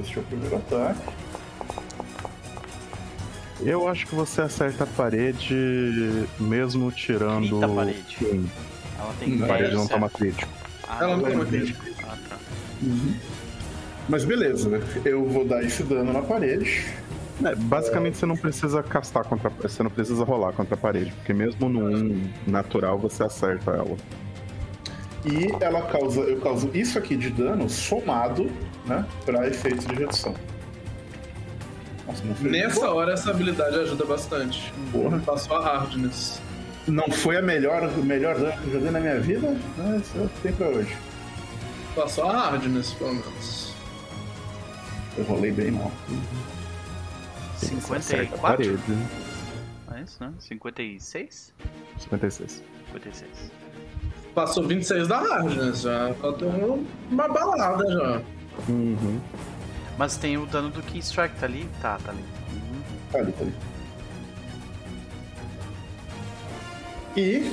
Este 0.00 0.18
é 0.18 0.20
o 0.20 0.24
primeiro 0.24 0.56
ataque. 0.56 1.00
Eu 3.60 3.88
acho 3.88 4.06
que 4.06 4.14
você 4.14 4.42
acerta 4.42 4.84
a 4.84 4.86
parede 4.86 6.26
mesmo 6.38 6.92
tirando. 6.92 7.48
Crita 7.48 7.66
a 7.66 7.68
parede. 7.68 8.16
Sim, 8.18 8.50
Ela 8.98 9.14
tem 9.18 9.42
a 9.42 9.46
parede 9.46 9.62
10, 9.70 9.74
não 9.74 9.86
toma 9.88 10.08
certo? 10.08 10.18
crítico. 10.18 10.52
Ah, 10.88 10.98
Ela 11.00 11.16
não 11.16 11.30
toma 11.30 11.46
crítico. 11.46 11.84
Ah, 12.04 12.16
tá. 12.28 12.36
Mas 14.08 14.24
beleza, 14.24 14.80
eu 15.04 15.24
vou 15.24 15.44
dar 15.44 15.62
esse 15.64 15.82
dano 15.82 16.12
na 16.12 16.22
parede. 16.22 16.86
É, 17.44 17.54
basicamente 17.54 18.16
você 18.16 18.26
não 18.26 18.36
precisa 18.36 18.82
castar 18.82 19.24
contra. 19.24 19.50
Você 19.50 19.82
não 19.82 19.90
precisa 19.90 20.24
rolar 20.24 20.52
contra 20.52 20.74
a 20.74 20.78
parede, 20.78 21.12
porque 21.16 21.34
mesmo 21.34 21.68
no 21.68 21.86
1 21.86 22.30
natural 22.46 22.98
você 22.98 23.24
acerta 23.24 23.72
ela. 23.72 23.96
E 25.24 25.52
ela 25.60 25.82
causa. 25.82 26.20
Eu 26.20 26.40
causo 26.40 26.70
isso 26.72 26.98
aqui 26.98 27.16
de 27.16 27.30
dano 27.30 27.68
somado, 27.68 28.50
né? 28.86 29.04
Pra 29.24 29.46
efeitos 29.48 29.84
de 29.86 29.94
redução. 29.94 30.34
Nossa. 32.06 32.22
Nessa 32.40 32.90
hora, 32.90 33.12
essa 33.12 33.30
habilidade 33.30 33.76
ajuda 33.76 34.04
bastante. 34.04 34.72
Porra. 34.92 35.18
Passou 35.18 35.56
a 35.56 35.60
hardness. 35.60 36.40
Não 36.86 37.10
foi 37.10 37.36
a 37.36 37.42
melhor, 37.42 37.90
o 37.98 38.04
melhor 38.04 38.38
dano 38.38 38.52
que 38.52 38.68
eu 38.68 38.74
já 38.74 38.78
dei 38.78 38.90
na 38.92 39.00
minha 39.00 39.18
vida, 39.18 39.56
mas 39.76 40.02
é 40.14 40.20
o 40.20 40.28
que 40.28 40.40
tem 40.40 40.52
pra 40.52 40.68
hoje. 40.68 40.96
Passou 41.96 42.30
a 42.30 42.32
hardness, 42.32 42.92
pelo 42.92 43.14
menos. 43.14 43.65
Eu 45.16 45.24
rolei 45.24 45.50
bem 45.50 45.70
mal. 45.70 45.90
Você 47.56 47.74
acerta 47.94 47.96
a 47.96 48.00
54? 48.00 48.40
parede. 48.40 48.82
É 49.94 50.02
isso, 50.02 50.22
né? 50.22 50.32
56? 50.38 51.54
56. 51.98 52.62
56. 52.92 53.30
Passou 54.34 54.66
26 54.66 55.08
da 55.08 55.18
hardness, 55.18 55.80
já 55.80 56.12
faltou 56.20 56.84
uma 57.10 57.28
balada 57.28 57.90
já. 57.90 58.22
Uhum. 58.68 59.18
Mas 59.96 60.18
tem 60.18 60.36
o 60.36 60.44
dano 60.44 60.68
do 60.68 60.82
Key 60.82 60.98
Strike, 60.98 61.34
tá 61.36 61.46
ali? 61.46 61.66
Tá, 61.80 61.98
tá 62.04 62.10
ali. 62.10 62.24
Uhum. 62.52 62.82
Tá 63.10 63.18
ali, 63.18 63.32
tá 63.32 63.40
ali. 63.42 63.54
E. 67.16 67.50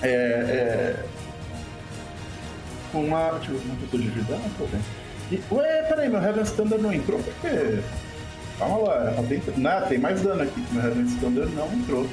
É. 0.00 0.06
é 0.06 1.06
uma. 2.96 3.30
Deixa 3.30 3.50
eu 3.50 3.58
ver 3.58 3.68
como 3.68 3.82
eu 3.82 3.88
tô 3.88 3.98
de 3.98 4.08
vida. 4.08 4.36
Ah, 4.36 4.50
tô 4.56 4.66
bem. 4.66 4.80
E, 5.32 5.40
ué, 5.50 5.82
peraí, 5.84 6.08
meu 6.10 6.20
Heaven 6.22 6.42
Standard 6.42 6.82
não 6.82 6.92
entrou? 6.92 7.18
Por 7.18 7.32
quê? 7.40 7.80
Calma 8.58 8.78
lá, 8.78 8.94
ela 9.12 9.26
tem, 9.26 9.42
não, 9.56 9.88
tem 9.88 9.98
mais 9.98 10.20
dano 10.20 10.42
aqui. 10.42 10.62
Meu 10.70 10.82
Heaven 10.84 11.04
Standard 11.06 11.50
não 11.54 11.72
entrou. 11.72 12.06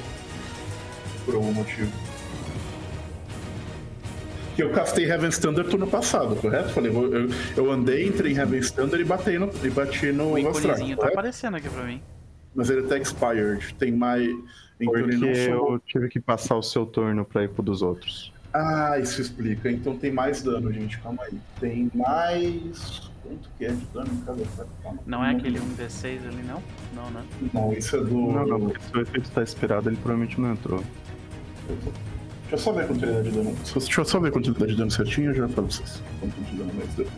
Por 1.26 1.34
algum 1.34 1.52
motivo. 1.52 1.92
Que 4.56 4.62
eu 4.62 4.70
castei 4.72 5.04
Heaven 5.10 5.28
Standard 5.28 5.68
turno 5.70 5.86
passado, 5.86 6.34
correto? 6.36 6.70
Falei, 6.70 6.90
vou- 6.90 7.06
eu, 7.14 7.28
eu 7.56 7.70
andei, 7.70 8.06
entrei 8.06 8.32
em 8.32 8.36
Heaven 8.36 8.60
Standard 8.60 9.00
e 9.00 9.04
bati 9.04 9.38
no, 9.38 9.50
e 9.62 9.70
bati 9.70 10.12
no 10.12 10.32
O 10.32 10.38
íconezinho 10.38 10.96
tá 10.96 11.08
aparecendo 11.08 11.56
aqui 11.56 11.68
pra 11.68 11.84
mim. 11.84 12.02
Mas 12.54 12.68
ele 12.70 12.82
tá 12.82 12.96
expired. 12.98 13.74
Tem 13.78 13.92
mais. 13.92 14.26
Então 14.80 14.92
Porque 14.92 15.14
eu 15.14 15.80
tive 15.86 16.08
que 16.08 16.18
passar 16.18 16.56
o 16.56 16.62
seu 16.62 16.86
turno 16.86 17.24
pra 17.24 17.44
ir 17.44 17.48
pro 17.50 17.62
dos 17.62 17.82
outros. 17.82 18.32
Ah, 18.52 18.98
isso 18.98 19.20
explica. 19.20 19.70
Então 19.70 19.96
tem 19.96 20.10
mais 20.10 20.42
dano, 20.42 20.72
gente. 20.72 20.98
Calma 20.98 21.22
aí. 21.24 21.38
Tem 21.60 21.90
mais. 21.94 23.09
Quanto 23.22 23.50
que 23.56 23.64
é 23.64 23.68
de 23.70 23.84
dano 23.92 24.12
em 24.12 24.20
cada 24.22 24.42
ataque? 24.42 24.70
Calma. 24.82 24.98
Não 25.06 25.24
é 25.24 25.30
aquele 25.30 25.58
1d6 25.58 26.26
ali, 26.26 26.42
não? 26.42 26.62
Não, 26.94 27.10
né? 27.10 27.22
Não, 27.52 27.72
isso 27.72 27.96
é 27.96 28.00
do. 28.00 28.14
Não, 28.14 28.46
não, 28.46 28.60
porque 28.60 28.80
se 28.82 28.96
o 28.96 29.00
efeito 29.00 29.30
tá 29.30 29.42
expirado, 29.42 29.88
ele 29.88 29.96
provavelmente 29.96 30.40
não 30.40 30.52
entrou. 30.52 30.82
Deixa 31.68 31.90
eu 32.52 32.58
só 32.58 32.72
ver 32.72 32.88
dá 32.88 32.94
de 33.22 33.30
dano. 33.30 33.54
Deixa 33.54 34.00
eu 34.00 34.04
só 34.04 34.18
ver 34.18 34.32
dá 34.32 34.66
de 34.66 34.76
dano 34.76 34.90
certinho, 34.90 35.30
eu 35.30 35.34
já 35.34 35.48
falo 35.48 35.68
pra 35.68 35.76
vocês. 35.76 36.02
Quanto 36.18 36.40
de 36.40 36.56
dano 36.56 36.74
mais 36.74 36.94
dano. 36.94 37.10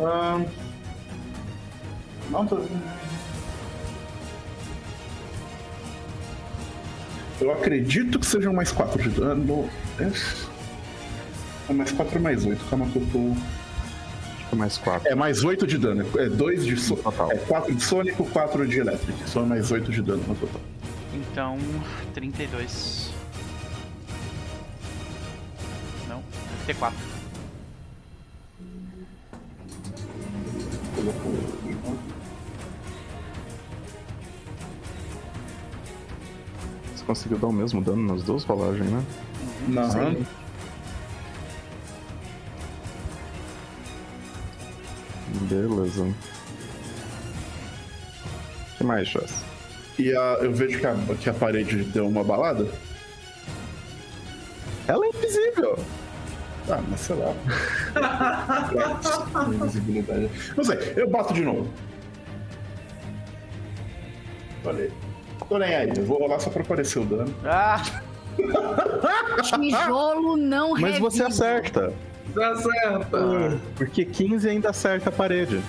Ah... 0.00 0.44
Não, 2.30 2.46
tô. 2.46 2.60
Eu 7.40 7.52
acredito 7.52 8.18
que 8.18 8.26
sejam 8.26 8.52
mais 8.52 8.72
4 8.72 9.00
de 9.00 9.08
dano. 9.10 9.70
É 9.98 11.72
mais 11.72 11.92
4 11.92 12.20
mais 12.20 12.44
8. 12.44 12.64
Calma 12.68 12.86
que 12.86 12.96
eu 12.96 13.06
tô. 13.12 13.34
É 14.50 14.54
mais 14.54 14.78
4. 14.78 15.08
É 15.08 15.14
mais 15.14 15.44
8 15.44 15.66
de 15.66 15.78
dano. 15.78 16.06
É 16.18 16.28
2 16.28 16.64
de 16.64 16.76
so... 16.76 16.96
Total. 16.96 17.30
É 17.32 17.36
4 17.36 17.74
de 17.74 17.82
Sônico, 17.82 18.24
4 18.26 18.66
de 18.66 18.78
Electric. 18.78 19.28
São 19.28 19.44
mais 19.44 19.70
8 19.70 19.90
de 19.92 20.02
dano 20.02 20.24
no 20.26 20.34
total. 20.34 20.60
Então, 21.12 21.58
32. 22.14 23.10
Não, 26.08 26.22
34. 26.64 26.98
Você 36.94 37.04
conseguiu 37.04 37.38
dar 37.38 37.46
o 37.48 37.52
mesmo 37.52 37.82
dano 37.82 38.14
nas 38.14 38.22
duas 38.22 38.44
rolagens, 38.44 38.90
né? 38.90 39.02
Aham. 39.76 40.16
Beleza. 45.48 46.02
O 46.02 46.14
que 48.78 48.84
mais, 48.84 49.08
Chas? 49.08 49.44
E 49.98 50.12
a- 50.16 50.38
eu 50.40 50.52
vejo 50.52 50.78
que 50.78 50.86
a, 50.86 50.94
que 51.20 51.28
a 51.30 51.34
parede 51.34 51.82
deu 51.84 52.06
uma 52.06 52.22
balada. 52.22 52.66
Ela 54.86 55.04
é 55.04 55.08
invisível! 55.08 55.78
Ah, 56.70 56.80
mas 56.88 57.00
sei 57.00 57.16
lá. 57.16 57.34
Invisibilidade. 59.54 60.30
Não 60.56 60.64
sei, 60.64 60.76
eu 60.96 61.08
bato 61.08 61.32
de 61.34 61.42
novo. 61.42 61.68
Falei. 64.62 64.90
Tô 65.48 65.58
nem 65.58 65.74
aí, 65.74 65.90
eu 65.96 66.04
vou 66.04 66.18
rolar 66.18 66.38
só 66.40 66.50
pra 66.50 66.62
aparecer 66.62 66.98
o 66.98 67.04
dano. 67.04 67.34
Ah! 67.44 67.82
Tijolo 69.42 70.36
não 70.36 70.72
Mas 70.72 70.82
revive. 70.82 71.00
Você 71.00 71.22
acerta. 71.22 71.92
Porque 73.76 74.04
15 74.04 74.48
ainda 74.48 74.70
acerta 74.70 75.08
a 75.10 75.12
parede. 75.12 75.60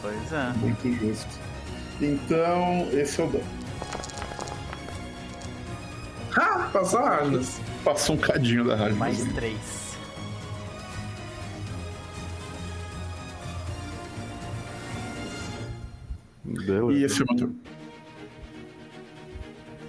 Pois 0.00 0.32
é. 0.32 0.52
Muito 0.58 0.92
justo. 1.00 1.38
Então, 2.00 2.88
esse 2.92 3.20
é 3.20 3.24
o 3.24 3.28
dano. 3.28 3.44
Ah, 6.36 6.70
passou 6.72 7.00
a 7.00 7.08
hardness. 7.08 7.60
Passou 7.84 8.16
um 8.16 8.18
cadinho 8.18 8.64
da 8.64 8.76
rádio. 8.76 8.96
Mais 8.96 9.24
3. 9.34 9.56
Beleza. 16.44 16.92
E 16.92 17.04
esse 17.04 17.22
é 17.22 17.24
o 17.28 17.34
meu. 17.34 17.54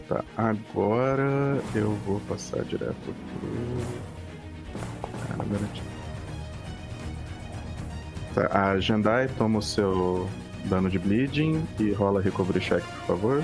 Tá, 0.08 0.24
agora 0.36 1.62
eu 1.76 1.92
vou 2.06 2.20
passar 2.22 2.64
direto 2.64 2.96
pro. 2.96 3.14
Ah, 5.30 5.38
não 5.38 5.46
garanti. 5.46 5.89
Tá, 8.40 8.72
a 8.72 8.80
Jandai 8.80 9.28
toma 9.38 9.60
o 9.60 9.62
seu 9.62 10.30
dano 10.64 10.90
de 10.90 10.98
bleeding 10.98 11.68
e 11.78 11.92
rola 11.92 12.22
recovery 12.22 12.62
check, 12.62 12.82
por 12.82 13.08
favor. 13.08 13.44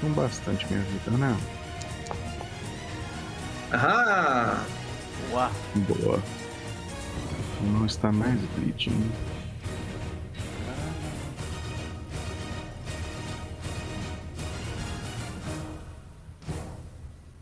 com 0.00 0.10
bastante 0.12 0.66
minha 0.72 0.82
vida, 0.84 1.10
né? 1.18 1.36
Ah! 3.70 4.64
Boa. 5.28 5.50
Boa. 5.74 6.22
Não 7.60 7.84
está 7.84 8.10
mais 8.10 8.40
bleeding. 8.56 9.10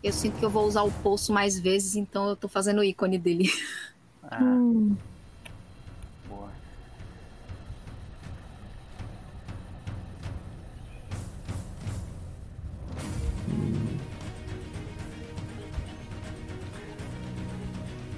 Eu 0.01 0.13
sinto 0.13 0.37
que 0.39 0.45
eu 0.45 0.49
vou 0.49 0.65
usar 0.65 0.83
o 0.83 0.91
poço 0.91 1.33
mais 1.33 1.59
vezes, 1.59 1.95
então 1.95 2.29
eu 2.29 2.35
tô 2.35 2.47
fazendo 2.47 2.79
o 2.79 2.83
ícone 2.83 3.17
dele. 3.17 3.49
Ah. 4.31 4.37
Boa. 6.27 6.51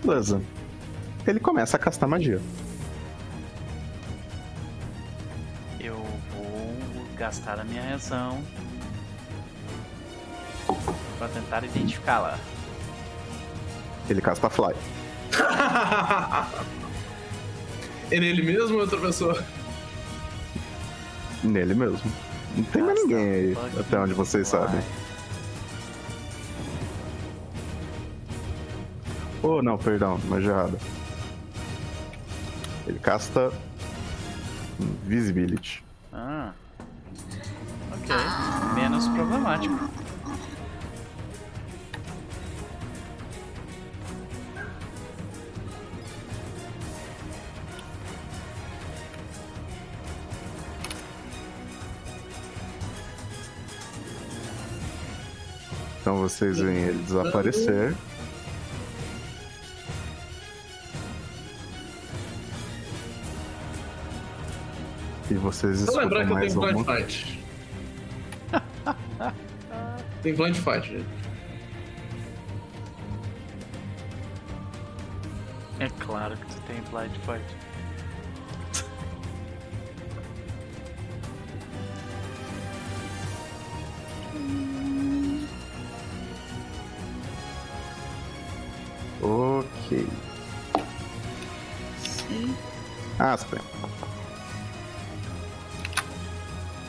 Beleza. 0.04 0.42
Ele 1.26 1.40
começa 1.40 1.78
a 1.78 1.80
castar 1.80 2.10
magia. 2.10 2.42
Eu 5.80 5.96
vou 5.96 6.76
gastar 7.16 7.58
a 7.58 7.64
minha 7.64 7.82
reação 7.84 8.44
pra 11.22 11.28
tentar 11.28 11.64
identificá-la. 11.64 12.40
Ele 14.10 14.20
casta 14.22 14.50
Fly. 14.50 14.74
é 18.10 18.20
nele 18.20 18.42
mesmo 18.42 18.74
ou 18.74 18.80
é 18.80 18.84
outra 18.84 19.00
pessoa? 19.00 19.46
Nele 21.44 21.76
mesmo. 21.76 22.12
Não 22.56 22.64
tem 22.64 22.82
mais 22.82 23.00
ninguém 23.00 23.30
aí, 23.30 23.58
até 23.80 24.00
onde 24.00 24.16
vocês 24.16 24.50
fly. 24.50 24.60
sabem. 24.62 24.82
Oh, 29.44 29.62
não, 29.62 29.78
perdão, 29.78 30.20
magia 30.26 30.50
errada. 30.50 30.80
Ele 32.88 32.98
casta 32.98 33.54
Visibility. 35.06 35.84
Ah. 36.12 36.52
Ok. 37.94 38.16
Menos 38.74 39.08
problemático. 39.10 40.01
Então 56.12 56.24
vocês 56.24 56.60
veem 56.60 56.76
ele 56.76 57.04
desaparecer. 57.04 57.96
E 65.30 65.34
vocês 65.36 65.80
Só 65.80 66.02
lembrar 66.02 66.26
que 66.26 66.34
eu 66.34 66.40
tenho 66.42 66.60
blind 66.60 66.86
fight. 66.86 67.40
tem 70.22 70.36
blind 70.36 70.56
fight, 70.58 70.90
gente. 70.90 71.06
É 75.80 75.90
claro 75.98 76.36
que 76.36 76.46
tu 76.46 76.62
tem 76.68 76.82
Blind 76.92 77.16
Fight. 77.26 77.71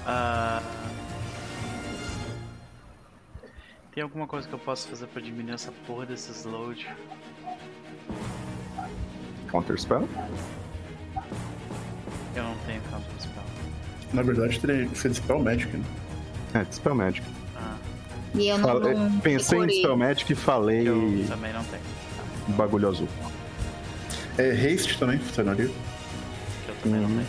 Ah, 0.07 0.61
Tem 3.95 4.03
alguma 4.03 4.27
coisa 4.27 4.49
que 4.49 4.55
eu 4.55 4.59
possa 4.59 4.89
fazer 4.89 5.07
pra 5.07 5.21
diminuir 5.21 5.53
essa 5.55 5.71
porra 5.87 6.07
desses 6.07 6.45
load? 6.45 6.89
Counter 9.51 9.79
Spell. 9.79 10.09
Eu 12.35 12.43
não 12.45 12.57
tenho 12.67 12.81
counter 12.91 13.13
spell. 13.21 13.43
Na 14.15 14.23
verdade, 14.23 14.59
teria 14.59 14.87
que 14.89 14.97
ser 14.97 15.11
Dispel 15.11 15.39
Magic, 15.41 15.77
né? 15.77 15.85
É, 16.55 16.65
Dispel 16.65 16.95
Magic. 16.95 17.27
Ah, 17.55 17.77
E 18.35 18.49
eu 18.49 18.57
não, 18.57 18.67
Fala- 18.67 18.95
não 18.95 19.21
Pensei 19.21 19.59
em. 19.59 19.67
Dispel 19.67 19.97
Magic 19.99 20.33
e 20.33 20.37
falei 20.37 20.89
eu 20.89 21.27
também 21.29 21.53
não 21.53 21.63
tenho. 21.65 21.83
bagulho 22.57 22.89
azul. 22.89 23.09
É 24.39 24.51
Haste 24.53 24.99
também, 24.99 25.19
funcionaria. 25.19 25.71
Uhum. 26.85 27.25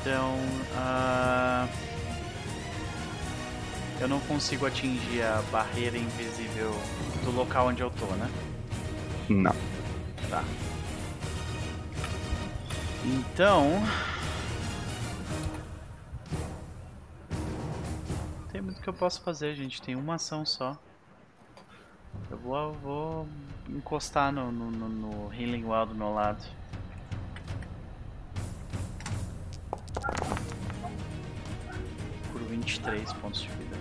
Então, 0.00 0.34
ah, 0.74 1.68
eu 4.00 4.08
não 4.08 4.18
consigo 4.20 4.66
atingir 4.66 5.22
a 5.22 5.42
barreira 5.52 5.96
invisível 5.96 6.72
do 7.22 7.30
local 7.30 7.68
onde 7.68 7.82
eu 7.82 7.90
tô, 7.90 8.06
né? 8.06 8.30
Não. 9.28 9.54
Tá. 10.28 10.42
Então. 13.04 13.82
Não 18.40 18.48
tem 18.48 18.60
muito 18.60 18.80
que 18.80 18.88
eu 18.88 18.94
possa 18.94 19.20
fazer, 19.20 19.54
gente. 19.54 19.80
Tem 19.80 19.94
uma 19.94 20.16
ação 20.16 20.44
só. 20.44 20.76
Eu 22.30 22.38
vou, 22.38 22.72
vou 22.72 23.28
encostar 23.68 24.32
no, 24.32 24.50
no, 24.50 24.70
no, 24.70 24.88
no 24.88 25.34
Healing 25.34 25.64
Well 25.64 25.86
do 25.86 25.94
meu 25.94 26.12
lado. 26.12 26.42
23 32.60 33.12
pontos 33.14 33.42
de 33.42 33.48
vida. 33.48 33.76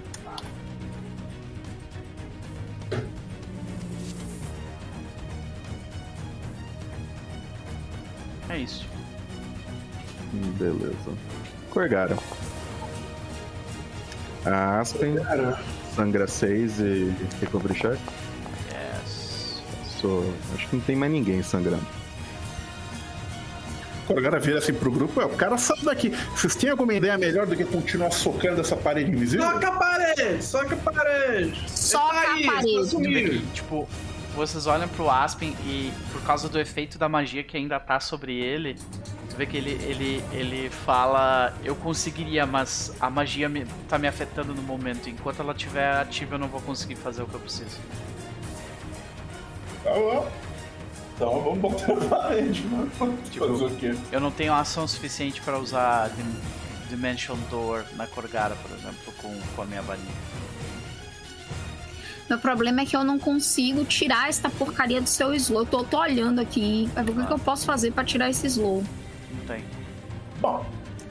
É 8.50 8.58
isso. 8.58 8.88
Beleza. 10.58 11.12
Corgara. 11.70 12.18
A 14.46 14.80
Aspen 14.80 15.16
sangra 15.96 16.28
6 16.28 16.80
e 16.80 17.16
recovery 17.42 17.74
check. 17.74 18.00
Yes. 18.72 19.62
Sou... 19.84 20.34
Acho 20.56 20.68
que 20.70 20.76
não 20.78 20.84
tem 20.84 20.96
mais 20.96 21.12
ninguém 21.12 21.44
sangrando. 21.44 21.99
Agora, 24.10 24.20
o 24.20 24.24
cara 24.24 24.40
vira 24.40 24.58
assim 24.60 24.74
pro 24.74 24.92
grupo, 24.92 25.22
é, 25.22 25.26
o 25.26 25.30
cara 25.30 25.58
sai 25.58 25.78
daqui. 25.84 26.10
Vocês 26.36 26.56
têm 26.56 26.70
alguma 26.70 26.94
ideia 26.94 27.18
melhor 27.18 27.46
do 27.46 27.56
que 27.56 27.64
continuar 27.64 28.12
socando 28.12 28.62
essa 28.62 28.76
parede 28.76 29.12
invisível? 29.12 29.46
Soca 29.46 29.68
a 29.68 29.72
parede! 29.72 30.44
Soca 30.44 30.74
a 30.76 30.78
parede! 30.78 31.70
Soca 31.70 32.14
tá 32.14 32.22
a 32.22 32.26
parede. 32.26 32.46
tá 32.46 32.62
Tu 32.62 32.82
vê 32.84 32.88
sumindo. 32.90 33.30
que, 33.30 33.46
tipo, 33.54 33.88
vocês 34.36 34.66
olham 34.68 34.88
pro 34.88 35.10
Aspen 35.10 35.56
e 35.64 35.92
por 36.12 36.22
causa 36.24 36.50
do 36.50 36.60
efeito 36.60 36.98
da 36.98 37.08
magia 37.08 37.44
que 37.44 37.56
ainda 37.56 37.80
tá 37.80 38.00
sobre 38.00 38.36
ele, 38.36 38.76
tu 39.30 39.36
vê 39.38 39.46
que 39.46 39.58
ele, 39.58 39.72
ele, 39.84 40.24
ele 40.32 40.70
fala, 40.70 41.54
eu 41.64 41.76
conseguiria, 41.76 42.46
mas 42.46 42.92
a 43.00 43.10
magia 43.10 43.48
me, 43.48 43.66
tá 43.88 44.00
me 44.00 44.08
afetando 44.08 44.56
no 44.56 44.62
momento. 44.64 45.08
Enquanto 45.10 45.42
ela 45.42 45.52
estiver 45.52 45.92
ativa, 45.98 46.36
eu 46.36 46.40
não 46.40 46.48
vou 46.48 46.62
conseguir 46.62 46.96
fazer 46.96 47.22
o 47.22 47.28
que 47.28 47.36
eu 47.36 47.40
preciso. 47.40 47.78
Tá 49.84 49.94
bom. 49.94 50.30
Então 51.20 51.42
vamos 51.42 51.60
botar 51.60 51.92
a 51.92 51.96
parede, 51.98 52.62
mano. 52.68 52.90
Tipo, 53.30 53.48
Fazer 53.50 53.66
o 53.66 53.76
quê? 53.76 53.94
Eu 54.10 54.22
não 54.22 54.32
tenho 54.32 54.54
ação 54.54 54.88
suficiente 54.88 55.42
pra 55.42 55.60
usar 55.60 56.10
Dim- 56.12 56.36
Dimension 56.90 57.36
Door 57.50 57.84
na 57.98 58.08
Corgara, 58.08 58.56
por 58.56 58.72
exemplo, 58.78 59.14
com, 59.22 59.38
com 59.54 59.62
a 59.62 59.66
minha 59.66 59.82
varinha. 59.82 60.08
Meu 62.30 62.40
problema 62.40 62.82
é 62.82 62.86
que 62.86 62.96
eu 62.96 63.04
não 63.04 63.20
consigo 63.20 63.84
tirar 63.84 64.30
esta 64.30 64.50
porcaria 64.50 65.02
do 65.02 65.10
seu 65.10 65.34
slow. 65.34 65.64
Eu 65.64 65.66
tô, 65.66 65.84
tô 65.84 66.00
olhando 66.00 66.40
aqui. 66.40 66.90
Mas 66.96 67.06
O 67.06 67.12
que, 67.14 67.26
que 67.26 67.34
eu 67.34 67.40
posso 67.40 67.66
fazer 67.66 67.92
pra 67.92 68.06
tirar 68.06 68.30
esse 68.30 68.48
slow? 68.48 68.82
Não 69.34 69.46
tem. 69.46 69.62
Bom, 70.40 70.66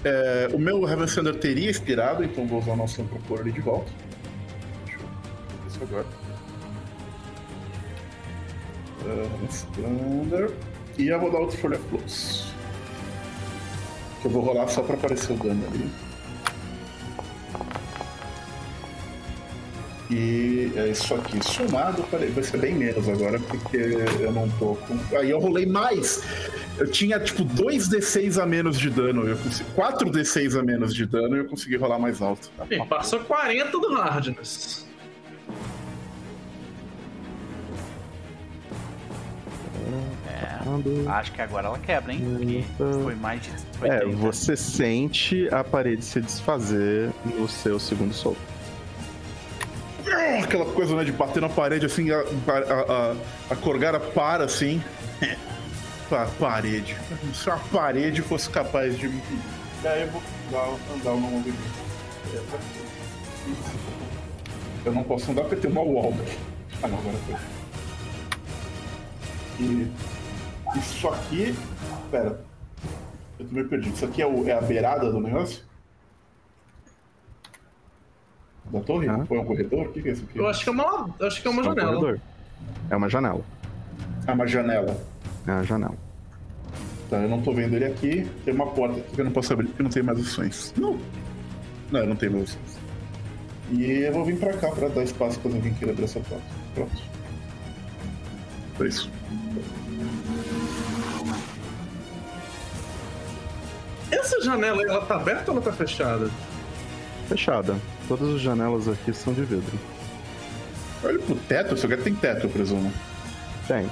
é, 0.04 0.48
o 0.54 0.58
meu 0.58 0.88
Heaven 0.88 1.06
Thunder 1.06 1.34
teria 1.38 1.70
expirado, 1.70 2.24
então 2.24 2.46
vou 2.46 2.60
usar 2.60 2.72
o 2.72 2.76
nosso 2.76 3.02
pôr 3.26 3.40
ele 3.40 3.52
de 3.52 3.60
volta. 3.60 3.90
Deixa 4.86 4.98
eu 5.00 5.06
ver 5.06 5.68
isso 5.68 5.78
agora. 5.82 6.06
E 10.98 11.08
eu 11.08 11.20
vou 11.20 11.30
dar 11.30 11.38
outro 11.38 11.56
Folha 11.58 11.78
Plus. 11.90 12.52
Que 14.20 14.26
eu 14.26 14.30
vou 14.30 14.42
rolar 14.42 14.68
só 14.68 14.82
pra 14.82 14.94
aparecer 14.94 15.32
o 15.32 15.36
dano 15.36 15.64
ali. 15.66 15.90
E 20.10 20.72
é 20.74 20.88
isso 20.88 21.14
aqui. 21.14 21.38
Somado, 21.44 22.02
vai 22.10 22.42
ser 22.42 22.56
bem 22.58 22.74
menos 22.74 23.08
agora, 23.08 23.38
porque 23.38 23.76
eu 23.76 24.32
não 24.32 24.48
tô 24.58 24.74
com. 24.74 24.98
Aí 25.16 25.30
eu 25.30 25.38
rolei 25.38 25.66
mais. 25.66 26.22
Eu 26.78 26.90
tinha, 26.90 27.20
tipo, 27.20 27.44
2d6 27.44 28.42
a 28.42 28.46
menos 28.46 28.78
de 28.78 28.88
dano. 28.88 29.28
Eu 29.28 29.36
consegui... 29.36 29.70
4d6 29.72 30.58
a 30.58 30.62
menos 30.62 30.94
de 30.94 31.04
dano 31.04 31.36
e 31.36 31.40
eu 31.40 31.44
consegui 31.44 31.76
rolar 31.76 31.98
mais 31.98 32.22
alto. 32.22 32.50
Sim, 32.68 32.86
passou 32.86 33.20
40 33.20 33.70
do 33.70 33.94
Hardness. 33.94 34.87
Acho 41.08 41.32
que 41.32 41.40
agora 41.40 41.68
ela 41.68 41.78
quebra, 41.78 42.12
hein? 42.12 42.22
Porque 42.36 42.64
foi 43.02 43.14
mais 43.14 43.40
de. 43.40 43.50
Foi 43.78 43.88
é, 43.88 44.00
30. 44.00 44.16
você 44.16 44.56
sente 44.56 45.48
a 45.52 45.64
parede 45.64 46.04
se 46.04 46.20
desfazer 46.20 47.10
no 47.24 47.48
seu 47.48 47.78
segundo 47.78 48.12
soco. 48.12 48.36
Aquela 50.42 50.64
coisa, 50.66 50.96
né, 50.96 51.04
de 51.04 51.12
bater 51.12 51.40
na 51.40 51.48
parede 51.48 51.84
assim, 51.84 52.10
a, 52.10 52.18
a, 52.18 53.12
a, 53.12 53.16
a 53.50 53.56
Corgara 53.56 54.00
para 54.00 54.44
assim. 54.44 54.82
a 56.10 56.26
parede. 56.38 56.96
Se 57.34 57.50
a 57.50 57.56
parede 57.56 58.22
fosse 58.22 58.48
capaz 58.48 58.96
de 58.96 59.08
me. 59.08 59.22
E 59.82 59.86
aí 59.86 60.02
eu 60.02 60.08
vou 60.08 60.22
dar, 60.50 60.94
andar 60.94 61.10
no 61.10 61.20
movimento. 61.20 61.88
Eu 64.84 64.92
não 64.92 65.02
posso 65.02 65.30
andar 65.30 65.42
porque 65.42 65.56
tem 65.56 65.70
uma 65.70 65.82
wall. 65.82 66.14
Ah 66.82 66.88
não, 66.88 66.98
agora 66.98 67.16
foi. 67.26 67.36
E 69.60 69.90
isso 70.76 71.08
aqui. 71.08 71.54
Pera. 72.10 72.40
Eu 73.38 73.46
tô 73.46 73.54
meio 73.54 73.68
perdido. 73.68 73.94
Isso 73.94 74.04
aqui 74.04 74.22
é, 74.22 74.26
o, 74.26 74.46
é 74.48 74.52
a 74.52 74.60
beirada 74.60 75.10
do 75.10 75.20
negócio? 75.20 75.62
Da 78.70 78.80
torre? 78.80 79.08
Ah. 79.08 79.24
Ou 79.28 79.36
é 79.36 79.40
um 79.40 79.44
corredor? 79.44 79.86
O 79.86 79.92
que, 79.92 80.02
que 80.02 80.08
é 80.08 80.12
isso 80.12 80.24
aqui? 80.28 80.38
Eu 80.38 80.46
acho 80.46 80.62
que 80.62 80.68
é 80.68 80.72
uma, 80.72 81.10
eu 81.18 81.26
acho 81.26 81.40
que 81.40 81.48
é 81.48 81.50
uma 81.50 81.60
É 81.60 81.62
um 81.62 81.64
janela. 81.74 81.94
corredor. 81.94 82.20
É 82.90 82.96
uma 82.96 83.08
janela. 83.08 83.44
É 84.26 84.32
uma 84.32 84.46
janela. 84.46 85.06
É 85.46 85.50
uma 85.52 85.62
janela. 85.64 85.94
Tá, 87.08 87.16
eu 87.16 87.28
não 87.28 87.40
tô 87.40 87.54
vendo 87.54 87.74
ele 87.76 87.86
aqui. 87.86 88.28
Tem 88.44 88.52
uma 88.52 88.66
porta 88.66 88.98
aqui 89.00 89.14
que 89.14 89.20
eu 89.20 89.24
não 89.24 89.32
posso 89.32 89.52
abrir 89.52 89.68
porque 89.68 89.82
não 89.82 89.90
tem 89.90 90.02
mais 90.02 90.18
opções. 90.18 90.74
Não. 90.76 90.98
Não, 91.90 92.00
eu 92.00 92.06
não 92.06 92.16
tenho 92.16 92.32
mais 92.32 92.44
opções. 92.54 92.78
E 93.70 93.82
eu 94.02 94.12
vou 94.12 94.24
vir 94.24 94.38
pra 94.38 94.52
cá 94.54 94.70
pra 94.70 94.88
dar 94.88 95.02
espaço 95.04 95.38
quando 95.40 95.54
alguém 95.56 95.72
queira 95.74 95.92
abrir 95.92 96.04
essa 96.04 96.20
porta. 96.20 96.44
Pronto. 96.74 97.02
Por 98.76 98.86
isso. 98.86 99.10
Essa 104.28 104.42
janela, 104.42 104.82
ela 104.82 105.00
tá 105.06 105.14
aberta 105.16 105.50
ou 105.50 105.56
ela 105.56 105.64
tá 105.64 105.72
fechada? 105.72 106.28
Fechada. 107.30 107.76
Todas 108.06 108.34
as 108.34 108.40
janelas 108.42 108.86
aqui 108.86 109.10
são 109.14 109.32
de 109.32 109.40
vidro. 109.40 109.78
Olha 111.02 111.18
pro 111.18 111.34
teto, 111.34 111.72
esse 111.74 111.84
lugar 111.84 112.00
tem 112.00 112.14
teto, 112.14 112.44
eu 112.44 112.50
presumo. 112.50 112.92
Tem. 113.66 113.88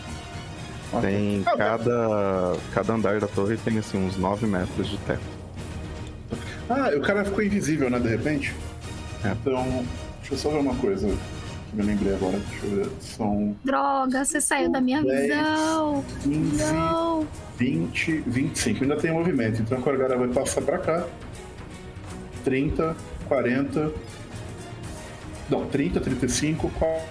Ah, 0.93 1.01
Tem. 1.01 1.43
Ah, 1.47 1.57
cada, 1.57 2.57
cada 2.75 2.93
andar 2.93 3.19
da 3.19 3.27
torre 3.27 3.57
tem 3.57 3.79
assim 3.79 3.97
uns 3.97 4.19
9 4.19 4.47
metros 4.47 4.89
de 4.89 4.99
teto. 4.99 5.23
Ah, 6.69 6.91
o 6.95 7.01
cara 7.01 7.25
ficou 7.25 7.43
invisível, 7.43 7.89
né, 7.89 7.99
de 7.99 8.09
repente? 8.09 8.55
É. 9.25 9.31
Então, 9.31 9.87
deixa 10.21 10.35
eu 10.35 10.39
só 10.39 10.51
ver 10.51 10.59
uma 10.59 10.75
coisa 10.75 11.09
me 11.77 11.83
lembrei 11.83 12.15
agora. 12.15 12.39
Deixa 12.39 12.67
eu 12.67 12.77
ver. 12.85 12.91
São 13.01 13.57
Droga, 13.65 14.25
você 14.25 14.41
saiu 14.41 14.71
da 14.71 14.81
minha 14.81 15.03
Dez. 15.03 15.23
visão. 15.35 16.05
15, 16.23 16.65
Não. 16.73 17.29
20, 17.59 18.13
25. 18.27 18.83
Ainda 18.85 18.97
tem 18.97 19.13
movimento. 19.13 19.61
Então 19.63 19.79
a 19.79 19.81
Corgara 19.83 20.17
vai 20.17 20.29
passar 20.29 20.63
pra 20.63 20.79
cá. 20.79 21.07
30, 22.45 22.97
40. 23.29 23.93
Não, 25.51 25.67
30, 25.67 26.01
35, 26.01 26.69
40. 26.71 27.05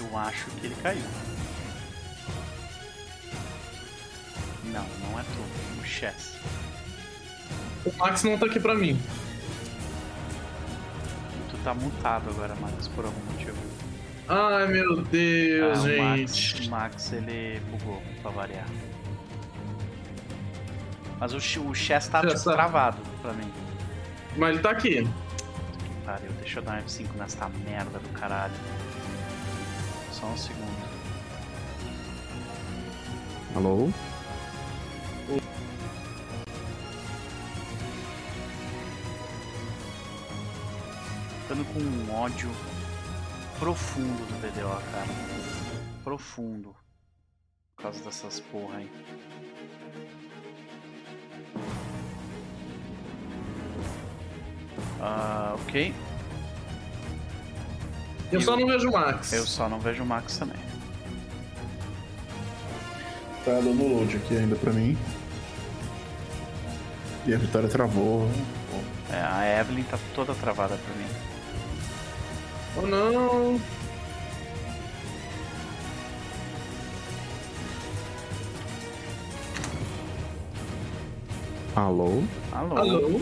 Eu 0.00 0.18
acho 0.18 0.46
que 0.52 0.66
ele 0.66 0.76
caiu. 0.82 1.02
Não, 4.64 4.84
não 5.02 5.18
é 5.18 5.22
tu. 5.22 5.80
O 5.80 5.84
Chess. 5.84 6.34
O 7.84 7.92
Max 7.98 8.22
não 8.22 8.38
tá 8.38 8.46
aqui 8.46 8.60
pra 8.60 8.74
mim. 8.74 8.98
Tá 11.64 11.74
mutado 11.74 12.30
agora, 12.30 12.54
Max, 12.56 12.88
por 12.88 13.04
algum 13.04 13.20
motivo. 13.32 13.56
Ai, 14.28 14.66
meu 14.68 15.02
Deus, 15.02 15.78
Ah, 15.78 15.82
o 15.82 15.98
Max, 16.02 16.36
gente. 16.36 16.68
o 16.68 16.70
Max, 16.70 17.12
ele 17.12 17.60
bugou, 17.70 18.02
pra 18.22 18.30
variar. 18.30 18.66
Mas 21.18 21.34
o, 21.34 21.36
o 21.68 21.74
Chess 21.74 22.08
tá 22.08 22.20
tipo, 22.26 22.42
tá- 22.42 22.52
travado 22.52 22.98
pra 23.20 23.32
mim. 23.34 23.50
Mas 24.36 24.50
ele 24.54 24.58
tá 24.60 24.70
aqui. 24.70 25.06
Pariu, 26.06 26.30
deixa 26.40 26.60
eu 26.60 26.62
dar 26.62 26.78
um 26.78 26.82
F5 26.82 27.06
nessa 27.18 27.48
merda 27.66 27.98
do 27.98 28.08
caralho. 28.10 28.54
Só 30.12 30.26
um 30.26 30.36
segundo. 30.36 30.70
Alô? 33.54 33.90
Ficando 41.50 41.64
com 41.74 41.80
um 41.80 42.14
ódio 42.14 42.48
profundo 43.58 44.24
do 44.24 44.40
BDO, 44.40 44.68
cara. 44.92 45.08
Profundo. 46.04 46.76
Por 47.74 47.82
causa 47.82 48.04
dessas 48.04 48.38
porra 48.38 48.76
aí. 48.76 48.90
Ah, 55.00 55.56
ok. 55.56 55.92
Eu 58.30 58.40
só 58.40 58.56
não 58.56 58.68
vejo 58.68 58.88
o 58.88 58.92
Max. 58.92 59.32
Eu 59.32 59.44
só 59.44 59.68
não 59.68 59.80
vejo 59.80 60.04
o 60.04 60.06
Max 60.06 60.38
também. 60.38 60.62
Tá 63.44 63.54
dando 63.54 63.88
load 63.88 64.18
aqui 64.18 64.38
ainda 64.38 64.54
pra 64.54 64.72
mim. 64.72 64.96
E 67.26 67.34
a 67.34 67.38
Vitória 67.38 67.68
travou. 67.68 68.30
É, 69.10 69.20
a 69.20 69.60
Evelyn 69.60 69.82
tá 69.82 69.98
toda 70.14 70.32
travada 70.32 70.76
pra 70.76 70.94
mim. 70.94 71.29
Oh 72.76 72.86
não. 72.86 73.60
Alô? 81.74 82.22
Alô? 82.52 82.76
Alô? 82.76 83.20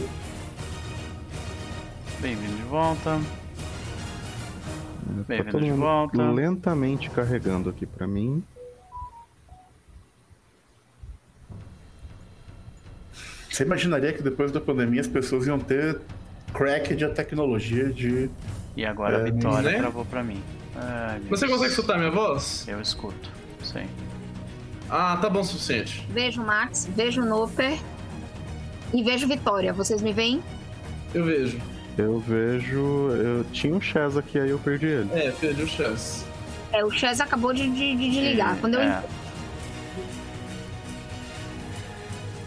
Bem-vindo 2.21 2.57
de 2.57 2.63
volta. 2.63 3.21
Bem-vindo 5.27 5.61
de 5.61 5.71
volta. 5.73 6.31
lentamente 6.31 7.09
carregando 7.11 7.71
aqui 7.71 7.87
pra 7.87 8.07
mim. 8.07 8.43
Você 13.51 13.65
imaginaria 13.65 14.13
que 14.13 14.23
depois 14.23 14.53
da 14.53 14.61
pandemia 14.61 15.01
as 15.01 15.07
pessoas 15.07 15.47
iam 15.47 15.59
ter 15.59 16.01
crack 16.53 16.95
de 16.95 17.09
tecnologia 17.09 17.93
de. 17.93 18.31
E 18.79 18.85
agora 18.87 19.17
a 19.19 19.21
É, 19.23 19.25
Vitória 19.33 19.73
né? 19.73 19.79
travou 19.79 20.05
pra 20.05 20.23
mim. 20.23 20.41
Ai, 20.77 21.19
Você 21.29 21.47
Deus. 21.47 21.57
consegue 21.57 21.73
escutar 21.73 21.99
minha 21.99 22.13
voz? 22.13 22.65
Eu 22.69 22.81
escuto, 22.81 23.29
sim. 23.61 23.89
Ah, 24.89 25.19
tá 25.21 25.29
bom 25.29 25.41
o 25.41 25.45
suficiente. 25.45 26.07
Vejo 26.11 26.41
o 26.41 26.47
Max, 26.47 26.89
vejo 26.95 27.21
o 27.21 27.25
Noper 27.25 27.77
e 28.95 29.03
vejo 29.03 29.27
Vitória. 29.27 29.73
Vocês 29.73 30.01
me 30.01 30.13
veem? 30.13 30.41
Eu 31.13 31.25
vejo. 31.25 31.59
Eu 31.99 32.21
vejo. 32.21 32.79
Eu 33.11 33.45
tinha 33.53 33.75
um 33.75 33.81
Chaz 33.81 34.17
aqui, 34.17 34.39
aí 34.39 34.51
eu 34.51 34.61
perdi 34.61 34.87
ele. 34.87 35.11
É, 35.13 35.33
perdi 35.33 35.63
o 35.63 35.67
chance. 35.69 36.25
É, 36.73 36.85
o 36.85 36.91
Chaz 36.93 37.21
acabou 37.21 37.53
de, 37.53 37.69
de, 37.69 37.97
de 37.97 38.11
desligar. 38.11 38.57
Quando 38.61 38.75
eu 38.75 38.81
É, 38.83 39.03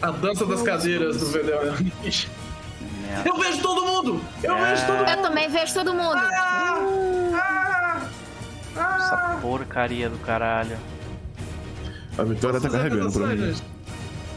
A 0.01 0.11
dança 0.11 0.45
das 0.45 0.61
cadeiras 0.61 1.17
do 1.19 1.25
VDO. 1.25 1.91
Eu 3.25 3.37
vejo 3.37 3.61
todo 3.61 3.85
mundo! 3.85 4.21
Eu 4.43 4.55
É. 4.57 4.71
vejo 4.71 4.85
todo 4.87 4.97
mundo! 4.97 5.09
Eu 5.09 5.21
também 5.21 5.49
vejo 5.49 5.73
todo 5.73 5.93
mundo. 5.93 6.17
Ah! 6.17 8.01
Ah! 8.75 8.95
Essa 8.97 9.39
porcaria 9.41 10.09
do 10.09 10.17
caralho. 10.19 10.77
A 12.17 12.23
Vitória 12.23 12.59
tá 12.59 12.69
carregando 12.69 13.11
pra 13.11 13.27
mim. 13.27 13.55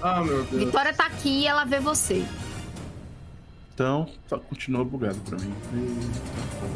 Ah, 0.03 0.23
meu 0.23 0.45
Deus. 0.45 0.65
Vitória 0.65 0.93
tá 0.93 1.07
aqui 1.07 1.41
e 1.43 1.47
ela 1.47 1.65
vê 1.65 1.81
você. 1.81 2.25
Então, 3.75 4.09
tá, 4.29 4.39
continua 4.39 4.85
bugado 4.85 5.19
pra 5.29 5.37
mim. 5.39 5.53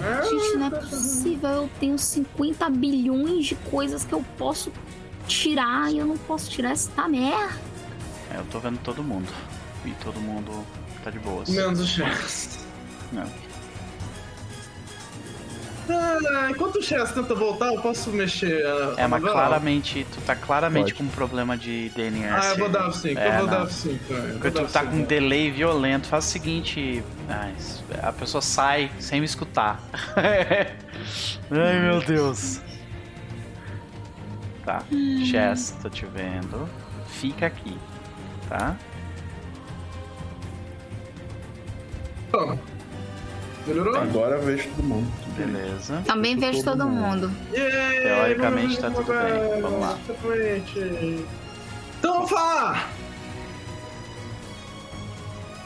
Ah, 0.03 0.23
Gente, 0.23 0.57
não 0.57 0.67
é 0.67 0.71
possível. 0.71 1.49
Eu 1.51 1.71
tenho 1.79 1.97
50 1.97 2.69
bilhões 2.71 3.47
de 3.47 3.55
coisas 3.55 4.05
que 4.05 4.13
eu 4.13 4.25
posso 4.37 4.73
tirar 5.29 5.93
e 5.93 5.99
eu 5.99 6.07
não 6.07 6.17
posso 6.19 6.51
tirar 6.51 6.71
essa 6.73 7.07
merda. 7.07 7.55
É, 8.35 8.39
eu 8.39 8.45
tô 8.51 8.59
vendo 8.59 8.79
todo 8.81 9.03
mundo. 9.03 9.29
E 9.85 9.91
todo 10.03 10.19
mundo 10.19 10.65
tá 11.11 11.11
de 11.11 11.19
boas. 11.19 11.49
Menos 11.49 11.81
o 11.81 11.87
chance. 11.87 12.59
Não. 13.13 13.25
Ah, 15.91 16.49
enquanto 16.51 16.77
o 16.77 16.83
Chess 16.83 17.13
tenta 17.13 17.35
voltar, 17.35 17.73
eu 17.73 17.81
posso 17.81 18.11
mexer 18.11 18.63
a, 18.67 18.95
É, 18.99 19.07
mas 19.07 19.23
claramente, 19.23 20.07
tu 20.13 20.21
tá 20.21 20.37
claramente 20.37 20.93
Pode. 20.93 20.95
com 20.97 21.05
um 21.05 21.09
problema 21.09 21.57
de 21.57 21.89
DNS. 21.97 22.29
Ah, 22.31 22.51
eu 22.51 22.59
vou 22.59 22.69
dar 22.69 22.91
F5, 22.91 23.17
É, 23.17 23.27
eu 23.29 23.33
vou 23.33 23.41
não. 23.47 23.47
dar 23.47 23.67
F5. 23.67 23.87
é, 23.89 24.13
eu 24.13 24.21
vou 24.21 24.33
Porque 24.33 24.51
tu 24.51 24.67
tá 24.67 24.83
F5. 24.85 24.91
com 24.91 24.97
um 24.97 25.05
delay 25.05 25.51
violento. 25.51 26.07
Faz 26.09 26.27
o 26.27 26.29
seguinte. 26.29 27.03
ah, 27.31 27.51
a 28.07 28.13
pessoa 28.13 28.43
sai 28.43 28.91
sem 29.01 29.21
me 29.21 29.25
escutar. 29.25 29.81
Ai 31.51 31.81
meu 31.81 32.01
Deus. 32.05 32.61
Tá. 34.67 34.83
Chess, 35.25 35.75
tô 35.81 35.89
te 35.89 36.05
vendo. 36.05 36.69
Fica 37.09 37.47
aqui. 37.47 37.79
Tá? 38.51 38.77
Toma. 42.31 42.59
Melhorou? 43.67 43.97
Agora 43.97 44.39
vejo 44.39 44.69
todo 44.71 44.83
mundo. 44.85 45.13
Beleza. 45.37 46.03
Também 46.07 46.37
vejo 46.37 46.65
todo 46.65 46.89
mundo. 46.89 47.31
Yay, 47.53 48.01
Teoricamente 48.01 48.79
tá 48.81 48.91
tudo 48.91 49.05
bem. 49.13 49.17
ver, 49.17 49.61
Vamos 49.63 49.81
lá. 49.81 49.99
exatamente. 50.09 51.27
Então 51.99 52.13
vamos 52.15 52.31
falar! 52.31 52.89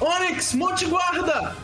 Onyx, 0.01 0.55
Monte 0.55 0.87
Guarda! 0.87 1.55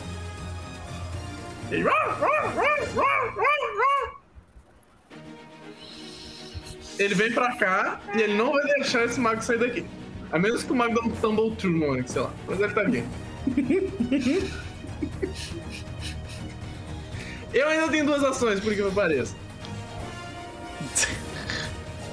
Ele 6.99 7.15
vem 7.15 7.33
pra 7.33 7.55
cá 7.57 8.01
e 8.15 8.23
ele 8.23 8.35
não 8.35 8.53
vai 8.53 8.63
deixar 8.75 9.05
esse 9.05 9.21
mago 9.21 9.43
sair 9.43 9.59
daqui. 9.59 9.87
A 10.33 10.39
menos 10.39 10.63
que 10.63 10.73
o 10.73 10.75
mago 10.75 10.95
dê 10.95 11.01
um 11.09 11.11
tumble 11.13 11.55
through 11.57 11.77
no 11.79 11.93
Onyx, 11.93 12.11
sei 12.13 12.23
lá. 12.23 12.31
Mas 12.47 12.61
ele 12.61 12.73
tá 12.73 12.83
aqui. 12.83 13.05
Eu 17.53 17.69
ainda 17.69 17.89
tenho 17.89 18.05
duas 18.05 18.23
ações, 18.23 18.61
por 18.61 18.75
que 18.75 18.83
me 18.83 18.91
pareça. 18.91 19.35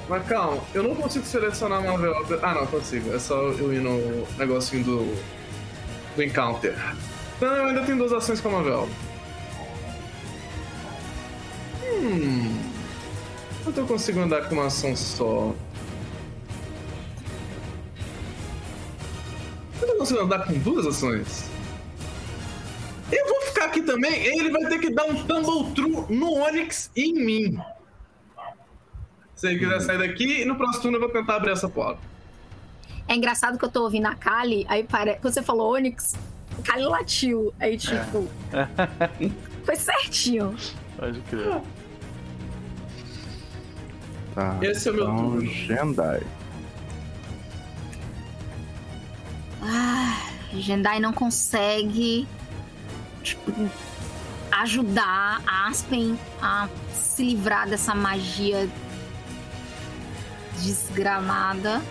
Mas 0.08 0.26
calma, 0.26 0.62
eu 0.72 0.82
não 0.82 0.94
consigo 0.94 1.26
selecionar 1.26 1.80
uma 1.80 1.92
Marvel. 1.92 2.38
Ah, 2.42 2.54
não, 2.54 2.66
consigo. 2.66 3.12
É 3.14 3.18
só 3.18 3.34
eu 3.34 3.72
ir 3.72 3.80
no 3.80 4.26
negocinho 4.38 4.84
do. 4.84 5.16
do 6.14 6.22
Encounter. 6.22 6.74
Então 7.36 7.54
eu 7.54 7.66
ainda 7.66 7.82
tenho 7.84 7.98
duas 7.98 8.12
ações 8.12 8.40
com 8.40 8.48
a 8.48 8.52
Marvel. 8.52 8.88
Hum. 11.84 12.56
Quanto 13.64 13.80
eu 13.80 13.86
consigo 13.86 14.20
andar 14.20 14.48
com 14.48 14.54
uma 14.54 14.66
ação 14.66 14.94
só? 14.94 15.52
Quanto 19.78 19.90
eu 19.90 19.98
consigo 19.98 20.20
andar 20.20 20.46
com 20.46 20.52
duas 20.54 20.86
ações? 20.86 21.55
Eu 23.10 23.26
vou 23.28 23.40
ficar 23.42 23.66
aqui 23.66 23.82
também, 23.82 24.26
ele 24.26 24.50
vai 24.50 24.66
ter 24.66 24.78
que 24.78 24.90
dar 24.90 25.04
um 25.04 25.14
tumble 25.24 25.72
true 25.74 26.04
no 26.08 26.32
Onyx 26.34 26.90
e 26.96 27.10
em 27.10 27.14
mim. 27.14 27.60
Se 29.34 29.48
ele 29.48 29.58
quiser 29.58 29.80
sair 29.80 29.98
daqui, 29.98 30.42
e 30.42 30.44
no 30.44 30.56
próximo 30.56 30.82
turno 30.82 30.96
eu 30.96 31.00
vou 31.00 31.10
tentar 31.10 31.36
abrir 31.36 31.52
essa 31.52 31.68
porta. 31.68 32.00
É 33.08 33.14
engraçado 33.14 33.58
que 33.58 33.64
eu 33.64 33.68
tô 33.68 33.82
ouvindo 33.82 34.06
a 34.06 34.14
Kali, 34.14 34.66
aí 34.68 34.82
parece. 34.82 35.20
Quando 35.20 35.34
você 35.34 35.42
falou 35.42 35.74
Onyx, 35.74 36.16
a 36.58 36.62
Kali 36.62 36.84
latiu. 36.84 37.54
Aí, 37.60 37.76
tipo. 37.76 38.28
Foi 39.64 39.76
certinho. 39.76 40.56
Pode 40.96 41.20
crer. 41.20 41.60
Tá. 44.34 44.58
Esse 44.60 44.88
é 44.88 44.92
o 44.92 44.94
meu 44.94 45.04
então, 45.04 45.16
turno. 45.16 45.46
Jendai. 45.46 46.22
Ah, 49.62 50.30
Jendai 50.54 50.98
não 50.98 51.12
consegue 51.12 52.26
tipo, 53.26 53.52
ajudar 54.52 55.42
a 55.46 55.68
Aspen 55.68 56.18
a 56.40 56.68
se 56.92 57.24
livrar 57.24 57.68
dessa 57.68 57.94
magia 57.94 58.68
desgramada. 60.62 61.82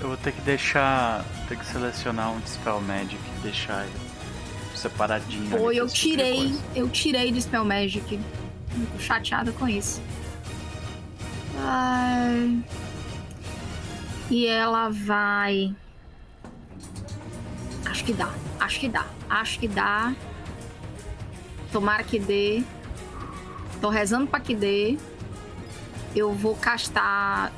Eu 0.00 0.08
vou 0.08 0.16
ter 0.16 0.32
que 0.32 0.40
deixar. 0.42 1.24
Ter 1.48 1.56
que 1.56 1.66
selecionar 1.66 2.32
um 2.32 2.40
Dispel 2.40 2.80
Magic 2.80 3.16
e 3.16 3.40
deixar 3.42 3.84
ele 3.84 4.10
separadinho. 4.74 5.50
Foi, 5.50 5.76
eu 5.76 5.88
tirei, 5.88 6.54
eu 6.74 6.88
tirei 6.88 7.32
do 7.32 7.40
Spell 7.40 7.64
Magic. 7.64 8.18
Fico 8.68 9.00
chateada 9.00 9.52
com 9.52 9.68
isso. 9.68 10.00
Ai. 11.58 12.64
E 14.30 14.46
ela 14.46 14.88
vai. 14.90 15.74
Acho 17.84 18.04
que 18.04 18.12
dá. 18.12 18.30
Acho 18.60 18.80
que 18.80 18.88
dá. 18.88 19.06
Acho 19.30 19.60
que 19.60 19.68
dá. 19.68 20.12
Tomara 21.72 22.02
que 22.02 22.18
dê. 22.18 22.64
Tô 23.80 23.88
rezando 23.88 24.26
pra 24.26 24.40
que 24.40 24.56
dê. 24.56 24.98
Eu 26.14 26.32
vou 26.34 26.56
castar 26.56 27.52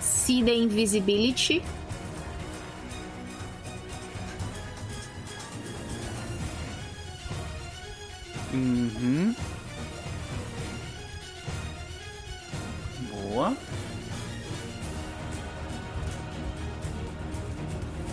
Seed 0.00 0.46
Invisibility. 0.46 1.62
Uhum. 8.52 9.34
Boa. 13.10 13.56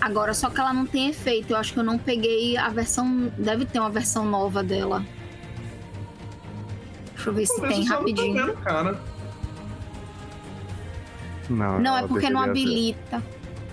Agora, 0.01 0.33
só 0.33 0.49
que 0.49 0.59
ela 0.59 0.73
não 0.73 0.85
tem 0.85 1.09
efeito. 1.09 1.51
Eu 1.53 1.57
acho 1.57 1.73
que 1.73 1.79
eu 1.79 1.83
não 1.83 1.97
peguei 1.97 2.57
a 2.57 2.69
versão. 2.69 3.31
Deve 3.37 3.65
ter 3.65 3.79
uma 3.79 3.89
versão 3.89 4.25
nova 4.25 4.63
dela. 4.63 5.05
Deixa 7.15 7.29
eu 7.29 7.33
ver 7.33 7.45
se 7.45 7.55
Talvez 7.55 7.75
tem 7.75 7.81
eu 7.83 7.87
só 7.87 7.93
não 7.93 8.03
tô 8.03 8.09
rapidinho. 8.09 8.45
vendo, 8.47 8.57
cara. 8.57 8.99
Não, 11.49 11.79
Não, 11.79 11.97
é 11.97 12.07
porque 12.07 12.29
não 12.29 12.41
habilita. 12.41 13.21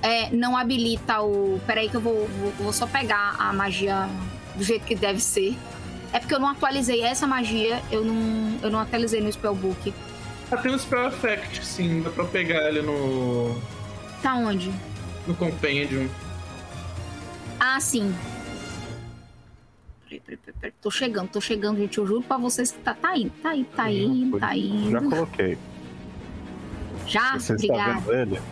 É, 0.02 0.30
não 0.30 0.56
habilita 0.56 1.20
o. 1.22 1.60
Peraí, 1.66 1.88
que 1.88 1.96
eu 1.96 2.00
vou, 2.00 2.28
vou, 2.28 2.52
vou 2.58 2.72
só 2.72 2.86
pegar 2.86 3.34
a 3.38 3.52
magia 3.52 4.08
do 4.54 4.62
jeito 4.62 4.84
que 4.84 4.94
deve 4.94 5.20
ser. 5.20 5.56
É 6.12 6.18
porque 6.18 6.34
eu 6.34 6.38
não 6.38 6.48
atualizei 6.48 7.02
essa 7.02 7.26
magia, 7.26 7.82
eu 7.90 8.04
não, 8.04 8.58
eu 8.62 8.70
não 8.70 8.78
atualizei 8.80 9.20
no 9.20 9.30
spellbook. 9.30 9.92
Ah, 10.50 10.56
tem 10.56 10.74
um 10.74 10.78
Spell 10.78 11.08
Effect, 11.08 11.64
sim. 11.64 12.00
Dá 12.02 12.08
pra 12.10 12.24
pegar 12.24 12.66
ele 12.68 12.80
no, 12.80 13.54
Tá 14.22 14.34
onde? 14.34 14.72
No 15.28 15.34
Compendium. 15.34 16.08
Ah, 17.60 17.78
sim. 17.80 18.14
Peraí, 20.04 20.20
peraí, 20.20 20.36
peraí, 20.38 20.56
peraí. 20.60 20.74
Tô 20.80 20.90
chegando, 20.90 21.28
tô 21.28 21.40
chegando, 21.40 21.78
gente. 21.78 21.98
Eu 21.98 22.06
juro 22.06 22.22
pra 22.22 22.38
vocês 22.38 22.72
que 22.72 22.78
tá, 22.78 22.94
tá 22.94 23.16
indo, 23.16 23.30
tá 23.42 23.54
indo, 23.54 23.68
tá 23.70 23.90
indo, 23.90 24.40
tá 24.40 24.48
Já 24.48 24.56
indo. 24.56 25.10
coloquei. 25.10 25.58
Já? 27.06 27.38
Você 27.38 27.54
está 27.54 27.66
Obrigada. 27.74 28.00
vendo 28.00 28.12
ele? 28.36 28.42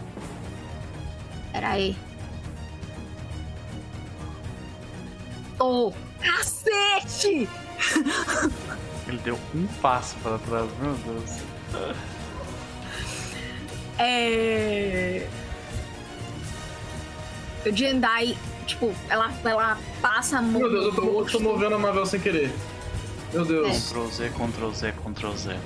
Pera 1.52 1.68
aí. 1.70 1.96
Ô, 5.58 5.92
cacete! 6.20 7.48
Ele 9.08 9.18
deu 9.18 9.38
um 9.54 9.66
passo 9.80 10.16
para 10.16 10.36
trás, 10.38 10.68
meu 10.80 10.94
Deus. 10.94 11.30
É. 13.98 15.26
O 17.68 17.76
Jendai, 17.76 18.36
tipo, 18.66 18.92
ela, 19.08 19.32
ela 19.44 19.78
passa 20.00 20.38
a 20.38 20.42
mão. 20.42 20.60
Meu 20.60 20.70
Deus, 20.70 20.84
eu 20.86 20.94
tô, 20.94 21.20
eu 21.20 21.26
tô 21.26 21.40
movendo 21.40 21.74
a 21.74 21.78
Marvel 21.78 22.06
sem 22.06 22.20
querer. 22.20 22.52
Meu 23.32 23.44
Deus. 23.44 23.88
Ctrl 23.90 24.06
Z, 24.06 24.30
Ctrl 24.30 24.70
Z, 24.72 24.92
Ctrl 24.92 25.32
Z. 25.36 25.56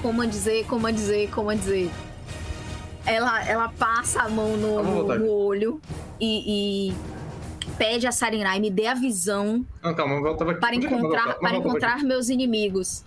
Como 0.00 0.26
dizer, 0.26 0.66
como 0.66 0.90
dizer, 0.90 1.30
como 1.30 1.54
dizer. 1.54 1.90
Ela, 3.06 3.44
ela 3.48 3.68
passa 3.68 4.22
a 4.22 4.28
mão 4.28 4.56
no, 4.56 4.82
no- 4.82 5.18
no 5.18 5.30
olho 5.30 5.80
e, 6.20 6.90
e 6.90 6.94
pede 7.76 8.06
a 8.06 8.12
Sarinai 8.12 8.60
me 8.60 8.70
dê 8.70 8.86
a 8.86 8.94
visão 8.94 9.66
Não, 9.82 9.92
calma, 9.94 10.12
a 10.12 10.14
Marvel 10.16 10.36
tava 10.36 10.50
aqui. 10.52 10.60
para 10.60 10.74
é 10.74 10.78
encontrar, 10.78 11.26
tá? 11.26 11.34
para 11.34 11.56
encontrar 11.56 11.98
meus 12.04 12.28
inimigos. 12.28 13.04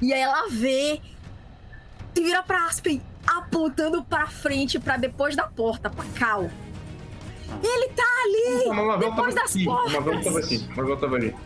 E 0.00 0.12
aí 0.14 0.20
ela 0.20 0.48
vê 0.50 1.00
e 2.16 2.20
vira 2.22 2.42
pra 2.42 2.64
Aspen, 2.66 3.00
apontando 3.38 4.02
pra 4.04 4.26
frente, 4.26 4.78
pra 4.78 4.96
depois 4.96 5.34
da 5.36 5.44
porta, 5.44 5.88
pra 5.90 6.04
Cal. 6.18 6.50
Ele 7.62 7.88
tá 7.88 8.04
ali! 8.24 8.68
Não, 8.68 8.98
depois 8.98 9.34
tava 9.34 9.46
das 9.46 9.54
aqui. 9.56 9.64
Portas. 9.64 9.92
tava 10.24 10.38
aqui. 10.38 10.68
Tava 11.00 11.16
ali. 11.16 11.36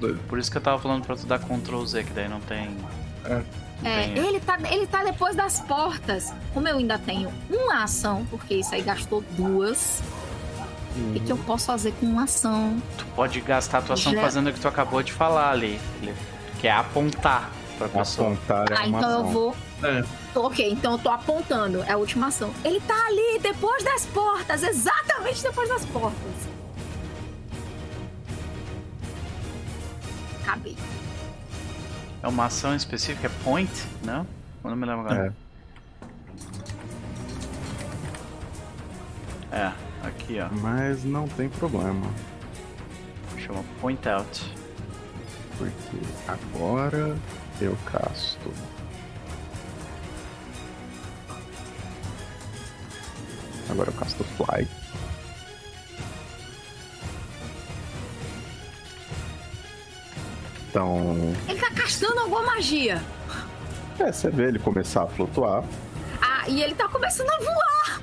Doido. 0.00 0.20
Por 0.28 0.38
isso 0.38 0.50
que 0.50 0.56
eu 0.56 0.62
tava 0.62 0.80
falando 0.80 1.04
pra 1.04 1.14
tu 1.16 1.26
dar 1.26 1.38
Ctrl 1.38 1.84
Z, 1.84 2.02
que 2.04 2.12
daí 2.12 2.28
não 2.28 2.40
tem. 2.40 2.76
É. 3.24 3.42
não 3.82 3.90
É, 3.90 4.08
tem- 4.08 4.26
ele 4.26 4.40
tá, 4.40 4.58
ele 4.70 4.86
tá 4.86 5.04
depois 5.04 5.36
das 5.36 5.60
portas. 5.60 6.32
Como 6.52 6.66
eu 6.66 6.78
ainda 6.78 6.98
tenho 6.98 7.32
uma 7.48 7.84
ação, 7.84 8.26
porque 8.30 8.54
isso 8.54 8.74
aí 8.74 8.82
gastou 8.82 9.22
duas. 9.30 10.02
O 10.96 11.20
que, 11.20 11.30
eu 11.30 11.36
posso 11.38 11.66
fazer 11.66 11.92
com 11.98 12.06
uma 12.06 12.22
ação? 12.24 12.80
Tu 12.98 13.04
pode 13.16 13.40
gastar 13.40 13.78
a 13.78 13.82
tua 13.82 13.94
ação 13.94 14.12
Já- 14.12 14.20
fazendo 14.20 14.48
o 14.50 14.52
que 14.52 14.60
tu 14.60 14.68
acabou 14.68 15.02
de 15.02 15.12
falar 15.12 15.50
ali. 15.50 15.80
Ele- 16.02 16.14
Que 16.60 16.68
é 16.68 16.72
apontar 16.72 17.50
pra 17.78 17.88
pessoa. 17.88 18.32
Apontar 18.32 18.70
é 18.72 18.76
ah, 18.78 18.86
então 18.88 19.00
eu 19.10 19.16
ação. 19.20 19.24
vou. 19.32 19.56
É. 19.84 20.02
Tô, 20.32 20.46
ok, 20.46 20.70
então 20.70 20.92
eu 20.92 20.98
tô 20.98 21.10
apontando. 21.10 21.82
É 21.82 21.92
a 21.92 21.96
última 21.96 22.28
ação. 22.28 22.52
Ele 22.64 22.80
tá 22.80 23.06
ali, 23.06 23.38
depois 23.40 23.84
das 23.84 24.06
portas, 24.06 24.62
exatamente 24.62 25.42
depois 25.42 25.68
das 25.68 25.84
portas. 25.84 26.54
Acabei. 30.42 30.76
É 32.22 32.28
uma 32.28 32.46
ação 32.46 32.74
específica? 32.74 33.26
É 33.26 33.44
point? 33.44 33.70
Não? 34.02 34.26
Eu 34.64 34.70
não 34.70 34.76
me 34.76 34.86
lembro 34.86 35.02
agora. 35.02 35.34
É. 39.52 39.56
É, 39.56 39.72
aqui 40.02 40.40
ó. 40.40 40.48
Mas 40.60 41.04
não 41.04 41.28
tem 41.28 41.48
problema. 41.48 42.06
Chama 43.38 43.62
point 43.80 44.08
out. 44.08 44.52
Porque 45.58 45.98
agora 46.26 47.14
eu 47.60 47.76
casto. 47.84 48.50
Agora 53.68 53.90
eu 53.90 53.94
casto 53.94 54.24
fly. 54.24 54.68
Então. 60.68 61.32
Ele 61.48 61.60
tá 61.60 61.70
castando 61.70 62.18
alguma 62.20 62.42
magia. 62.42 63.00
É, 63.98 64.10
você 64.10 64.28
vê 64.28 64.48
ele 64.48 64.58
começar 64.58 65.04
a 65.04 65.06
flutuar. 65.06 65.64
Ah, 66.20 66.48
e 66.48 66.62
ele 66.62 66.74
tá 66.74 66.88
começando 66.88 67.30
a 67.30 67.38
voar! 67.38 68.02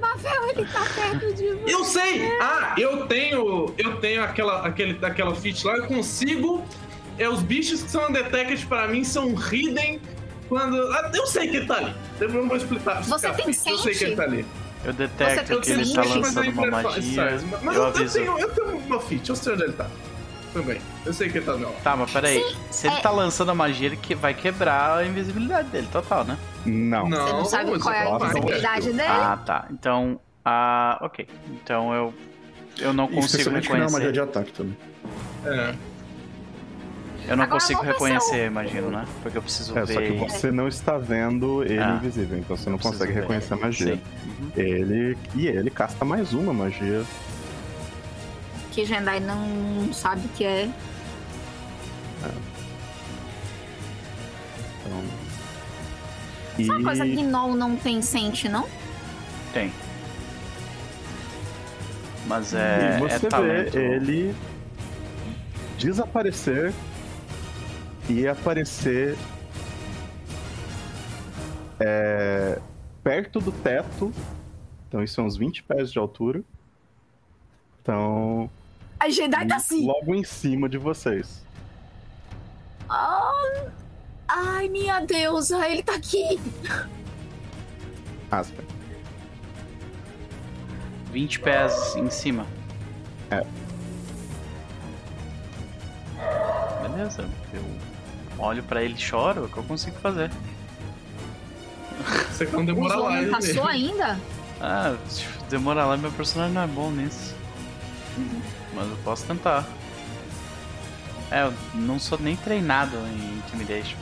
Mavel, 0.00 0.50
ele 0.50 0.64
tá 0.66 0.84
perto 0.94 1.34
de 1.34 1.52
você. 1.58 1.74
Eu 1.74 1.84
sei! 1.84 2.38
Ah, 2.40 2.74
eu 2.78 3.06
tenho. 3.08 3.74
Eu 3.76 3.96
tenho 4.00 4.22
aquela, 4.22 4.64
aquele, 4.64 5.04
aquela 5.04 5.34
feat 5.34 5.66
lá, 5.66 5.76
eu 5.76 5.86
consigo. 5.86 6.64
É, 7.18 7.28
os 7.28 7.42
bichos 7.42 7.82
que 7.82 7.90
são 7.90 8.08
undetected 8.08 8.64
pra 8.66 8.86
mim 8.86 9.02
são 9.02 9.34
hidden 9.34 10.00
quando. 10.48 10.76
Ah, 10.92 11.10
eu 11.14 11.26
sei 11.26 11.48
que 11.48 11.56
ele 11.58 11.66
tá 11.66 11.76
ali. 11.76 11.94
Eu 12.20 12.28
não 12.32 12.48
vou 12.48 12.56
explicar. 12.56 13.02
Você 13.02 13.30
tem 13.32 13.46
Eu 13.46 13.52
sente? 13.54 13.82
sei 13.82 13.94
que 13.94 14.04
ele 14.04 14.16
tá 14.16 14.22
ali. 14.24 14.46
Eu 14.84 14.92
detecto 14.92 15.60
que 15.60 15.70
ele 15.72 15.92
tá 15.92 16.02
lançando 16.04 16.50
uma 16.50 16.66
magia. 16.82 17.40
Mas 17.62 17.76
eu 17.76 17.82
eu, 17.82 17.88
aviso. 17.88 18.14
tenho, 18.14 18.38
eu 18.38 18.48
tenho 18.54 18.76
uma 18.78 19.00
feat, 19.00 19.28
eu 19.28 19.36
sei 19.36 19.52
onde 19.54 19.62
ele 19.64 19.72
tá. 19.72 19.86
Também. 20.52 20.80
Eu 21.04 21.12
sei 21.12 21.28
que 21.28 21.38
ele 21.38 21.44
tá 21.46 21.56
não. 21.56 21.72
Tá, 21.84 21.94
mas 21.96 22.10
peraí. 22.10 22.40
Sim, 22.42 22.56
Se 22.70 22.86
ele 22.86 22.96
é- 22.96 23.00
tá 23.00 23.10
lançando 23.10 23.50
a 23.50 23.54
magia, 23.54 23.86
ele 23.88 23.96
que 23.96 24.14
vai 24.14 24.32
quebrar 24.32 24.98
a 24.98 25.04
invisibilidade 25.04 25.68
dele, 25.68 25.88
total, 25.92 26.24
né? 26.24 26.38
Não. 26.64 27.08
Não, 27.08 27.26
Você 27.26 27.32
não 27.32 27.44
sabe 27.44 27.78
qual 27.78 27.94
é 27.94 28.02
a 28.02 28.08
eu- 28.08 28.16
invisibilidade 28.16 28.86
dele? 28.86 29.02
Ah, 29.02 29.38
tá. 29.44 29.66
Então. 29.70 30.18
Ah, 30.44 30.98
ok. 31.02 31.26
Então 31.50 31.92
eu. 31.92 32.14
Eu 32.78 32.92
não 32.92 33.06
consigo 33.08 33.26
Especialmente 33.26 33.66
que 33.66 33.72
não 33.74 33.80
é 33.80 33.82
uma 33.86 33.90
magia 33.90 34.10
reconhecer. 34.10 34.12
de 34.12 34.38
ataque 34.38 34.52
também. 34.52 34.76
É. 35.44 35.74
Eu 37.28 37.36
não 37.36 37.44
Agora 37.44 37.60
consigo 37.60 37.82
ver 37.82 37.88
reconhecer, 37.92 38.36
eu- 38.40 38.46
imagino, 38.46 38.90
né? 38.90 39.04
Porque 39.22 39.36
eu 39.36 39.42
preciso 39.42 39.78
É, 39.78 39.84
só 39.86 40.00
que 40.00 40.08
ver. 40.08 40.18
você 40.18 40.50
não 40.50 40.66
está 40.66 40.96
vendo 40.96 41.62
ele 41.62 41.78
Ah. 41.78 41.96
invisível, 42.02 42.38
então 42.38 42.56
você 42.56 42.70
não 42.70 42.78
consegue 42.78 43.12
ver. 43.12 43.20
reconhecer 43.20 43.52
a 43.52 43.56
magia. 43.58 43.96
Sim. 43.96 44.02
Uhum. 44.26 44.50
Ele. 44.56 45.18
E 45.34 45.46
ele 45.46 45.68
casta 45.70 46.04
mais 46.06 46.32
uma 46.32 46.54
magia. 46.54 47.04
Que 48.72 48.84
Jendai 48.86 49.20
não 49.20 49.92
sabe 49.92 50.24
o 50.24 50.28
que 50.30 50.44
é. 50.44 50.70
Então. 54.80 55.02
Essa 56.58 56.80
E... 56.80 56.82
coisa 56.82 57.04
que 57.04 57.14
Gnoll 57.16 57.54
não 57.54 57.76
tem 57.76 58.00
sente, 58.02 58.48
não? 58.48 58.66
Tem. 59.52 59.70
Mas 62.26 62.52
é. 62.54 62.96
e 62.96 63.00
você 63.00 63.26
é 63.26 63.28
talento. 63.28 63.72
vê 63.72 63.94
ele 63.96 64.34
desaparecer 65.78 66.72
e 68.08 68.26
aparecer 68.26 69.16
é, 71.78 72.58
perto 73.02 73.40
do 73.40 73.52
teto. 73.52 74.12
Então 74.88 75.02
isso 75.02 75.14
são 75.14 75.26
uns 75.26 75.36
20 75.36 75.62
pés 75.64 75.92
de 75.92 75.98
altura. 75.98 76.42
Então, 77.82 78.50
A 78.98 79.08
Jedi 79.08 79.46
tá 79.46 79.56
assim. 79.56 79.86
logo 79.86 80.14
em 80.14 80.24
cima 80.24 80.68
de 80.68 80.78
vocês. 80.78 81.42
Ah, 82.88 83.66
ai, 84.26 84.68
minha 84.68 85.00
deusa, 85.00 85.66
ele 85.68 85.82
tá 85.82 85.94
aqui. 85.94 86.40
Aspen. 88.30 88.66
20 91.12 91.40
pés 91.40 91.96
em 91.96 92.10
cima. 92.10 92.46
É. 93.30 93.42
Beleza. 96.82 97.28
Eu 97.52 97.62
olho 98.38 98.62
pra 98.62 98.82
ele 98.82 98.94
e 98.94 98.98
choro, 98.98 99.42
é 99.42 99.44
o 99.44 99.48
que 99.48 99.56
eu 99.56 99.64
consigo 99.64 99.98
fazer. 99.98 100.30
Você 102.30 102.46
não 102.46 102.64
demora 102.64 102.96
lá. 102.96 103.10
não 103.10 103.18
ele 103.18 103.30
passou 103.30 103.64
ainda? 103.64 104.18
Ah, 104.60 104.96
demora 105.50 105.84
lá, 105.84 105.96
meu 105.96 106.12
personagem 106.12 106.54
não 106.54 106.62
é 106.62 106.66
bom 106.66 106.90
nisso. 106.90 107.34
Mas 108.74 108.88
eu 108.88 108.96
posso 109.04 109.24
tentar. 109.26 109.66
É, 111.30 111.42
eu 111.42 111.52
não 111.74 111.98
sou 111.98 112.18
nem 112.18 112.36
treinado 112.36 112.96
em 112.96 113.38
Intimidation. 113.38 113.96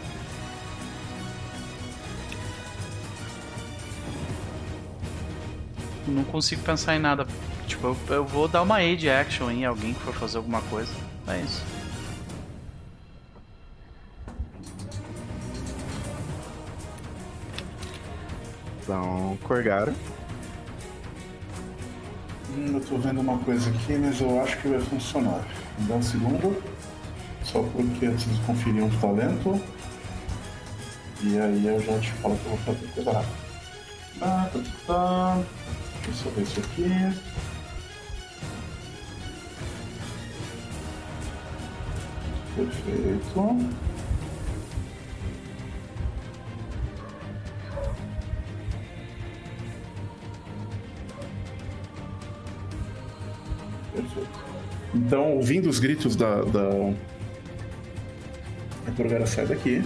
Não 6.07 6.23
consigo 6.25 6.63
pensar 6.63 6.95
em 6.95 7.01
nada. 7.01 7.27
Tipo, 7.67 7.89
eu, 7.89 7.97
eu 8.09 8.25
vou 8.25 8.47
dar 8.47 8.63
uma 8.63 8.77
aid 8.77 9.11
action 9.11 9.51
em 9.51 9.65
alguém 9.65 9.93
que 9.93 10.01
for 10.01 10.15
fazer 10.15 10.37
alguma 10.37 10.63
coisa. 10.63 10.93
É 11.27 11.41
isso. 11.41 11.65
Então, 18.87 19.37
Corgara. 19.43 19.93
Hum, 22.51 22.75
eu 22.75 22.81
tô 22.81 22.97
vendo 22.99 23.21
uma 23.21 23.37
coisa 23.39 23.69
aqui, 23.69 23.95
mas 23.99 24.21
eu 24.21 24.41
acho 24.41 24.57
que 24.59 24.69
vai 24.69 24.81
funcionar. 24.81 25.45
Me 25.77 25.87
dá 25.89 25.97
um 25.97 26.03
segundo. 26.03 26.63
Só 27.43 27.65
porque 27.65 28.07
eu 28.07 28.13
preciso 28.13 28.41
conferir 28.43 28.85
um 28.85 28.91
talento. 29.01 29.61
E 31.21 31.37
aí 31.37 31.67
eu 31.67 31.81
já 31.81 31.99
te 31.99 32.13
falo 32.13 32.37
que 32.39 32.47
eu 32.47 32.51
vou 32.51 32.59
fazer 32.59 32.87
rápida. 32.87 33.33
Tá, 34.21 34.51
tá, 34.53 34.61
tá, 34.61 34.63
tá. 34.87 35.43
Deixa 36.05 36.29
eu 36.29 36.33
ver 36.33 36.43
isso 36.43 36.61
aqui. 36.61 37.13
Perfeito. 42.55 43.96
Então, 54.95 55.33
ouvindo 55.37 55.69
os 55.69 55.79
gritos 55.79 56.17
da. 56.17 56.43
da... 56.43 56.69
A 58.87 58.91
Corgara 58.97 59.27
sai 59.27 59.47
daqui. 59.47 59.83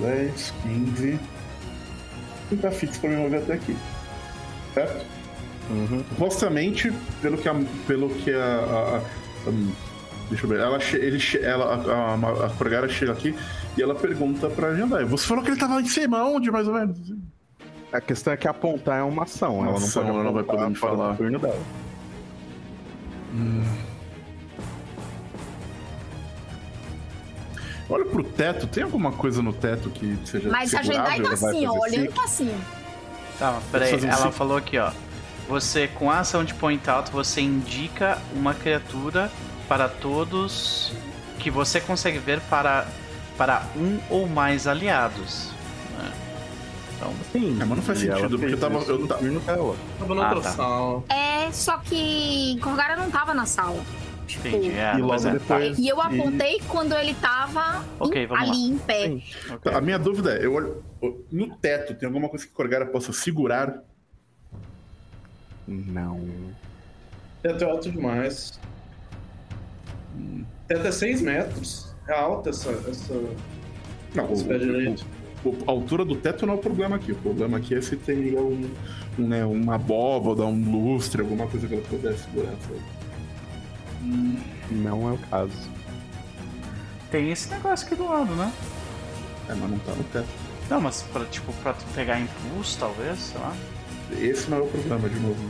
10, 0.00 0.54
15. 0.62 1.18
E 2.52 2.56
tá 2.56 2.70
fixo 2.70 3.00
pra 3.00 3.10
me 3.10 3.16
mover 3.16 3.40
até 3.42 3.54
aqui. 3.54 3.76
Certo? 4.74 5.04
Uhum. 5.70 6.04
Supostamente, 6.10 6.92
pelo 7.20 7.36
que 7.38 7.48
a. 7.48 7.54
Pelo 7.86 8.08
que 8.10 8.32
a. 8.32 8.38
a- 8.38 9.02
a- 9.46 9.50
hum, 9.50 9.72
deixa 10.30 10.44
eu 10.44 10.50
ver. 10.50 10.60
Ela, 10.60 10.78
ele, 10.94 11.18
ela, 11.42 11.74
a, 11.74 12.14
a, 12.14 12.46
a 12.46 12.50
Corgara 12.50 12.88
chega 12.88 13.12
aqui 13.12 13.34
e 13.76 13.82
ela 13.82 13.94
pergunta 13.94 14.48
pra 14.48 14.74
Jandai. 14.74 15.04
Você 15.04 15.26
falou 15.26 15.42
que 15.42 15.50
ele 15.50 15.58
tava 15.58 15.80
em 15.80 15.86
cima, 15.86 16.24
onde 16.24 16.50
mais 16.50 16.68
ou 16.68 16.74
menos? 16.74 16.98
A 17.92 18.00
questão 18.00 18.32
é 18.32 18.36
que 18.36 18.46
apontar 18.48 18.98
é 19.00 19.02
uma 19.02 19.24
ação. 19.24 19.56
Uma 19.58 19.68
ela 19.68 19.78
não 19.80 19.86
ação, 19.86 20.02
pode 20.04 20.14
ela 20.14 20.24
não 20.24 20.32
vai 20.32 20.44
poder 20.44 20.68
me 20.68 20.74
falar. 20.74 21.16
turno 21.16 21.38
dela. 21.38 21.60
Olha 27.88 28.04
pro 28.04 28.24
teto, 28.24 28.66
tem 28.66 28.82
alguma 28.82 29.12
coisa 29.12 29.40
no 29.40 29.52
teto 29.52 29.90
que 29.90 30.18
seja 30.24 30.48
Mas 30.48 30.74
a 30.74 30.82
Jedi 30.82 30.96
segurável? 30.96 31.38
tá 31.38 31.48
assim, 31.48 31.66
ó, 31.66 31.78
olhando 31.78 32.12
pra 32.12 32.26
cima. 32.26 32.58
Tá, 33.38 33.52
mas 33.52 33.64
peraí, 33.70 33.94
um 33.94 34.08
ela 34.08 34.32
falou 34.32 34.56
aqui, 34.56 34.78
ó. 34.78 34.90
Você, 35.48 35.86
com 35.86 36.10
a 36.10 36.18
ação 36.18 36.42
de 36.44 36.52
point 36.54 36.88
out, 36.90 37.10
você 37.12 37.40
indica 37.40 38.18
uma 38.34 38.52
criatura 38.54 39.30
para 39.68 39.88
todos 39.88 40.92
que 41.38 41.50
você 41.50 41.80
consegue 41.80 42.18
ver 42.18 42.40
para, 42.42 42.88
para 43.38 43.64
um 43.76 44.00
ou 44.10 44.28
mais 44.28 44.66
aliados. 44.66 45.55
Então, 46.96 47.12
Sim, 47.32 47.52
É, 47.60 47.64
mas 47.64 47.68
não 47.68 47.82
faz 47.82 48.02
e 48.02 48.08
ela 48.08 48.16
sentido, 48.20 48.38
porque 48.38 48.54
eu 48.54 48.58
tava- 48.58 48.78
isso 48.78 48.90
eu 48.90 48.98
no 48.98 49.06
ta- 49.06 49.14
turno 49.16 49.40
dela. 49.40 49.76
Tava 49.98 50.14
na 50.14 50.22
Ah, 50.22 50.34
outra 50.34 50.50
tá. 50.50 50.56
sala. 50.56 51.04
É, 51.08 51.52
só 51.52 51.78
que 51.78 52.58
Corgara 52.62 52.96
não 52.96 53.10
tava 53.10 53.34
na 53.34 53.44
sala. 53.46 53.82
Tipo, 54.26 54.48
entendi. 54.48 54.70
É, 54.72 54.94
e 54.96 55.00
logo 55.02 55.28
é, 55.28 55.32
depois. 55.32 55.78
E 55.78 55.86
eu 55.88 56.00
apontei 56.00 56.60
quando 56.68 56.94
ele 56.94 57.14
tava 57.14 57.84
Ok, 58.00 58.22
em- 58.22 58.26
vamos 58.26 58.48
lá. 58.48 58.52
ali 58.54 58.62
em 58.70 58.78
pé. 58.78 59.06
Sim. 59.08 59.22
tá, 59.46 59.54
ok. 59.56 59.72
A 59.74 59.80
minha 59.80 59.98
dúvida 59.98 60.34
é, 60.36 60.44
eu 60.44 60.54
olho. 60.54 60.82
No 61.30 61.54
teto, 61.56 61.94
tem 61.94 62.06
alguma 62.06 62.28
coisa 62.28 62.44
que 62.46 62.52
Corgara 62.52 62.86
possa 62.86 63.12
segurar? 63.12 63.82
Não. 65.68 66.20
Teto 67.42 67.62
é 67.64 67.70
alto 67.70 67.90
demais. 67.92 68.58
Teto 70.66 70.86
é 70.86 70.92
6 70.92 71.20
metros. 71.20 71.94
É 72.08 72.12
alta 72.18 72.50
essa. 72.50 72.70
essa... 72.70 73.14
Não, 74.14 74.32
esse 74.32 74.44
pé 74.44 74.58
direito. 74.58 75.02
o- 75.02 75.04
o- 75.04 75.15
a 75.66 75.70
altura 75.70 76.04
do 76.04 76.16
teto 76.16 76.46
não 76.46 76.54
é 76.54 76.56
o 76.56 76.60
problema 76.60 76.96
aqui. 76.96 77.12
O 77.12 77.16
problema 77.16 77.58
aqui 77.58 77.74
é 77.74 77.80
se 77.80 77.96
tem 77.96 78.36
um, 78.36 78.70
um, 79.18 79.26
né, 79.26 79.44
uma 79.44 79.74
abóboda, 79.74 80.44
um 80.44 80.70
lustre, 80.70 81.20
alguma 81.20 81.46
coisa 81.46 81.66
que 81.66 81.74
ela 81.74 81.82
pudesse 81.84 82.24
segurar. 82.24 82.52
sabe? 82.62 82.80
Não 84.70 85.08
é 85.08 85.12
o 85.12 85.18
caso. 85.18 85.70
Tem 87.10 87.30
esse 87.30 87.48
negócio 87.50 87.86
aqui 87.86 87.94
do 87.94 88.08
lado, 88.08 88.34
né? 88.34 88.52
É, 89.48 89.54
mas 89.54 89.70
não 89.70 89.78
tá 89.78 89.92
no 89.92 90.04
teto. 90.04 90.28
Não, 90.68 90.80
mas 90.80 91.02
pra, 91.02 91.24
tipo, 91.26 91.52
pra 91.62 91.72
tu 91.72 91.84
pegar 91.94 92.18
impulso, 92.18 92.78
talvez, 92.78 93.18
sei 93.18 93.40
lá. 93.40 93.54
Esse 94.20 94.50
não 94.50 94.58
é 94.58 94.60
o 94.62 94.66
problema, 94.66 95.08
de 95.08 95.20
novo. 95.20 95.40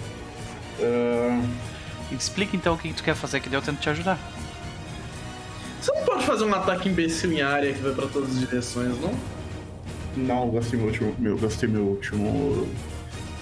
Uh... 0.79 1.43
Explica 2.13 2.55
então 2.55 2.75
o 2.75 2.79
que 2.79 2.93
tu 2.93 3.03
quer 3.03 3.15
fazer 3.15 3.41
que 3.41 3.53
eu 3.53 3.63
tento 3.63 3.81
te 3.81 3.91
ajudar. 3.91 4.19
Você 5.81 5.93
não 5.93 6.05
pode 6.05 6.25
fazer 6.25 6.45
um 6.45 6.55
ataque 6.55 6.89
imbecil 6.89 7.33
em 7.33 7.43
área 7.43 7.73
que 7.73 7.81
vai 7.81 7.93
pra 7.93 8.07
todas 8.07 8.31
as 8.31 8.41
direções, 8.41 9.01
não? 9.01 9.15
Não, 10.17 10.51
gastei 10.51 10.79
meu 10.79 10.89
último, 10.89 11.15
meu, 11.19 11.37
gastei 11.37 11.69
meu 11.69 11.83
último 11.83 12.67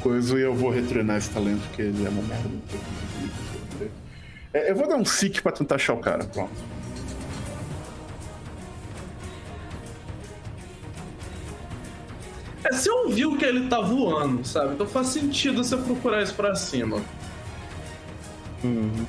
coisa 0.03 0.39
e 0.39 0.43
eu 0.43 0.55
vou 0.55 0.71
retreinar 0.71 1.17
esse 1.17 1.31
talento, 1.31 1.63
porque 1.69 1.83
ele 1.83 2.05
é 2.05 2.09
uma 2.11 2.23
merda. 2.23 2.51
É, 4.53 4.71
eu 4.71 4.77
vou 4.77 4.87
dar 4.87 4.97
um 4.97 5.05
seek 5.05 5.41
pra 5.41 5.51
tentar 5.51 5.77
achar 5.77 5.95
o 5.95 5.99
cara, 5.99 6.25
pronto. 6.25 6.53
É, 12.65 12.73
você 12.73 12.91
ouviu 12.91 13.37
que 13.39 13.45
ele 13.45 13.69
tá 13.69 13.81
voando, 13.81 14.47
sabe? 14.47 14.75
Então 14.75 14.87
faz 14.87 15.09
sentido 15.09 15.65
você 15.65 15.77
procurar 15.77 16.23
isso 16.23 16.35
pra 16.35 16.55
cima. 16.55 17.01
Uhum. 18.63 19.07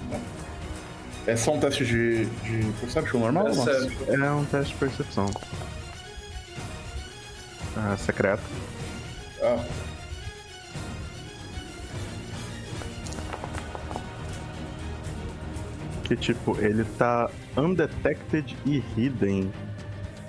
É 1.27 1.35
só 1.35 1.53
um 1.53 1.59
teste 1.59 1.85
de, 1.85 2.25
de 2.25 2.71
Perception 2.79 3.19
normal? 3.19 3.47
É, 3.47 4.13
é 4.13 4.31
um 4.31 4.45
teste 4.45 4.73
de 4.73 4.79
percepção. 4.79 5.29
Ah, 7.77 7.95
secreto. 7.97 8.43
Ah. 9.41 9.63
Que 16.03 16.15
tipo, 16.15 16.57
ele 16.59 16.85
tá 16.97 17.29
undetected 17.57 18.55
e 18.65 18.83
hidden 18.95 19.51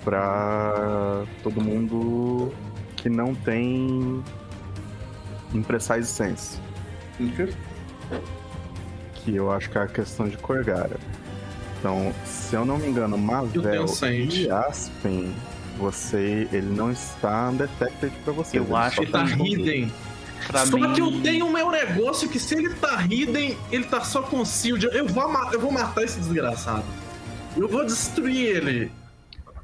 pra 0.03 1.23
todo 1.43 1.61
mundo 1.61 2.53
que 2.95 3.09
não 3.09 3.35
tem 3.35 4.23
Imprecise 5.53 6.07
Sense. 6.07 6.59
Okay. 7.19 7.53
Que 9.15 9.35
eu 9.35 9.51
acho 9.51 9.69
que 9.69 9.77
é 9.77 9.81
a 9.81 9.87
questão 9.87 10.27
de 10.27 10.37
Corgara. 10.37 10.97
Então, 11.79 12.13
se 12.25 12.55
eu 12.55 12.65
não 12.65 12.77
me 12.77 12.87
engano, 12.87 13.17
Mavel 13.17 13.85
e 14.31 14.49
Aspen, 14.49 15.35
você, 15.77 16.47
ele 16.51 16.75
não 16.75 16.91
está 16.91 17.49
undetected 17.49 18.11
pra 18.23 18.33
você. 18.33 18.59
Eu 18.59 18.75
acho 18.75 19.01
que 19.01 19.07
tá 19.07 19.23
hidden. 19.23 19.91
Pra 20.47 20.65
Só 20.65 20.77
mim... 20.77 20.93
que 20.93 21.01
eu 21.01 21.21
tenho 21.21 21.47
o 21.47 21.51
meu 21.51 21.71
negócio 21.71 22.29
que 22.29 22.39
se 22.39 22.55
ele 22.55 22.69
tá 22.75 23.01
hidden, 23.01 23.57
ele 23.71 23.83
tá 23.85 24.01
só 24.01 24.21
com 24.21 24.43
shield. 24.45 24.85
Eu 24.91 25.07
vou, 25.07 25.51
eu 25.51 25.59
vou 25.59 25.71
matar 25.71 26.03
esse 26.03 26.19
desgraçado. 26.19 26.85
Eu 27.55 27.67
vou 27.67 27.85
destruir 27.85 28.45
ele. 28.45 28.91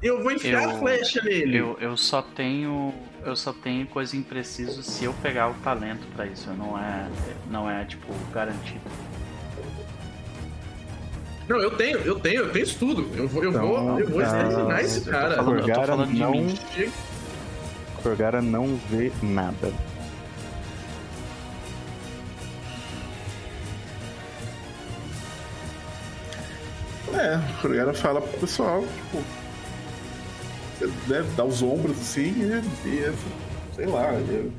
Eu 0.02 0.22
vou 0.22 0.32
enfiar 0.32 0.64
eu, 0.64 0.70
a 0.70 0.78
flecha 0.78 1.22
nele. 1.22 1.56
Eu, 1.56 1.78
eu 1.80 1.96
só 1.96 2.20
tenho 2.20 2.92
eu 3.24 3.34
só 3.34 3.52
tenho 3.52 3.86
coisa 3.86 4.16
impreciso 4.16 4.82
se 4.82 5.04
eu 5.04 5.14
pegar 5.14 5.48
o 5.48 5.54
talento 5.54 6.06
para 6.14 6.26
isso. 6.26 6.50
Não 6.50 6.78
é, 6.78 7.08
não 7.50 7.70
é 7.70 7.84
tipo 7.84 8.06
garantido. 8.32 8.82
Não, 11.48 11.58
eu 11.60 11.70
tenho, 11.76 11.98
eu 11.98 12.18
tenho, 12.18 12.42
eu 12.42 12.50
tenho 12.52 12.62
isso 12.64 12.78
tudo. 12.78 13.10
Eu 13.14 13.28
vou, 13.28 13.44
eu 13.44 13.50
então, 13.50 13.66
vou, 13.66 14.00
eu 14.00 14.08
vou 14.08 14.22
exterminar 14.22 14.82
esse 14.82 15.00
cara. 15.02 15.34
Eu 15.34 15.38
tô 15.38 15.44
falando, 15.44 15.68
eu 15.68 15.74
tô 15.74 15.82
falando 15.82 16.14
não, 16.14 16.32
de 16.32 16.38
mim. 16.38 16.58
Corgara 18.02 18.42
não 18.42 18.80
vê 18.90 19.12
nada. 19.22 19.72
É, 27.12 27.36
o 27.36 27.62
Corgara 27.62 27.94
fala 27.94 28.20
pro 28.20 28.40
pessoal, 28.40 28.82
tipo, 28.82 29.24
né, 31.06 31.24
dar 31.36 31.44
os 31.44 31.62
ombros 31.62 31.98
assim 32.00 32.34
e, 32.84 32.88
e 32.88 33.14
sei 33.74 33.86
lá, 33.86 34.12
e, 34.14 34.50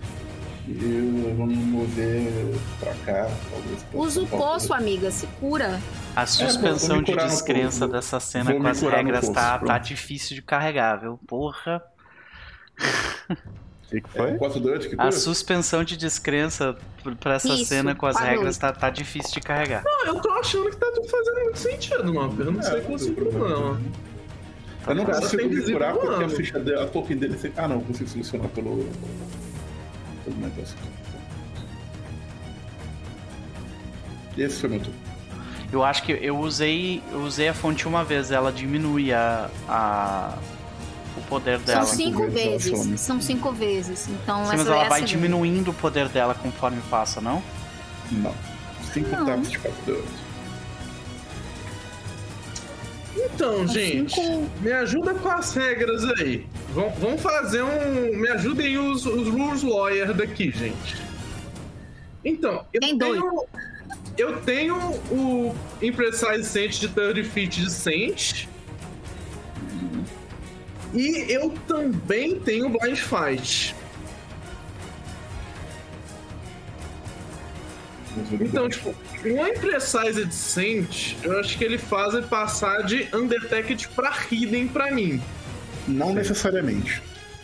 e 0.68 1.34
vamos 1.38 1.58
mover 1.58 2.56
pra 2.80 2.94
cá. 3.06 3.30
Talvez, 3.52 3.86
Usa 3.94 4.22
o 4.22 4.28
poço, 4.28 4.74
amiga, 4.74 5.12
se 5.12 5.28
cura. 5.40 5.80
A 6.16 6.24
é, 6.24 6.26
suspensão 6.26 7.00
é, 7.00 7.02
de 7.02 7.16
descrença 7.16 7.88
dessa 7.88 8.20
cena 8.20 8.52
vou 8.52 8.62
com 8.62 8.68
as 8.68 8.82
regras 8.82 9.28
tá, 9.30 9.60
tá 9.60 9.78
difícil 9.78 10.36
de 10.36 10.42
carregar, 10.42 10.96
viu? 10.98 11.20
Porra. 11.28 11.84
O 13.86 13.90
que, 13.90 14.02
que 14.02 14.10
foi? 14.10 14.32
É, 14.32 14.80
que 14.80 14.96
a 14.98 15.12
suspensão 15.12 15.84
de 15.84 15.96
descrença 15.96 16.76
pra 17.20 17.36
essa 17.36 17.54
Isso, 17.54 17.66
cena 17.66 17.94
com 17.94 18.06
as 18.06 18.16
parou. 18.16 18.30
regras 18.30 18.58
tá, 18.58 18.72
tá 18.72 18.90
difícil 18.90 19.34
de 19.34 19.42
carregar. 19.42 19.84
Não, 19.84 20.06
eu 20.08 20.22
tô 20.22 20.32
achando 20.32 20.70
que 20.70 20.78
tá 20.78 20.92
tudo 20.94 21.08
fazendo 21.08 21.44
muito 21.44 21.60
sentido, 21.60 22.14
mano. 22.14 22.36
Eu 22.40 22.52
não 22.52 22.60
é, 22.60 22.64
sei 22.64 22.82
qual 22.82 22.98
é 22.98 23.04
o 23.04 23.14
problema. 23.14 23.82
Eu 24.88 24.96
não 24.96 25.06
consigo 25.06 25.50
me 25.50 25.72
curar 25.72 25.94
porque 25.94 26.24
a 26.24 26.30
ficha 26.30 26.60
dele, 26.60 26.80
a 26.80 26.88
token 26.88 27.18
dele. 27.18 27.54
Ah, 27.58 27.68
não, 27.68 27.82
consigo 27.82 28.10
selecionar 28.10 28.50
pelo. 28.50 28.90
pelo 30.24 30.38
negócio. 30.38 30.78
Esse 34.38 34.60
foi 34.62 34.70
meu 34.70 34.80
turno. 34.80 35.15
Eu 35.72 35.84
acho 35.84 36.04
que 36.04 36.12
eu 36.12 36.38
usei, 36.38 37.02
eu 37.12 37.22
usei 37.22 37.50
a 37.50 37.54
fonte 37.54 37.88
uma 37.88 38.04
vez, 38.04 38.32
ela 38.32 38.52
diminui 38.52 39.12
a, 39.12 39.50
a 39.68 40.38
o 41.18 41.22
poder 41.22 41.60
dela. 41.60 41.86
São 41.86 41.96
cinco 41.96 42.28
vezes. 42.30 43.00
São 43.00 43.22
cinco 43.22 43.52
vezes. 43.52 44.08
Então 44.10 44.46
Sim, 44.46 44.58
mas 44.58 44.68
ela 44.68 44.90
vai 44.90 45.02
diminuindo 45.02 45.72
o 45.72 45.74
poder 45.74 46.10
dela 46.10 46.36
conforme 46.36 46.82
passa, 46.90 47.22
não? 47.22 47.42
Não. 48.12 48.34
Cinco 48.94 49.10
tapas 49.10 49.52
de 49.52 49.60
4 49.60 50.04
de 53.14 53.22
Então, 53.22 53.62
assim 53.64 53.74
gente, 53.74 54.22
me 54.62 54.72
ajuda 54.72 55.14
com 55.16 55.30
as 55.30 55.54
regras 55.54 56.04
aí. 56.20 56.46
Vamos 56.74 57.22
fazer 57.22 57.64
um. 57.64 58.18
Me 58.18 58.30
ajudem 58.30 58.78
os, 58.78 59.06
os 59.06 59.28
rules 59.30 59.64
lawyer 59.64 60.14
daqui, 60.14 60.52
gente. 60.52 60.98
Então, 62.24 62.66
eu 62.74 62.82
Tem 62.82 62.98
tenho. 62.98 63.22
Dois. 63.22 63.75
Eu 64.18 64.42
tenho 64.42 64.76
o 65.12 65.56
Imprecise 65.82 66.44
Sent 66.46 66.80
de 66.80 66.88
30 66.88 67.24
feet 67.26 67.62
de 67.62 67.70
Sent. 67.70 68.48
E 70.94 71.26
eu 71.30 71.54
também 71.68 72.40
tenho 72.40 72.70
Blind 72.70 72.98
Fight. 72.98 73.76
Então, 78.40 78.70
tipo, 78.70 78.96
o 79.26 79.48
Imprecise 79.48 80.24
Descent, 80.24 81.16
eu 81.22 81.38
acho 81.40 81.58
que 81.58 81.66
ele 81.66 81.78
faz 81.78 82.14
ele 82.14 82.26
passar 82.28 82.84
de 82.84 83.10
Undetected 83.14 83.90
pra 83.90 84.14
Hidden 84.32 84.70
pra 84.70 84.92
mim. 84.92 85.22
Não 85.86 86.14
necessariamente. 86.14 87.04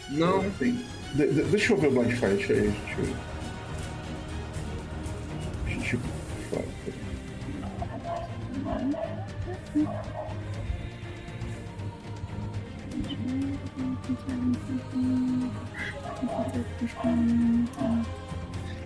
Não. 0.09 0.45
De, 0.59 0.71
de, 1.13 1.43
deixa 1.43 1.73
eu 1.73 1.77
ver 1.77 1.87
o 1.87 1.91
Blind 1.91 2.13
Fight 2.13 2.51
aí. 2.51 2.73
Deixa 2.85 2.99
eu... 2.99 3.05
Deixa 3.05 3.30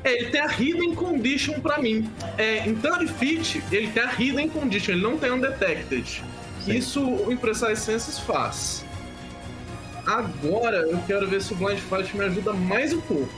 É, 0.03 0.13
ele 0.13 0.29
tem 0.29 0.41
a 0.41 0.47
Hidden 0.47 0.93
Condition 0.93 1.59
pra 1.59 1.79
mim. 1.79 2.09
É, 2.37 2.67
em 2.67 2.75
Third 2.75 3.07
Fit, 3.13 3.63
ele 3.71 3.87
tem 3.87 4.03
a 4.03 4.11
Hidden 4.11 4.49
Condition, 4.49 4.93
ele 4.93 5.01
não 5.01 5.17
tem 5.17 5.31
Undetected. 5.31 6.23
Sim. 6.63 6.75
Isso 6.75 7.03
o 7.03 7.31
Impressar 7.31 7.75
Senses 7.75 8.19
faz. 8.19 8.85
Agora 10.05 10.77
eu 10.77 11.01
quero 11.07 11.27
ver 11.27 11.41
se 11.41 11.53
o 11.53 11.55
Blind 11.55 11.79
Fight 11.79 12.15
me 12.15 12.25
ajuda 12.25 12.53
mais 12.53 12.93
um 12.93 13.01
pouco. 13.01 13.33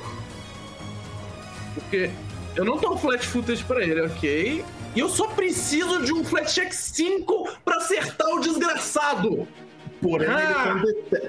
Porque 1.73 2.09
eu 2.55 2.65
não 2.65 2.77
tô 2.77 2.97
flat 2.97 3.25
footage 3.25 3.63
pra 3.63 3.81
ele, 3.81 4.01
ok? 4.01 4.65
E 4.97 4.99
eu 4.99 5.09
só 5.09 5.27
preciso 5.27 6.01
de 6.03 6.11
um 6.11 6.23
flat 6.23 6.51
check 6.51 6.73
5 6.73 7.51
pra 7.63 7.75
acertar 7.77 8.29
o 8.29 8.39
desgraçado! 8.39 9.47
Porém, 10.01 10.27
ah. 10.27 10.81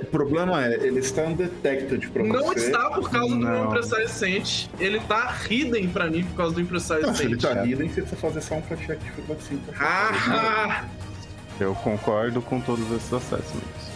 o 0.02 0.06
problema 0.06 0.64
é, 0.64 0.72
ele 0.86 1.00
está 1.00 1.24
undetected 1.24 2.08
pra 2.08 2.24
não 2.24 2.46
você. 2.46 2.60
Está 2.60 2.90
por 2.92 3.10
causa 3.10 3.34
não. 3.34 3.40
do 3.40 3.46
meu 3.46 3.64
impressar 3.66 3.98
recente. 3.98 4.70
Ele 4.80 4.98
tá 5.00 5.36
hidden 5.50 5.86
pra 5.90 6.06
mim 6.08 6.24
por 6.24 6.36
causa 6.36 6.54
do 6.54 6.62
impressar 6.62 6.96
recente. 6.96 7.18
Se 7.18 7.24
ele 7.24 7.36
tá 7.36 7.66
hidden, 7.66 7.90
você 7.90 8.00
precisa 8.00 8.16
fazer 8.16 8.40
só 8.40 8.54
um 8.54 8.62
flat 8.62 8.86
check 8.86 8.98
de 9.00 9.10
feedback 9.10 9.42
5. 9.42 9.62
Ah! 9.78 10.86
Eu 11.60 11.74
concordo 11.74 12.40
com 12.40 12.62
todos 12.62 12.90
esses 12.90 13.12
assessments. 13.12 13.88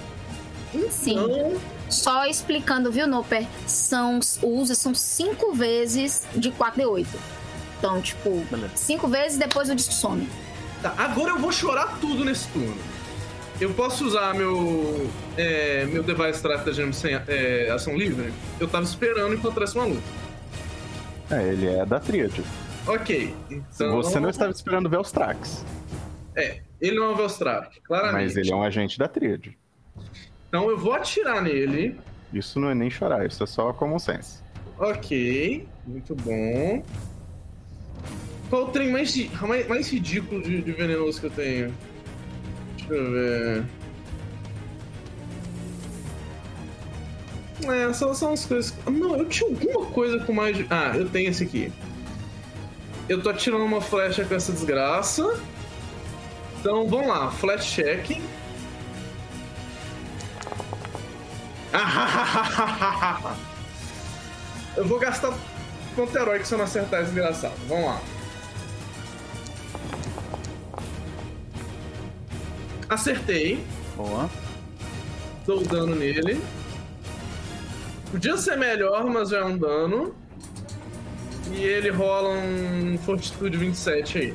Sim. 0.90 1.16
Não. 1.16 1.54
Só 1.88 2.26
explicando, 2.26 2.92
viu, 2.92 3.06
Noper? 3.06 3.46
São, 3.66 4.20
usa 4.42 4.74
são 4.74 4.94
5 4.94 5.54
vezes 5.54 6.26
de 6.36 6.50
4D8. 6.50 7.06
Então, 7.82 8.00
tipo, 8.00 8.46
5 8.76 9.08
vezes 9.08 9.36
depois 9.36 9.68
o 9.68 9.74
disco 9.74 9.92
some. 9.92 10.28
Tá, 10.80 10.94
agora 10.96 11.30
eu 11.30 11.38
vou 11.40 11.50
chorar 11.50 11.98
tudo 12.00 12.24
nesse 12.24 12.46
turno. 12.50 12.76
Eu 13.60 13.74
posso 13.74 14.06
usar 14.06 14.34
meu, 14.34 15.10
é, 15.36 15.84
meu 15.86 16.04
device 16.04 16.36
stratagem 16.36 16.92
sem 16.92 17.14
é, 17.26 17.70
ação 17.72 17.96
livre? 17.96 18.32
Eu 18.60 18.68
tava 18.68 18.84
esperando 18.84 19.34
encontrar 19.34 19.64
esse 19.64 19.76
maluco. 19.76 20.00
É, 21.28 21.42
ele 21.48 21.66
é 21.66 21.84
da 21.84 21.98
Triad. 21.98 22.44
Ok, 22.86 23.34
então... 23.50 23.96
Você 23.96 24.20
não 24.20 24.30
estava 24.30 24.52
esperando 24.52 24.88
ver 24.88 25.00
os 25.00 25.10
tracks. 25.10 25.64
É, 26.36 26.60
ele 26.80 26.96
não 26.96 27.06
é 27.06 27.08
um 27.10 27.16
Velstrap, 27.16 27.72
claramente. 27.82 28.26
Mas 28.26 28.36
ele 28.36 28.52
é 28.52 28.54
um 28.54 28.62
agente 28.62 28.96
da 28.96 29.08
tríade. 29.08 29.58
Então 30.48 30.70
eu 30.70 30.78
vou 30.78 30.92
atirar 30.92 31.42
nele. 31.42 31.98
Isso 32.32 32.60
não 32.60 32.70
é 32.70 32.76
nem 32.76 32.88
chorar, 32.88 33.26
isso 33.26 33.42
é 33.42 33.46
só 33.46 33.72
common 33.72 33.98
sense. 33.98 34.40
Ok, 34.78 35.66
muito 35.84 36.14
bom. 36.14 36.84
Qual 38.52 38.64
o 38.64 38.66
trem 38.66 38.90
mais, 38.90 39.16
mais, 39.40 39.66
mais 39.66 39.88
ridículo 39.90 40.42
de, 40.42 40.60
de 40.60 40.72
venenoso 40.72 41.18
que 41.18 41.24
eu 41.24 41.30
tenho? 41.30 41.74
Deixa 42.76 42.92
eu 42.92 43.10
ver. 43.10 43.64
É, 47.64 47.90
são, 47.94 48.12
são 48.12 48.34
as 48.34 48.44
coisas. 48.44 48.74
Não, 48.84 49.16
eu 49.16 49.24
tinha 49.24 49.48
alguma 49.48 49.86
coisa 49.86 50.22
com 50.22 50.34
mais. 50.34 50.54
Ah, 50.68 50.92
eu 50.94 51.08
tenho 51.08 51.30
esse 51.30 51.44
aqui. 51.44 51.72
Eu 53.08 53.22
tô 53.22 53.30
atirando 53.30 53.64
uma 53.64 53.80
flecha 53.80 54.22
com 54.22 54.34
essa 54.34 54.52
desgraça. 54.52 55.40
Então 56.60 56.86
vamos 56.86 57.06
lá, 57.06 57.30
flash 57.30 57.72
check. 57.72 58.20
Eu 64.76 64.86
vou 64.86 64.98
gastar 64.98 65.32
ponto 65.96 66.16
heróico 66.16 66.46
se 66.46 66.52
eu 66.54 66.58
não 66.58 66.64
acertar 66.64 67.02
esse 67.02 67.12
desgraçado. 67.12 67.54
Vamos 67.66 67.86
lá. 67.86 68.00
Acertei. 72.92 73.64
Boa. 73.96 74.28
Dou 75.46 75.64
dano 75.64 75.94
nele. 75.96 76.38
Podia 78.10 78.36
ser 78.36 78.58
melhor, 78.58 79.06
mas 79.06 79.30
já 79.30 79.38
é 79.38 79.44
um 79.44 79.56
dano. 79.56 80.14
E 81.50 81.62
ele 81.62 81.88
rola 81.88 82.28
um 82.28 82.98
Fortitude 82.98 83.56
27 83.56 84.18
aí. 84.18 84.34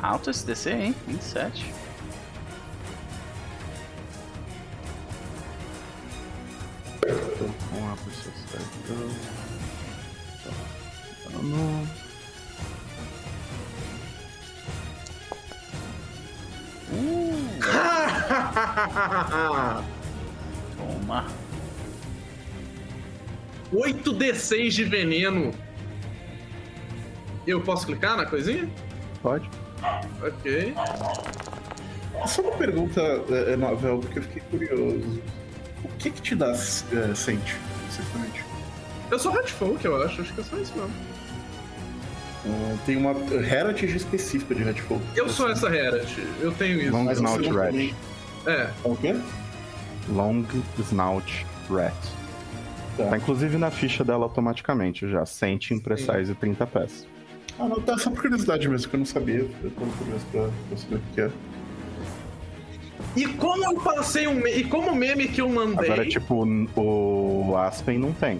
Alto 0.00 0.30
esse 0.30 0.46
DC, 0.46 0.70
hein? 0.70 0.94
27. 1.08 1.74
Então, 7.02 7.54
vamos 7.72 7.88
lá 7.88 7.96
pro 7.96 8.14
seu 8.14 8.32
servidor. 8.48 9.10
Dano. 11.32 12.05
Toma. 20.76 21.26
8d6 23.72 24.68
de 24.70 24.84
veneno. 24.84 25.52
Eu 27.46 27.60
posso 27.60 27.86
clicar 27.86 28.16
na 28.16 28.26
coisinha? 28.26 28.68
Pode. 29.22 29.48
Ok. 30.22 30.74
Só 32.26 32.42
uma 32.42 32.52
pergunta, 32.52 33.00
é, 33.00 33.52
é, 33.52 33.56
Novel, 33.56 34.00
porque 34.00 34.18
eu 34.18 34.22
fiquei 34.22 34.42
curioso. 34.50 35.22
O 35.84 35.88
que 35.98 36.10
que 36.10 36.22
te 36.22 36.34
dá 36.34 36.50
é, 36.50 37.14
sente, 37.14 37.56
especificamente? 37.88 38.44
Eu 39.10 39.18
sou 39.18 39.32
Redfolk, 39.32 39.84
eu 39.84 40.02
acho. 40.02 40.22
Acho 40.22 40.34
que 40.34 40.40
é 40.40 40.44
só 40.44 40.56
isso 40.56 40.72
mesmo. 40.76 40.90
Ah, 42.48 42.76
tem 42.86 42.96
uma 42.96 43.10
heritage 43.10 43.96
específica 43.96 44.54
de 44.54 44.62
Redfall. 44.62 45.00
Eu 45.14 45.28
sou 45.28 45.50
essa 45.50 45.66
Herald. 45.74 46.06
Eu 46.40 46.52
tenho 46.52 46.80
isso. 46.80 46.92
Long 46.92 47.10
Snout 47.10 47.48
Rat. 47.50 47.94
É. 48.46 48.50
É 48.50 48.70
o 48.84 48.96
quê? 48.96 49.16
Long 50.08 50.44
Snout 50.78 51.46
Rat. 51.68 51.94
Tá. 52.96 53.06
Tá 53.06 53.16
inclusive 53.16 53.58
na 53.58 53.70
ficha 53.70 54.04
dela 54.04 54.24
automaticamente 54.24 55.08
já. 55.08 55.26
Sente 55.26 55.74
em 55.74 55.78
precise 55.78 56.34
30 56.34 56.66
pés. 56.66 57.06
Ah, 57.58 57.68
não, 57.68 57.80
tá 57.80 57.98
só 57.98 58.10
por 58.10 58.22
curiosidade 58.22 58.68
mesmo, 58.68 58.88
que 58.88 58.94
eu 58.94 58.98
não 58.98 59.06
sabia. 59.06 59.38
Eu 59.62 59.70
tô 59.70 59.80
curioso 59.98 60.26
pra, 60.30 60.48
pra 60.68 60.76
saber 60.76 60.96
o 60.96 61.02
que 61.14 61.20
é. 61.22 61.30
E 63.16 63.26
como 63.26 63.64
eu 63.64 63.74
passei 63.80 64.26
um. 64.26 64.46
E 64.46 64.62
como 64.64 64.90
o 64.90 64.94
meme 64.94 65.26
que 65.26 65.40
eu 65.40 65.48
mandei. 65.48 65.86
Agora, 65.90 66.06
tipo, 66.06 66.46
o 66.76 67.56
Aspen 67.56 67.98
não 67.98 68.12
tem. 68.12 68.38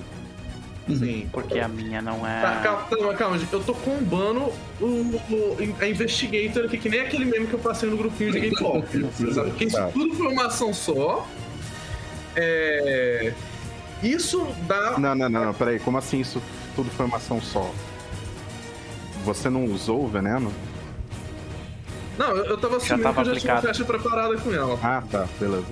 Sim. 0.88 1.28
Porque 1.32 1.58
a 1.58 1.66
minha 1.66 2.00
não 2.00 2.24
é. 2.26 2.40
Tá, 2.40 2.60
calma, 2.88 3.14
calma. 3.14 3.40
Eu 3.50 3.60
tô 3.64 3.74
combando 3.74 4.52
o, 4.80 4.84
o, 4.84 5.56
a 5.80 5.88
Investigator 5.88 6.66
aqui, 6.66 6.78
que 6.78 6.88
nem 6.88 7.00
aquele 7.00 7.24
meme 7.24 7.46
que 7.48 7.54
eu 7.54 7.58
passei 7.58 7.88
no 7.90 7.96
grupinho 7.96 8.30
de 8.32 8.40
Game 8.40 8.56
Pop. 8.56 8.86
sabe? 9.34 9.50
Porque 9.50 9.64
isso 9.64 9.76
Tá. 9.76 9.88
tudo 9.88 10.14
foi 10.14 10.28
uma 10.28 10.46
ação 10.46 10.72
só. 10.72 11.26
É. 12.36 13.32
Isso 14.02 14.46
dá. 14.68 14.98
Não, 14.98 15.14
não, 15.14 15.28
não, 15.28 15.44
não, 15.46 15.54
peraí. 15.54 15.78
Como 15.80 15.98
assim 15.98 16.20
isso 16.20 16.40
tudo 16.76 16.90
foi 16.90 17.06
uma 17.06 17.16
ação 17.16 17.40
só? 17.40 17.68
Você 19.24 19.50
não 19.50 19.64
usou 19.64 20.04
o 20.04 20.08
veneno? 20.08 20.52
Não, 22.18 22.28
eu, 22.30 22.44
eu 22.44 22.56
tava 22.58 22.76
assumindo 22.76 23.02
tava 23.02 23.22
que 23.24 23.28
eu 23.30 23.34
já 23.34 23.40
tinha 23.40 23.52
uma 23.54 23.58
aplicado. 23.58 23.76
flecha 23.76 23.84
preparada 23.84 24.36
com 24.38 24.52
ela. 24.52 24.78
Ah, 24.82 25.02
tá, 25.10 25.26
beleza. 25.40 25.66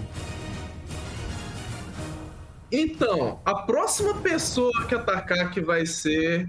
Então, 2.74 3.40
a 3.44 3.55
próxima 3.55 4.14
pessoa 4.14 4.86
que 4.88 4.94
atacar 4.94 5.51
que 5.51 5.60
vai 5.60 5.86
ser. 5.86 6.48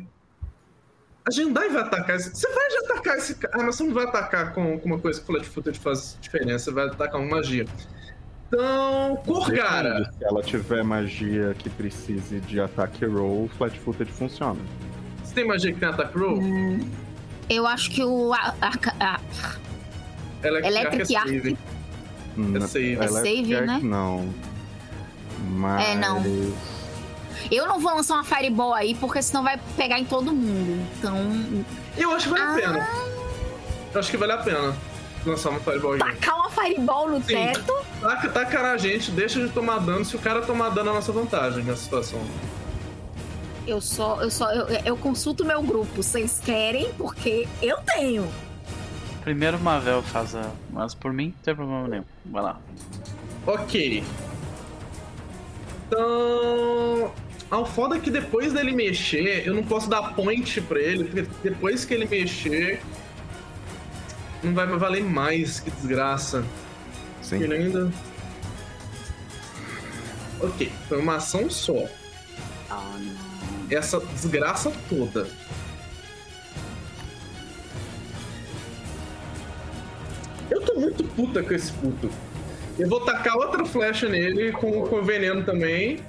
A 1.27 1.31
Jendai 1.31 1.69
vai 1.69 1.81
atacar 1.83 2.15
esse. 2.15 2.29
Você 2.35 2.47
vai 2.51 2.69
já 2.71 2.79
atacar 2.79 3.17
esse 3.17 3.35
cara. 3.35 3.53
Ah, 3.59 3.63
mas 3.63 3.75
você 3.75 3.83
não 3.83 3.93
vai 3.93 4.05
atacar 4.05 4.53
com, 4.53 4.77
com 4.79 4.85
uma 4.87 4.99
coisa 4.99 5.19
que 5.19 5.25
Flat 5.25 5.45
Footed 5.45 5.79
faz 5.79 6.17
diferença, 6.21 6.65
você 6.65 6.71
vai 6.71 6.85
atacar 6.87 7.19
uma 7.19 7.35
magia. 7.37 7.65
Então, 8.47 9.15
Corgara. 9.25 10.11
Se 10.17 10.23
ela 10.23 10.41
tiver 10.43 10.83
magia 10.83 11.55
que 11.57 11.69
precise 11.69 12.39
de 12.41 12.59
ataque 12.59 13.03
roll, 13.05 13.49
flat 13.57 13.77
footed 13.79 14.11
funciona. 14.11 14.59
Você 15.23 15.33
tem 15.33 15.47
magia 15.47 15.73
que 15.73 15.79
tem 15.79 15.89
ataque 15.89 16.17
roll? 16.17 16.39
Eu 17.49 17.65
acho 17.65 17.89
que 17.89 18.03
o. 18.03 18.31
A, 18.33 18.53
a- 18.61 18.71
a- 18.99 19.19
Electric, 20.43 20.77
Electric 20.77 21.01
Arc 21.01 21.11
é 21.11 21.17
Arc. 21.17 21.27
save. 21.41 21.57
Hum, 22.37 22.61
save. 22.67 22.93
ela 22.95 23.05
É 23.05 23.23
save, 23.23 23.55
Arc, 23.55 23.65
né? 23.67 23.79
Não. 23.81 24.33
Mas... 25.39 25.87
É, 25.89 25.95
não. 25.95 26.23
eu 27.51 27.67
não 27.67 27.79
vou 27.79 27.93
lançar 27.95 28.15
uma 28.15 28.23
Fireball 28.23 28.73
aí, 28.73 28.95
porque 28.95 29.21
senão 29.21 29.43
vai 29.43 29.59
pegar 29.77 29.99
em 29.99 30.05
todo 30.05 30.31
mundo. 30.31 30.85
Então. 30.97 31.17
Eu 31.97 32.11
acho 32.11 32.27
que 32.29 32.33
vale 32.37 32.43
a 32.43 32.51
Ah. 32.51 32.55
pena. 32.55 32.89
Eu 33.93 33.99
acho 33.99 34.11
que 34.11 34.17
vale 34.17 34.31
a 34.33 34.37
pena 34.37 34.75
lançar 35.25 35.49
uma 35.49 35.59
Fireball 35.59 35.93
aí. 35.93 35.99
Tacar 35.99 36.35
uma 36.37 36.49
Fireball 36.49 37.09
no 37.09 37.17
Sim. 37.23 37.27
teto. 37.35 37.73
Taca, 38.01 38.29
taca 38.29 38.61
na 38.63 38.77
gente, 38.77 39.11
deixa 39.11 39.39
de 39.39 39.51
tomar 39.51 39.79
dano. 39.79 40.03
Se 40.05 40.15
o 40.15 40.19
cara 40.19 40.41
tomar 40.41 40.69
dano, 40.69 40.89
é 40.89 40.91
a 40.91 40.95
nossa 40.95 41.11
vantagem 41.11 41.63
nessa 41.63 41.83
situação. 41.83 42.19
Eu 43.65 43.81
só. 43.81 44.21
Eu 44.21 44.29
só. 44.29 44.51
Eu, 44.51 44.67
eu 44.85 44.97
consulto 44.97 45.43
meu 45.43 45.61
grupo. 45.63 46.03
Vocês 46.03 46.39
querem? 46.43 46.91
Porque 46.93 47.47
eu 47.61 47.77
tenho. 47.77 48.27
Primeiro 49.23 49.57
o 49.57 49.59
Mavel 49.59 50.03
faz 50.03 50.35
a. 50.35 50.51
Mas 50.71 50.93
por 50.93 51.11
mim, 51.11 51.27
não 51.35 51.41
tem 51.43 51.55
problema 51.55 51.87
nenhum. 51.87 52.03
Vai 52.25 52.43
lá. 52.43 52.59
Ok. 53.47 54.03
Então. 55.87 57.13
Ah, 57.51 57.59
o 57.59 57.65
foda 57.65 57.95
é 57.95 57.99
que 57.99 58.09
depois 58.09 58.51
dele 58.51 58.71
mexer, 58.71 59.47
eu 59.47 59.53
não 59.53 59.63
posso 59.63 59.87
dar 59.89 60.15
point 60.15 60.59
pra 60.61 60.79
ele, 60.79 61.03
porque 61.03 61.27
depois 61.43 61.85
que 61.85 61.93
ele 61.93 62.07
mexer. 62.07 62.81
Não 64.43 64.53
vai 64.53 64.67
me 64.67 64.77
valer 64.77 65.03
mais, 65.03 65.59
que 65.59 65.71
desgraça. 65.71 66.43
Sim. 67.21 67.41
Ele 67.41 67.55
ainda. 67.55 67.91
Ok, 70.39 70.71
foi 70.87 70.99
uma 70.99 71.15
ação 71.15 71.49
só. 71.49 71.73
Oh, 71.73 72.97
não. 72.99 73.35
Essa 73.69 73.99
desgraça 73.99 74.71
toda. 74.89 75.27
Eu 80.49 80.61
tô 80.61 80.79
muito 80.79 81.03
puta 81.03 81.41
com 81.41 81.53
esse 81.53 81.71
puto. 81.71 82.11
Eu 82.77 82.89
vou 82.89 82.99
tacar 83.05 83.37
outra 83.37 83.65
flecha 83.65 84.09
nele 84.09 84.51
com, 84.51 84.85
com 84.87 85.01
veneno 85.01 85.43
também. 85.43 86.03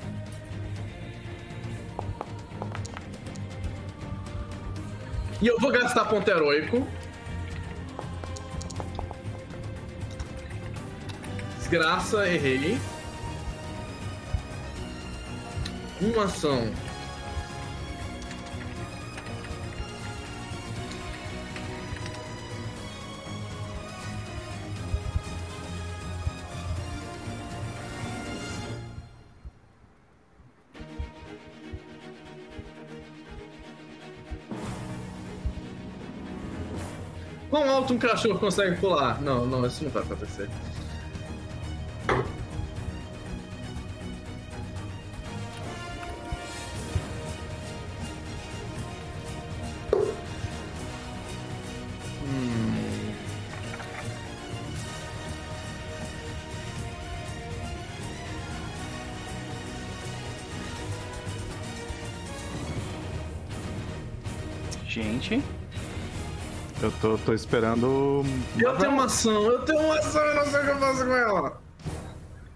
E 5.40 5.46
eu 5.46 5.58
vou 5.60 5.70
gastar 5.70 6.06
ponto 6.06 6.28
heróico. 6.28 6.86
Desgraça, 11.58 12.28
errei. 12.28 12.78
Uma 16.00 16.24
ação. 16.24 16.72
Quão 37.56 37.70
alto 37.70 37.94
um 37.94 37.98
cachorro 37.98 38.38
consegue 38.38 38.76
pular? 38.76 39.18
Não, 39.22 39.46
não, 39.46 39.66
isso 39.66 39.82
não 39.82 39.90
vai 39.90 40.02
acontecer. 40.02 40.46
Eu 66.86 66.92
tô, 67.00 67.18
tô 67.18 67.34
esperando. 67.34 68.24
Eu 68.56 68.76
tenho 68.76 68.92
uma 68.92 69.06
ação, 69.06 69.50
eu 69.50 69.62
tenho 69.62 69.80
uma 69.80 69.98
ação, 69.98 70.24
eu 70.24 70.34
não 70.36 70.46
sei 70.46 70.60
o 70.60 70.64
que 70.64 70.70
eu 70.70 70.78
faço 70.78 71.04
com 71.04 71.16
ela. 71.16 71.60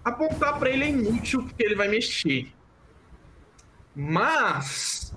Apontar 0.05 0.57
pra 0.57 0.69
ele 0.69 0.85
é 0.85 0.89
inútil 0.89 1.43
porque 1.43 1.61
ele 1.61 1.75
vai 1.75 1.89
mexer. 1.89 2.47
Mas 3.93 5.13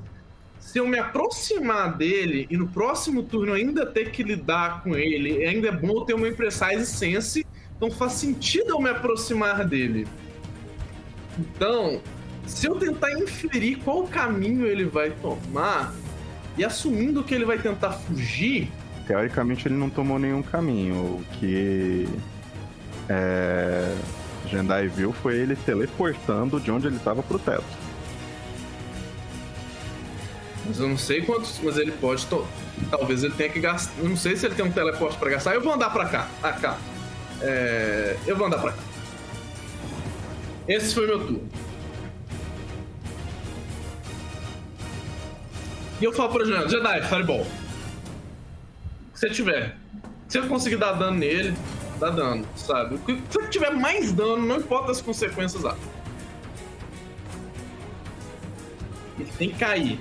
se 0.58 0.78
eu 0.80 0.88
me 0.88 0.98
aproximar 0.98 1.96
dele 1.96 2.48
e 2.50 2.56
no 2.56 2.66
próximo 2.66 3.22
turno 3.22 3.52
ainda 3.52 3.86
ter 3.86 4.10
que 4.10 4.24
lidar 4.24 4.82
com 4.82 4.96
ele, 4.96 5.46
ainda 5.46 5.68
é 5.68 5.72
bom 5.72 6.00
eu 6.00 6.04
ter 6.04 6.14
uma 6.14 6.26
Imprecise 6.26 6.84
Sense, 6.84 7.46
então 7.76 7.92
faz 7.92 8.14
sentido 8.14 8.70
eu 8.70 8.80
me 8.80 8.90
aproximar 8.90 9.64
dele. 9.64 10.08
Então, 11.38 12.02
se 12.46 12.66
eu 12.66 12.74
tentar 12.80 13.12
inferir 13.12 13.78
qual 13.84 14.08
caminho 14.08 14.66
ele 14.66 14.86
vai 14.86 15.10
tomar, 15.10 15.94
e 16.56 16.64
assumindo 16.64 17.22
que 17.22 17.34
ele 17.34 17.44
vai 17.44 17.58
tentar 17.58 17.92
fugir. 17.92 18.70
Teoricamente 19.06 19.68
ele 19.68 19.74
não 19.74 19.90
tomou 19.90 20.18
nenhum 20.18 20.42
caminho. 20.42 20.94
O 20.94 21.24
que 21.32 22.08
é, 23.08 23.94
Jendai 24.46 24.88
viu 24.88 25.12
foi 25.12 25.36
ele 25.36 25.56
teleportando 25.56 26.58
de 26.58 26.70
onde 26.70 26.86
ele 26.86 26.96
estava 26.96 27.22
pro 27.22 27.38
teto. 27.38 27.64
Mas 30.66 30.80
eu 30.80 30.88
não 30.88 30.96
sei 30.96 31.22
quantos. 31.22 31.60
Mas 31.62 31.76
ele 31.76 31.92
pode. 31.92 32.24
To... 32.26 32.46
Talvez 32.90 33.22
ele 33.22 33.34
tenha 33.34 33.50
que 33.50 33.60
gastar. 33.60 33.92
Eu 33.98 34.08
não 34.08 34.16
sei 34.16 34.36
se 34.36 34.46
ele 34.46 34.54
tem 34.54 34.64
um 34.64 34.72
teleporte 34.72 35.18
pra 35.18 35.28
gastar. 35.30 35.54
Eu 35.54 35.60
vou 35.60 35.74
andar 35.74 35.90
pra 35.90 36.06
cá. 36.06 36.28
Ah, 36.42 36.52
cá. 36.52 36.78
É... 37.42 38.16
Eu 38.26 38.36
vou 38.36 38.46
andar 38.46 38.58
pra 38.58 38.72
cá. 38.72 38.78
Esse 40.66 40.94
foi 40.94 41.06
meu 41.06 41.18
turno. 41.20 41.48
E 46.00 46.04
eu 46.04 46.12
falo 46.12 46.32
pro 46.32 46.44
Jedi, 46.44 46.70
Jedi, 46.70 47.02
Fireball. 47.08 47.46
Se 49.24 49.28
você 49.28 49.30
tiver. 49.30 49.76
Se 50.28 50.38
eu 50.38 50.46
conseguir 50.48 50.76
dar 50.76 50.92
dano 50.92 51.16
nele, 51.18 51.56
dá 51.98 52.10
dano, 52.10 52.46
sabe? 52.56 52.98
Se 53.30 53.38
eu 53.38 53.48
tiver 53.48 53.70
mais 53.70 54.12
dano, 54.12 54.44
não 54.44 54.56
importa 54.56 54.92
as 54.92 55.00
consequências 55.00 55.62
lá. 55.62 55.76
Ele 59.18 59.32
tem 59.38 59.48
que 59.50 59.58
cair. 59.58 59.98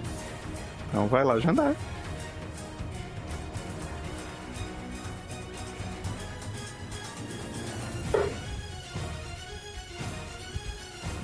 Então 0.90 1.08
vai 1.08 1.24
lá, 1.24 1.40
Jandar. 1.40 1.74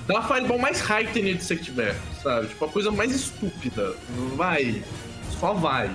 Dá 0.08 0.22
Fireball 0.24 0.58
mais 0.58 0.90
heightened 0.90 1.38
que 1.38 1.44
você 1.44 1.56
tiver, 1.58 1.96
sabe? 2.24 2.48
Tipo, 2.48 2.66
a 2.66 2.70
coisa 2.70 2.92
mais 2.92 3.12
estúpida. 3.12 3.94
Vai. 4.38 4.84
Só 5.38 5.54
vai. 5.54 5.92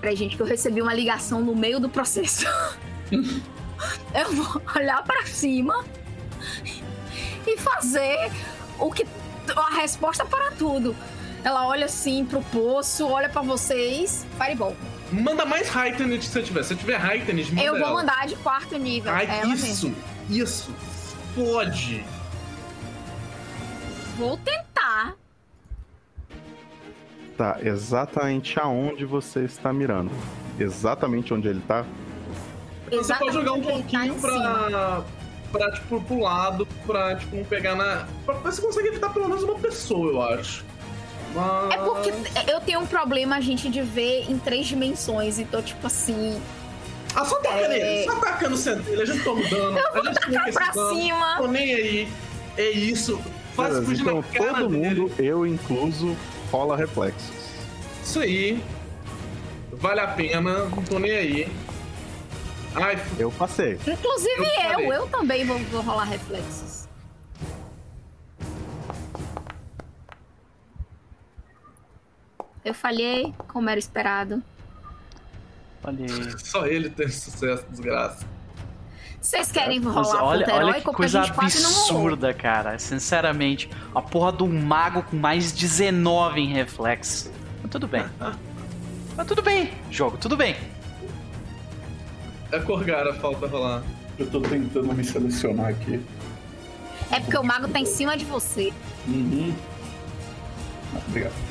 Peraí, 0.00 0.16
gente, 0.16 0.36
que 0.36 0.42
eu 0.42 0.46
recebi 0.46 0.80
uma 0.80 0.94
ligação 0.94 1.40
no 1.42 1.54
meio 1.54 1.80
do 1.80 1.88
processo. 1.88 2.46
eu 3.10 4.32
vou 4.32 4.62
olhar 4.76 5.02
para 5.02 5.26
cima 5.26 5.84
e 7.46 7.56
fazer 7.58 8.30
o 8.78 8.90
que 8.92 9.06
a 9.56 9.74
resposta 9.80 10.24
para 10.24 10.50
tudo. 10.52 10.94
Ela 11.44 11.66
olha 11.66 11.86
assim 11.86 12.24
pro 12.24 12.42
poço, 12.42 13.06
olha 13.08 13.28
para 13.28 13.42
vocês, 13.42 14.26
Fireball. 14.36 14.76
Manda 15.10 15.44
mais 15.44 15.74
Heightened 15.74 16.22
se 16.22 16.30
você 16.30 16.42
tiver. 16.42 16.62
Se 16.62 16.76
tiver 16.76 17.00
Heightened, 17.02 17.48
manda 17.54 17.62
Eu 17.62 17.74
vou 17.78 17.86
ela. 17.86 17.94
mandar 17.94 18.26
de 18.26 18.36
quarto 18.36 18.76
nível. 18.78 19.12
Ai, 19.12 19.26
isso, 19.52 19.88
mesmo. 19.88 19.96
isso. 20.28 20.74
Pode. 21.34 22.04
Vou 24.16 24.36
tentar. 24.36 24.57
Tá 27.38 27.56
exatamente 27.62 28.58
aonde 28.58 29.04
você 29.04 29.44
está 29.44 29.72
mirando. 29.72 30.10
Exatamente 30.58 31.32
onde 31.32 31.46
ele 31.46 31.60
tá. 31.68 31.86
Você 32.90 33.14
pode 33.14 33.32
jogar 33.32 33.52
um 33.52 33.62
tá 33.62 33.70
pouquinho 33.70 34.14
cima. 34.18 34.20
pra, 34.32 35.04
pra, 35.52 35.70
tipo, 35.72 36.00
pro 36.00 36.18
lado, 36.18 36.66
pra, 36.84 37.14
tipo, 37.14 37.36
não 37.36 37.44
pegar 37.44 37.76
na... 37.76 38.08
Pra 38.26 38.34
ver 38.34 38.52
se 38.52 38.60
consegue 38.60 38.88
evitar 38.88 39.10
pelo 39.10 39.28
menos 39.28 39.44
uma 39.44 39.54
pessoa, 39.56 40.10
eu 40.10 40.22
acho. 40.22 40.64
Mas... 41.32 41.74
É 41.74 41.76
porque 41.78 42.12
eu 42.50 42.60
tenho 42.60 42.80
um 42.80 42.86
problema, 42.86 43.40
gente, 43.40 43.68
de 43.68 43.82
ver 43.82 44.28
em 44.28 44.36
três 44.36 44.66
dimensões. 44.66 45.38
Então, 45.38 45.62
tipo 45.62 45.86
assim. 45.86 46.42
Ah, 47.14 47.24
só 47.24 47.36
taca 47.36 47.54
É. 47.54 47.68
nele. 47.68 48.04
Só 48.10 48.18
tacando 48.18 48.56
centelha. 48.56 49.02
A 49.02 49.06
gente 49.06 49.22
toma 49.22 49.42
dano. 49.48 49.78
Eu 49.78 49.92
vou 49.92 50.02
a 50.02 50.12
gente 50.12 50.20
fica 50.24 50.52
pra 50.52 50.70
dano. 50.72 50.90
cima. 50.96 51.36
Tô 51.36 51.46
nem 51.46 51.74
aí. 51.74 52.08
É 52.56 52.70
isso. 52.70 53.20
Faz 53.54 53.78
fugir 53.84 54.02
então 54.02 54.24
todo 54.36 54.68
dele. 54.68 55.00
mundo, 55.00 55.12
eu 55.18 55.46
incluso, 55.46 56.16
rola 56.50 56.76
reflexos. 56.76 57.30
Isso 58.02 58.20
aí. 58.20 58.62
Vale 59.72 60.00
a 60.00 60.08
pena. 60.08 60.64
Não 60.64 60.82
tô 60.82 60.98
nem 60.98 61.12
aí. 61.12 61.52
Ai, 62.74 62.94
f- 62.94 63.20
Eu 63.22 63.30
passei. 63.32 63.78
Inclusive 63.86 64.40
Eu 64.40 64.44
eu, 64.44 64.70
falei. 64.72 64.92
eu, 64.92 65.06
também 65.08 65.44
vou, 65.46 65.58
vou 65.58 65.80
rolar 65.82 66.04
reflexos. 66.04 66.86
Eu 72.64 72.74
falhei, 72.74 73.34
como 73.48 73.70
era 73.70 73.78
esperado. 73.78 74.42
Aí. 75.84 76.06
só 76.44 76.66
ele 76.66 76.90
tem 76.90 77.08
sucesso, 77.08 77.64
desgraça. 77.70 78.26
Vocês 79.20 79.50
querem 79.50 79.80
Mas 79.80 79.94
rolar 79.94 80.24
olha, 80.24 80.44
ponto 80.46 80.56
olha 80.56 80.68
heróico? 80.68 80.90
que 80.90 80.96
coisa 80.96 81.22
absurda, 81.22 82.32
cara. 82.32 82.78
Sinceramente, 82.78 83.68
a 83.94 84.00
porra 84.00 84.32
de 84.32 84.42
um 84.44 84.60
mago 84.62 85.02
com 85.02 85.16
mais 85.16 85.52
19 85.52 86.40
em 86.40 86.52
reflexo. 86.52 87.32
Mas 87.62 87.70
tudo 87.70 87.88
bem. 87.88 88.04
Mas 89.16 89.26
tudo 89.26 89.42
bem, 89.42 89.72
jogo, 89.90 90.16
tudo 90.16 90.36
bem. 90.36 90.54
É 92.52 92.58
Corgara, 92.60 93.12
falta 93.14 93.46
rolar. 93.48 93.82
Eu 94.16 94.30
tô 94.30 94.40
tentando 94.40 94.94
me 94.94 95.04
selecionar 95.04 95.68
aqui. 95.68 96.00
É 97.10 97.18
porque 97.20 97.36
o 97.36 97.42
mago 97.42 97.68
tá 97.68 97.80
em 97.80 97.84
cima 97.86 98.16
de 98.16 98.24
você. 98.24 98.72
Uhum. 99.06 99.54
Obrigado. 101.08 101.47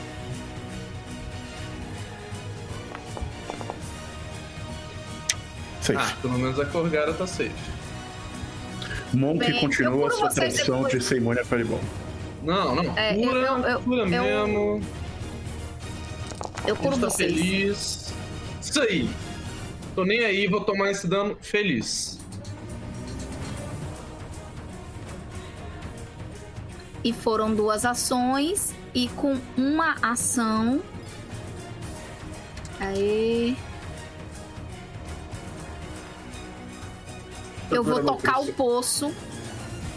Safe. 5.87 5.97
Ah, 5.97 6.17
pelo 6.21 6.37
menos 6.37 6.59
a 6.59 6.65
Corgara 6.65 7.13
tá 7.13 7.25
safe. 7.25 7.51
Monk 9.13 9.39
Bem, 9.39 9.59
continua 9.59 10.11
sua 10.11 10.29
tradição 10.29 10.83
depois. 10.83 10.93
de 10.93 11.01
ser 11.03 11.17
imune 11.17 11.39
a 11.39 11.45
Fireball. 11.45 11.79
Não, 12.43 12.75
não. 12.75 12.97
É, 12.97 13.13
cura, 13.13 13.39
eu- 13.39 13.57
eu- 13.59 13.79
cura 13.81 14.01
eu- 14.01 14.07
mesmo. 14.07 14.81
Eu 16.65 16.75
curo 16.75 16.97
tá 16.97 17.09
vocês. 17.09 17.31
feliz. 17.33 18.13
Isso 18.61 18.81
aí. 18.81 19.09
Tô 19.95 20.03
nem 20.03 20.19
aí, 20.25 20.47
vou 20.47 20.61
tomar 20.61 20.91
esse 20.91 21.07
dano 21.07 21.37
feliz. 21.41 22.19
E 27.03 27.13
foram 27.13 27.53
duas 27.53 27.85
ações. 27.85 28.73
E 28.93 29.07
com 29.09 29.37
uma 29.55 29.95
ação. 30.01 30.81
Aê. 32.79 33.55
Eu 37.71 37.83
vou 37.83 38.03
tocar 38.03 38.39
o 38.39 38.53
poço. 38.53 39.11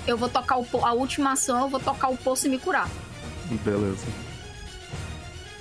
Eu 0.06 0.16
vou 0.16 0.28
tocar 0.28 0.56
o 0.56 0.64
po... 0.64 0.84
a 0.84 0.92
última 0.92 1.32
ação, 1.32 1.62
eu 1.62 1.68
vou 1.68 1.78
tocar 1.78 2.09
o 2.09 2.16
poço 2.16 2.47
e 2.47 2.51
me 2.51 2.59
curar. 2.59 2.88
Beleza. 3.64 4.06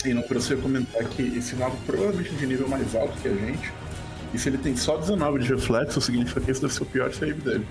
E 0.06 0.14
não 0.14 0.24
você 0.24 0.56
comentar 0.56 1.04
que 1.06 1.22
esse 1.38 1.56
mago 1.56 1.78
provavelmente 1.86 2.34
é 2.34 2.38
de 2.38 2.48
nível 2.48 2.68
mais 2.68 2.96
alto 2.96 3.20
que 3.22 3.28
a 3.28 3.34
gente. 3.34 3.72
E 4.34 4.40
se 4.40 4.48
ele 4.48 4.58
tem 4.58 4.76
só 4.76 4.98
19 4.98 5.40
de 5.40 5.54
reflexo, 5.54 6.00
significa 6.00 6.40
que 6.40 6.52
esse 6.52 6.62
deve 6.62 6.74
ser 6.74 6.84
o 6.84 6.86
pior 6.86 7.12
save 7.12 7.42
dele. 7.42 7.68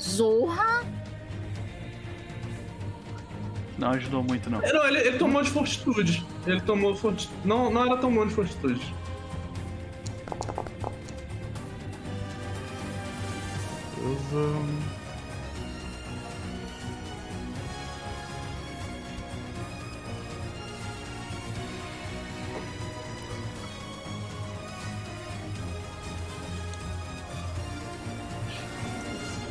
Zorra. 0.00 0.84
Não 3.76 3.90
ajudou 3.90 4.22
muito, 4.22 4.48
não. 4.48 4.62
É, 4.62 4.72
Não, 4.72 4.86
ele, 4.86 4.98
ele 4.98 5.18
tomou 5.18 5.42
de 5.42 5.50
fortitude. 5.50 6.26
Ele 6.46 6.60
tomou 6.60 6.96
fortitude. 6.96 7.38
Não, 7.44 7.70
não 7.70 7.86
era 7.86 7.96
tão 7.96 8.12
bom 8.12 8.26
de 8.26 8.34
fortitude. 8.34 8.94
Beleza. 13.98 14.78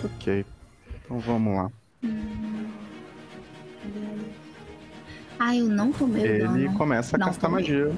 Ok. 0.03 0.45
Então 1.05 1.19
vamos 1.19 1.55
lá. 1.55 1.71
Ai, 5.39 5.59
eu 5.61 5.65
não 5.69 5.91
tomei 5.91 6.23
o 6.23 6.25
Ele 6.25 6.39
dano. 6.65 6.77
começa 6.77 7.15
a 7.15 7.19
Não, 7.19 7.27
castar 7.27 7.49
tomei. 7.49 7.63
magia. 7.65 7.95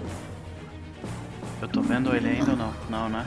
Eu 1.61 1.67
tô 1.67 1.81
vendo 1.81 2.15
ele 2.15 2.29
ainda 2.29 2.51
ou 2.51 2.57
não? 2.57 2.73
Não, 2.89 3.09
né? 3.09 3.25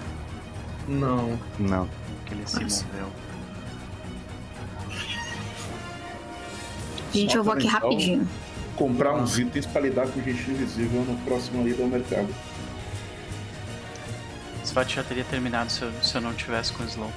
Não. 0.88 1.38
Não. 1.58 1.88
Que 2.32 2.38
ele 2.38 2.46
se 2.46 2.62
Nossa. 2.62 2.84
moveu. 2.86 3.09
Gente, 7.12 7.36
eu 7.36 7.44
vou 7.44 7.52
aqui 7.54 7.66
Então, 7.66 7.80
rapidinho. 7.80 8.28
Comprar 8.76 9.12
uns 9.14 9.38
itens 9.38 9.66
pra 9.66 9.82
lidar 9.82 10.09
com 10.09 10.20
gente 10.22 10.50
invisível 10.50 11.04
no 11.04 11.16
próximo 11.18 11.66
ida 11.68 11.82
ao 11.82 11.88
mercado. 11.88 12.28
Svat 14.64 14.94
já 14.94 15.04
teria 15.04 15.24
terminado 15.24 15.70
se 15.70 15.82
eu, 15.82 15.92
se 16.02 16.14
eu 16.16 16.20
não 16.22 16.32
tivesse 16.32 16.72
com 16.72 16.82
o 16.82 16.86
Slow. 16.86 17.12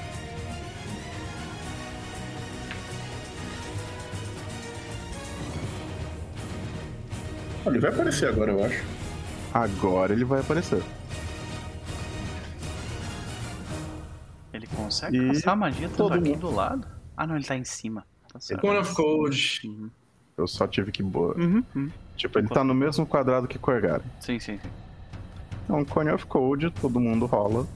Ele 7.66 7.80
vai 7.80 7.90
aparecer 7.90 8.28
agora, 8.30 8.52
eu 8.52 8.64
acho. 8.64 8.84
Agora 9.54 10.14
ele 10.14 10.26
vai 10.26 10.42
aparecer. 10.42 10.84
Ele 14.56 14.68
consegue 14.68 15.18
E 15.18 15.28
passar 15.28 15.52
a 15.52 15.56
magia 15.56 15.90
todo 15.90 16.14
aqui 16.14 16.30
mundo. 16.30 16.40
do 16.40 16.56
lado? 16.56 16.88
Ah, 17.18 17.28
não, 17.28 17.36
ele 17.36 17.44
tá 17.46 17.58
em 17.58 17.66
cima. 17.66 18.06
Tá. 18.32 18.58
Cone 18.58 18.78
of 18.80 18.94
Code. 18.96 19.62
Uhum. 19.66 19.90
Eu 20.38 20.48
só 20.48 20.66
tive 20.68 20.92
que 20.92 21.04
boa. 21.04 21.36
Uhum, 21.38 21.64
uhum. 21.76 21.92
Tipo, 22.16 22.40
ele 22.40 22.48
tá 22.48 22.64
no 22.64 22.74
mesmo 22.74 23.06
quadrado 23.06 23.48
que 23.48 23.58
Corgara. 23.60 24.04
Sim, 24.20 24.40
sim, 24.40 24.58
sim. 24.62 24.70
Então, 25.66 25.84
Cone 25.86 26.12
of 26.12 26.26
Code, 26.26 26.72
todo 26.72 27.00
mundo 27.00 27.26
rola. 27.26 27.68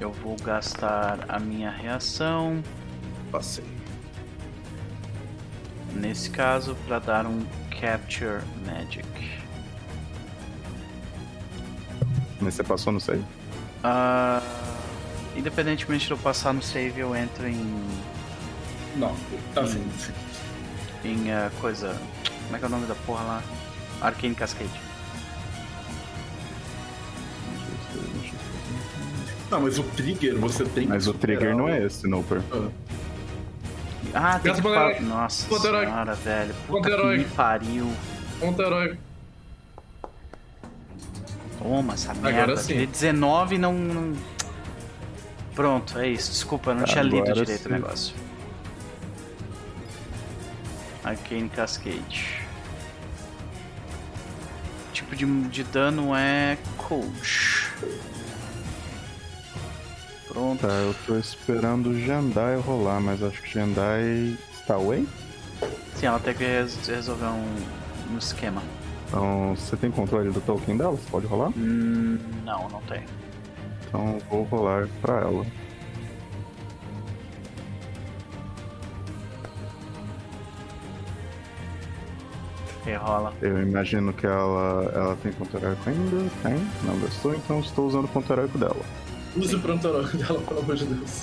Eu 0.00 0.12
vou 0.12 0.36
gastar 0.36 1.24
a 1.28 1.38
minha 1.38 1.70
reação, 1.70 2.62
Passei. 3.32 3.64
nesse 5.94 6.30
caso, 6.30 6.76
pra 6.86 6.98
dar 6.98 7.26
um 7.26 7.40
Capture 7.80 8.42
Magic. 8.66 9.06
Mas 12.40 12.54
você 12.54 12.62
passou 12.62 12.92
no 12.92 13.00
save. 13.00 13.24
Ah, 13.88 14.42
independentemente 15.36 16.06
de 16.06 16.10
eu 16.10 16.18
passar 16.18 16.52
no 16.52 16.60
save, 16.60 16.98
eu 16.98 17.14
entro 17.14 17.46
em. 17.46 17.86
Não, 18.96 19.14
tá 19.54 19.60
assim. 19.60 19.86
em 21.04 21.30
ah, 21.30 21.52
coisa. 21.60 21.96
Como 22.46 22.56
é 22.56 22.58
que 22.58 22.64
é 22.64 22.66
o 22.66 22.70
nome 22.70 22.86
da 22.86 22.96
porra 22.96 23.22
lá? 23.22 23.42
Arcane 24.00 24.34
Cascade. 24.34 24.68
Não, 29.48 29.60
mas 29.60 29.78
o 29.78 29.84
trigger 29.84 30.36
você 30.36 30.64
tem 30.64 30.88
Mas 30.88 31.04
que 31.04 31.10
o 31.10 31.14
trigger 31.14 31.56
não 31.56 31.68
é 31.68 31.84
esse, 31.84 32.08
Nooper. 32.08 32.42
Ah, 34.12 34.40
tem 34.40 34.52
que 34.52 34.62
falar. 34.62 35.00
Nossa 35.00 35.46
Ponto 35.48 35.64
herói. 35.64 35.86
senhora, 35.86 36.14
velho. 36.16 36.54
Ponto 36.66 36.82
Puta 36.82 36.88
que 36.88 36.94
herói. 36.94 37.18
me 37.18 37.24
pariu. 37.26 37.92
Ponto 38.40 38.60
herói. 38.60 38.98
Toma 41.66 41.94
essa 41.94 42.12
Agora 42.12 42.32
merda. 42.32 42.56
sim. 42.58 42.68
Tirei 42.68 42.86
19 42.86 43.54
e 43.54 43.58
não, 43.58 43.72
não. 43.74 44.12
Pronto, 45.54 45.98
é 45.98 46.08
isso. 46.08 46.30
Desculpa, 46.30 46.70
eu 46.70 46.74
não 46.76 46.84
tinha 46.84 47.02
lido 47.02 47.16
Agora 47.22 47.34
direito 47.34 47.62
sim. 47.62 47.68
o 47.68 47.72
negócio. 47.72 48.14
Arcane 51.02 51.48
Cascade. 51.48 52.40
Tipo 54.92 55.14
de, 55.16 55.26
de 55.48 55.64
dano 55.64 56.14
é 56.14 56.56
Coach. 56.76 57.68
Pronto. 60.28 60.60
Tá, 60.60 60.68
eu 60.72 60.94
tô 61.06 61.18
esperando 61.18 61.90
o 61.90 62.00
Jandai 62.00 62.56
rolar, 62.60 63.00
mas 63.00 63.22
acho 63.22 63.40
que 63.42 63.52
Jandai 63.54 64.36
está 64.52 64.74
away? 64.74 65.06
Sim, 65.96 66.06
ela 66.06 66.18
tem 66.20 66.34
que 66.34 66.44
res- 66.44 66.86
resolver 66.86 67.26
um, 67.26 67.56
um 68.14 68.18
esquema. 68.18 68.62
Então, 69.16 69.56
você 69.56 69.78
tem 69.78 69.90
controle 69.90 70.30
do 70.30 70.42
token 70.42 70.76
dela? 70.76 70.92
Você 70.92 71.08
pode 71.10 71.26
rolar? 71.26 71.48
Hum, 71.56 72.18
não, 72.44 72.68
não 72.68 72.82
tem. 72.82 73.02
Então, 73.88 74.18
vou 74.28 74.42
rolar 74.42 74.86
pra 75.00 75.20
ela. 75.22 75.46
E 82.86 82.94
rola. 82.94 83.32
Eu 83.42 83.60
imagino 83.62 84.12
que 84.12 84.26
ela, 84.26 84.84
ela 84.94 85.16
tem 85.16 85.32
ponto 85.32 85.56
heróico 85.56 85.88
ainda? 85.88 86.30
Tem? 86.42 86.58
Não 86.84 86.98
gastou, 87.00 87.34
então 87.34 87.58
estou 87.60 87.86
usando 87.88 88.04
o 88.04 88.08
ponto 88.08 88.30
heróico 88.32 88.58
dela. 88.58 88.76
Use 89.34 89.56
o 89.56 89.60
pronto 89.60 89.86
herói 89.88 90.04
dela, 90.12 90.40
pelo 90.40 90.60
amor 90.60 90.76
de 90.76 90.84
Deus. 90.84 91.22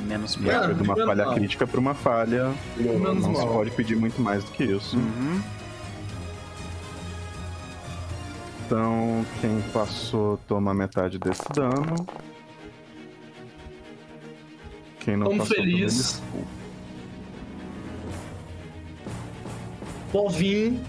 Menos 0.00 0.34
E 0.34 0.38
pior. 0.40 0.64
foi 0.64 0.74
de 0.74 0.82
uma 0.82 0.96
falha 0.96 1.24
mal. 1.26 1.34
crítica 1.34 1.66
pra 1.66 1.80
uma 1.80 1.94
falha. 1.94 2.52
Menos 2.76 3.22
não 3.24 3.34
se 3.34 3.44
mal. 3.44 3.52
pode 3.54 3.70
pedir 3.70 3.96
muito 3.96 4.20
mais 4.20 4.44
do 4.44 4.50
que 4.50 4.64
isso. 4.64 4.96
Uhum. 4.96 5.40
Então, 8.68 9.24
quem 9.40 9.62
passou 9.72 10.36
toma 10.46 10.74
metade 10.74 11.18
desse 11.18 11.42
dano. 11.54 12.06
Quem 15.00 15.16
não 15.16 15.28
Tão 15.30 15.38
passou 15.38 15.56
feliz. 15.56 16.22
Povinho. 20.12 20.84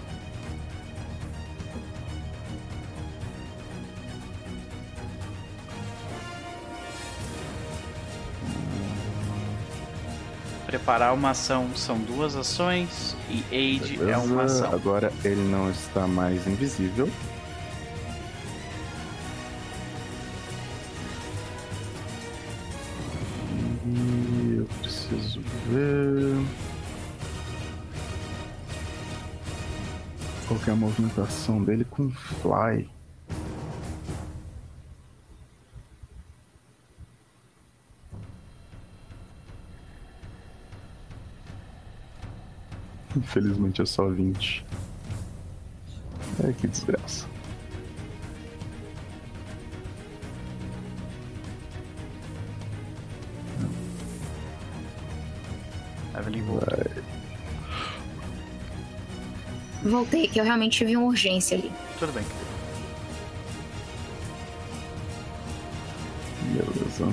Preparar 10.66 11.14
uma 11.14 11.30
ação 11.30 11.74
são 11.74 11.98
duas 11.98 12.36
ações 12.36 13.16
e 13.30 13.42
aid 13.50 13.94
é 13.94 13.98
Beleza, 14.00 14.20
uma 14.20 14.42
ação. 14.42 14.70
Agora 14.70 15.10
ele 15.24 15.48
não 15.48 15.70
está 15.70 16.06
mais 16.06 16.46
invisível. 16.46 17.08
Ver. 25.70 26.46
Qual 30.48 30.60
é 30.66 30.70
a 30.70 30.76
movimentação 30.76 31.62
dele 31.62 31.84
com 31.84 32.10
Fly? 32.10 32.90
Infelizmente 43.16 43.80
é 43.82 43.86
só 43.86 44.08
20. 44.08 44.64
É 46.42 46.52
que 46.52 46.66
desgraça. 46.66 47.28
Evelyn 56.30 56.42
voltou. 56.42 57.02
Voltei, 59.82 60.28
que 60.28 60.38
eu 60.38 60.44
realmente 60.44 60.78
tive 60.78 60.96
uma 60.96 61.06
urgência 61.06 61.56
ali. 61.56 61.72
Tudo 61.98 62.12
bem. 62.12 62.24
Beleza. 66.52 67.08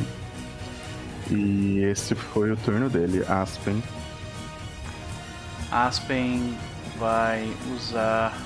E 1.32 1.80
esse 1.80 2.16
foi 2.16 2.52
o 2.52 2.58
turno 2.58 2.90
dele, 2.90 3.24
Aspen. 3.28 3.82
Aspen 5.72 6.58
vai 6.98 7.50
usar. 7.76 8.38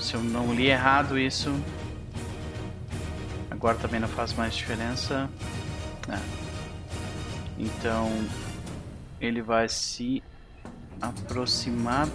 Se 0.00 0.14
eu 0.14 0.22
não 0.22 0.54
li 0.54 0.68
errado 0.68 1.18
isso. 1.18 1.54
Agora 3.50 3.76
também 3.76 4.00
não 4.00 4.08
faz 4.08 4.32
mais 4.34 4.54
diferença. 4.54 5.28
É. 6.08 6.18
Então 7.58 8.10
ele 9.26 9.42
vai 9.42 9.68
se 9.68 10.22
aproximar. 11.00 12.08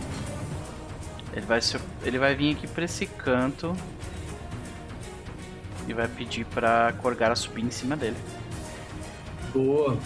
Ele 1.34 1.46
vai 1.46 1.62
se, 1.62 1.78
ele 2.04 2.18
vai 2.18 2.36
vir 2.36 2.56
aqui 2.56 2.68
pra 2.68 2.86
esse 2.86 3.06
canto 3.06 3.76
e 5.88 5.94
vai 5.94 6.08
pedir 6.08 6.46
pra 6.46 6.94
Corgara 7.02 7.36
subir 7.36 7.64
em 7.64 7.72
cima 7.72 7.96
dele. 7.96 8.18
Boa. 9.54 9.98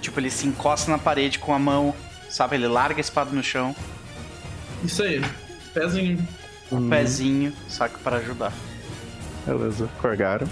Tipo, 0.00 0.20
ele 0.20 0.30
se 0.30 0.46
encosta 0.46 0.90
na 0.90 0.98
parede 0.98 1.38
com 1.38 1.52
a 1.52 1.58
mão, 1.58 1.94
sabe? 2.28 2.56
Ele 2.56 2.68
larga 2.68 3.00
a 3.00 3.00
espada 3.00 3.30
no 3.30 3.42
chão, 3.42 3.74
Isso 4.84 5.02
aí. 5.02 5.20
Pezinho. 5.74 6.26
o 6.70 6.76
Hum, 6.76 6.88
pezinho, 6.88 7.52
saca 7.68 7.98
para 7.98 8.16
ajudar. 8.18 8.52
Beleza, 9.44 9.88
Corgara. 10.00 10.46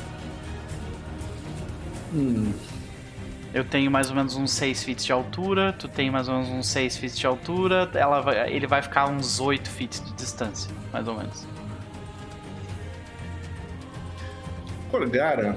Hum, 2.15 2.53
Eu 3.53 3.65
tenho 3.65 3.89
mais 3.91 4.11
ou 4.11 4.16
menos 4.16 4.35
uns 4.35 4.51
6 4.51 4.82
feet 4.82 5.05
de 5.05 5.12
altura, 5.12 5.73
tu 5.73 5.86
tem 5.86 6.11
mais 6.11 6.28
ou 6.28 6.35
menos 6.35 6.49
uns 6.51 6.66
6 6.66 6.97
feet 6.97 7.15
de 7.16 7.24
altura, 7.27 7.89
ela 7.95 8.20
vai- 8.20 8.53
ele 8.53 8.66
vai 8.66 8.82
ficar 8.82 9.07
uns 9.09 9.39
8 9.39 9.70
feet 9.70 10.01
de 10.03 10.12
distância, 10.15 10.70
mais 10.93 11.07
ou 11.07 11.16
menos. 11.16 11.47
Corgara. 14.91 15.57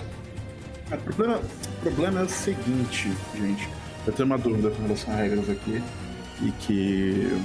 O 0.92 0.98
problema, 0.98 1.38
o 1.40 1.82
problema 1.82 2.20
é 2.22 2.24
o 2.24 2.30
seguinte, 2.30 3.12
gente. 3.36 3.68
Eu 4.06 4.14
tenho 4.14 4.26
uma 4.26 4.38
dúvida 4.38 4.70
com 4.70 4.84
relação 4.84 5.14
a 5.14 5.18
regras 5.18 5.50
aqui. 5.50 5.82
E 6.42 6.52
que. 6.60 7.36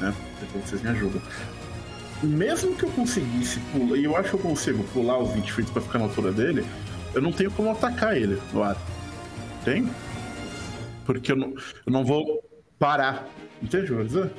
né? 0.00 0.14
Depois 0.40 0.64
vocês 0.68 0.82
me 0.82 0.90
ajudam. 0.90 1.20
Mesmo 2.22 2.74
que 2.76 2.84
eu 2.84 2.90
conseguisse 2.90 3.58
pular, 3.72 3.96
e 3.96 4.04
eu 4.04 4.16
acho 4.16 4.28
que 4.30 4.34
eu 4.36 4.40
consigo 4.40 4.84
pular 4.92 5.18
os 5.18 5.32
20 5.32 5.52
feet 5.52 5.68
pra 5.72 5.82
ficar 5.82 5.98
na 5.98 6.04
altura 6.04 6.30
dele, 6.30 6.64
eu 7.14 7.22
não 7.22 7.32
tenho 7.32 7.50
como 7.50 7.70
atacar 7.70 8.16
ele 8.16 8.40
no 8.52 8.62
ar. 8.62 8.76
Tem? 9.64 9.88
Porque 11.04 11.32
eu 11.32 11.36
não, 11.36 11.48
eu 11.50 11.92
não 11.92 12.04
vou 12.04 12.42
parar. 12.78 13.26
Entende, 13.62 13.92
Warzan? 13.92 14.30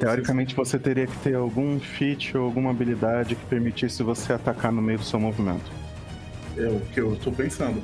Teoricamente 0.00 0.54
você 0.54 0.78
teria 0.78 1.06
que 1.06 1.16
ter 1.18 1.34
algum 1.34 1.78
feat 1.78 2.36
ou 2.36 2.44
alguma 2.44 2.70
habilidade 2.70 3.34
que 3.34 3.44
permitisse 3.44 4.02
você 4.02 4.32
atacar 4.32 4.72
no 4.72 4.82
meio 4.82 4.98
do 4.98 5.04
seu 5.04 5.20
movimento. 5.20 5.70
É 6.56 6.66
o 6.68 6.80
que 6.92 7.00
eu 7.00 7.16
tô 7.16 7.30
pensando. 7.30 7.82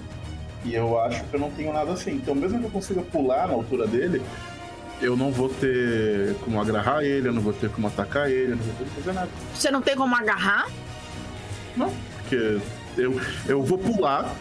E 0.64 0.74
eu 0.74 0.98
acho 1.00 1.22
que 1.24 1.34
eu 1.34 1.40
não 1.40 1.50
tenho 1.50 1.72
nada 1.72 1.92
assim. 1.92 2.12
Então, 2.12 2.34
mesmo 2.34 2.58
que 2.58 2.64
eu 2.64 2.70
consiga 2.70 3.02
pular 3.02 3.48
na 3.48 3.54
altura 3.54 3.86
dele, 3.86 4.22
eu 5.00 5.16
não 5.16 5.30
vou 5.30 5.48
ter 5.48 6.34
como 6.44 6.60
agarrar 6.60 7.04
ele, 7.04 7.28
eu 7.28 7.32
não 7.32 7.42
vou 7.42 7.52
ter 7.52 7.68
como 7.70 7.88
atacar 7.88 8.30
ele, 8.30 8.52
eu 8.52 8.56
não 8.56 8.64
vou 8.64 8.74
ter 8.74 8.84
como 8.84 8.90
fazer 9.02 9.12
nada. 9.12 9.28
Você 9.54 9.70
não 9.70 9.82
tem 9.82 9.96
como 9.96 10.14
agarrar? 10.14 10.68
Não, 11.76 11.92
porque 12.18 12.58
eu, 12.96 13.20
eu 13.46 13.62
vou 13.62 13.78
pular, 13.78 14.34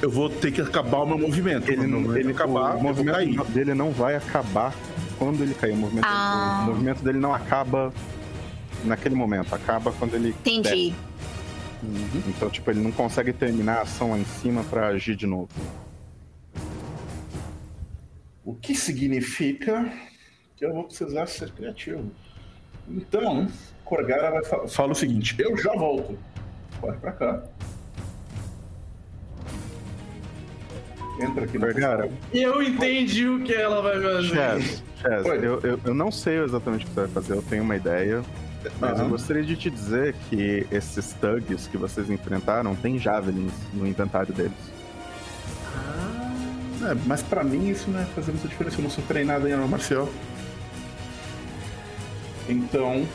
eu 0.00 0.10
vou 0.10 0.28
ter 0.28 0.52
que 0.52 0.60
acabar 0.60 0.98
o 0.98 1.06
meu 1.06 1.18
movimento. 1.18 1.68
Ele 1.70 1.86
não, 1.86 2.00
ele 2.16 2.20
ele, 2.20 2.32
acabar, 2.32 2.76
o 2.76 2.80
vou 2.80 3.04
cair. 3.04 3.28
movimento 3.28 3.50
dele 3.52 3.74
não 3.74 3.90
vai 3.90 4.16
acabar 4.16 4.74
quando 5.18 5.42
ele 5.42 5.54
cair. 5.54 5.72
O 5.72 5.76
movimento, 5.76 6.04
Ah. 6.06 6.64
o 6.64 6.70
movimento 6.70 7.02
dele 7.02 7.18
não 7.18 7.32
acaba 7.34 7.92
naquele 8.84 9.14
momento, 9.14 9.54
acaba 9.54 9.92
quando 9.92 10.14
ele 10.14 10.30
Entendi. 10.30 10.94
Uhum. 11.82 12.22
Então, 12.28 12.48
tipo, 12.48 12.70
ele 12.70 12.80
não 12.80 12.92
consegue 12.92 13.32
terminar 13.32 13.78
a 13.78 13.82
ação 13.82 14.12
lá 14.12 14.18
em 14.18 14.24
cima 14.24 14.62
pra 14.64 14.88
agir 14.88 15.16
de 15.16 15.26
novo. 15.26 15.48
O 18.44 18.54
que 18.54 18.74
significa 18.74 19.92
que 20.56 20.64
eu 20.64 20.72
vou 20.72 20.84
precisar 20.84 21.26
ser 21.26 21.50
criativo. 21.52 22.10
Então, 22.88 23.48
Corgara 23.84 24.30
vai 24.30 24.44
fa 24.44 24.66
fala 24.68 24.92
o 24.92 24.94
seguinte: 24.94 25.34
eu 25.38 25.56
já 25.56 25.72
volto. 25.72 26.18
Corre 26.80 26.96
pra 26.98 27.12
cá. 27.12 27.42
Entra 31.20 31.44
aqui 31.44 31.58
no 31.58 31.66
Corgara. 31.66 32.10
Eu 32.32 32.62
entendi 32.62 33.28
o 33.28 33.42
que 33.42 33.52
ela 33.52 33.82
vai 33.82 34.00
fazer. 34.00 34.34
Chaz, 34.34 34.82
Chaz, 35.00 35.26
eu, 35.26 35.60
eu, 35.60 35.80
eu 35.84 35.94
não 35.94 36.10
sei 36.10 36.42
exatamente 36.42 36.84
o 36.84 36.88
que 36.88 36.94
você 36.94 37.00
vai 37.00 37.10
fazer, 37.10 37.34
eu 37.34 37.42
tenho 37.42 37.62
uma 37.62 37.76
ideia. 37.76 38.22
Mas 38.80 38.92
eu 38.92 39.04
Aham. 39.04 39.08
gostaria 39.10 39.42
de 39.42 39.56
te 39.56 39.68
dizer 39.68 40.14
que 40.30 40.64
esses 40.70 41.12
thugs 41.14 41.66
que 41.66 41.76
vocês 41.76 42.08
enfrentaram 42.08 42.74
têm 42.76 42.98
javelins 42.98 43.52
no 43.74 43.86
inventário 43.86 44.32
deles. 44.32 44.52
É, 46.84 46.94
mas 47.06 47.22
pra 47.22 47.44
mim 47.44 47.68
isso 47.68 47.90
não 47.90 48.00
é 48.00 48.04
fazer 48.06 48.32
muita 48.32 48.48
diferença. 48.48 48.78
Eu 48.78 48.82
não 48.84 48.90
sou 48.90 49.04
treinado 49.04 49.48
em 49.48 49.52
arma 49.52 49.66
marcial. 49.66 50.08
Então, 52.48 53.06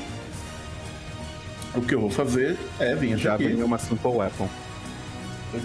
o 1.75 1.81
que 1.81 1.93
eu 1.95 1.99
vou 1.99 2.09
fazer 2.09 2.57
é 2.79 2.95
vir 2.95 3.07
até 3.13 3.13
aqui. 3.13 3.23
Javelin 3.23 3.61
é 3.61 3.65
uma 3.65 3.77
simple 3.77 4.09
weapon. 4.11 4.47
Eu, 5.53 5.61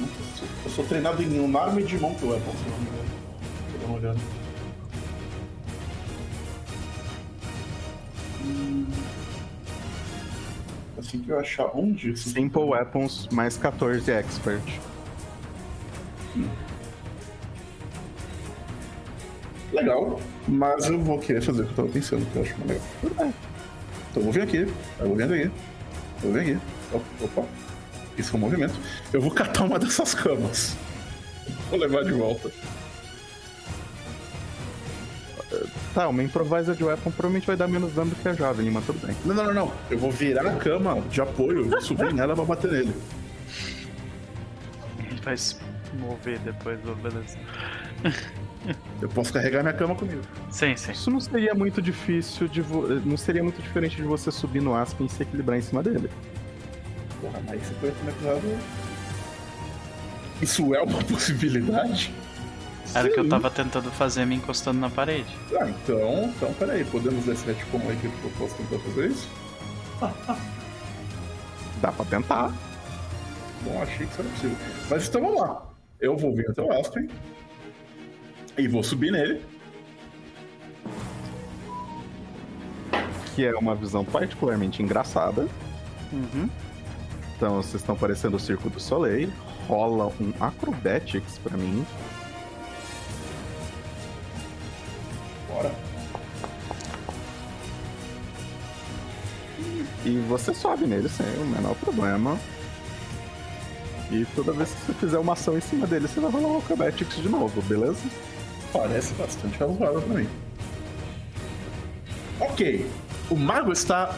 eu 0.65 0.71
sou 0.71 0.85
treinado 0.85 1.23
em 1.23 1.41
um 1.41 1.59
arma 1.59 1.81
e 1.81 1.85
de 1.85 1.99
mão 1.99 2.15
que 2.15 2.23
eu 2.23 2.31
weapon, 2.31 2.53
se 2.53 2.65
eu 2.65 2.71
não 2.71 2.79
me 2.79 2.85
engano. 2.85 3.09
Vou 3.71 3.81
dar 3.81 3.87
uma 3.87 3.99
olhada. 3.99 4.19
Hum. 8.45 8.87
Assim 10.99 11.19
que 11.19 11.31
eu 11.31 11.39
achar 11.41 11.71
onde. 11.75 12.17
Simple 12.17 12.63
weapons 12.63 13.29
mais 13.33 13.57
14 13.57 14.11
expert. 14.11 14.81
Legal, 19.73 20.21
mas 20.47 20.87
eu 20.87 20.99
vou 21.01 21.19
querer 21.19 21.41
fazer 21.41 21.63
o 21.63 21.65
que 21.65 21.71
eu 21.73 21.77
tava 21.77 21.89
pensando, 21.89 22.31
que 22.31 22.37
eu 22.37 22.43
acho 22.43 22.55
mais 22.59 22.71
legal. 22.71 23.25
Bem. 23.25 23.35
Então 24.11 24.21
eu 24.21 24.23
vou 24.23 24.33
vir 24.33 24.43
aqui, 24.43 24.59
eu 25.01 25.07
vou 25.07 25.17
vir 25.17 25.25
aqui, 25.25 25.43
eu 25.43 25.51
vou 26.23 26.33
vir 26.33 26.41
aqui. 26.41 26.59
Opa, 26.93 27.25
opa. 27.25 27.72
Isso 28.17 28.35
é 28.35 28.37
um 28.37 28.41
movimento. 28.41 28.75
Eu 29.13 29.21
vou 29.21 29.31
catar 29.31 29.65
uma 29.65 29.79
dessas 29.79 30.15
camas. 30.15 30.77
Vou 31.71 31.79
levar 31.79 32.05
de 32.05 32.13
volta. 32.13 32.51
Tá, 35.95 36.09
uma 36.09 36.23
improvised 36.23 36.83
weapon 36.83 37.11
provavelmente 37.11 37.47
vai 37.47 37.57
dar 37.57 37.69
menos 37.69 37.93
dano 37.93 38.11
do 38.11 38.17
que 38.17 38.27
a 38.27 38.33
Javelin, 38.33 38.71
mas 38.71 38.87
tudo 38.87 39.07
bem. 39.07 39.15
Não, 39.25 39.35
não, 39.35 39.45
não, 39.45 39.55
não. 39.55 39.73
Eu 39.91 39.99
vou 39.99 40.11
virar 40.11 40.47
a 40.47 40.57
cama 40.57 41.01
de 41.11 41.21
apoio, 41.21 41.69
vou 41.69 41.81
subir 41.83 42.15
nela 42.15 42.35
pra 42.35 42.45
bater 42.45 42.71
nele. 42.71 42.95
Ele 44.99 45.21
vai 45.23 45.37
se 45.37 45.57
mover 45.99 46.39
depois, 46.39 46.79
beleza. 46.81 47.37
Eu 49.01 49.09
posso 49.09 49.33
carregar 49.33 49.63
minha 49.63 49.75
cama 49.75 49.95
comigo. 49.95 50.23
Sim, 50.51 50.77
sim. 50.77 50.93
Isso 50.93 51.11
não 51.11 51.21
seria 51.21 51.55
muito 51.55 51.83
difícil 51.83 52.49
de 52.49 52.63
vo... 52.63 52.89
não 53.05 53.17
seria 53.17 53.43
muito 53.43 53.61
diferente 53.61 53.97
de 53.97 54.03
você 54.03 54.31
subir 54.31 54.63
no 54.63 54.75
Aspen 54.75 55.07
e 55.07 55.11
se 55.11 55.23
equilibrar 55.23 55.59
em 55.59 55.63
cima 55.63 55.83
dele. 55.83 56.09
Porra, 57.23 57.41
mas 57.47 57.63
50 57.63 58.03
metros 58.03 58.61
Isso 60.43 60.75
é 60.75 60.83
uma 60.83 60.99
possibilidade? 61.05 62.13
Era 62.95 63.09
o 63.09 63.13
que 63.13 63.21
eu 63.21 63.29
tava 63.29 63.49
tentando 63.49 63.91
fazer 63.93 64.27
me 64.27 64.35
encostando 64.35 64.81
na 64.81 64.91
parede. 64.91 65.35
Ah, 65.59 65.71
então, 65.71 66.25
então, 66.25 66.53
peraí, 66.55 66.85
podemos 66.85 67.25
ver 67.25 67.37
se 67.37 67.51
é 67.51 67.55
tipo 67.55 67.77
uma 67.79 67.93
equipe 67.93 68.15
que 68.15 68.25
eu 68.25 68.31
posso 68.33 68.55
tentar 68.57 68.79
fazer 68.81 69.07
isso? 69.09 69.29
Dá 71.81 71.93
pra 71.93 72.05
tentar. 72.05 72.53
Bom, 73.63 73.81
achei 73.81 74.07
que 74.07 74.13
isso 74.13 74.21
era 74.21 74.29
possível. 74.31 74.57
Mas 74.91 75.09
então 75.09 75.21
vamos 75.23 75.41
lá. 75.41 75.73
Eu 76.01 76.17
vou 76.17 76.35
vir 76.35 76.51
até 76.51 76.61
o 76.61 76.73
Aspen. 76.73 77.09
E 78.59 78.69
vou 78.69 78.83
subir 78.83 79.13
nele. 79.13 79.41
Que 83.35 83.47
é 83.47 83.55
uma 83.55 83.75
visão 83.75 84.05
particularmente 84.05 84.83
engraçada. 84.83 85.49
Uhum. 86.13 86.51
Então 87.43 87.57
vocês 87.57 87.83
estão 87.83 87.97
parecendo 87.97 88.37
o 88.37 88.39
Circo 88.39 88.71
do 88.71 88.79
Soleil. 88.79 89.29
Rola 89.67 90.13
um 90.21 90.33
Acrobatics 90.39 91.39
pra 91.39 91.57
mim. 91.57 91.85
Bora. 95.49 95.75
E 100.05 100.25
você 100.29 100.55
sobe 100.55 100.87
nele 100.87 101.09
sem 101.09 101.27
o 101.43 101.47
menor 101.47 101.75
problema. 101.75 102.39
E 104.09 104.25
toda 104.37 104.53
vez 104.53 104.71
que 104.71 104.87
você 104.87 104.95
fizer 104.95 105.19
uma 105.19 105.33
ação 105.33 105.59
em 105.59 105.61
cima 105.61 105.85
dele, 105.85 106.07
você 106.07 106.21
vai 106.21 106.31
rolar 106.31 106.47
um 106.47 106.59
Acrobatics 106.59 107.17
de 107.17 107.29
novo, 107.29 107.61
beleza? 107.63 107.99
Parece 108.73 109.15
bastante 109.15 109.59
razoável 109.59 110.01
pra 110.01 110.15
mim. 110.15 110.29
Ok. 112.39 112.89
O 113.29 113.35
mago 113.35 113.73
está 113.73 114.17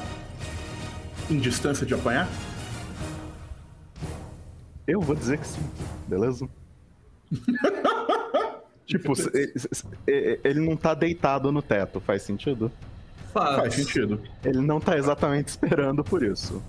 em 1.31 1.39
distância 1.39 1.87
de 1.87 1.95
apanhar? 1.95 2.29
Eu 4.87 5.01
vou 5.01 5.15
dizer 5.17 5.39
que 5.39 5.47
sim, 5.47 5.63
beleza? 6.07 6.49
tipo, 8.87 9.13
ele 10.45 10.61
não 10.61 10.77
tá 10.77 10.95
deitado 10.95 11.51
no 11.51 11.63
teto, 11.63 12.01
faz 12.01 12.23
sentido? 12.23 12.71
Faz. 13.33 13.57
Faz 13.57 13.75
sentido. 13.75 14.21
Ele 14.45 14.61
não 14.61 14.79
tá 14.79 14.97
exatamente 14.97 15.49
esperando 15.49 16.05
por 16.05 16.23
isso. 16.23 16.63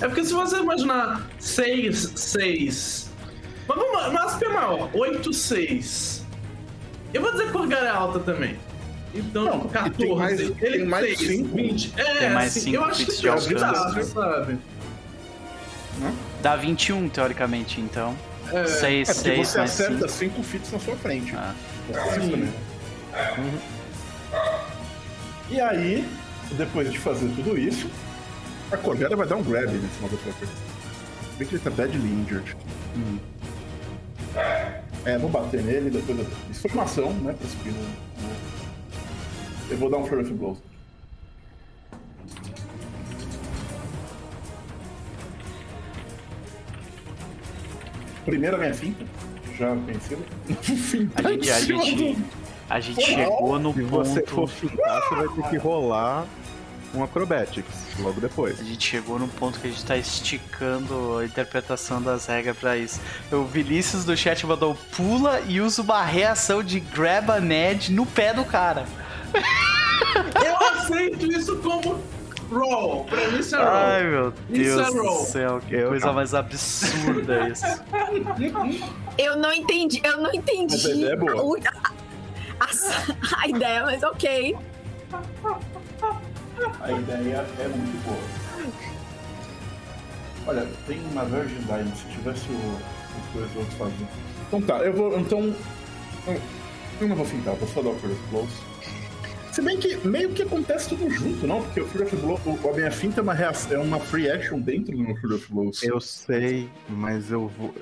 É 0.00 0.06
porque 0.06 0.24
se 0.24 0.32
você 0.32 0.58
imaginar 0.58 1.26
6, 1.40 2.12
6. 2.14 3.10
Mas 3.66 3.78
vamos, 3.78 4.12
mas 4.12 4.42
é 4.42 4.48
maior, 4.48 4.90
8, 4.94 5.32
6. 5.32 6.24
Eu 7.14 7.22
vou 7.22 7.32
dizer 7.32 7.46
que 7.46 7.52
Corgar 7.52 7.82
é 7.82 7.88
alta 7.88 8.20
também. 8.20 8.56
Então, 9.14 9.44
Não, 9.44 9.60
tipo, 9.60 9.68
e 9.68 9.72
14. 9.72 9.96
tem 9.96 10.14
mais- 10.16 10.40
ele 10.40 10.54
tem 10.78 10.84
mais 10.86 11.06
6, 11.06 11.18
cinco. 11.18 11.56
20. 11.56 11.94
É, 11.96 12.14
Tem 12.18 12.30
mais 12.30 12.48
assim, 12.48 12.60
cinco 12.60 12.76
eu 12.76 12.84
acho 12.84 13.06
que 13.06 13.12
feats 13.12 13.44
de 13.44 13.54
tem 13.54 14.58
sabe? 16.00 16.14
Dá 16.42 16.56
21, 16.56 17.08
teoricamente, 17.08 17.80
então. 17.80 18.16
É, 18.52 18.66
6, 18.66 19.08
É 19.08 19.14
porque 19.14 19.28
6 19.28 19.48
você 19.48 19.58
mais 19.58 19.70
acerta 19.70 20.08
5. 20.08 20.34
5 20.36 20.42
fits 20.42 20.72
na 20.72 20.78
sua 20.78 20.96
frente. 20.96 21.34
Ah. 21.34 21.54
Isso 21.90 22.30
também. 22.30 22.52
E 25.50 25.60
aí, 25.60 26.08
depois 26.52 26.90
de 26.90 26.98
fazer 26.98 27.28
tudo 27.36 27.58
isso, 27.58 27.88
a 28.70 28.76
Corvera 28.76 29.14
vai 29.16 29.26
dar 29.26 29.36
um 29.36 29.42
grab 29.42 29.70
nesse 29.70 30.00
motherfucker. 30.00 30.48
Se 30.48 31.38
bem 31.38 31.48
que 31.48 31.54
ele 31.54 31.62
tá 31.62 31.70
badly 31.70 31.98
injured. 31.98 32.56
É, 35.04 35.18
vou 35.18 35.28
bater 35.28 35.62
nele 35.62 35.90
depois. 35.90 36.18
Eu... 36.18 36.26
Isso 36.50 36.62
foi 36.62 36.70
uma 36.72 36.84
ação, 36.84 37.12
né? 37.12 37.34
Pra 37.38 37.48
subir 37.48 37.72
no. 37.72 37.84
Eu 39.70 39.78
vou 39.78 39.90
dar 39.90 39.98
um 39.98 40.06
Fury 40.06 40.22
of 40.22 40.58
Blows. 48.24 48.26
Primeira 48.26 48.58
minha 48.58 48.74
finta, 48.74 49.04
já 49.58 49.74
vencida. 49.74 50.22
A 51.16 51.30
gente, 51.30 51.50
a 51.50 51.60
gente, 51.60 52.18
a 52.68 52.80
gente 52.80 53.02
chegou 53.02 53.58
no 53.58 53.72
Se 53.72 53.82
você 53.82 54.20
ponto. 54.20 54.30
for 54.34 54.48
fintar, 54.48 55.02
você 55.02 55.14
vai 55.14 55.28
ter 55.28 55.50
que 55.50 55.56
rolar 55.56 56.26
um 56.94 57.02
Acrobatics 57.02 57.66
logo 57.98 58.20
depois. 58.20 58.60
A 58.60 58.64
gente 58.64 58.86
chegou 58.88 59.18
no 59.18 59.26
ponto 59.28 59.58
que 59.58 59.66
a 59.66 59.70
gente 59.70 59.84
tá 59.84 59.96
esticando 59.96 61.18
a 61.18 61.24
interpretação 61.24 62.00
das 62.00 62.26
regras 62.26 62.56
pra 62.56 62.76
isso. 62.76 63.00
O 63.32 63.44
Vinícius 63.44 64.04
do 64.04 64.16
chat 64.16 64.46
mandou 64.46 64.76
pula 64.96 65.40
e 65.46 65.60
usa 65.60 65.82
uma 65.82 66.02
reação 66.04 66.62
de 66.62 66.80
grab 66.80 67.30
a 67.30 67.40
Ned 67.40 67.92
no 67.92 68.06
pé 68.06 68.32
do 68.32 68.44
cara. 68.44 68.86
Eu 70.44 70.56
aceito 70.78 71.26
isso 71.26 71.56
como 71.56 72.00
roll. 72.54 73.04
Pra 73.04 73.28
mim 73.28 73.38
isso 73.38 73.56
é 73.56 73.58
roll. 73.58 73.68
Ai, 73.68 74.02
meu 74.04 74.28
Isso 74.28 74.76
Deus 74.76 74.80
é 74.80 74.98
roll. 74.98 75.18
do 75.18 75.24
céu, 75.26 75.60
que 75.68 75.74
Eu 75.74 75.88
coisa 75.88 76.06
não. 76.06 76.14
mais 76.14 76.34
absurda 76.34 77.48
isso. 77.48 77.64
Eu 79.18 79.36
não 79.36 79.52
entendi, 79.52 80.00
eu 80.04 80.18
não 80.20 80.32
entendi 80.34 80.74
Mas 80.74 80.86
a 80.86 80.90
ideia 80.90 81.12
é 81.12 81.16
boa. 81.16 81.42
o- 81.42 81.56
a, 81.56 82.64
a- 82.64 83.42
a 83.42 83.48
ideia, 83.48 83.82
mas 83.84 84.02
ok. 84.02 84.56
A 86.80 86.92
ideia 86.92 87.46
é 87.60 87.68
muito 87.68 88.04
boa. 88.04 88.18
Olha, 90.46 90.66
tem 90.86 91.00
uma 91.12 91.24
Virgin 91.24 91.58
Diamond, 91.60 91.96
se 91.96 92.04
tivesse 92.08 92.48
o, 92.50 92.78
outros 93.56 93.74
fazendo. 93.78 94.08
Então 94.48 94.60
tá, 94.62 94.78
eu 94.78 94.92
vou. 94.92 95.18
Então. 95.18 95.54
Eu, 96.26 96.40
eu 97.00 97.08
não 97.08 97.16
vou 97.16 97.24
fintar, 97.24 97.54
vou 97.54 97.68
só 97.68 97.80
dar 97.82 97.90
o 97.90 97.92
of 97.92 98.06
Blows. 98.30 98.50
Se 99.54 99.62
bem 99.62 99.78
que 99.78 99.96
meio 100.06 100.30
que 100.30 100.42
acontece 100.42 100.88
tudo 100.88 101.08
junto, 101.10 101.46
não? 101.46 101.62
Porque 101.62 101.80
o 101.80 101.86
Fury 101.86 102.04
of 102.04 102.16
Blows, 102.16 102.40
o- 102.44 102.68
a 102.68 102.72
minha 102.72 102.90
finta 102.90 103.20
é 103.20 103.22
uma, 103.22 103.34
reação, 103.34 103.72
é 103.76 103.78
uma 103.78 104.00
free 104.00 104.28
action 104.28 104.58
dentro 104.58 104.96
do 104.96 105.14
Fury 105.16 105.34
of 105.34 105.52
Blows. 105.52 105.82
Eu 105.84 106.00
sei, 106.00 106.68
mas 106.88 107.30
eu 107.30 107.46
vou. 107.48 107.72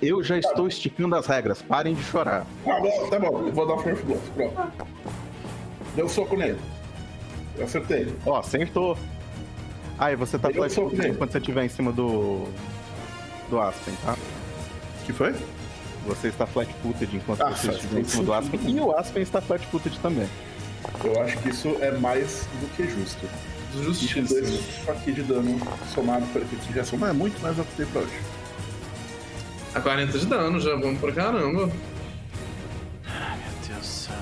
Eu 0.00 0.22
já 0.22 0.38
estou 0.38 0.68
esticando 0.68 1.16
as 1.16 1.26
regras, 1.26 1.60
parem 1.62 1.94
de 1.94 2.02
chorar. 2.04 2.46
Tá 2.64 2.78
bom, 2.80 3.08
tá 3.10 3.18
bom, 3.18 3.46
eu 3.46 3.52
vou 3.52 3.66
dar 3.66 3.74
o 3.74 3.78
Fury 3.78 3.94
of 3.94 4.02
Blows, 4.04 4.20
pronto. 4.36 4.86
Deu 5.96 6.08
soco 6.08 6.36
nele. 6.36 6.58
Eu 7.56 7.64
acertei. 7.64 8.06
Ó, 8.24 8.38
acertou. 8.38 8.96
Ah, 9.98 10.12
e 10.12 10.16
você 10.16 10.38
tá 10.38 10.48
Eu 10.50 10.54
flat 10.54 10.72
sou 10.72 10.84
footed 10.84 11.00
nele. 11.02 11.14
enquanto 11.14 11.32
você 11.32 11.38
estiver 11.38 11.64
em 11.64 11.68
cima 11.68 11.90
do. 11.90 12.44
do 13.50 13.60
Aspen, 13.60 13.94
tá? 14.04 14.14
que 15.04 15.12
foi? 15.12 15.34
Você 16.06 16.28
está 16.28 16.46
flat 16.46 16.70
footed 16.82 17.16
enquanto 17.16 17.40
Ah, 17.42 17.50
você 17.50 17.70
estiver 17.70 18.00
em 18.00 18.04
cima 18.04 18.22
do 18.24 18.32
Aspen. 18.32 18.60
E 18.66 18.78
o 18.80 18.92
Aspen 18.96 19.22
está 19.22 19.40
flat 19.40 19.66
footed 19.66 19.98
também. 20.00 20.28
Eu 21.04 21.22
acho 21.22 21.38
que 21.38 21.50
isso 21.50 21.76
é 21.80 21.90
mais 21.92 22.46
do 22.60 22.68
que 22.76 22.88
justo. 22.88 23.28
Justiça. 23.82 24.34
dois 24.34 24.88
aqui 24.88 25.12
de 25.12 25.22
dano 25.22 25.58
somado 25.92 26.24
para 26.26 26.40
efeito 26.42 26.64
de 26.66 26.72
reação. 26.72 26.98
Não 26.98 27.08
é 27.08 27.12
muito, 27.12 27.38
mas 27.42 27.58
eu 27.58 27.64
optei 27.64 27.84
pra 27.86 28.00
hoje. 28.00 28.20
A 29.74 29.80
40 29.80 30.18
de 30.18 30.26
dano, 30.26 30.58
já 30.58 30.74
vamos 30.76 30.98
pra 30.98 31.12
caramba. 31.12 31.66
Meu 31.66 31.74
Deus 33.66 33.78
do 33.78 33.84
céu. 33.84 34.16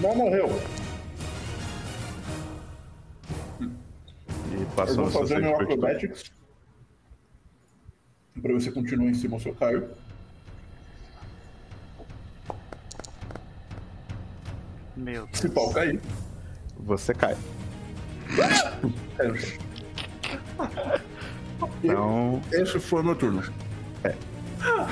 Não 0.00 0.14
morreu. 0.14 0.60
E 3.60 4.60
Eu 4.60 4.66
passou 4.76 4.96
vou 4.96 5.04
no 5.06 5.10
seu 5.10 5.20
fazer 5.20 5.40
meu 5.40 5.54
acrobatics. 5.54 6.30
Pra 8.42 8.52
ver 8.52 8.60
se 8.60 8.70
continua 8.70 9.08
em 9.08 9.14
cima 9.14 9.34
ou 9.34 9.40
se 9.40 9.48
eu 9.48 9.54
caio. 9.54 9.88
Meu 14.98 15.26
Deus. 15.26 15.38
Se 15.38 15.48
pau 15.48 15.70
cair. 15.72 16.00
Você 16.80 17.14
cai. 17.14 17.36
Então. 21.82 22.40
Esse 22.52 22.78
foi 22.78 23.00
o 23.00 23.04
meu 23.04 23.16
turno. 23.16 23.42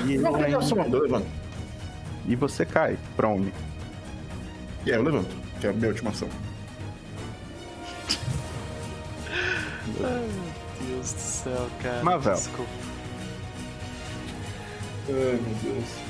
E, 0.05 0.17
Não, 0.17 0.33
tem 0.33 0.53
ação, 0.53 0.77
eu 0.83 1.01
levanto. 1.03 1.27
e 2.25 2.35
você 2.35 2.65
cai, 2.65 2.97
prone. 3.15 3.53
E 4.85 4.91
aí 4.91 4.97
eu 4.97 5.03
levanto, 5.03 5.33
que 5.59 5.67
é 5.67 5.69
a 5.69 5.73
minha 5.73 5.87
última 5.89 6.09
ação. 6.11 6.27
Meu 9.87 10.87
Deus 10.87 11.13
do 11.13 11.19
céu, 11.19 11.69
cara. 11.81 12.03
Mavel. 12.03 12.33
Desculpa. 12.33 12.71
Ai, 15.09 15.13
meu 15.15 15.55
Deus. 15.63 16.06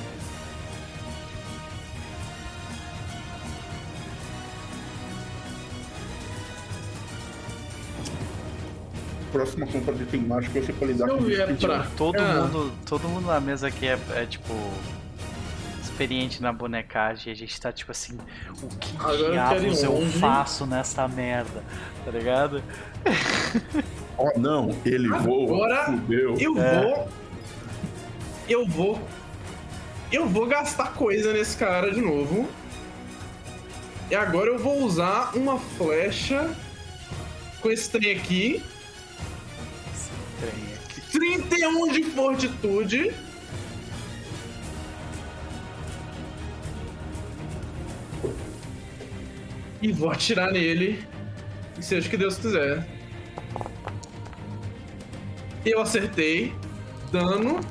Próxima 9.31 9.67
compra 9.67 9.93
de 9.93 10.03
item 10.03 10.21
mágico 10.21 10.63
ser 10.65 10.73
pra 10.73 10.87
lidar 10.87 11.05
Se 11.05 11.11
eu 11.11 11.17
com 11.17 11.23
bicho. 11.23 11.57
pra 11.67 11.87
Todo 11.97 12.15
cá, 12.15 12.33
mundo, 12.33 12.71
todo 12.85 13.09
mundo 13.09 13.27
na 13.27 13.39
mesa 13.39 13.67
aqui 13.67 13.85
é, 13.87 13.99
é, 14.15 14.25
tipo 14.25 14.53
experiente 15.83 16.41
na 16.41 16.53
bonecagem. 16.53 17.31
A 17.33 17.35
gente 17.35 17.59
tá 17.59 17.71
tipo 17.71 17.91
assim, 17.91 18.17
o 18.61 18.67
que 18.77 18.95
Agora 18.97 19.15
eu 19.17 19.31
diabos 19.31 19.83
eu 19.83 19.91
longe. 19.93 20.19
faço 20.19 20.65
nessa 20.65 21.07
merda, 21.07 21.63
tá 22.05 22.11
ligado? 22.11 22.63
Oh 24.17 24.39
não, 24.39 24.75
ele 24.85 25.09
voa. 25.09 25.43
Agora 25.67 25.85
Fudeu. 25.85 26.35
Eu 26.39 26.57
É. 26.61 26.81
vou. 26.81 27.09
Eu 28.49 28.65
vou. 28.67 29.01
Eu 30.11 30.27
vou 30.27 30.45
gastar 30.47 30.93
coisa 30.93 31.33
nesse 31.33 31.57
cara 31.57 31.91
de 31.91 31.99
novo. 32.01 32.47
E 34.09 34.15
agora 34.15 34.49
eu 34.51 34.57
vou 34.57 34.83
usar 34.85 35.35
uma 35.35 35.59
flecha 35.59 36.49
com 37.59 37.69
esse 37.69 37.89
trem 37.89 38.15
aqui. 38.15 38.63
Trem 40.39 40.73
aqui. 40.75 41.01
31 41.11 41.91
de 41.91 42.03
fortitude. 42.03 43.13
E 49.81 49.91
vou 49.91 50.11
atirar 50.11 50.51
nele. 50.51 51.05
E 51.77 51.83
seja 51.83 52.07
o 52.07 52.09
que 52.09 52.17
Deus 52.17 52.37
quiser. 52.37 52.87
Eu 55.65 55.81
acertei. 55.81 56.55
Dano. 57.11 57.61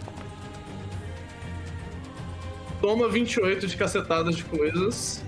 Toma 2.80 3.08
28 3.08 3.66
de 3.66 3.76
cacetadas 3.76 4.36
de 4.36 4.44
coisas. 4.44 5.22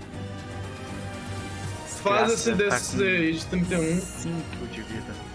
Faz 2.03 2.33
esse 2.33 2.53
Desgraça, 2.53 2.97
tá 2.97 3.03
DC 3.03 3.33
de 3.33 3.47
31. 3.47 4.01
5 4.01 4.67
de 4.73 4.83
vida. 4.83 5.28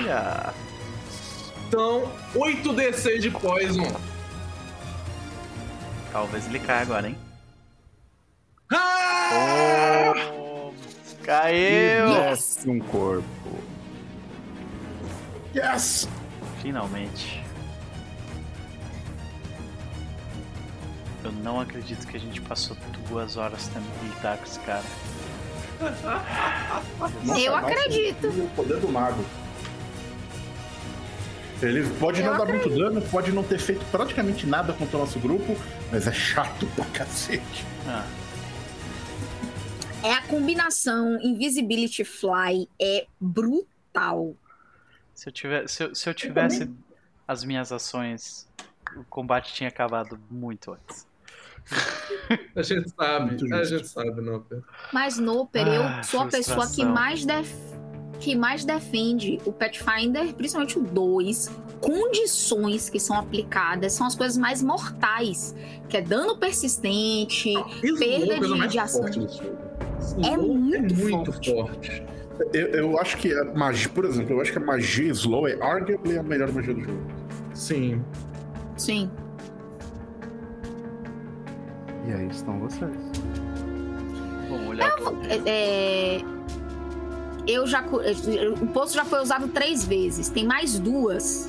Olha! 0.00 0.54
Então, 1.68 2.10
8 2.34 2.72
DC 2.72 3.18
de 3.18 3.30
poison. 3.30 3.86
Talvez 6.10 6.46
ele 6.46 6.58
caia 6.58 6.82
agora, 6.82 7.08
hein? 7.08 7.18
Ah! 8.72 10.12
Oh, 10.32 10.72
caiu! 11.22 12.08
Yes! 12.08 12.64
Um 12.66 12.80
corpo. 12.80 13.24
Yes! 15.54 16.08
Finalmente. 16.62 17.44
Eu 21.22 21.32
não 21.32 21.60
acredito 21.60 22.06
que 22.06 22.16
a 22.16 22.20
gente 22.20 22.40
passou 22.40 22.76
duas 23.08 23.36
horas 23.36 23.68
tendo 23.68 23.86
que 23.98 24.06
lidar 24.06 24.38
com 24.38 24.44
esse 24.44 24.58
cara. 24.60 24.84
Nossa, 27.24 27.40
Eu 27.40 27.54
acredito. 27.54 28.28
O 28.28 28.50
poder 28.56 28.80
do 28.80 28.88
mago. 28.88 29.24
Ele 31.62 31.88
pode 31.98 32.20
Eu 32.20 32.30
não 32.30 32.38
dar 32.38 32.46
muito 32.46 32.70
dano, 32.70 33.02
pode 33.02 33.32
não 33.32 33.42
ter 33.42 33.58
feito 33.58 33.84
praticamente 33.90 34.46
nada 34.46 34.72
contra 34.72 34.96
o 34.96 35.00
nosso 35.00 35.18
grupo, 35.18 35.54
mas 35.92 36.06
é 36.06 36.12
chato 36.12 36.66
pra 36.74 36.84
cacete. 36.86 37.66
Ah, 37.86 38.06
É 40.02 40.12
a 40.14 40.22
combinação 40.22 41.18
Invisibility 41.20 42.02
Fly 42.04 42.66
é 42.80 43.06
brutal. 43.20 44.34
se, 45.14 45.28
eu 45.28 45.32
tiver, 45.32 45.68
se, 45.68 45.82
eu, 45.84 45.94
se 45.94 46.08
eu 46.08 46.14
tivesse 46.14 46.70
as 47.28 47.44
minhas 47.44 47.70
ações, 47.72 48.48
o 48.96 49.04
combate 49.04 49.52
tinha 49.52 49.68
acabado 49.68 50.18
muito 50.30 50.72
antes. 50.72 51.06
A 52.56 52.62
gente 52.62 52.90
sabe, 52.90 53.36
a 53.52 53.64
gente 53.64 53.86
sabe, 53.86 54.20
não. 54.22 54.40
Pedro. 54.40 54.64
Mas 54.92 55.18
Noper, 55.18 55.66
Ah, 55.66 55.98
eu 55.98 56.04
sou 56.04 56.20
a 56.20 56.26
pessoa 56.26 56.68
que 56.68 56.84
mais 56.84 57.24
def... 57.24 57.52
que 58.20 58.36
mais 58.36 58.64
defende 58.64 59.38
o 59.46 59.52
Pathfinder, 59.52 60.32
principalmente 60.34 60.78
o 60.78 60.82
2, 60.82 61.50
condições 61.80 62.88
que 62.90 63.00
são 63.00 63.18
aplicadas 63.18 63.92
são 63.94 64.06
as 64.06 64.14
coisas 64.14 64.36
mais 64.36 64.62
mortais, 64.62 65.54
que 65.88 65.96
é 65.96 66.02
dano 66.02 66.36
persistente, 66.36 67.52
Perda 67.80 68.04
é 68.04 68.36
a 68.36 68.38
coisa 68.38 68.54
de- 68.56 68.68
de 68.68 68.78
ação. 68.78 69.00
forte 69.02 69.20
desse 69.20 69.38
jogo. 69.38 69.58
É 70.24 70.36
muito 70.36 70.94
muito 70.96 71.32
forte. 71.32 71.50
forte. 71.50 72.02
Eu, 72.54 72.66
eu 72.68 72.98
acho 72.98 73.16
que 73.18 73.32
a 73.34 73.44
magia, 73.54 73.88
por 73.90 74.04
exemplo, 74.04 74.32
eu 74.34 74.40
acho 74.40 74.52
que 74.52 74.58
a 74.58 74.62
magia 74.64 75.10
slow 75.12 75.46
é 75.48 75.60
arguably 75.62 76.18
a 76.18 76.22
melhor 76.22 76.50
magia 76.52 76.72
do 76.74 76.80
jogo. 76.82 77.02
Sim. 77.54 78.02
sim. 78.76 79.10
E 82.06 82.12
aí 82.12 82.26
estão 82.28 82.58
vocês. 82.60 82.90
Vamos 84.48 84.68
olhar 84.68 84.88
aqui. 84.88 85.04
É, 85.28 85.42
é, 86.16 86.20
eu 87.50 87.66
já 87.66 87.82
o 88.60 88.66
poço 88.68 88.94
já 88.94 89.04
foi 89.04 89.20
usado 89.20 89.48
três 89.48 89.84
vezes, 89.84 90.28
tem 90.28 90.44
mais 90.44 90.78
duas. 90.78 91.48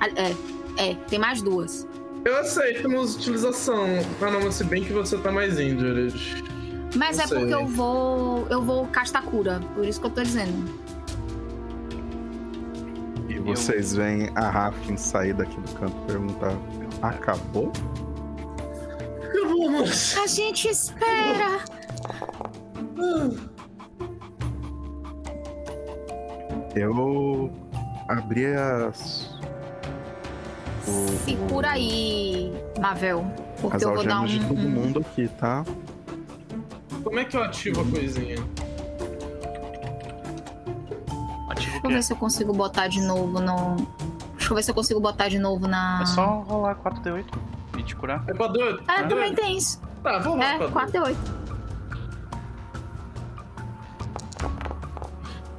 Ah, 0.00 0.08
É, 0.16 0.90
é, 0.90 0.94
tem 1.08 1.18
mais 1.18 1.40
duas. 1.42 1.86
Eu 2.24 2.36
aceito 2.38 2.88
uma 2.88 3.00
utilização. 3.02 3.84
Ah, 4.20 4.30
não, 4.30 4.40
mas 4.42 4.54
se 4.54 4.64
bem 4.64 4.82
que 4.82 4.92
você 4.92 5.16
tá 5.18 5.30
mais 5.30 5.58
injured. 5.58 6.42
Mas 6.96 7.18
Eu 7.18 7.24
é 7.24 7.28
porque 7.28 7.44
sei. 7.44 7.54
eu 7.54 7.66
vou 7.66 8.46
eu 8.48 8.62
vou 8.62 8.86
castar 8.86 9.22
cura, 9.24 9.60
por 9.74 9.84
isso 9.84 10.00
que 10.00 10.06
eu 10.06 10.10
tô 10.10 10.22
dizendo. 10.22 10.64
E 13.28 13.38
vocês 13.40 13.94
veem 13.94 14.30
a 14.34 14.48
Rafkin 14.48 14.96
sair 14.96 15.34
daqui 15.34 15.60
do 15.60 15.72
canto 15.74 15.96
e 16.02 16.06
perguntar: 16.06 16.56
Acabou? 17.02 17.72
Eu 19.34 19.48
Vamos! 19.48 20.16
A 20.16 20.26
gente 20.26 20.68
espera. 20.68 21.60
Eu 26.74 27.52
abri 28.08 28.46
as. 28.46 29.30
O, 30.86 31.08
Segura 31.24 31.70
aí, 31.70 32.52
Mavel. 32.80 33.24
Porque 33.60 33.76
as 33.76 33.82
eu 33.82 33.94
vou 33.94 34.04
dar 34.04 34.20
um. 34.20 34.26
de 34.26 34.40
todo 34.40 34.60
mundo 34.60 35.00
aqui, 35.00 35.28
tá? 35.28 35.64
Como 37.02 37.18
é 37.18 37.24
que 37.24 37.36
eu 37.36 37.42
ativo 37.44 37.80
a 37.80 37.84
coisinha? 37.84 38.36
Ativo 41.48 41.72
Deixa 41.72 41.86
eu 41.86 41.90
ver 41.90 42.02
se 42.02 42.12
eu 42.12 42.16
consigo 42.16 42.52
botar 42.52 42.88
de 42.88 43.00
novo 43.00 43.40
no. 43.40 43.76
Deixa 44.32 44.52
eu 44.52 44.56
ver 44.56 44.62
se 44.62 44.70
eu 44.70 44.74
consigo 44.74 45.00
botar 45.00 45.28
de 45.28 45.38
novo 45.38 45.68
na. 45.68 46.00
É 46.02 46.06
só 46.06 46.40
rolar 46.40 46.74
4D8 46.76 47.24
e 47.78 47.82
te 47.82 47.94
curar. 47.94 48.24
É 48.26 48.32
4D8? 48.32 48.82
É, 48.88 49.02
né? 49.02 49.08
também 49.08 49.34
tem 49.34 49.56
isso. 49.56 49.80
Tá, 50.02 50.18
vamos 50.18 50.44
rolar. 50.44 50.60
É, 50.60 50.68
4D8. 50.68 51.43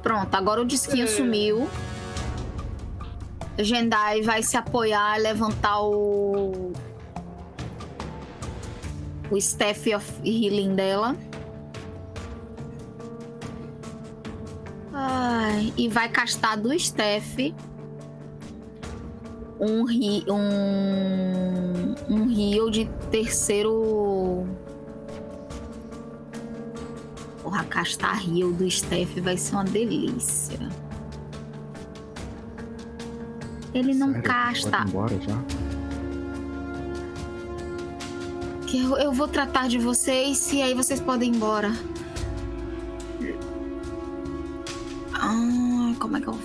Pronto, 0.06 0.32
agora 0.36 0.62
o 0.62 0.64
disquinho 0.64 1.02
É. 1.02 1.08
sumiu. 1.08 1.68
Jendai 3.58 4.22
vai 4.22 4.40
se 4.40 4.56
apoiar 4.56 5.16
levantar 5.16 5.82
o. 5.82 6.72
O 9.28 9.36
Staff 9.36 9.92
of 9.92 10.12
Healing 10.24 10.76
dela. 10.76 11.16
Ai, 14.94 15.72
e 15.76 15.88
vai 15.88 16.08
castar 16.08 16.56
do 16.56 16.72
Staff 16.72 17.52
um, 19.58 19.84
ri, 19.86 20.24
um, 20.28 21.96
um 22.08 22.30
heal 22.30 22.70
de 22.70 22.84
terceiro. 23.10 24.46
Porra, 27.46 27.62
castar 27.62 28.28
heal 28.28 28.50
do 28.50 28.68
Steph 28.68 29.18
vai 29.20 29.36
ser 29.36 29.54
uma 29.54 29.62
delícia. 29.62 30.58
Ele 33.72 33.94
não 33.94 34.08
Sério? 34.08 34.22
casta. 34.24 34.70
Pode 34.78 34.88
embora 34.90 35.20
já? 35.20 35.38
Que 38.66 38.82
eu, 38.82 38.96
eu 38.96 39.12
vou 39.12 39.28
tratar 39.28 39.68
de 39.68 39.78
vocês 39.78 40.52
e 40.52 40.60
aí 40.60 40.74
vocês 40.74 40.98
podem 41.00 41.30
ir 41.32 41.36
embora. 41.36 41.70
Ah, 45.14 45.94
como 46.00 46.16
é 46.16 46.20
que 46.20 46.26
eu. 46.26 46.36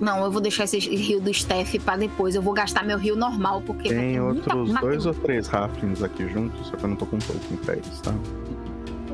Não, 0.00 0.24
eu 0.24 0.30
vou 0.32 0.40
deixar 0.40 0.64
esse 0.64 0.78
rio 0.78 1.20
do 1.20 1.32
Steph 1.34 1.74
pra 1.84 1.98
depois. 1.98 2.34
Eu 2.34 2.40
vou 2.40 2.54
gastar 2.54 2.86
meu 2.86 2.96
rio 2.96 3.16
normal, 3.16 3.62
porque. 3.66 3.90
Tem 3.90 4.18
outros 4.18 4.70
muita- 4.70 4.80
dois 4.80 5.04
ou 5.04 5.12
três 5.12 5.46
Raflins 5.46 6.02
aqui 6.02 6.26
juntos, 6.26 6.68
só 6.68 6.76
que 6.78 6.84
eu 6.84 6.88
não 6.88 6.96
tô 6.96 7.04
com 7.04 7.18
token 7.18 7.58
pra 7.58 7.74
eles, 7.74 8.00
tá? 8.00 8.14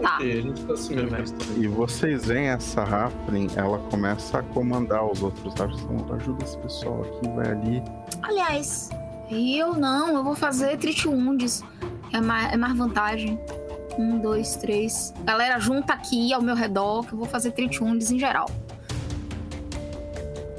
Tá. 0.07 0.15
Ok, 0.15 0.39
a 0.39 0.41
gente 0.41 0.65
tá 0.65 0.73
assim. 0.73 0.95
Perfeito. 0.95 1.61
E 1.61 1.67
vocês 1.67 2.27
veem 2.27 2.47
essa 2.47 2.85
Raflin, 2.85 3.49
ela 3.57 3.81
começa 3.91 4.39
a 4.39 4.43
comandar 4.45 5.05
os 5.05 5.21
outros 5.21 5.53
Raflins. 5.55 5.83
Então, 5.83 6.15
ajuda 6.15 6.45
esse 6.45 6.57
pessoal 6.59 7.03
aqui, 7.03 7.29
vai 7.31 7.51
ali. 7.51 7.83
Aliás, 8.23 8.89
eu 9.29 9.75
não, 9.75 10.15
eu 10.15 10.23
vou 10.23 10.37
fazer 10.37 10.77
Treat 10.77 11.09
Wounds. 11.09 11.65
É 12.13 12.21
mais, 12.21 12.53
é 12.53 12.57
mais 12.57 12.77
vantagem. 12.79 13.37
Um, 13.99 14.21
dois, 14.21 14.55
três. 14.55 15.13
Galera, 15.25 15.59
junta 15.59 15.95
aqui 15.95 16.33
ao 16.33 16.41
meu 16.41 16.55
redor 16.55 17.05
que 17.05 17.13
eu 17.13 17.19
vou 17.19 17.27
fazer 17.27 17.51
Treat 17.51 17.83
Wounds 17.83 18.13
em 18.13 18.19
geral. 18.21 18.49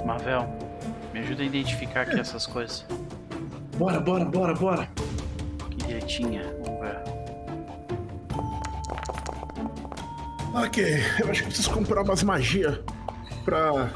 Marvel, 0.06 0.46
me 1.14 1.22
ajuda 1.22 1.44
a 1.44 1.46
identificar 1.46 2.02
aqui 2.02 2.20
essas 2.20 2.46
coisas. 2.46 2.86
Bora, 3.78 4.02
bora, 4.02 4.26
bora, 4.26 4.54
bora. 4.54 4.90
Que 5.70 5.88
dietinha, 5.88 6.44
Ok, 10.66 10.84
eu 11.22 11.30
acho 11.30 11.42
que 11.42 11.48
preciso 11.50 11.72
comprar 11.72 12.02
umas 12.02 12.24
magias 12.24 12.80
pra 13.46 13.92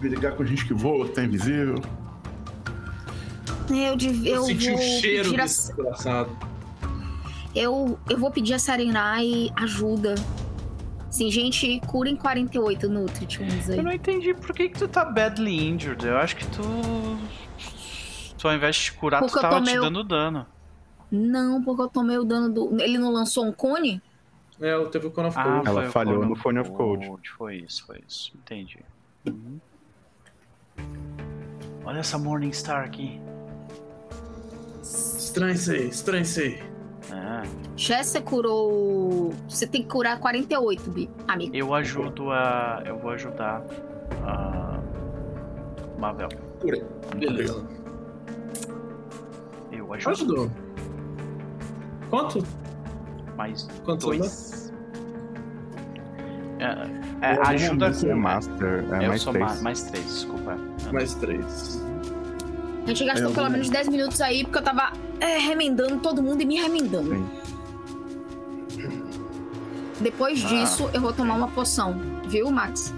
brigar 0.00 0.32
com 0.36 0.44
gente 0.44 0.64
que 0.66 0.74
voa, 0.74 1.06
que 1.06 1.12
tá 1.14 1.22
invisível. 1.24 1.80
Eu, 3.68 3.96
dev- 3.96 4.26
eu 4.26 4.36
Eu 4.36 4.44
senti 4.44 4.70
vou 4.70 4.78
o 4.78 4.82
cheiro 5.00 5.30
pedir 5.30 5.40
a- 5.40 6.26
eu, 7.54 7.98
eu 8.08 8.18
vou 8.18 8.30
pedir 8.30 8.54
a 8.54 8.58
Serenai 8.58 9.50
ajuda. 9.56 10.14
Sim, 11.10 11.30
gente, 11.30 11.80
cura 11.86 12.08
em 12.10 12.16
48 12.16 12.88
no 12.88 13.06
Treat 13.06 13.40
Wounds 13.40 13.70
aí. 13.70 13.78
Eu 13.78 13.84
não 13.84 13.92
entendi 13.92 14.34
por 14.34 14.54
que, 14.54 14.68
que 14.68 14.78
tu 14.78 14.86
tá 14.86 15.04
badly 15.04 15.68
injured. 15.68 16.04
Eu 16.06 16.16
acho 16.18 16.36
que 16.36 16.46
tu. 16.48 16.62
Tu 18.38 18.46
ao 18.46 18.54
invés 18.54 18.76
de 18.76 18.82
te 18.82 18.92
curar, 18.92 19.20
Porque 19.20 19.34
tu 19.34 19.40
tava 19.40 19.56
tomei 19.56 19.74
te 19.74 19.80
dando 19.80 20.04
dano. 20.04 20.46
Não, 21.10 21.62
porque 21.62 21.82
eu 21.82 21.88
tomei 21.88 22.18
o 22.18 22.24
dano 22.24 22.52
do. 22.52 22.80
Ele 22.80 22.98
não 22.98 23.10
lançou 23.10 23.46
um 23.46 23.52
cone? 23.52 24.02
É, 24.60 24.72
eu 24.72 24.88
teve 24.90 25.06
o 25.06 25.10
Cone 25.10 25.28
of 25.28 25.38
Ah, 25.38 25.42
Cold. 25.42 25.68
Ela 25.68 25.80
foi 25.80 25.88
o 25.88 25.92
falhou 25.92 26.16
Cone 26.18 26.28
no 26.30 26.36
Phone 26.36 26.58
of 26.60 26.70
Code. 26.70 27.30
Foi 27.30 27.56
isso, 27.56 27.86
foi 27.86 28.00
isso. 28.06 28.32
Entendi. 28.36 28.78
Uhum. 29.26 29.60
Olha 31.84 31.98
essa 32.00 32.18
Morningstar 32.18 32.84
aqui. 32.84 33.20
Estranho 34.82 35.52
isso 35.54 35.70
aí, 35.72 35.88
estranho 35.88 36.22
isso 36.22 36.40
aí. 36.40 36.62
Ah, 37.12 37.42
Jess, 37.76 38.08
você 38.08 38.20
curou. 38.20 39.32
Você 39.48 39.66
tem 39.66 39.82
que 39.82 39.88
curar 39.88 40.18
48, 40.18 40.90
Bi, 40.90 41.10
amigo. 41.28 41.54
eu 41.54 41.74
ajudo 41.74 42.30
a. 42.30 42.82
Eu 42.84 42.98
vou 42.98 43.10
ajudar 43.10 43.62
a. 44.24 44.80
Mavel. 45.98 46.28
Curei. 46.60 46.82
Beleza. 47.16 47.64
Eu 49.70 49.92
ajudo. 49.92 50.10
Ajudou. 50.10 50.50
Quanto? 52.10 52.38
Mais 53.36 53.68
Quanto 53.84 54.06
dois. 54.06 54.72
É, 56.58 56.64
é, 57.20 57.38
ajuda 57.48 57.90
normalmente 57.90 58.08
É 58.08 58.14
Master, 58.14 58.84
é 58.92 59.04
eu 59.04 59.08
mais 59.08 59.22
sou 59.22 59.32
três. 59.32 59.54
ma- 59.56 59.62
mais 59.62 59.82
três, 59.82 60.04
desculpa. 60.06 60.56
Mais 60.92 61.14
três. 61.14 61.82
A 62.84 62.88
gente 62.88 63.04
gastou 63.04 63.28
Eu 63.28 63.34
pelo 63.34 63.50
menos 63.50 63.68
10 63.68 63.88
minutos 63.88 64.20
aí, 64.20 64.44
porque 64.44 64.58
eu 64.58 64.62
tava 64.62 64.92
é, 65.20 65.38
remendando 65.38 65.98
todo 65.98 66.22
mundo 66.22 66.40
e 66.40 66.46
me 66.46 66.56
remendando. 66.56 67.10
Sim. 67.14 67.26
Depois 70.00 70.42
Ah. 70.44 70.48
disso, 70.48 70.88
eu 70.94 71.00
vou 71.00 71.12
tomar 71.12 71.34
uma 71.34 71.48
poção. 71.48 72.00
Viu, 72.28 72.50
Max? 72.50 72.94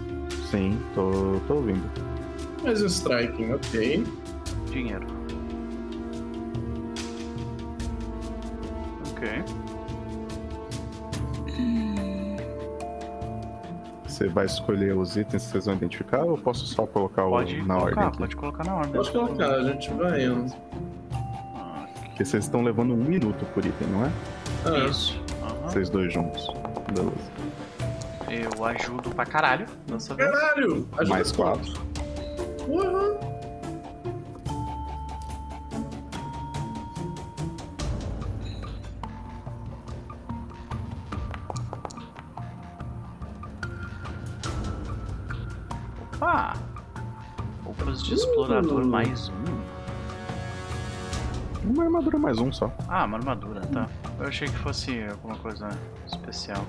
Sim, 0.50 0.78
tô, 0.94 1.40
tô 1.48 1.54
ouvindo. 1.54 1.82
Mais 2.62 2.82
um 2.82 2.86
striking, 2.86 3.52
ok. 3.54 4.06
Dinheiro. 4.70 5.06
Ok. 9.10 9.44
Você 14.06 14.26
vai 14.28 14.46
escolher 14.46 14.96
os 14.96 15.16
itens 15.16 15.44
que 15.44 15.50
vocês 15.52 15.66
vão 15.66 15.74
identificar 15.74 16.24
ou 16.24 16.36
posso 16.36 16.66
só 16.66 16.86
colocar 16.86 17.26
o, 17.26 17.30
Pode 17.30 17.56
na 17.62 17.74
colocar, 17.76 17.84
ordem? 17.84 18.04
aqui? 18.08 18.18
pode 18.18 18.36
colocar 18.36 18.64
na 18.64 18.74
ordem. 18.76 18.92
Pode 18.92 19.12
colocar, 19.12 19.50
a 19.50 19.62
gente 19.62 19.92
vai 19.94 20.24
indo. 20.24 20.54
Porque 22.06 22.24
vocês 22.24 22.44
estão 22.44 22.62
levando 22.62 22.94
um 22.94 22.96
minuto 22.96 23.44
por 23.54 23.64
item, 23.64 23.86
não 23.88 24.04
é? 24.06 24.10
Ah, 24.64 24.88
Isso. 24.88 25.22
Aham. 25.42 25.68
Vocês 25.68 25.88
dois 25.88 26.12
juntos. 26.12 26.48
Beleza. 26.92 27.30
Eu 28.56 28.64
ajudo 28.64 29.10
pra 29.10 29.24
caralho 29.24 29.66
vez. 29.86 30.08
Caralho! 30.08 30.88
Ajuda 30.98 31.08
Mais 31.14 31.30
quatro. 31.32 31.72
Uhum. 32.66 33.37
Opa! 46.28 46.52
Roupas 47.64 48.02
de 48.02 48.12
explorador 48.14 48.82
Uh. 48.82 48.86
mais 48.86 49.30
um. 49.30 49.58
Uma 51.70 51.84
armadura 51.84 52.18
mais 52.18 52.38
um 52.38 52.52
só. 52.52 52.70
Ah, 52.86 53.06
uma 53.06 53.16
armadura, 53.16 53.62
tá. 53.62 53.88
Eu 54.20 54.26
achei 54.26 54.46
que 54.46 54.56
fosse 54.58 55.02
alguma 55.04 55.36
coisa 55.38 55.70
especial. 56.06 56.66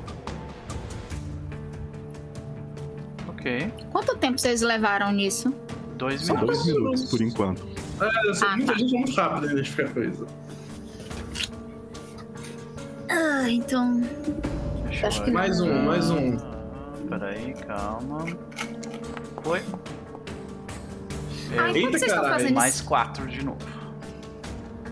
Ok. 3.27 3.69
Quanto 3.91 4.15
tempo 4.17 4.39
vocês 4.39 4.61
levaram 4.61 5.11
nisso? 5.11 5.53
Dois 5.97 6.21
Só 6.25 6.35
minutos. 6.35 6.63
dois 6.63 6.77
minutos 6.77 7.09
por 7.09 7.21
enquanto. 7.21 7.67
É, 8.01 8.29
eu 8.29 8.33
sei, 8.33 8.47
Ah, 8.47 8.55
muita 8.55 8.71
tá. 8.71 8.79
gente 8.79 8.95
é 8.95 8.99
muito 8.99 9.15
rápido 9.15 9.45
em 9.47 9.51
identificar 9.51 9.89
coisa. 9.93 10.25
Ah, 13.09 13.49
então. 13.49 14.01
Acho 15.05 15.23
que 15.25 15.31
Mais 15.31 15.59
um, 15.59 15.83
mais 15.85 16.09
um. 16.09 16.37
Ah, 16.37 16.49
Peraí, 17.09 17.53
calma. 17.67 18.25
Foi. 19.43 19.61
Ah, 21.57 21.69
É, 21.69 21.77
enquanto 21.79 21.97
vocês 21.99 22.11
estão 22.11 22.23
fazendo 22.29 22.53
mais 22.55 22.75
isso. 22.75 22.85
quatro 22.85 23.27
de 23.27 23.43
novo. 23.43 23.57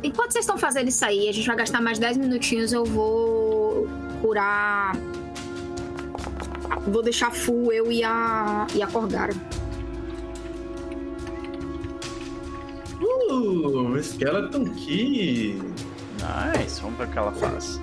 Enquanto 0.03 0.31
vocês 0.31 0.43
estão 0.43 0.57
fazendo 0.57 0.87
isso 0.87 1.03
aí, 1.05 1.27
a 1.27 1.31
gente 1.31 1.45
vai 1.47 1.55
gastar 1.55 1.81
mais 1.81 1.99
10 1.99 2.17
minutinhos, 2.17 2.71
eu 2.71 2.85
vou 2.85 3.87
curar. 4.21 4.95
Vou 6.87 7.01
deixar 7.03 7.31
full 7.31 7.71
eu 7.73 7.91
e 7.91 8.03
a. 8.03 8.65
e 8.73 8.81
a 8.81 8.87
Corgara. 8.87 9.33
Uh, 13.29 13.97
Skeleton 14.01 14.65
Key. 14.73 15.61
Nice, 16.57 16.81
vamos 16.81 16.97
ver 16.97 17.07
o 17.07 17.11
que 17.11 17.17
ela 17.17 17.31
faz. 17.33 17.79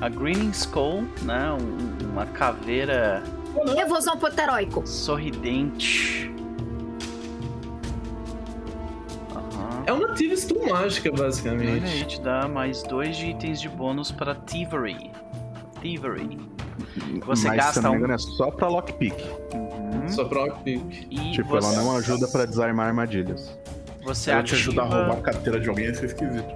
A 0.00 0.08
Greening 0.08 0.50
Skull, 0.50 1.04
né? 1.22 1.52
um- 1.52 2.10
uma 2.12 2.26
caveira 2.26 3.22
Evosão 3.78 4.16
poteróico. 4.16 4.86
sorridente. 4.86 6.30
Aham. 9.34 9.82
É 9.86 9.92
uma 9.92 10.14
Tiva 10.14 10.36
Stun 10.36 10.68
mágica, 10.70 11.10
Olha 11.12 11.24
basicamente. 11.24 12.06
te 12.06 12.20
dá 12.20 12.48
mais 12.48 12.82
dois 12.82 13.16
de 13.16 13.26
itens 13.30 13.60
de 13.60 13.68
bônus 13.68 14.10
para 14.12 14.34
Thievery. 14.34 15.10
Thievery. 15.80 16.38
Você 17.26 17.48
Mas, 17.48 17.56
gasta 17.56 17.72
se 17.74 17.78
eu 17.78 17.82
não 17.82 17.90
me 17.90 17.96
um- 17.96 17.98
engano, 18.00 18.14
é 18.14 18.18
só 18.18 18.50
pra 18.50 18.68
lockpick. 18.68 19.14
Uhum. 19.54 20.08
Só 20.08 20.24
pra 20.24 20.40
Rockpick. 20.42 21.06
E 21.10 21.32
Tipo, 21.32 21.50
você, 21.50 21.66
ela 21.74 21.76
não 21.84 21.96
ajuda 21.96 22.26
pra 22.28 22.44
desarmar 22.44 22.88
armadilhas. 22.88 23.58
Você 24.04 24.22
Se 24.24 24.30
ela 24.30 24.42
te 24.42 24.54
ativa 24.54 24.82
ajudar 24.82 24.82
a 24.82 24.86
roubar 25.00 25.18
a 25.18 25.22
carteira 25.22 25.60
de 25.60 25.68
alguém, 25.68 25.84
ia 25.86 25.94
ser 25.94 26.06
esquisito. 26.06 26.54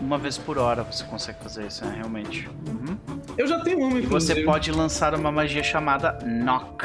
Uma 0.00 0.18
vez 0.18 0.36
por 0.38 0.58
hora. 0.58 0.82
Você 0.84 1.04
consegue 1.04 1.42
fazer 1.42 1.66
isso, 1.66 1.84
né? 1.84 1.94
Realmente. 1.96 2.48
Uhum. 2.68 2.96
Eu 3.36 3.46
já 3.46 3.60
tenho 3.60 3.78
uma, 3.80 3.98
E 3.98 4.02
você 4.02 4.32
inclusive. 4.32 4.44
pode 4.44 4.72
lançar 4.72 5.14
uma 5.14 5.30
magia 5.32 5.62
chamada 5.62 6.18
Knock. 6.24 6.84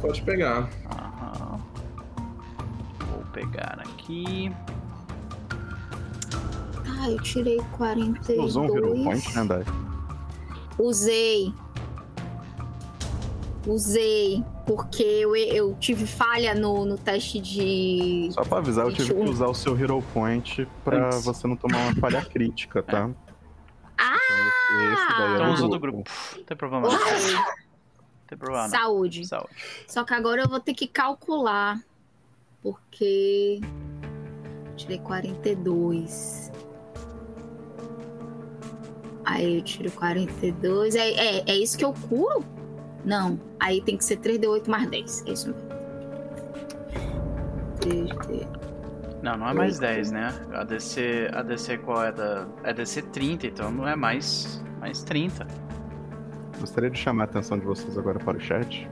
Pode 0.00 0.22
pegar. 0.22 0.68
Aham. 0.90 1.60
Vou 3.10 3.24
pegar 3.32 3.78
aqui. 3.80 4.52
Ah, 7.00 7.10
eu 7.10 7.20
tirei 7.22 7.58
42. 7.72 8.26
Você 8.26 8.38
usou 8.38 8.64
um 8.64 8.76
Hero 8.76 8.94
Point, 9.04 9.36
né, 9.36 9.44
Dai? 9.44 9.64
Usei. 10.78 11.52
Usei. 13.66 14.44
Porque 14.66 15.02
eu, 15.04 15.36
eu 15.36 15.76
tive 15.78 16.06
falha 16.06 16.52
no, 16.52 16.84
no 16.84 16.98
teste 16.98 17.38
de. 17.38 18.28
Só 18.32 18.42
pra 18.42 18.58
avisar, 18.58 18.84
eu 18.84 18.92
tive 18.92 19.10
que 19.10 19.14
21. 19.14 19.30
usar 19.30 19.46
o 19.46 19.54
seu 19.54 19.78
Hero 19.78 20.02
Point 20.12 20.66
pra 20.84 21.06
Antes. 21.06 21.24
você 21.24 21.46
não 21.46 21.56
tomar 21.56 21.78
uma 21.78 21.94
falha 21.94 22.24
crítica, 22.24 22.82
tá? 22.82 23.08
Ah! 23.96 24.16
Então, 24.72 25.26
é 25.26 25.34
Então 25.34 25.46
do 25.46 25.52
usou 25.52 25.68
do 25.68 25.78
grupo. 25.78 26.10
Não 26.36 26.44
tem 26.44 26.56
problema 26.56 26.88
não. 26.88 26.98
Tem 28.26 28.36
problema. 28.36 28.68
Saúde. 28.68 29.24
Saúde. 29.24 29.54
Só 29.86 30.02
que 30.02 30.12
agora 30.12 30.42
eu 30.42 30.48
vou 30.48 30.58
ter 30.58 30.74
que 30.74 30.88
calcular. 30.88 31.80
Porque. 32.60 33.60
Tirei 34.76 34.98
42. 34.98 36.50
Aí 39.24 39.58
eu 39.58 39.62
tiro 39.62 39.92
42. 39.92 40.96
É, 40.96 41.08
é, 41.10 41.44
é 41.46 41.56
isso 41.56 41.78
que 41.78 41.84
eu 41.84 41.92
curo? 41.92 42.55
Não. 43.06 43.38
Aí 43.60 43.80
tem 43.80 43.96
que 43.96 44.04
ser 44.04 44.18
3D8 44.18 44.68
mais 44.68 44.90
10. 44.90 45.24
É 45.26 45.30
isso 45.32 45.48
mesmo. 45.48 45.66
3D. 47.80 48.46
Não, 49.22 49.36
não 49.36 49.48
é 49.48 49.54
mais 49.54 49.78
10, 49.78 50.10
né? 50.10 50.34
A 50.52 50.64
DC, 50.64 51.30
a 51.32 51.42
DC 51.42 51.78
qual 51.78 52.04
é 52.04 52.12
da. 52.12 52.46
É 52.64 52.72
DC 52.72 53.02
30, 53.02 53.46
então 53.46 53.70
não 53.70 53.88
é 53.88 53.96
mais, 53.96 54.62
mais 54.80 55.02
30. 55.02 55.46
Gostaria 56.60 56.90
de 56.90 56.98
chamar 56.98 57.24
a 57.24 57.26
atenção 57.26 57.58
de 57.58 57.64
vocês 57.64 57.96
agora 57.96 58.18
para 58.18 58.36
o 58.36 58.40
chat. 58.40 58.88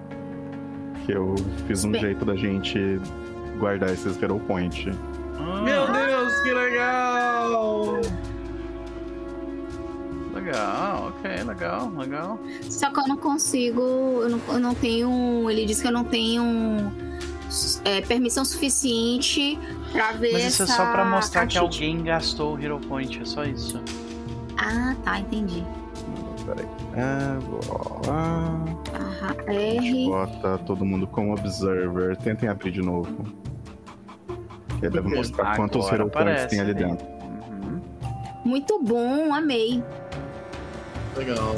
Que 1.05 1.13
eu 1.13 1.35
fiz 1.67 1.85
um 1.85 1.91
Bem. 1.91 2.01
jeito 2.01 2.25
da 2.25 2.35
gente 2.35 2.79
guardar 3.59 3.91
esses 3.91 4.21
Hero 4.23 4.39
Point. 4.41 4.91
Ah, 5.39 5.63
Meu 5.63 5.87
Deus, 5.93 6.41
que 6.41 6.53
legal! 6.53 7.44
Ok, 11.25 11.45
legal, 11.45 11.91
legal. 11.97 12.39
Só 12.69 12.91
que 12.91 13.01
eu 13.01 13.09
não 13.09 13.17
consigo. 13.17 13.81
Eu 13.81 14.29
não, 14.31 14.41
eu 14.49 14.59
não 14.61 14.75
tenho. 14.75 15.51
Ele 15.51 15.65
disse 15.65 15.83
que 15.83 15.89
eu 15.89 15.93
não 15.93 16.05
tenho 16.05 16.93
é, 17.85 18.01
permissão 18.03 18.45
suficiente 18.45 19.59
pra 19.93 20.13
ver 20.13 20.33
Mas 20.33 20.45
isso 20.45 20.63
é 20.63 20.65
essa 20.67 20.77
só 20.77 20.93
pra 20.93 21.05
mostrar 21.05 21.47
que 21.47 21.55
cartite. 21.55 21.85
alguém 21.85 22.03
gastou 22.05 22.55
o 22.57 22.61
Hero 22.61 22.79
Point, 22.81 23.21
é 23.21 23.25
só 23.25 23.45
isso. 23.45 23.81
Ah, 24.59 24.95
tá, 25.05 25.19
entendi. 25.21 25.65
Peraí. 26.45 26.67
É, 26.95 27.39
vou 27.41 27.61
lá. 28.07 28.65
Aham, 28.95 29.37
A 29.47 29.53
gente 29.53 29.89
R. 29.89 30.07
bota 30.07 30.59
todo 30.59 30.85
mundo 30.85 31.07
como 31.07 31.33
Observer. 31.33 32.17
Tentem 32.19 32.49
abrir 32.49 32.71
de 32.71 32.83
novo. 32.83 33.25
Que 34.79 34.87
aí 34.87 34.93
deve 34.93 35.09
mostrar 35.15 35.57
quantos 35.57 35.91
Hero 35.91 36.11
Points 36.11 36.47
tem 36.47 36.61
ali 36.61 36.75
né? 36.75 36.85
dentro. 36.85 37.07
Uhum. 37.07 37.81
Muito 38.45 38.79
bom, 38.83 39.33
amei. 39.33 39.83
Legal. 41.17 41.55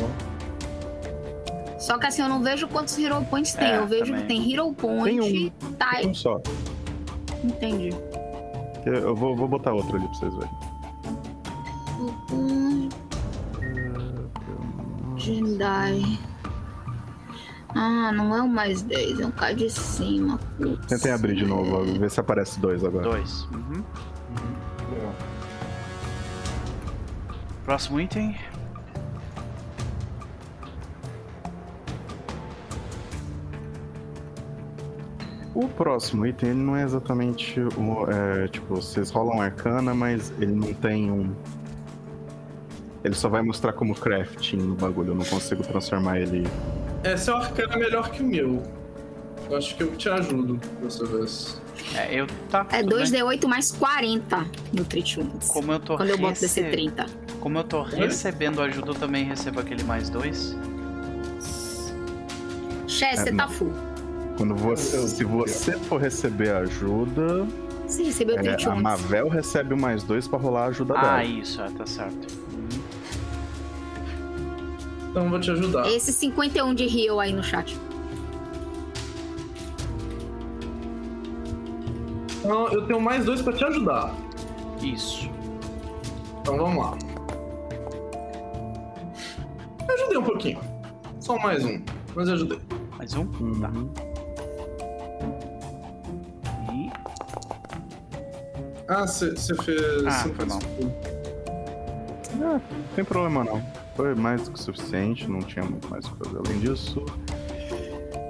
Só 1.78 1.98
que 1.98 2.06
assim, 2.06 2.22
eu 2.22 2.28
não 2.28 2.42
vejo 2.42 2.66
quantos 2.68 2.98
Hero 2.98 3.24
Points 3.26 3.54
tem. 3.54 3.68
É, 3.68 3.78
eu 3.78 3.86
vejo 3.86 4.06
também. 4.06 4.20
que 4.22 4.26
tem 4.28 4.52
Hero 4.52 4.72
Point. 4.72 5.50
Tem 5.60 5.72
Tá, 5.78 6.00
Um 6.04 6.14
só. 6.14 6.40
entendi. 7.44 7.90
Eu 8.84 9.14
vou, 9.14 9.36
vou 9.36 9.46
botar 9.48 9.72
outro 9.72 9.96
ali 9.96 10.06
pra 10.08 10.14
vocês 10.16 10.34
verem. 10.34 10.50
Hum, 12.32 12.88
Jedi. 15.16 16.18
Ah, 17.74 18.10
não 18.12 18.34
é 18.34 18.40
o 18.42 18.48
mais 18.48 18.80
10, 18.82 19.20
é 19.20 19.26
um 19.26 19.30
K 19.30 19.52
de 19.52 19.68
cima. 19.70 20.38
Putz. 20.56 20.86
Tentem 20.86 21.12
abrir 21.12 21.34
de 21.36 21.44
novo, 21.44 21.84
ver 21.98 22.10
se 22.10 22.18
aparece 22.20 22.58
dois 22.58 22.82
agora. 22.84 23.10
Dois. 23.10 23.42
Uhum. 23.52 23.82
Próximo 27.64 28.00
item. 28.00 28.36
O 35.58 35.68
próximo 35.68 36.26
item, 36.26 36.50
ele 36.50 36.58
não 36.58 36.76
é 36.76 36.82
exatamente 36.82 37.58
o. 37.60 38.10
é, 38.10 38.46
tipo, 38.48 38.74
vocês 38.76 39.10
rolam 39.10 39.40
arcana, 39.40 39.94
mas 39.94 40.30
ele 40.38 40.52
não 40.52 40.74
tem 40.74 41.10
um. 41.10 41.32
Ele 43.02 43.14
só 43.14 43.28
vai 43.28 43.40
mostrar 43.40 43.72
como 43.72 43.94
crafting 43.94 44.56
no 44.58 44.74
bagulho. 44.74 45.12
Eu 45.12 45.14
não 45.14 45.24
consigo 45.24 45.62
transformar 45.62 46.20
ele. 46.20 46.46
É, 47.04 47.16
seu 47.16 47.36
arcano 47.36 47.72
é 47.72 47.76
melhor 47.78 48.10
que 48.10 48.22
o 48.22 48.26
meu. 48.26 48.62
Eu 49.48 49.56
acho 49.56 49.76
que 49.76 49.82
eu 49.84 49.96
te 49.96 50.08
ajudo 50.10 50.60
dessa 50.82 51.06
vez. 51.06 51.62
É, 51.94 52.20
eu 52.20 52.26
tá. 52.50 52.66
É 52.70 52.82
tudo 52.82 52.96
bem. 52.96 53.04
2D8 53.06 53.46
mais 53.46 53.70
40 53.70 54.44
no 54.74 54.84
Tritunes. 54.84 55.48
Como 55.48 55.72
eu 55.72 55.80
tô 55.80 55.96
Quando 55.96 56.10
eu 56.10 56.18
boto 56.18 56.28
rece- 56.40 56.60
DC 56.62 56.70
30. 56.70 57.06
Como 57.40 57.56
eu 57.58 57.64
tô 57.64 57.82
recebendo 57.82 58.60
ajuda, 58.60 58.90
eu 58.90 58.94
também 58.94 59.24
recebo 59.24 59.60
aquele 59.60 59.84
mais 59.84 60.10
dois. 60.10 60.54
Xé, 62.88 63.12
É, 63.12 63.16
você 63.16 63.30
não. 63.30 63.38
tá 63.46 63.48
full. 63.48 63.72
Quando 64.36 64.54
você. 64.54 65.06
Se 65.08 65.24
você 65.24 65.72
for 65.78 66.00
receber 66.00 66.50
ajuda, 66.50 67.46
Você 67.86 68.02
recebeu 68.02 68.36
é, 68.38 68.42
21. 68.42 68.72
a 68.72 68.74
Mavel 68.76 69.28
recebe 69.28 69.72
o 69.74 69.76
mais 69.80 70.02
dois 70.02 70.26
pra 70.28 70.38
rolar 70.38 70.64
a 70.64 70.66
ajuda 70.66 70.94
Ah, 70.96 71.02
dela. 71.18 71.24
isso, 71.24 71.60
é, 71.62 71.70
tá 71.70 71.86
certo. 71.86 72.26
Então 75.10 75.24
eu 75.24 75.30
vou 75.30 75.40
te 75.40 75.50
ajudar. 75.50 75.88
Esse 75.88 76.12
51 76.12 76.74
de 76.74 76.86
Rio 76.86 77.18
aí 77.18 77.32
no 77.32 77.42
chat. 77.42 77.76
Então 82.38 82.68
eu 82.68 82.86
tenho 82.86 83.00
mais 83.00 83.24
dois 83.24 83.40
pra 83.42 83.52
te 83.52 83.64
ajudar. 83.64 84.14
Isso. 84.82 85.28
Então 86.40 86.56
vamos 86.58 86.76
lá. 86.84 86.98
Eu 89.88 89.94
ajudei 89.94 90.18
um 90.18 90.22
pouquinho. 90.22 90.60
Só 91.20 91.38
mais 91.38 91.64
um. 91.64 91.80
Mas 92.14 92.28
eu 92.28 92.34
ajudei. 92.34 92.58
Mais 92.98 93.14
um? 93.14 93.26
Tá. 93.26 93.68
Uhum. 93.70 93.90
E. 94.02 94.05
Ah, 98.88 99.06
você 99.06 99.34
fez. 99.34 100.06
Ah, 100.06 100.10
cê 100.10 100.28
foi 100.28 100.46
fez- 100.46 100.48
mal. 100.48 100.60
É, 102.34 102.36
não 102.38 102.60
tem 102.94 103.04
problema 103.04 103.44
não. 103.44 103.62
Foi 103.96 104.14
mais 104.14 104.42
do 104.44 104.52
que 104.52 104.58
o 104.58 104.62
suficiente, 104.62 105.28
não 105.28 105.40
tinha 105.40 105.64
muito 105.64 105.88
mais 105.88 106.04
o 106.06 106.12
que 106.12 106.24
fazer 106.24 106.38
além 106.46 106.60
disso. 106.60 107.04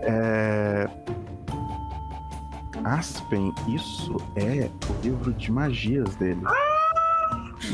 É... 0.02 0.89
Aspen, 2.85 3.52
isso 3.68 4.17
é 4.36 4.70
o 4.89 5.02
livro 5.02 5.33
de 5.33 5.51
magias 5.51 6.15
dele. 6.17 6.41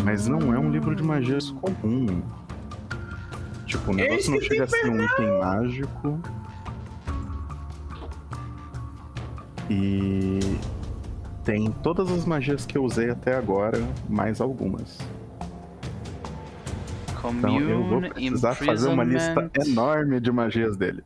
Mas 0.05 0.27
não 0.27 0.55
é 0.55 0.59
um 0.59 0.71
livro 0.71 0.95
de 0.97 1.03
magias 1.03 1.51
comum. 1.51 2.23
Tipo, 3.67 3.91
o 3.91 3.95
negócio 3.95 4.31
não 4.31 4.41
chega 4.41 4.65
a 4.65 4.69
ser 4.69 4.89
um 4.89 5.05
item 5.05 5.39
mágico. 5.39 6.19
E 9.69 10.39
tem 11.45 11.71
todas 11.83 12.11
as 12.11 12.25
magias 12.25 12.65
que 12.67 12.77
eu 12.79 12.85
usei 12.85 13.11
até 13.11 13.35
agora, 13.35 13.79
mais 14.09 14.41
algumas. 14.41 14.99
Então 17.25 17.61
eu 17.61 17.79
vou 17.85 18.01
Commune, 18.01 18.11
precisar 18.11 18.55
fazer 18.57 18.89
uma 18.89 19.05
lista 19.05 19.31
imprisonment, 19.45 19.71
enorme 19.73 20.21
de 20.21 20.33
magias 20.33 20.77
dele. 20.77 21.05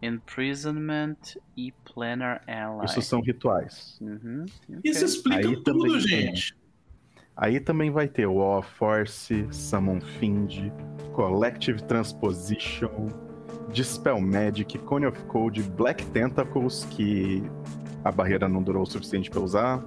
imprisonment 0.00 1.16
e 1.56 1.72
planar 1.84 2.42
ally. 2.46 2.86
Isso 2.86 3.02
são 3.02 3.20
rituais. 3.20 3.98
Uhum, 4.00 4.46
Isso 4.82 5.04
explica 5.04 5.46
Aí 5.48 5.56
tudo, 5.62 5.92
tem. 5.92 6.00
gente. 6.00 6.56
Aí 7.36 7.60
também 7.60 7.90
vai 7.90 8.08
ter 8.08 8.26
o 8.26 8.34
War 8.36 8.62
Force, 8.62 9.46
Summon 9.50 10.00
Fiend, 10.00 10.72
Collective 11.12 11.82
Transposition, 11.84 13.08
Dispel 13.70 14.20
Magic, 14.20 14.78
Cone 14.78 15.06
of 15.06 15.18
Code, 15.24 15.62
Black 15.62 16.04
Tentacles, 16.06 16.86
que 16.90 17.42
a 18.04 18.10
barreira 18.10 18.48
não 18.48 18.62
durou 18.62 18.82
o 18.82 18.86
suficiente 18.86 19.30
pra 19.30 19.40
usar. 19.40 19.82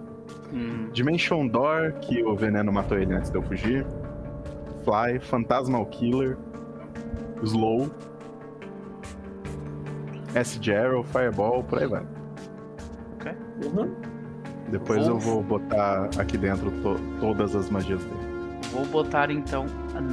Hum. 0.54 0.90
Dimension 0.92 1.48
Door, 1.48 1.94
que 2.02 2.24
o 2.24 2.36
veneno 2.36 2.72
matou 2.72 2.98
ele 2.98 3.14
antes 3.14 3.30
de 3.30 3.38
eu 3.38 3.44
fugir. 3.44 3.86
Fly, 4.84 5.20
Phantasmal 5.20 5.86
Killer, 5.88 6.38
Slow, 7.44 7.92
S. 10.34 10.60
Arrow, 10.72 11.04
Fireball, 11.04 11.64
por 11.64 11.80
aí 11.80 11.88
vai. 11.88 12.04
Ok. 13.16 13.32
Uhum. 13.64 13.96
Depois 14.70 15.08
eu 15.08 15.18
vou 15.18 15.44
botar 15.44 16.10
aqui 16.18 16.38
dentro 16.38 16.72
to 16.82 17.00
todas 17.20 17.56
as 17.56 17.70
magias 17.70 18.04
dele. 18.04 18.26
Vou 18.72 18.86
botar 18.86 19.30
então, 19.32 19.66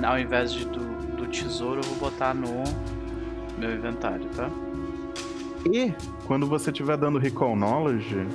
ao 0.07 0.19
invés 0.19 0.53
de 0.53 0.67
do, 0.67 0.81
do 1.17 1.27
tesouro, 1.27 1.81
eu 1.81 1.85
vou 1.85 2.11
botar 2.11 2.35
no 2.35 2.63
meu 3.63 3.77
inventário, 3.77 4.29
tá? 4.37 4.51
E 5.73 5.93
quando 6.27 6.47
você 6.47 6.71
estiver 6.71 6.97
dando 6.97 7.19
Recall 7.19 7.55
Knowledge, 7.55 8.27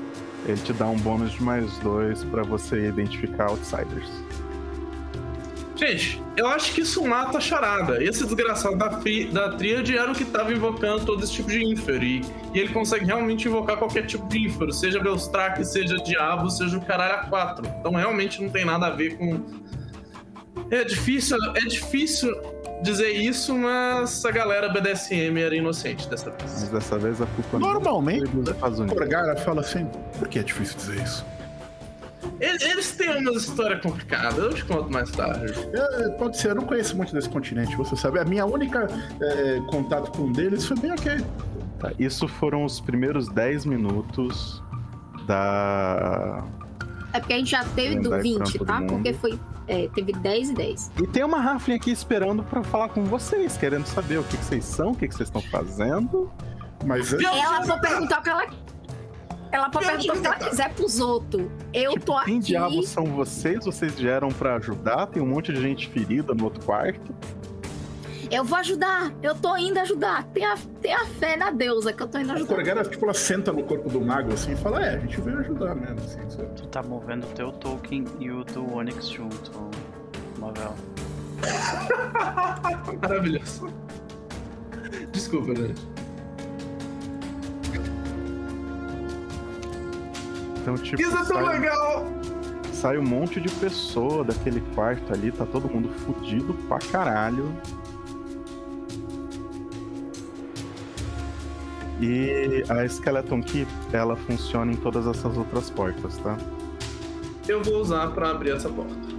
ele 0.46 0.62
te 0.62 0.72
dá 0.74 0.88
um 0.88 0.98
bônus 0.98 1.34
de 1.34 1.44
mais 1.44 1.78
dois 1.80 2.24
para 2.24 2.44
você 2.44 2.88
identificar 2.88 3.50
outsiders. 3.50 4.10
Gente, 5.76 6.22
eu 6.36 6.48
acho 6.48 6.74
que 6.74 6.82
isso 6.82 7.06
mata 7.06 7.38
a 7.38 7.42
charada. 7.42 8.04
Esse 8.04 8.24
desgraçado 8.24 8.76
da, 8.78 8.88
da 8.88 9.56
tríade 9.56 9.96
era 9.96 10.12
o 10.12 10.16
que 10.16 10.26
tava 10.26 10.52
invocando 10.52 11.06
todo 11.06 11.24
esse 11.24 11.34
tipo 11.34 11.50
de 11.50 11.64
Infer. 11.64 12.02
E, 12.02 12.22
e 12.54 12.60
ele 12.60 12.74
consegue 12.74 13.06
realmente 13.06 13.48
invocar 13.48 13.78
qualquer 13.78 14.08
tipo 14.08 14.28
de 14.28 14.48
Infer, 14.48 14.72
seja 14.74 15.00
Belstrack, 15.00 15.64
seja 15.64 15.98
Diabo, 15.98 16.50
seja 16.50 16.78
o 16.78 16.82
caralho 16.84 17.16
a 17.16 17.18
quatro. 17.28 17.68
Então 17.80 17.92
realmente 17.92 18.42
não 18.42 18.50
tem 18.50 18.66
nada 18.66 18.88
a 18.88 18.90
ver 18.90 19.18
com. 19.18 19.40
É 20.72 20.84
difícil, 20.84 21.38
é 21.56 21.60
difícil 21.60 22.36
dizer 22.82 23.10
isso, 23.12 23.56
mas 23.56 24.24
a 24.26 24.32
galera 24.32 24.70
BDSM 24.70 25.40
era 25.40 25.56
inocente 25.56 26.08
dessa 26.10 26.30
vez. 26.32 26.62
Mas 26.62 26.70
dessa 26.70 26.98
vez 26.98 27.22
a 27.22 27.26
culpa 27.26 27.60
Normalmente, 27.60 28.26
o 28.26 28.86
Gorgara 28.86 29.36
fala 29.38 29.62
assim: 29.62 29.90
por 30.18 30.28
que 30.28 30.40
é 30.40 30.44
difícil 30.44 30.78
dizer 30.78 31.02
isso? 31.04 31.26
Eles 32.40 32.92
têm 32.92 33.18
uma 33.18 33.32
história 33.32 33.80
complicada, 33.80 34.42
eu 34.42 34.54
te 34.54 34.64
conto 34.66 34.92
mais 34.92 35.10
tarde. 35.12 35.54
É, 35.74 36.10
pode 36.10 36.38
ser, 36.38 36.50
eu 36.50 36.56
não 36.56 36.66
conheço 36.66 36.96
muito 36.96 37.14
desse 37.14 37.30
continente, 37.30 37.76
você 37.76 37.96
sabe. 37.96 38.20
A 38.20 38.26
minha 38.26 38.46
única 38.46 38.88
é, 39.22 39.60
contato 39.68 40.12
com 40.12 40.24
um 40.24 40.32
deles 40.32 40.66
foi 40.66 40.78
bem 40.78 40.92
aquele. 40.92 41.26
Tá, 41.80 41.92
isso 41.98 42.28
foram 42.28 42.66
os 42.66 42.80
primeiros 42.80 43.28
10 43.30 43.66
minutos 43.66 44.64
da. 45.26 46.44
É 47.14 47.20
porque 47.20 47.34
a 47.34 47.38
gente 47.38 47.52
já 47.52 47.64
teve 47.64 48.00
do 48.00 48.20
20, 48.20 48.60
tá? 48.60 48.82
Porque 48.82 49.14
foi. 49.14 49.40
É, 49.68 49.90
teve 49.94 50.14
10 50.14 50.50
e 50.50 50.54
10. 50.54 50.92
E 51.04 51.08
tem 51.08 51.24
uma 51.24 51.40
Raflin 51.40 51.76
aqui 51.76 51.92
esperando 51.92 52.42
para 52.42 52.64
falar 52.64 52.90
com 52.90 53.04
vocês, 53.04 53.58
querendo 53.58 53.86
saber 53.86 54.18
o 54.18 54.24
que, 54.24 54.38
que 54.38 54.46
vocês 54.46 54.64
são, 54.64 54.92
o 54.92 54.96
que, 54.96 55.08
que 55.08 55.16
vocês 55.16 55.28
estão 55.28 55.42
fazendo. 55.42 56.32
Mas 56.86 57.12
ela 57.12 57.64
foi 57.66 57.80
perguntar 57.80 58.20
o 58.20 58.24
que 58.24 58.30
ela 58.30 58.48
ela 59.52 59.70
pode 59.70 59.86
perguntar 59.86 60.14
o 60.14 60.22
que 60.22 60.28
ela 60.28 60.50
quiser 60.50 60.74
pros 60.74 61.00
outros. 61.00 61.48
Eu 61.74 61.94
tipo, 61.94 62.06
tô 62.06 62.18
aqui. 62.18 62.32
Quem 62.32 62.40
diabos 62.40 62.90
são 62.90 63.06
vocês? 63.06 63.66
Vocês 63.66 63.98
vieram 63.98 64.30
para 64.30 64.56
ajudar? 64.56 65.08
Tem 65.08 65.22
um 65.22 65.28
monte 65.28 65.54
de 65.54 65.62
gente 65.62 65.88
ferida 65.90 66.34
no 66.34 66.44
outro 66.46 66.64
quarto. 66.66 67.16
Eu 68.30 68.44
vou 68.44 68.58
ajudar, 68.58 69.14
eu 69.24 69.34
tô 69.36 69.56
indo 69.56 69.80
ajudar. 69.80 70.24
Tenha, 70.34 70.56
tenha 70.82 71.06
fé 71.06 71.38
na 71.38 71.50
deusa 71.50 71.94
que 71.94 72.04
eu 72.04 72.08
tô 72.08 72.20
indo 72.20 72.34
ajudar. 72.34 72.54
A 72.54 72.56
Corgara, 72.56 72.84
tipo, 72.84 73.06
ela 73.06 73.14
senta 73.14 73.54
no 73.54 73.64
corpo 73.64 73.90
do 73.90 74.02
mago 74.02 74.34
assim 74.34 74.52
e 74.52 74.56
fala: 74.58 74.86
É, 74.86 74.96
a 74.96 75.00
gente 75.00 75.22
veio 75.22 75.40
ajudar 75.40 75.76
mesmo. 75.76 76.00
Assim? 76.00 76.20
Tu 76.56 76.68
tá 76.68 76.84
movendo 76.84 77.26
o 77.26 77.30
teu 77.34 77.52
token 77.54 78.06
e 78.20 78.30
o 78.30 78.44
do 78.44 78.74
Onyx 78.74 79.08
junto, 79.08 79.52
Mavel. 80.40 80.76
Maravilhoso. 83.02 83.68
Desculpa, 85.12 85.56
gente. 85.56 85.88
Então, 90.62 90.76
tipo. 90.76 91.02
Isso 91.02 91.12
é 91.12 91.26
tão 91.26 91.26
sai, 91.26 91.60
legal! 91.60 92.06
Sai 92.74 92.98
um 92.98 93.04
monte 93.04 93.40
de 93.40 93.50
pessoa 93.56 94.24
daquele 94.26 94.60
quarto 94.76 95.14
ali, 95.14 95.32
tá 95.32 95.46
todo 95.46 95.70
mundo 95.70 95.90
fudido 96.00 96.54
pra 96.68 96.78
caralho. 96.80 97.56
E 102.00 102.64
a 102.70 102.86
Skeleton 102.86 103.42
Key, 103.42 103.68
ela 103.92 104.16
funciona 104.16 104.72
em 104.72 104.76
todas 104.76 105.08
essas 105.08 105.38
outras 105.38 105.70
portas, 105.70 106.18
tá? 106.18 106.38
Eu 107.48 107.64
vou 107.64 107.78
usar 107.78 108.08
para 108.12 108.30
abrir 108.32 108.52
essa 108.52 108.70
porta. 108.70 109.18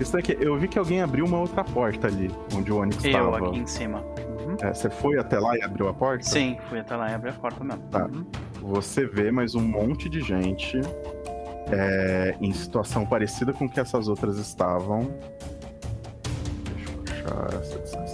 Isso 0.00 0.16
aqui, 0.16 0.36
eu 0.40 0.56
vi 0.58 0.68
que 0.68 0.78
alguém 0.78 1.02
abriu 1.02 1.24
uma 1.24 1.40
outra 1.40 1.64
porta 1.64 2.06
ali, 2.06 2.30
onde 2.54 2.72
o 2.72 2.78
Onyx 2.78 3.04
estava. 3.04 3.38
Eu, 3.38 3.46
aqui 3.46 3.58
em 3.58 3.66
cima. 3.66 4.00
Uhum. 4.00 4.56
É, 4.62 4.72
você 4.72 4.88
foi 4.88 5.18
até 5.18 5.38
lá 5.38 5.56
e 5.56 5.62
abriu 5.62 5.88
a 5.88 5.94
porta? 5.94 6.24
Sim, 6.24 6.56
fui 6.68 6.78
até 6.78 6.96
lá 6.96 7.10
e 7.10 7.14
abri 7.14 7.30
a 7.30 7.34
porta 7.34 7.62
mesmo. 7.62 7.82
Tá. 7.90 8.06
Uhum 8.06 8.24
você 8.68 9.06
vê 9.06 9.30
mais 9.30 9.54
um 9.54 9.62
monte 9.62 10.08
de 10.08 10.20
gente 10.20 10.78
é, 11.70 12.36
em 12.40 12.52
situação 12.52 13.06
parecida 13.06 13.52
com 13.52 13.68
que 13.68 13.80
essas 13.80 14.08
outras 14.08 14.36
estavam. 14.38 15.10
Deixa 17.04 17.28
eu 17.28 17.58
achar 17.58 17.80
essa 17.80 18.06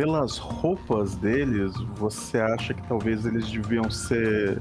pelas 0.00 0.38
roupas 0.38 1.14
deles, 1.16 1.74
você 1.96 2.38
acha 2.38 2.72
que 2.72 2.82
talvez 2.88 3.26
eles 3.26 3.50
deviam 3.50 3.90
ser 3.90 4.58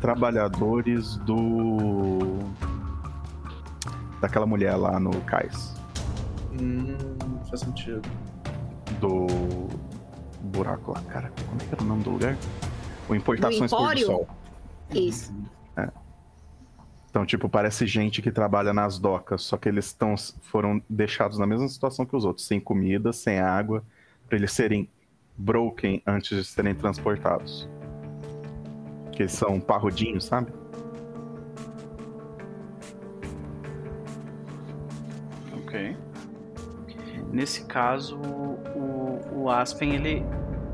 trabalhadores 0.00 1.16
do. 1.16 2.38
daquela 4.20 4.46
mulher 4.46 4.76
lá 4.76 5.00
no 5.00 5.10
cais. 5.22 5.74
Hum, 6.52 6.96
faz 7.50 7.62
sentido. 7.62 8.08
Do 9.00 9.26
buraco 10.40 10.92
lá, 10.92 11.02
cara. 11.08 11.32
Como 11.48 11.60
é 11.60 11.64
que 11.64 11.74
era 11.74 11.82
o 11.82 11.86
nome 11.86 12.04
do 12.04 12.10
lugar? 12.10 12.36
O 13.08 13.16
Importações 13.16 13.68
do 13.68 13.76
Pôr 13.76 13.94
do 13.96 14.06
Sol. 14.06 14.28
Isso. 14.94 15.34
É. 15.76 15.88
Então, 17.10 17.26
tipo, 17.26 17.48
parece 17.48 17.84
gente 17.84 18.22
que 18.22 18.30
trabalha 18.30 18.72
nas 18.72 18.96
docas, 18.96 19.42
só 19.42 19.56
que 19.56 19.68
eles 19.68 19.86
estão 19.86 20.14
foram 20.40 20.80
deixados 20.88 21.36
na 21.36 21.48
mesma 21.48 21.66
situação 21.66 22.06
que 22.06 22.14
os 22.14 22.24
outros, 22.24 22.46
sem 22.46 22.60
comida, 22.60 23.12
sem 23.12 23.40
água, 23.40 23.82
para 24.32 24.38
eles 24.38 24.52
serem 24.52 24.88
broken 25.36 26.02
antes 26.06 26.34
de 26.34 26.42
serem 26.42 26.74
transportados 26.74 27.68
que 29.12 29.28
são 29.28 29.60
parrudinhos, 29.60 30.24
sabe? 30.24 30.50
Ok. 35.58 35.94
Nesse 37.30 37.66
caso, 37.66 38.16
o, 38.16 39.20
o 39.34 39.50
Aspen, 39.50 39.96
ele. 39.96 40.24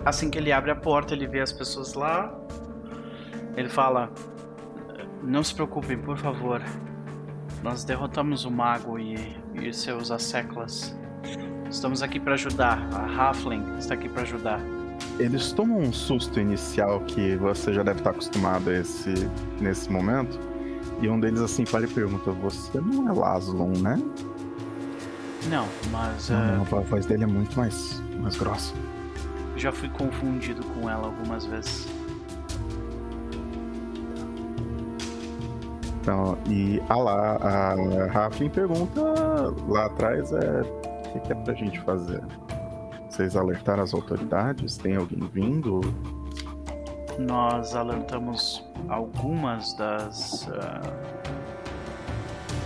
Assim 0.04 0.30
que 0.30 0.38
ele 0.38 0.52
abre 0.52 0.70
a 0.70 0.76
porta, 0.76 1.12
ele 1.12 1.26
vê 1.26 1.40
as 1.40 1.52
pessoas 1.52 1.94
lá. 1.94 2.32
Ele 3.56 3.68
fala: 3.68 4.12
Não 5.20 5.42
se 5.42 5.52
preocupem, 5.52 5.98
por 5.98 6.16
favor. 6.16 6.62
Nós 7.60 7.82
derrotamos 7.82 8.44
o 8.44 8.52
mago 8.52 9.00
e, 9.00 9.16
e 9.54 9.72
seus 9.72 10.12
asseclas. 10.12 10.96
Estamos 11.70 12.02
aqui 12.02 12.18
para 12.18 12.34
ajudar. 12.34 12.88
A 12.92 13.28
Halfling 13.28 13.78
está 13.78 13.94
aqui 13.94 14.08
para 14.08 14.22
ajudar 14.22 14.60
eles 15.18 15.52
tomam 15.52 15.78
um 15.78 15.92
susto 15.92 16.38
inicial 16.38 17.00
que 17.00 17.36
você 17.36 17.72
já 17.72 17.82
deve 17.82 17.98
estar 17.98 18.10
acostumado 18.10 18.70
a 18.70 18.74
esse 18.74 19.12
nesse 19.60 19.90
momento. 19.90 20.38
E 21.00 21.08
um 21.08 21.18
deles 21.18 21.40
assim 21.40 21.64
para 21.64 21.84
e 21.84 21.88
pergunta: 21.88 22.30
Você 22.30 22.80
não 22.80 23.08
é 23.08 23.12
Laslon, 23.12 23.72
né? 23.78 24.00
Não, 25.48 25.66
mas. 25.90 26.30
Não, 26.30 26.62
uh... 26.62 26.78
a 26.78 26.80
voz 26.80 27.06
dele 27.06 27.24
é 27.24 27.26
muito 27.26 27.56
mais, 27.58 28.00
mais 28.20 28.36
grossa. 28.36 28.74
Já 29.56 29.72
fui 29.72 29.88
confundido 29.88 30.64
com 30.66 30.88
ela 30.88 31.06
algumas 31.06 31.44
vezes. 31.46 31.86
Então, 36.00 36.38
e 36.48 36.80
a 36.88 36.96
lá, 36.96 37.36
a 37.36 38.06
Raflin 38.06 38.48
pergunta 38.48 39.02
lá 39.66 39.86
atrás 39.86 40.32
é 40.32 40.87
que, 41.12 41.20
que 41.20 41.32
é 41.32 41.34
pra 41.34 41.54
gente 41.54 41.80
fazer? 41.80 42.22
Vocês 43.08 43.36
alertaram 43.36 43.82
as 43.82 43.94
autoridades? 43.94 44.76
Tem 44.76 44.96
alguém 44.96 45.20
vindo? 45.32 45.80
Nós 47.18 47.74
alertamos 47.74 48.64
algumas 48.88 49.74
das. 49.74 50.46
Uh... 50.46 51.28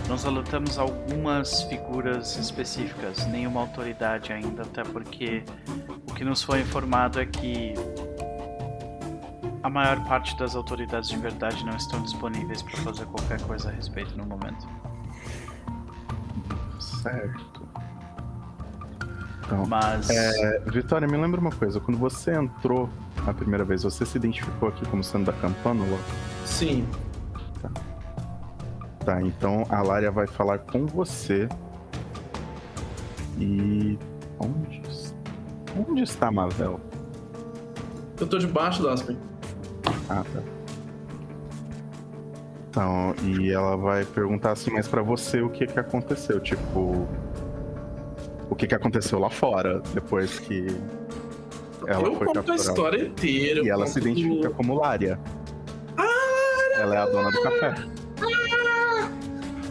Nós 0.07 0.25
alertamos 0.25 0.77
algumas 0.77 1.63
figuras 1.63 2.35
específicas, 2.35 3.25
nenhuma 3.27 3.61
autoridade 3.61 4.33
ainda, 4.33 4.63
até 4.63 4.83
porque 4.83 5.43
o 6.09 6.13
que 6.13 6.25
nos 6.25 6.43
foi 6.43 6.59
informado 6.59 7.21
é 7.21 7.25
que 7.25 7.73
a 9.63 9.69
maior 9.69 10.03
parte 10.03 10.37
das 10.37 10.57
autoridades 10.57 11.09
de 11.09 11.17
verdade 11.17 11.65
não 11.65 11.75
estão 11.77 12.01
disponíveis 12.03 12.61
para 12.61 12.77
fazer 12.81 13.05
qualquer 13.05 13.41
coisa 13.43 13.69
a 13.69 13.71
respeito 13.71 14.15
no 14.17 14.25
momento. 14.25 14.67
Certo. 16.79 17.62
Então, 19.53 19.65
Mas. 19.67 20.09
É, 20.09 20.59
Vitória, 20.65 21.07
me 21.07 21.17
lembra 21.17 21.39
uma 21.39 21.51
coisa. 21.51 21.79
Quando 21.79 21.97
você 21.97 22.33
entrou 22.33 22.89
a 23.25 23.33
primeira 23.33 23.63
vez, 23.63 23.83
você 23.83 24.05
se 24.05 24.17
identificou 24.17 24.69
aqui 24.69 24.85
como 24.87 25.03
sendo 25.03 25.25
da 25.25 25.33
Campânula? 25.33 25.97
Sim. 26.45 26.87
Tá. 27.61 27.71
Tá, 29.05 29.21
então 29.21 29.65
a 29.69 29.81
Lária 29.81 30.11
vai 30.11 30.27
falar 30.27 30.59
com 30.59 30.85
você. 30.85 31.47
E. 33.37 33.97
Onde, 34.39 34.81
onde 35.87 36.03
está 36.03 36.31
Mavel? 36.31 36.79
Eu 38.19 38.27
tô 38.27 38.37
debaixo 38.37 38.81
do 38.81 38.89
Aspen. 38.89 39.17
Ah, 40.09 40.23
tá. 40.33 40.41
Então, 42.69 43.13
e 43.23 43.51
ela 43.51 43.77
vai 43.77 44.03
perguntar 44.03 44.51
assim, 44.51 44.71
mas 44.71 44.87
para 44.87 45.03
você 45.03 45.41
o 45.41 45.49
que 45.49 45.67
que 45.67 45.79
aconteceu? 45.79 46.39
Tipo, 46.39 47.07
o 48.49 48.55
que 48.55 48.67
que 48.67 48.75
aconteceu 48.75 49.19
lá 49.19 49.29
fora 49.29 49.81
depois 49.93 50.39
que 50.39 50.67
ela 51.87 52.07
eu 52.07 52.15
foi 52.15 52.27
conto 52.27 52.33
capturada? 52.35 52.51
a 52.51 52.55
história 52.55 53.05
inteira. 53.05 53.61
E 53.63 53.69
ela 53.69 53.85
se 53.87 53.99
identifica 53.99 54.49
do- 54.49 54.55
como 54.55 54.75
Lária. 54.79 55.19
Ah, 55.97 56.79
Ela 56.79 56.95
é 56.95 56.97
a 56.99 57.05
dona 57.05 57.31
do 57.31 57.41
café. 57.41 57.75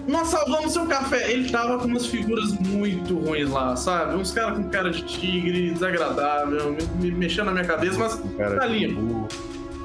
Nós 0.07 0.29
salvamos 0.29 0.73
seu 0.73 0.85
café. 0.87 1.31
Ele 1.31 1.49
tava 1.51 1.79
com 1.79 1.87
umas 1.87 2.07
figuras 2.07 2.53
muito 2.59 3.17
ruins 3.19 3.49
lá, 3.51 3.77
sabe? 3.77 4.17
Uns 4.17 4.33
caras 4.33 4.57
com 4.59 4.65
cara 4.69 4.91
de 4.91 5.03
tigre, 5.05 5.71
desagradável, 5.71 6.73
me, 6.73 6.83
me 7.01 7.11
mexendo 7.13 7.47
na 7.47 7.53
minha 7.53 7.65
cabeça, 7.65 7.99
mas 7.99 8.21
cara 8.37 8.59
tá 8.59 8.67
limpo. 8.67 9.29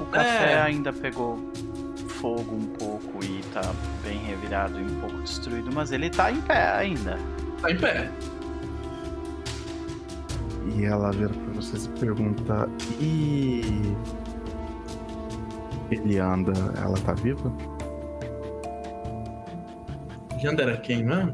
O 0.00 0.04
café 0.06 0.52
É. 0.54 0.60
ainda 0.62 0.92
pegou 0.92 1.38
fogo 2.08 2.52
um 2.56 2.66
pouco 2.66 3.24
e 3.24 3.42
tá 3.54 3.60
bem 4.02 4.18
revirado 4.18 4.78
e 4.80 4.82
um 4.82 5.00
pouco 5.00 5.18
destruído, 5.22 5.70
mas 5.72 5.92
ele 5.92 6.10
tá 6.10 6.32
em 6.32 6.40
pé 6.40 6.72
ainda. 6.72 7.16
tá 7.62 7.70
em 7.70 7.76
pé. 7.76 8.10
E 10.76 10.84
ela 10.84 11.10
vira 11.10 11.30
pra 11.32 11.54
vocês 11.54 11.86
e 11.86 11.88
pergunta: 12.00 12.68
E. 13.00 13.62
Elianda, 15.90 16.52
ela 16.82 16.96
tá 16.98 17.14
viva? 17.14 17.52
Janda 20.40 20.62
era 20.62 20.76
quem, 20.76 21.04
mano? 21.04 21.32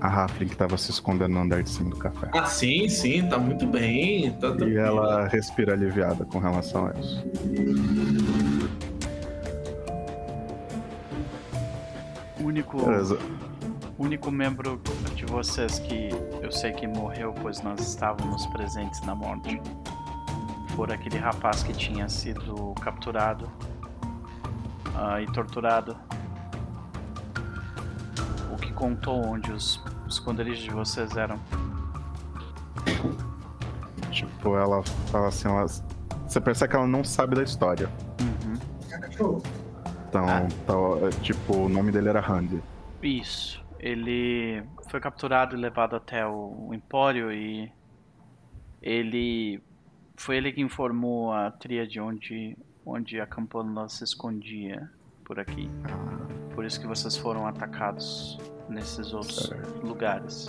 A 0.00 0.08
Raflin 0.08 0.48
que 0.48 0.56
tava 0.56 0.76
se 0.76 0.90
escondendo 0.90 1.34
no 1.34 1.40
andar 1.40 1.62
de 1.62 1.70
cima 1.70 1.90
do 1.90 1.96
café. 1.96 2.28
Ah, 2.32 2.44
sim, 2.44 2.88
sim, 2.88 3.26
tá 3.28 3.38
muito 3.38 3.66
bem. 3.66 4.30
Tá 4.32 4.48
E 4.66 4.76
ela 4.76 5.26
respira 5.26 5.72
aliviada 5.72 6.24
com 6.24 6.38
relação 6.38 6.86
a 6.86 6.92
isso. 7.00 7.24
O 12.40 12.44
único, 12.44 12.84
Beleza. 12.84 13.18
O 13.98 14.04
único 14.04 14.30
membro 14.30 14.80
de 15.14 15.26
vocês 15.26 15.80
que 15.80 16.10
eu 16.40 16.52
sei 16.52 16.72
que 16.72 16.86
morreu, 16.86 17.34
pois 17.42 17.60
nós 17.62 17.80
estávamos 17.80 18.46
presentes 18.46 19.00
na 19.02 19.14
morte, 19.14 19.60
por 20.76 20.92
aquele 20.92 21.18
rapaz 21.18 21.64
que 21.64 21.72
tinha 21.72 22.08
sido 22.08 22.72
capturado 22.80 23.50
ah, 24.94 25.20
e 25.20 25.26
torturado. 25.32 25.96
O 28.52 28.56
que 28.56 28.72
contou 28.72 29.26
onde 29.26 29.50
os 29.50 29.82
esconderijos 30.08 30.62
de 30.62 30.70
vocês 30.70 31.16
eram. 31.16 31.38
Tipo, 34.12 34.56
ela 34.56 34.82
fala 35.10 35.28
assim, 35.28 35.48
ela... 35.48 35.66
você 35.66 36.40
percebe 36.40 36.70
que 36.70 36.76
ela 36.76 36.86
não 36.86 37.02
sabe 37.02 37.34
da 37.34 37.42
história. 37.42 37.90
Uhum. 38.20 39.42
Então, 40.08 40.24
Ah. 40.28 40.48
tá, 40.66 41.10
tipo, 41.20 41.54
o 41.56 41.68
nome 41.68 41.90
dele 41.90 42.08
era 42.08 42.20
Randy. 42.20 42.62
Isso. 43.02 43.67
Ele 43.78 44.62
foi 44.90 45.00
capturado 45.00 45.56
e 45.56 45.58
levado 45.58 45.94
até 45.96 46.26
o, 46.26 46.68
o 46.68 46.74
Empório 46.74 47.32
e 47.32 47.70
ele 48.82 49.62
foi 50.16 50.36
ele 50.36 50.52
que 50.52 50.60
informou 50.60 51.32
a 51.32 51.50
tríade 51.50 52.00
onde 52.00 52.56
onde 52.84 53.20
a 53.20 53.26
Campana 53.26 53.88
se 53.88 54.02
escondia 54.02 54.90
por 55.24 55.38
aqui. 55.38 55.70
Por 56.54 56.64
isso 56.64 56.80
que 56.80 56.86
vocês 56.86 57.16
foram 57.16 57.46
atacados 57.46 58.38
nesses 58.68 59.12
outros 59.12 59.50
lugares. 59.82 60.48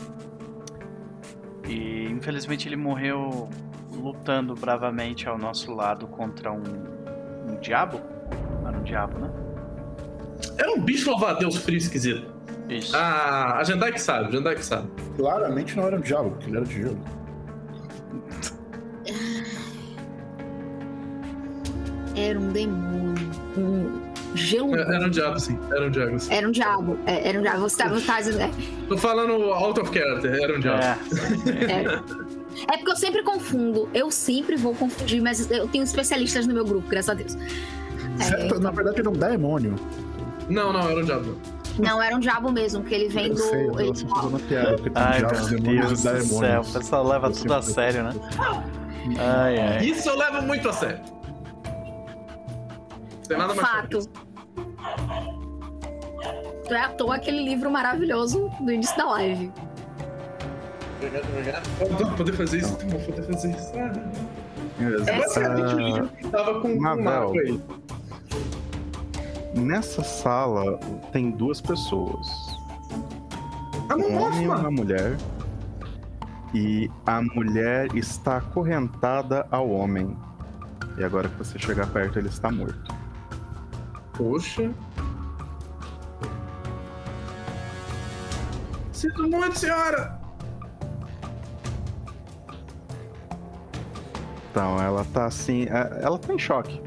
E 1.68 2.06
infelizmente 2.06 2.68
ele 2.68 2.78
morreu 2.78 3.50
lutando 3.92 4.56
bravamente 4.56 5.28
ao 5.28 5.38
nosso 5.38 5.74
lado 5.74 6.08
contra 6.08 6.52
um, 6.52 6.64
um 7.50 7.60
diabo. 7.60 8.02
Era 8.66 8.78
um 8.78 8.84
diabo, 8.84 9.20
né? 9.20 9.30
Era 10.58 10.72
um 10.72 10.82
bicho 10.82 11.10
louva-a-Deus 11.10 11.58
frio 11.58 11.78
esquisito. 11.78 12.39
Isso. 12.70 12.96
Ah, 12.96 13.58
a 13.58 13.64
Jandai 13.64 13.92
que 13.92 14.02
sabe, 14.02 14.28
a 14.28 14.32
Jandai 14.32 14.56
que 14.56 14.64
sabe. 14.66 14.88
Claramente 15.18 15.76
não 15.76 15.86
era 15.88 15.98
um 15.98 16.02
diabo, 16.02 16.32
porque 16.32 16.48
ele 16.50 16.58
era 16.58 16.66
de 16.66 16.74
gelo. 16.74 16.98
Era 22.16 22.40
um 22.40 22.50
demônio. 22.52 23.16
Um 23.58 24.02
gelo. 24.36 24.76
É, 24.76 24.82
Era 24.82 25.06
um 25.06 25.10
diabo, 25.10 25.40
sim. 25.40 25.58
Era 25.72 25.88
um 25.88 25.90
diabo, 25.90 26.20
sim. 26.20 26.34
Era 26.34 26.48
um 26.48 26.52
diabo. 26.52 26.98
É, 27.06 27.30
Era 27.30 27.40
um 27.40 27.42
diabo. 27.42 27.60
Você 27.62 27.78
tá, 27.78 27.88
você 27.90 28.06
tá 28.06 28.18
dizendo. 28.20 28.42
é, 28.42 28.52
Tô 28.88 28.98
falando 28.98 29.32
out 29.54 29.80
of 29.80 29.92
character, 29.94 30.34
era 30.34 30.58
um 30.58 30.60
diabo. 30.60 30.84
É. 30.84 31.84
É. 31.86 32.30
É 32.68 32.76
porque 32.76 32.92
eu 32.92 32.96
sempre 32.98 33.24
confundo. 33.24 33.88
Eu 33.94 34.12
sempre 34.12 34.58
vou 34.58 34.76
confundir, 34.76 35.22
mas 35.22 35.50
eu 35.50 35.66
tenho 35.70 35.84
especialistas 35.84 36.46
no 36.46 36.54
meu 36.54 36.66
grupo, 36.66 36.90
graças 36.90 37.10
a 37.10 37.14
Deus. 37.14 37.38
É, 38.20 38.24
Certo, 38.24 38.60
Na 38.60 38.70
verdade, 38.72 39.00
era 39.00 39.10
um 39.10 39.14
demônio. 39.14 39.76
Não, 40.50 40.74
não, 40.74 40.82
era 40.90 41.00
um 41.00 41.04
diabo. 41.06 41.38
Não, 41.80 42.02
era 42.02 42.16
um 42.16 42.20
diabo 42.20 42.52
mesmo, 42.52 42.84
que 42.84 42.94
ele 42.94 43.10
vem 43.10 43.28
Eu 43.28 43.34
do. 43.36 43.40
sei, 43.42 43.66
eu 43.68 43.80
ele- 43.80 44.04
uma 44.24 44.40
piada, 44.40 44.74
porque 44.76 44.90
tem 44.90 45.04
Ai, 45.04 45.20
diabos, 45.20 45.52
meu 45.52 45.60
demônios 45.62 46.04
Deus 46.04 46.28
do 46.30 46.36
céu, 46.40 46.62
o 46.62 46.74
pessoal 46.74 47.08
leva 47.08 47.28
Eu 47.28 47.34
tudo 47.34 47.54
a 47.54 47.62
sério, 47.62 48.04
né? 48.04 48.14
Ai, 49.20 49.58
ai. 49.60 49.86
Isso 49.86 50.10
eu 50.10 50.18
levo 50.18 50.42
muito 50.44 50.68
a 50.70 50.74
sério. 50.74 51.00
Tem 53.28 53.38
nada 53.38 53.54
mais 53.54 53.68
Fato. 53.68 54.00
Tu 56.68 56.74
é 56.74 56.82
à 56.82 56.90
toa 56.90 57.16
aquele 57.16 57.44
livro 57.44 57.72
maravilhoso 57.72 58.50
do 58.60 58.72
início 58.72 58.96
da 58.98 59.06
live. 59.12 59.52
Obrigado, 60.98 61.28
obrigado. 61.32 61.70
Eu 61.80 61.88
vou 62.08 62.16
poder 62.18 62.34
fazer 62.34 62.58
isso, 62.58 62.78
eu 62.82 62.90
vou 62.90 63.00
poder 63.00 63.24
fazer 63.24 63.50
isso. 63.52 63.72
Ah. 63.76 63.92
É 65.08 65.20
basicamente 65.20 65.74
o 65.76 65.80
livro 65.80 66.08
que 66.10 66.28
tava 66.28 66.62
com 66.62 66.74
o. 66.74 66.80
Marco 66.82 67.40
aí. 67.40 67.60
Nessa 69.60 70.04
sala 70.04 70.78
tem 71.12 71.32
duas 71.32 71.62
pessoas. 71.62 72.28
Ah, 73.90 73.96
um 73.96 74.22
homem 74.22 74.44
e 74.44 74.48
uma 74.48 74.72
mulher. 74.72 75.18
E 76.54 76.90
a 77.06 77.22
mulher 77.22 77.96
está 77.96 78.38
acorrentada 78.38 79.46
ao 79.52 79.70
homem. 79.70 80.18
E 80.98 81.04
agora 81.04 81.30
que 81.30 81.36
você 81.38 81.60
chegar 81.60 81.88
perto, 81.88 82.18
ele 82.18 82.28
está 82.30 82.52
morto. 82.52 82.96
Poxa. 84.18 84.72
Sinto 88.92 89.30
muito, 89.30 89.58
senhora. 89.58 90.20
Então, 94.52 94.82
ela 94.82 95.06
tá 95.14 95.26
assim. 95.26 95.64
é- 95.70 96.00
Ela 96.02 96.18
tá 96.18 96.34
em 96.34 96.40
choque. 96.40 96.82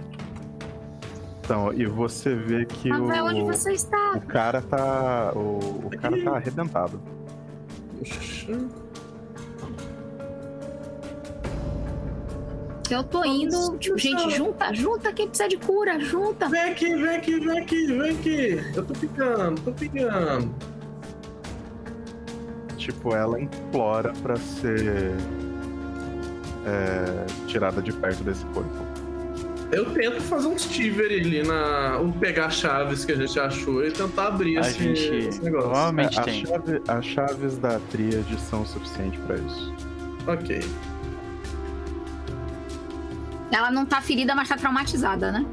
Então, 1.52 1.70
e 1.70 1.84
você 1.84 2.34
vê 2.34 2.64
que 2.64 2.88
Mas 2.88 2.98
o, 2.98 3.12
é 3.12 3.22
onde 3.22 3.42
você 3.42 3.72
está? 3.72 4.12
o 4.16 4.22
cara 4.22 4.62
tá. 4.62 5.32
O, 5.36 5.58
o 5.84 5.90
cara 6.00 6.24
tá 6.24 6.36
arrebentado. 6.36 6.98
Eu 12.90 13.04
tô 13.04 13.22
indo. 13.22 13.76
Tipo, 13.76 13.98
gente, 13.98 14.30
junta, 14.30 14.72
junta 14.72 15.12
quem 15.12 15.28
precisa 15.28 15.46
de 15.46 15.58
cura, 15.58 16.00
junta. 16.00 16.48
Vem 16.48 16.70
aqui, 16.70 16.94
vem 16.96 17.16
aqui, 17.16 17.38
vem 17.38 17.58
aqui, 17.58 17.86
vem 17.86 18.10
aqui. 18.12 18.72
Eu 18.74 18.86
tô 18.86 18.94
picando, 18.94 19.60
tô 19.60 19.72
picando. 19.72 20.54
Tipo, 22.78 23.14
ela 23.14 23.38
implora 23.38 24.14
pra 24.22 24.36
ser. 24.36 25.12
é, 26.64 27.46
tirada 27.46 27.82
de 27.82 27.92
perto 27.92 28.24
desse 28.24 28.46
corpo. 28.46 28.91
Eu 29.72 29.86
tento 29.94 30.20
fazer 30.20 30.48
um 30.48 30.58
stiver 30.58 31.10
ali 31.10 31.42
na. 31.42 31.96
Ou 31.98 32.12
pegar 32.12 32.46
as 32.46 32.54
chaves 32.56 33.04
que 33.06 33.12
a 33.12 33.16
gente 33.16 33.40
achou 33.40 33.82
e 33.84 33.90
tentar 33.90 34.26
abrir 34.28 34.58
A 34.58 34.60
esse, 34.60 34.78
gente 34.78 35.14
esse 35.28 35.42
negócio. 35.42 35.70
provavelmente 35.70 36.18
É, 36.18 36.20
a 36.20 36.24
tem. 36.24 36.44
chave- 36.46 36.82
as 36.88 37.04
chaves 37.06 37.56
da 37.58 37.78
tríade 37.90 38.38
são 38.40 38.62
o 38.62 38.66
suficiente 38.66 39.18
pra 39.20 39.36
isso. 39.36 39.74
Ok. 40.26 40.60
Ela 43.50 43.70
não 43.70 43.84
tá 43.86 44.00
ferida, 44.00 44.34
mas 44.34 44.48
tá 44.48 44.56
traumatizada, 44.56 45.32
né? 45.32 45.44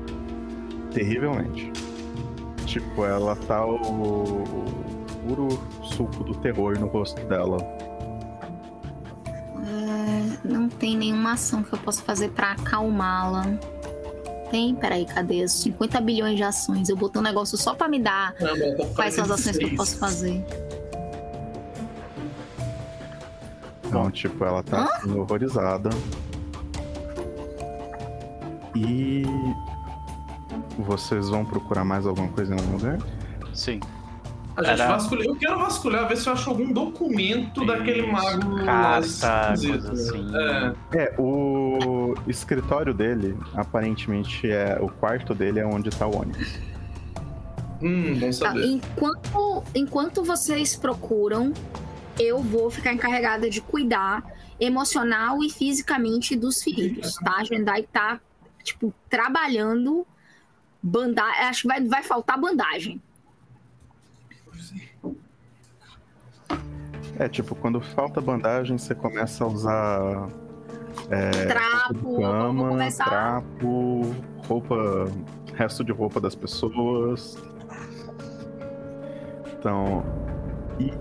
Terrivelmente. 0.91 1.71
Tipo, 2.65 3.05
ela 3.05 3.35
tá 3.35 3.65
o, 3.65 3.75
o 3.75 5.05
puro 5.27 5.47
suco 5.83 6.23
do 6.23 6.33
terror 6.35 6.77
no 6.79 6.87
rosto 6.87 7.19
dela. 7.25 7.57
É, 9.65 10.37
não 10.47 10.67
tem 10.69 10.97
nenhuma 10.97 11.33
ação 11.33 11.63
que 11.63 11.73
eu 11.73 11.79
possa 11.79 12.01
fazer 12.03 12.29
pra 12.31 12.51
acalmá-la. 12.51 13.45
Tem? 14.49 14.75
Peraí, 14.75 15.05
cadê? 15.05 15.47
50 15.47 16.01
bilhões 16.01 16.35
de 16.35 16.43
ações. 16.43 16.89
Eu 16.89 16.95
botei 16.95 17.19
um 17.19 17.23
negócio 17.23 17.57
só 17.57 17.73
pra 17.75 17.87
me 17.87 17.99
dar 17.99 18.33
tá 18.35 18.47
quais 18.95 19.13
são 19.13 19.23
as 19.25 19.31
ações 19.31 19.57
que 19.57 19.65
eu 19.65 19.69
46. 19.69 19.77
posso 19.77 19.97
fazer. 19.97 20.45
Então, 23.85 24.11
tipo, 24.11 24.43
ela 24.43 24.61
tá 24.61 24.83
assim, 24.83 25.17
horrorizada. 25.17 25.89
E 28.75 29.23
vocês 30.77 31.29
vão 31.29 31.43
procurar 31.43 31.83
mais 31.83 32.05
alguma 32.05 32.29
coisa 32.29 32.53
em 32.53 32.59
algum 32.59 32.73
lugar? 32.73 32.99
Sim. 33.53 33.79
A 34.59 34.63
gente 34.63 34.81
Era- 34.81 34.87
vasculha. 34.91 35.23
Eu 35.25 35.35
quero 35.35 35.57
vasculhar, 35.57 36.07
ver 36.07 36.17
se 36.17 36.27
eu 36.27 36.33
acho 36.33 36.49
algum 36.49 36.71
documento 36.73 37.65
daquele 37.65 38.01
Isso, 38.01 38.11
mago. 38.11 38.55
lá 38.57 38.65
carta, 38.65 39.53
coisa 39.57 39.91
assim. 39.93 40.31
É. 40.93 41.03
É, 41.03 41.15
o 41.17 42.13
escritório 42.27 42.93
dele, 42.93 43.37
aparentemente, 43.55 44.49
é 44.51 44.77
o 44.81 44.89
quarto 44.89 45.33
dele 45.33 45.59
é 45.59 45.65
onde 45.65 45.89
tá 45.89 46.05
o 46.07 46.17
Onyx. 46.21 46.59
Hum, 47.81 48.15
bom 48.19 48.27
Tá, 48.27 48.33
saber. 48.33 48.65
enquanto, 48.65 49.63
enquanto 49.73 50.23
vocês 50.23 50.75
procuram, 50.75 51.53
eu 52.19 52.39
vou 52.43 52.69
ficar 52.69 52.91
encarregada 52.91 53.49
de 53.49 53.61
cuidar 53.61 54.23
emocional 54.59 55.41
e 55.41 55.49
fisicamente 55.49 56.35
dos 56.35 56.61
feridos, 56.61 57.13
tá? 57.15 57.35
A 57.37 57.43
Jendai 57.45 57.83
tá, 57.83 58.19
tipo, 58.61 58.93
trabalhando 59.09 60.05
bandagem. 60.83 61.41
Acho 61.43 61.61
que 61.61 61.67
vai, 61.69 61.81
vai 61.85 62.03
faltar 62.03 62.37
bandagem. 62.37 63.01
É, 67.19 67.27
tipo, 67.27 67.53
quando 67.53 67.81
falta 67.81 68.21
bandagem, 68.21 68.77
você 68.77 68.95
começa 68.95 69.43
a 69.43 69.47
usar 69.47 70.29
Trapo, 71.47 72.21
vamos 72.21 72.21
cama, 72.21 72.69
começar. 72.69 73.05
trapo, 73.05 74.15
roupa, 74.47 75.05
resto 75.53 75.83
de 75.83 75.91
roupa 75.91 76.21
das 76.21 76.33
pessoas. 76.33 77.37
Então, 79.53 80.03
e 80.79 80.93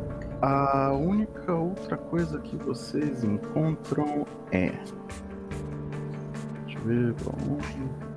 a 0.43 0.93
única 0.93 1.53
outra 1.55 1.97
coisa 1.97 2.41
que 2.41 2.57
vocês 2.57 3.23
encontram 3.23 4.27
é. 4.51 4.73
Deixa 6.65 6.79
eu 6.79 6.85
ver 6.85 7.15
pra 7.15 7.33
onde. 7.49 8.09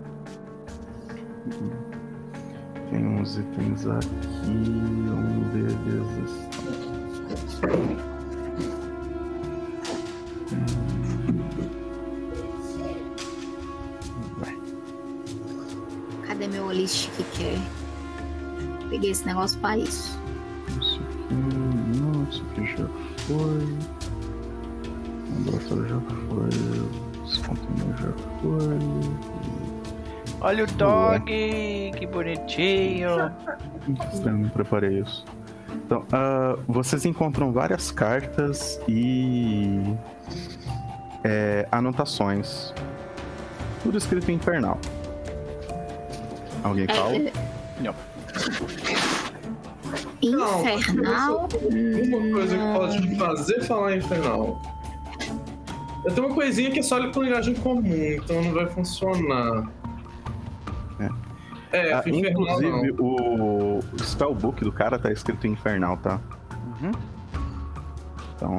Tem 2.89 3.05
uns 3.05 3.38
itens 3.38 3.88
aqui, 3.88 4.49
um 4.49 5.49
deles. 5.49 6.50
Cadê 16.27 16.48
meu 16.48 16.65
holistic 16.67 17.14
care? 17.38 17.61
Peguei 18.90 19.11
esse 19.11 19.25
negócio 19.25 19.59
pra 19.59 19.77
isso. 19.77 20.19
Isso 20.81 20.99
aqui, 20.99 21.33
não, 21.99 22.23
isso 22.23 22.43
aqui 22.51 22.65
já 22.65 22.88
foi. 23.27 23.61
O 25.30 25.45
laboratório 25.45 25.88
já 25.88 25.99
foi. 26.27 26.49
Os 27.23 27.38
containers 27.38 27.99
já 27.99 28.11
foi. 28.41 28.80
Olha 30.41 30.64
o 30.64 30.67
dog, 30.67 31.25
que 31.25 32.07
bonitinho. 32.07 33.09
Eu 33.09 34.31
não 34.33 34.49
preparei 34.49 34.99
isso. 34.99 35.23
Então, 35.74 36.06
ah, 36.11 36.58
vocês 36.67 37.06
encontram 37.06 37.51
várias 37.51 37.91
cartas 37.91 38.80
e 38.88 39.82
é, 41.24 41.67
anotações. 41.72 42.74
Tudo 43.83 43.98
escrito 43.98 44.30
em 44.32 44.35
infernal. 44.35 44.80
Alguém 46.64 46.88
fala? 46.88 47.16
É, 47.16 47.32
Não. 47.82 47.95
Não, 50.24 50.69
Infernal. 50.77 51.50
Uma 51.64 52.32
coisa 52.32 52.58
que 52.58 52.74
pode 52.74 53.08
me 53.08 53.16
fazer 53.16 53.64
falar 53.64 53.98
infernal. 53.98 54.61
Eu 56.06 56.14
tenho 56.14 56.27
uma 56.27 56.35
coisinha 56.35 56.72
que 56.72 56.80
é 56.80 56.82
só 56.82 57.11
com 57.11 57.24
linguagem 57.24 57.56
comum, 57.56 58.14
então 58.14 58.41
não 58.41 58.53
vai 58.53 58.67
funcionar. 58.67 59.69
É, 61.00 61.09
Ah, 61.74 62.01
infernal 62.03 62.30
inclusive, 62.30 62.91
não. 62.91 63.06
o 63.06 63.80
spellbook 64.00 64.64
do 64.64 64.72
cara 64.72 65.00
tá 65.00 65.11
escrito 65.11 65.48
em 65.48 65.51
infernal, 65.51 65.98
tá? 65.98 66.19
Uhum. 66.82 66.91
Então, 68.35 68.58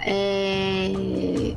É... 0.00 1.54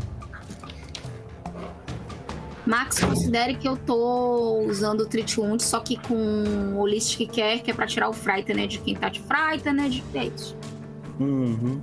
Max, 2.66 3.00
considere 3.00 3.56
que 3.56 3.68
eu 3.68 3.78
tô 3.78 4.60
usando 4.68 5.02
o 5.02 5.06
Treat 5.08 5.40
Wound, 5.40 5.62
só 5.64 5.80
que 5.80 5.98
com 5.98 6.76
Holistic 6.78 7.36
Care, 7.36 7.62
que 7.62 7.72
é 7.72 7.74
pra 7.74 7.88
tirar 7.88 8.10
o 8.10 8.14
Frightened 8.14 8.68
de 8.68 8.80
quem 8.80 8.96
tá 8.96 9.10
de 9.10 9.20
Frightened. 9.22 10.04
É 10.14 10.26
isso. 10.26 10.56
uhum. 11.20 11.82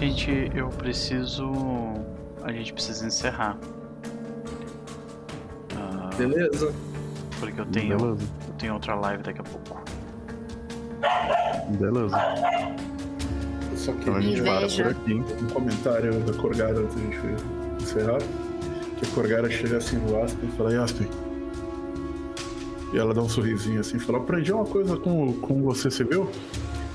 Gente, 0.00 0.50
eu 0.54 0.68
preciso. 0.68 1.52
A 2.42 2.50
gente 2.52 2.72
precisa 2.72 3.06
encerrar. 3.06 3.58
Ah, 5.76 6.08
Beleza? 6.16 6.72
porque 7.38 7.60
eu 7.60 7.66
tenho, 7.66 7.98
beleza. 7.98 8.22
eu 8.48 8.54
tenho 8.54 8.72
outra 8.74 8.94
live 8.94 9.22
daqui 9.22 9.40
a 9.40 9.44
pouco. 9.44 9.82
Beleza. 11.78 12.16
Eu 13.70 13.76
só 13.76 13.92
Então 13.92 14.14
a 14.16 14.20
gente 14.22 14.40
para 14.42 14.66
por 14.68 14.86
aqui. 14.88 15.14
um 15.14 15.46
comentário 15.48 16.20
da 16.20 16.32
Corgara 16.32 16.78
antes 16.80 16.94
da 16.94 17.00
gente 17.02 17.18
encerrar. 17.82 18.18
Que 18.98 19.06
a 19.06 19.14
Corgara 19.14 19.50
chega 19.50 19.76
assim 19.78 19.96
no 19.98 20.22
Aspen 20.22 20.48
e 20.48 20.52
fala, 20.56 20.72
"E, 20.72 20.76
Aspen. 20.78 21.08
E 22.92 22.98
ela 22.98 23.12
dá 23.14 23.20
um 23.22 23.28
sorrisinho 23.28 23.80
assim 23.80 23.96
e 23.98 24.00
fala, 24.00 24.18
aprendi 24.18 24.52
uma 24.52 24.64
coisa 24.64 24.96
com, 24.96 25.32
com 25.34 25.62
você, 25.62 25.90
você 25.90 26.04
viu? 26.04 26.28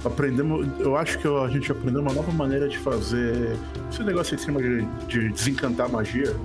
Aprendemos. 0.05 0.67
Eu 0.79 0.95
acho 0.95 1.17
que 1.17 1.27
a 1.27 1.47
gente 1.47 1.71
aprendeu 1.71 2.01
uma 2.01 2.13
nova 2.13 2.31
maneira 2.31 2.69
de 2.69 2.77
fazer. 2.77 3.57
Esse 3.89 4.03
negócio 4.03 4.35
em 4.35 4.37
cima 4.37 4.61
de, 4.61 4.85
de 5.07 5.29
desencantar 5.29 5.89
magia. 5.89 6.35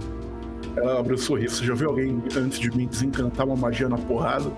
Ela 0.77 1.01
abriu 1.01 1.17
um 1.17 1.19
sorriso. 1.19 1.63
Já 1.65 1.75
viu 1.75 1.91
alguém 1.91 2.23
antes 2.37 2.59
de 2.59 2.75
mim 2.75 2.87
desencantar 2.87 3.47
uma 3.47 3.57
magia 3.57 3.89
na 3.89 3.99
porrada? 3.99 4.51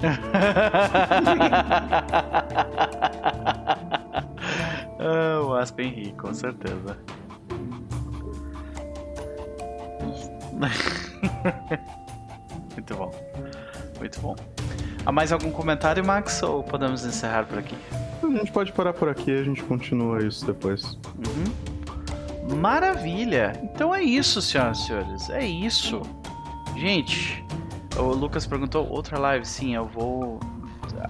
ah, 5.00 5.40
o 5.42 5.54
Aspen 5.54 5.90
ri, 5.90 6.12
com 6.12 6.32
certeza. 6.32 6.96
Muito 12.74 12.94
bom. 12.94 13.10
Muito 13.98 14.20
bom. 14.20 14.36
Há 15.04 15.10
mais 15.10 15.32
algum 15.32 15.50
comentário, 15.50 16.04
Max? 16.04 16.40
Ou 16.42 16.62
podemos 16.62 17.04
encerrar 17.04 17.46
por 17.46 17.58
aqui? 17.58 17.76
A 18.22 18.30
gente 18.30 18.52
pode 18.52 18.72
parar 18.72 18.92
por 18.92 19.08
aqui 19.08 19.30
e 19.30 19.38
a 19.38 19.42
gente 19.42 19.62
continua 19.62 20.24
isso 20.24 20.44
depois. 20.46 20.98
Uhum. 21.16 22.56
Maravilha! 22.56 23.60
Então 23.62 23.94
é 23.94 24.02
isso, 24.02 24.40
senhoras 24.40 24.78
e 24.78 24.86
senhores. 24.86 25.30
É 25.30 25.46
isso. 25.46 26.02
Gente, 26.76 27.44
o 27.96 28.04
Lucas 28.14 28.46
perguntou 28.46 28.88
outra 28.88 29.18
live. 29.18 29.44
Sim, 29.44 29.74
eu 29.74 29.86
vou. 29.86 30.40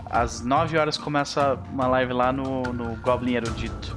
Às 0.07 0.43
9 0.43 0.77
horas 0.77 0.97
começa 0.97 1.59
uma 1.73 1.87
live 1.87 2.13
lá 2.13 2.33
no, 2.33 2.63
no 2.63 2.97
Goblin 2.97 3.35
Erudito. 3.35 3.97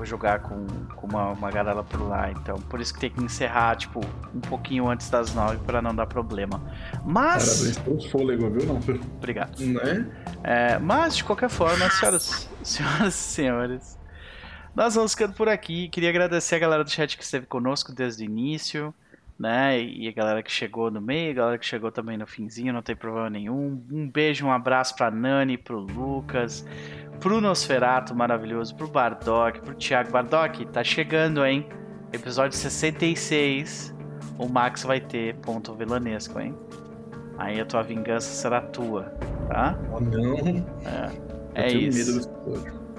Vou 0.00 0.06
jogar 0.06 0.38
com, 0.40 0.66
com 0.96 1.06
uma, 1.06 1.32
uma 1.32 1.50
galera 1.50 1.82
por 1.82 2.00
lá. 2.00 2.30
Então, 2.30 2.56
por 2.56 2.80
isso 2.80 2.94
que 2.94 3.00
tem 3.00 3.10
que 3.10 3.22
encerrar, 3.22 3.76
tipo, 3.76 4.00
um 4.34 4.40
pouquinho 4.40 4.88
antes 4.88 5.10
das 5.10 5.34
9 5.34 5.58
para 5.58 5.82
não 5.82 5.94
dar 5.94 6.06
problema. 6.06 6.58
Mas. 7.04 7.58
Parabéns 7.58 7.78
pelo 7.80 8.10
fôlego, 8.10 8.50
viu? 8.50 8.64
Não, 8.64 8.76
Obrigado. 9.18 9.60
Né? 9.60 10.10
É, 10.42 10.78
mas, 10.78 11.18
de 11.18 11.22
qualquer 11.22 11.50
forma, 11.50 11.90
senhoras, 11.90 12.48
senhoras 12.62 13.14
e 13.14 13.18
senhores, 13.18 13.98
nós 14.74 14.94
vamos 14.94 15.12
ficando 15.12 15.34
por 15.34 15.50
aqui. 15.50 15.90
Queria 15.90 16.08
agradecer 16.08 16.54
a 16.54 16.60
galera 16.60 16.82
do 16.82 16.90
chat 16.90 17.18
que 17.18 17.22
esteve 17.22 17.44
conosco 17.44 17.92
desde 17.92 18.24
o 18.24 18.24
início, 18.24 18.94
né? 19.38 19.78
E 19.82 20.08
a 20.08 20.12
galera 20.12 20.42
que 20.42 20.50
chegou 20.50 20.90
no 20.90 21.02
meio, 21.02 21.32
a 21.32 21.34
galera 21.34 21.58
que 21.58 21.66
chegou 21.66 21.92
também 21.92 22.16
no 22.16 22.26
finzinho, 22.26 22.72
não 22.72 22.80
tem 22.80 22.96
problema 22.96 23.28
nenhum. 23.28 23.84
Um 23.92 24.08
beijo, 24.08 24.46
um 24.46 24.50
abraço 24.50 24.96
pra 24.96 25.10
Nani, 25.10 25.58
pro 25.58 25.78
Lucas, 25.78 26.64
pro 27.20 27.40
Nosferato 27.40 28.14
maravilhoso, 28.14 28.74
pro 28.74 28.88
Bardock, 28.88 29.60
pro 29.60 29.74
Thiago. 29.74 30.10
Bardock, 30.10 30.64
tá 30.66 30.82
chegando, 30.82 31.44
hein? 31.44 31.68
Episódio 32.12 32.56
66. 32.56 33.94
O 34.38 34.48
Max 34.48 34.82
vai 34.82 35.00
ter 35.00 35.36
ponto 35.36 35.74
vilanesco, 35.74 36.40
hein? 36.40 36.54
Aí 37.36 37.60
a 37.60 37.64
tua 37.64 37.82
vingança 37.82 38.32
será 38.32 38.60
tua, 38.60 39.14
tá? 39.48 39.78
Oh, 39.92 40.00
não. 40.00 40.66
É 41.54 41.68
tenho 41.68 41.88
isso. 41.88 42.30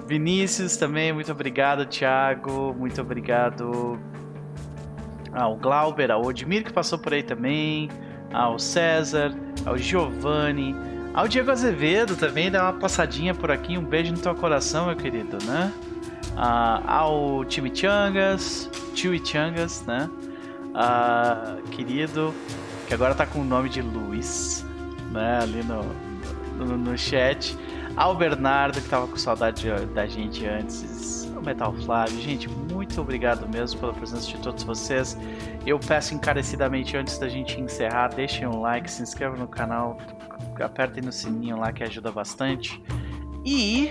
Vinícius 0.06 0.76
também, 0.76 1.12
muito 1.12 1.30
obrigado, 1.32 1.84
Thiago. 1.86 2.74
Muito 2.74 3.00
obrigado 3.00 3.98
ao 5.32 5.56
Glauber, 5.56 6.10
ao 6.10 6.24
Odmir 6.24 6.64
que 6.64 6.72
passou 6.72 6.98
por 6.98 7.12
aí 7.12 7.22
também, 7.22 7.88
ao 8.32 8.58
César, 8.58 9.34
ao 9.64 9.76
Giovanni, 9.76 10.74
ao 11.14 11.28
Diego 11.28 11.50
Azevedo 11.50 12.16
também, 12.16 12.50
dá 12.50 12.62
uma 12.62 12.72
passadinha 12.72 13.34
por 13.34 13.50
aqui. 13.50 13.76
Um 13.76 13.84
beijo 13.84 14.12
no 14.12 14.18
teu 14.18 14.34
coração, 14.34 14.86
meu 14.86 14.96
querido, 14.96 15.38
né? 15.44 15.72
Ah, 16.36 16.82
ao 16.86 17.44
Chimichangas, 17.48 18.70
Chimichangas, 18.94 19.84
né? 19.86 20.08
Ah, 20.74 21.56
querido, 21.70 22.34
que 22.88 22.94
agora 22.94 23.14
tá 23.14 23.26
com 23.26 23.40
o 23.40 23.44
nome 23.44 23.68
de 23.68 23.82
Luiz, 23.82 24.64
né? 25.10 25.40
Ali 25.42 25.62
no, 25.62 25.82
no, 26.56 26.78
no 26.78 26.96
chat. 26.96 27.56
Ao 27.94 28.16
Bernardo, 28.16 28.80
que 28.80 28.88
tava 28.88 29.06
com 29.06 29.16
saudade 29.16 29.68
da 29.94 30.06
gente 30.06 30.46
antes. 30.46 31.30
Ao 31.36 31.42
Metal 31.42 31.74
Flávio. 31.84 32.18
Gente, 32.20 32.48
muito 32.48 32.98
obrigado 33.00 33.46
mesmo 33.46 33.78
pela 33.78 33.92
presença 33.92 34.26
de 34.26 34.38
todos 34.38 34.62
vocês. 34.64 35.18
Eu 35.66 35.78
peço 35.78 36.14
encarecidamente 36.14 36.96
antes 36.96 37.18
da 37.18 37.28
gente 37.28 37.60
encerrar, 37.60 38.08
deixem 38.08 38.46
um 38.46 38.60
like, 38.60 38.90
se 38.90 39.02
inscrevam 39.02 39.38
no 39.38 39.46
canal, 39.46 39.98
apertem 40.60 41.02
no 41.02 41.12
sininho 41.12 41.58
lá 41.58 41.72
que 41.72 41.82
ajuda 41.82 42.10
bastante. 42.10 42.82
E 43.44 43.90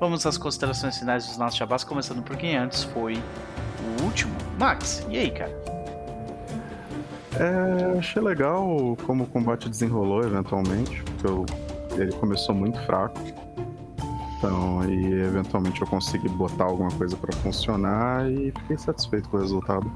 vamos 0.00 0.26
às 0.26 0.36
considerações 0.36 0.98
finais 0.98 1.26
dos 1.26 1.38
nossos 1.38 1.58
jabás, 1.58 1.84
começando 1.84 2.22
por 2.22 2.36
quem 2.36 2.56
antes 2.56 2.84
foi 2.84 3.14
o 3.14 4.02
último. 4.04 4.34
Max, 4.58 5.06
e 5.08 5.18
aí, 5.18 5.30
cara? 5.30 5.52
É, 7.38 7.98
achei 7.98 8.22
legal 8.22 8.96
como 9.06 9.24
o 9.24 9.26
combate 9.26 9.68
desenrolou 9.68 10.22
eventualmente, 10.22 11.02
porque 11.02 11.26
eu, 11.26 11.46
ele 11.96 12.12
começou 12.12 12.54
muito 12.54 12.78
fraco. 12.82 13.18
Então, 14.38 14.80
aí 14.80 15.20
eventualmente 15.22 15.80
eu 15.80 15.86
consegui 15.86 16.28
botar 16.28 16.64
alguma 16.64 16.90
coisa 16.90 17.16
para 17.16 17.34
funcionar 17.38 18.30
e 18.30 18.52
fiquei 18.52 18.76
satisfeito 18.76 19.28
com 19.28 19.38
o 19.38 19.40
resultado. 19.40 19.90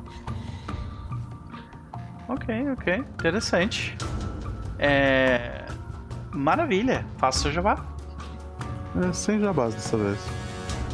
Ok, 2.28 2.70
ok. 2.72 2.94
Interessante. 2.96 3.96
É... 4.78 5.64
Maravilha. 6.32 7.04
Faça 7.16 7.38
o 7.38 7.42
seu 7.42 7.52
jabá. 7.52 7.84
É, 9.02 9.12
sem 9.12 9.40
jabás 9.40 9.74
dessa 9.74 9.96
vez. 9.96 10.18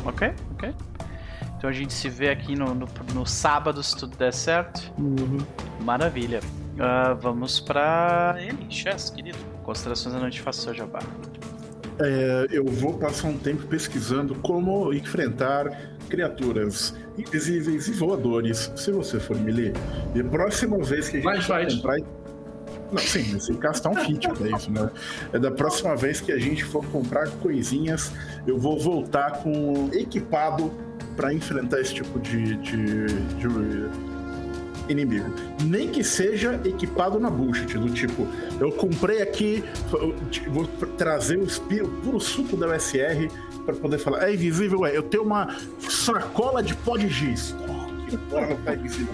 Ok, 0.05 0.33
ok. 0.53 0.75
Então 1.57 1.71
a 1.71 1.73
gente 1.73 1.93
se 1.93 2.09
vê 2.09 2.29
aqui 2.29 2.55
no, 2.55 2.75
no, 2.75 2.87
no 3.15 3.27
sábado, 3.27 3.83
se 3.83 3.97
tudo 3.97 4.17
der 4.17 4.33
certo. 4.33 4.93
Uhum. 4.99 5.39
Maravilha. 5.81 6.41
Uh, 6.75 7.15
vamos 7.21 7.61
pra 7.61 8.37
ele, 8.39 8.67
Chess, 8.69 9.11
querido. 9.11 9.39
Considerações 9.63 10.15
da 10.15 10.21
noite, 10.21 10.43
faça 10.43 10.59
o 10.59 10.63
seu 10.65 10.75
jabá. 10.75 11.01
É, 11.99 12.49
eu 12.51 12.65
vou 12.67 12.99
passar 12.99 13.29
um 13.29 13.39
tempo 13.39 13.67
pesquisando 13.67 14.35
como 14.37 14.93
enfrentar 14.93 15.71
criaturas 16.09 16.95
invisíveis 17.17 17.87
e 17.87 17.93
voadores, 17.93 18.73
se 18.77 18.91
você 18.91 19.21
for 19.21 19.37
melee. 19.37 19.73
E 20.15 20.21
a 20.21 20.25
próxima 20.25 20.77
vez 20.79 21.09
que 21.09 21.19
a 21.19 21.35
gente 21.35 21.49
vai 21.49 21.67
comprar... 21.71 21.97
Não, 22.95 23.03
sim, 23.03 23.25
você 23.39 23.53
gastar 23.55 23.91
um 23.91 23.95
kit 23.95 24.29
pra 24.29 24.57
isso, 24.57 24.71
né? 24.71 24.89
É 25.33 25.39
da 25.39 25.51
próxima 25.51 25.97
vez 25.97 26.21
que 26.21 26.31
a 26.31 26.39
gente 26.39 26.65
for 26.65 26.85
comprar 26.87 27.29
coisinhas, 27.43 28.13
eu 28.47 28.57
vou 28.57 28.79
voltar 28.79 29.43
com 29.43 29.91
equipado 29.93 30.73
para 31.17 31.35
enfrentar 31.35 31.81
esse 31.81 31.95
tipo 31.95 32.21
de, 32.21 32.55
de, 32.57 33.07
de 33.07 33.89
inimigo. 34.89 35.27
Nem 35.65 35.89
que 35.89 36.05
seja 36.05 36.61
equipado 36.65 37.19
na 37.19 37.31
bullshit, 37.31 37.77
do 37.77 37.91
tipo, 37.91 38.29
eu 38.61 38.71
comprei 38.71 39.23
aqui, 39.23 39.65
vou 40.49 40.67
trazer 40.97 41.39
o, 41.39 41.45
espírito, 41.45 41.91
puro 42.05 42.21
suco 42.21 42.57
da 42.57 42.69
USR 42.77 43.29
para 43.65 43.75
poder 43.75 43.99
falar, 43.99 44.29
é 44.29 44.35
invisível, 44.35 44.87
é, 44.87 44.97
eu 44.97 45.03
tenho 45.03 45.25
uma 45.25 45.57
sacola 45.81 46.63
de 46.63 46.75
pó 46.77 46.97
de 46.97 47.09
giz. 47.09 47.55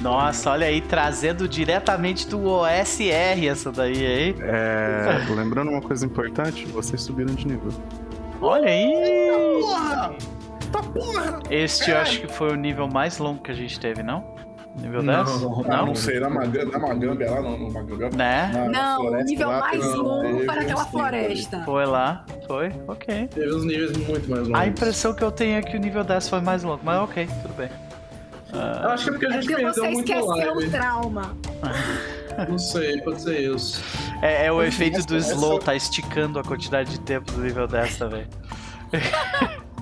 Nossa, 0.01 0.51
olha 0.51 0.67
aí, 0.67 0.81
trazendo 0.81 1.49
diretamente 1.49 2.29
do 2.29 2.45
OSR 2.47 3.47
essa 3.49 3.71
daí, 3.73 4.07
aí. 4.07 4.35
É, 4.41 5.25
lembrando 5.35 5.71
uma 5.71 5.83
coisa 5.83 6.05
importante, 6.07 6.65
vocês 6.67 7.03
subiram 7.03 7.35
de 7.35 7.47
nível. 7.47 7.73
Olha 8.41 8.69
aí! 8.69 9.61
Porra! 9.61 10.15
Tá 10.73 10.83
porra! 10.83 11.39
Este 11.51 11.91
eu 11.91 11.99
acho 11.99 12.21
que 12.21 12.29
foi 12.29 12.51
o 12.53 12.57
nível 12.57 12.89
mais 12.89 13.19
longo 13.19 13.43
que 13.43 13.51
a 13.51 13.55
gente 13.55 13.79
teve, 13.79 14.03
não? 14.03 14.39
Nível 14.77 15.03
10? 15.03 15.07
Não, 15.07 15.39
não, 15.41 15.63
não, 15.63 15.87
não 15.87 15.95
sei, 15.97 16.21
na 16.21 16.31
Magamba 16.31 16.79
lá, 17.29 17.43
não, 17.43 17.59
no 17.59 17.73
Magamba. 17.73 18.17
Né? 18.17 18.51
Na 18.55 18.69
Não, 18.69 19.01
floresta 19.01 19.25
nível 19.31 19.49
lá, 19.49 19.61
mais 19.61 19.85
longo 19.85 20.27
uns 20.29 20.47
trinta 20.47 20.53
ali. 20.53 20.91
floresta. 20.91 21.63
Foi 21.65 21.87
lá, 21.87 22.25
foi, 22.47 22.73
ok. 22.87 23.27
Teve 23.29 23.55
uns 23.55 23.65
níveis 23.65 23.93
muito 23.97 24.31
mais 24.31 24.43
longos. 24.47 24.61
A 24.61 24.67
impressão 24.67 25.13
que 25.13 25.25
eu 25.25 25.33
tenho 25.33 25.59
é 25.59 25.63
que 25.63 25.77
o 25.77 25.81
nível 25.81 26.05
10 26.05 26.29
foi 26.29 26.41
mais 26.41 26.63
longo, 26.63 26.81
mas 26.85 27.01
ok, 27.03 27.29
tudo 27.43 27.55
bem. 27.55 27.69
Eu 28.53 28.91
acho 28.91 29.05
que 29.05 29.11
é 29.11 29.13
porque 29.13 29.27
a 29.27 29.29
É 29.29 29.33
gente 29.33 29.47
porque 29.47 29.63
perdeu 29.63 29.75
você 29.85 29.91
muito 29.91 30.13
esqueceu 30.13 30.53
o 30.57 30.71
trauma. 30.71 31.37
Não 32.49 32.59
sei, 32.59 33.01
pode 33.03 33.21
ser 33.23 33.39
isso. 33.55 33.83
É, 34.23 34.47
é 34.47 34.53
o 34.53 34.63
efeito 34.63 35.05
do 35.07 35.17
essa- 35.17 35.33
slow, 35.35 35.59
tá 35.59 35.75
esticando 35.75 36.39
a 36.39 36.43
quantidade 36.45 36.91
de 36.93 37.01
tempo 37.01 37.31
do 37.33 37.41
nível 37.43 37.67
10 37.67 37.99
também. 37.99 38.27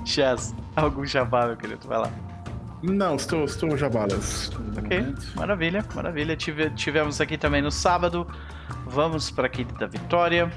Chess, 0.05 0.55
algum 0.75 1.05
jabá, 1.05 1.47
meu 1.47 1.57
querido, 1.57 1.87
vai 1.87 1.99
lá. 1.99 2.11
Não, 2.83 3.17
estou, 3.17 3.45
estou 3.45 3.77
jabalas. 3.77 4.51
Ok, 4.79 5.15
maravilha, 5.35 5.85
maravilha. 5.95 6.37
Tive- 6.37 6.71
tivemos 6.71 7.21
aqui 7.21 7.37
também 7.37 7.61
no 7.61 7.71
sábado. 7.71 8.27
Vamos 8.87 9.31
para 9.31 9.47
aqui 9.47 9.65
da 9.65 9.87
Vitória. 9.87 10.51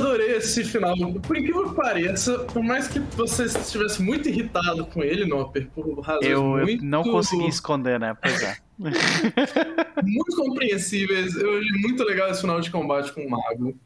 Adorei 0.00 0.36
esse 0.36 0.64
final. 0.64 0.94
Por 0.96 1.36
incrível 1.36 1.70
que 1.70 1.76
pareça, 1.76 2.38
por 2.40 2.62
mais 2.62 2.88
que 2.88 2.98
você 2.98 3.44
estivesse 3.44 4.02
muito 4.02 4.28
irritado 4.28 4.86
com 4.86 5.02
ele, 5.02 5.26
Nopper, 5.26 5.68
por 5.74 6.00
razões 6.00 6.26
Eu, 6.26 6.58
eu 6.58 6.64
muito, 6.64 6.84
não 6.84 7.02
consegui 7.02 7.48
esconder, 7.48 7.98
né? 7.98 8.16
Pois 8.20 8.42
é. 8.42 8.56
muito 10.02 10.36
compreensíveis, 10.36 11.36
eu 11.36 11.58
achei 11.58 11.80
muito 11.80 12.02
legal 12.04 12.30
esse 12.30 12.40
final 12.40 12.60
de 12.60 12.70
combate 12.70 13.12
com 13.12 13.22
o 13.22 13.30
Mago. 13.30 13.76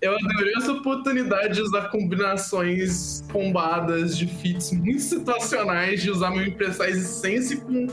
Eu 0.00 0.14
adorei 0.16 0.52
essa 0.56 0.72
oportunidade 0.72 1.54
de 1.54 1.62
usar 1.62 1.88
combinações 1.90 3.22
combadas 3.32 4.16
de 4.18 4.26
feats 4.26 4.72
muito 4.72 5.00
situacionais, 5.00 6.02
de 6.02 6.10
usar 6.10 6.30
meu 6.30 6.44
Imprecise 6.44 7.06
Sense 7.06 7.56
com, 7.58 7.86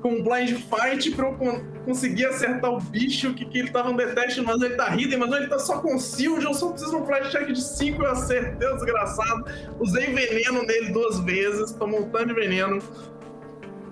com 0.00 0.22
Blind 0.22 0.56
Fight 0.56 1.10
pra 1.12 1.28
eu 1.28 1.34
con- 1.34 1.62
conseguir 1.84 2.26
acertar 2.26 2.70
o 2.72 2.80
bicho 2.80 3.34
que, 3.34 3.44
que 3.44 3.58
ele 3.58 3.70
tava 3.70 3.90
no 3.90 3.96
detect, 3.96 4.40
mas 4.40 4.60
ele 4.62 4.74
tá 4.74 4.94
hidden, 4.96 5.18
mas 5.18 5.32
ele 5.32 5.46
tá 5.48 5.58
só 5.58 5.80
com 5.80 5.98
Shield, 5.98 6.44
eu 6.44 6.54
só 6.54 6.70
preciso 6.70 6.92
de 6.92 6.96
um 7.02 7.06
flash 7.06 7.30
check 7.30 7.46
de 7.52 7.62
5, 7.62 8.02
eu 8.02 8.10
acertei 8.10 8.68
o 8.68 8.74
desgraçado. 8.76 9.44
Usei 9.78 10.06
veneno 10.14 10.62
nele 10.62 10.92
duas 10.92 11.20
vezes, 11.20 11.72
tomou 11.72 12.00
um 12.04 12.08
tanto 12.10 12.28
de 12.28 12.34
veneno. 12.34 12.78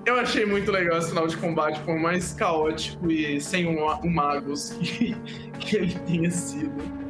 Eu 0.05 0.19
achei 0.19 0.45
muito 0.45 0.71
legal 0.73 0.99
esse 0.99 1.11
final 1.11 1.27
de 1.29 1.37
combate, 1.37 1.79
por 1.81 1.97
mais 1.97 2.33
caótico 2.33 3.11
e 3.11 3.41
sem 3.41 3.67
um, 3.67 3.87
um 4.05 4.11
Magus 4.11 4.71
que, 4.81 5.15
que 5.61 5.77
ele 5.77 5.95
tenha 6.07 6.31
sido. 6.31 7.02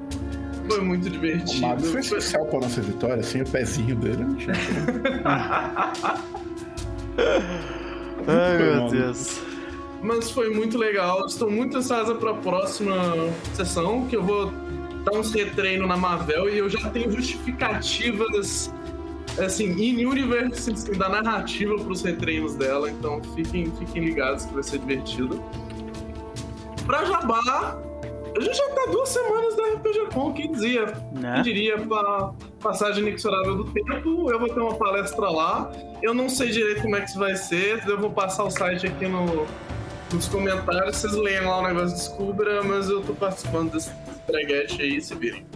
Foi 0.69 0.81
muito 0.81 1.07
O 1.07 1.11
divertido. 1.11 1.61
Mago 1.61 1.81
foi 1.83 1.91
Foi- 1.91 2.01
especial 2.01 2.47
pra 2.47 2.61
nossa 2.61 2.81
vitória, 2.81 3.17
assim, 3.21 3.41
o 3.43 3.47
pezinho 3.49 3.97
dele 3.97 4.25
não 4.25 4.35
tinha. 4.37 4.55
Ai, 8.27 8.59
meu 8.59 8.89
Foi, 8.89 8.99
Deus. 8.99 9.41
Mas 10.03 10.31
foi 10.31 10.51
muito 10.55 10.79
legal. 10.79 11.27
Estou 11.27 11.51
muito 11.51 11.77
ansiosa 11.79 12.15
para 12.15 12.31
a 12.31 12.35
próxima 12.35 12.95
sessão, 13.55 14.07
que 14.07 14.17
eu 14.17 14.23
vou 14.23 14.53
dar 15.05 15.19
uns 15.19 15.33
retreino 15.33 15.87
na 15.87 15.97
Marvel 15.97 16.49
e 16.49 16.59
eu 16.59 16.69
já 16.69 16.89
tenho 16.91 17.11
justificativas 17.11 18.73
assim, 19.39 19.71
in 19.81 20.05
universe 20.05 20.71
assim, 20.71 20.93
da 20.93 21.09
narrativa 21.09 21.75
para 21.77 21.91
os 21.93 22.03
retreinos 22.03 22.55
dela, 22.55 22.91
então 22.91 23.21
fiquem, 23.35 23.73
fiquem 23.79 24.05
ligados 24.05 24.45
que 24.45 24.55
vai 24.55 24.63
ser 24.63 24.79
divertido. 24.79 25.43
Pra 26.87 27.05
Jabá, 27.05 27.79
a 28.37 28.41
gente 28.41 28.57
já 28.57 28.69
tá 28.71 28.91
duas 28.91 29.09
semanas 29.09 29.57
da 29.57 29.63
RPG 29.75 30.15
Con, 30.15 30.33
quem 30.33 30.53
dizia? 30.53 30.87
Né? 31.13 31.43
Diria 31.43 31.79
pra 31.79 32.33
passagem 32.61 33.03
inexorável 33.03 33.57
do 33.57 33.65
tempo, 33.65 34.31
eu 34.31 34.39
vou 34.39 34.49
ter 34.49 34.61
uma 34.61 34.75
palestra 34.75 35.31
lá. 35.31 35.71
Eu 36.03 36.15
não 36.15 36.29
sei 36.29 36.51
direito 36.51 36.83
como 36.83 36.97
é 36.97 37.01
que 37.01 37.11
isso 37.11 37.19
vai 37.19 37.37
ser, 37.37 37.87
eu 37.87 37.99
vou 37.99 38.11
passar 38.11 38.45
o 38.45 38.51
site 38.51 38.87
aqui 38.87 39.07
no, 39.07 39.47
nos 40.13 40.29
comentários, 40.29 40.97
vocês 40.97 41.15
leem 41.15 41.43
lá 41.43 41.59
o 41.59 41.63
negócio 41.63 41.97
descubra, 41.97 42.63
mas 42.63 42.89
eu 42.89 43.03
tô 43.03 43.15
participando 43.15 43.73
desse 43.73 43.91
breguete 44.27 44.83
aí, 44.83 45.01
se 45.01 45.15
virem. 45.15 45.47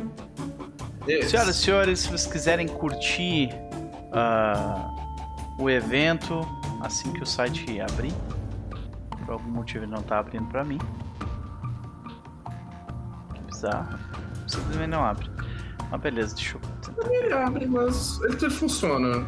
Isso. 1.06 1.30
Senhoras 1.30 1.56
e 1.56 1.62
senhores, 1.62 2.00
se 2.00 2.08
vocês 2.08 2.26
quiserem 2.26 2.66
curtir 2.66 3.50
ah, 4.12 4.90
o 5.58 5.70
evento 5.70 6.40
assim 6.82 7.12
que 7.12 7.22
o 7.22 7.26
site 7.26 7.80
abrir, 7.80 8.12
por 9.24 9.32
algum 9.32 9.50
motivo 9.50 9.84
ele 9.84 9.92
não 9.92 10.02
tá 10.02 10.18
abrindo 10.18 10.46
pra 10.46 10.64
mim. 10.64 10.78
Bizarro. 13.66 13.98
Simplesmente 14.46 14.90
não 14.90 15.04
abre. 15.04 15.30
Mas 15.90 16.00
beleza, 16.00 16.34
deixa 16.34 16.56
eu 16.56 16.60
tentar. 16.94 17.12
Ele 17.12 17.32
abre, 17.32 17.66
mas 17.66 18.20
ele 18.22 18.50
funciona. 18.50 19.24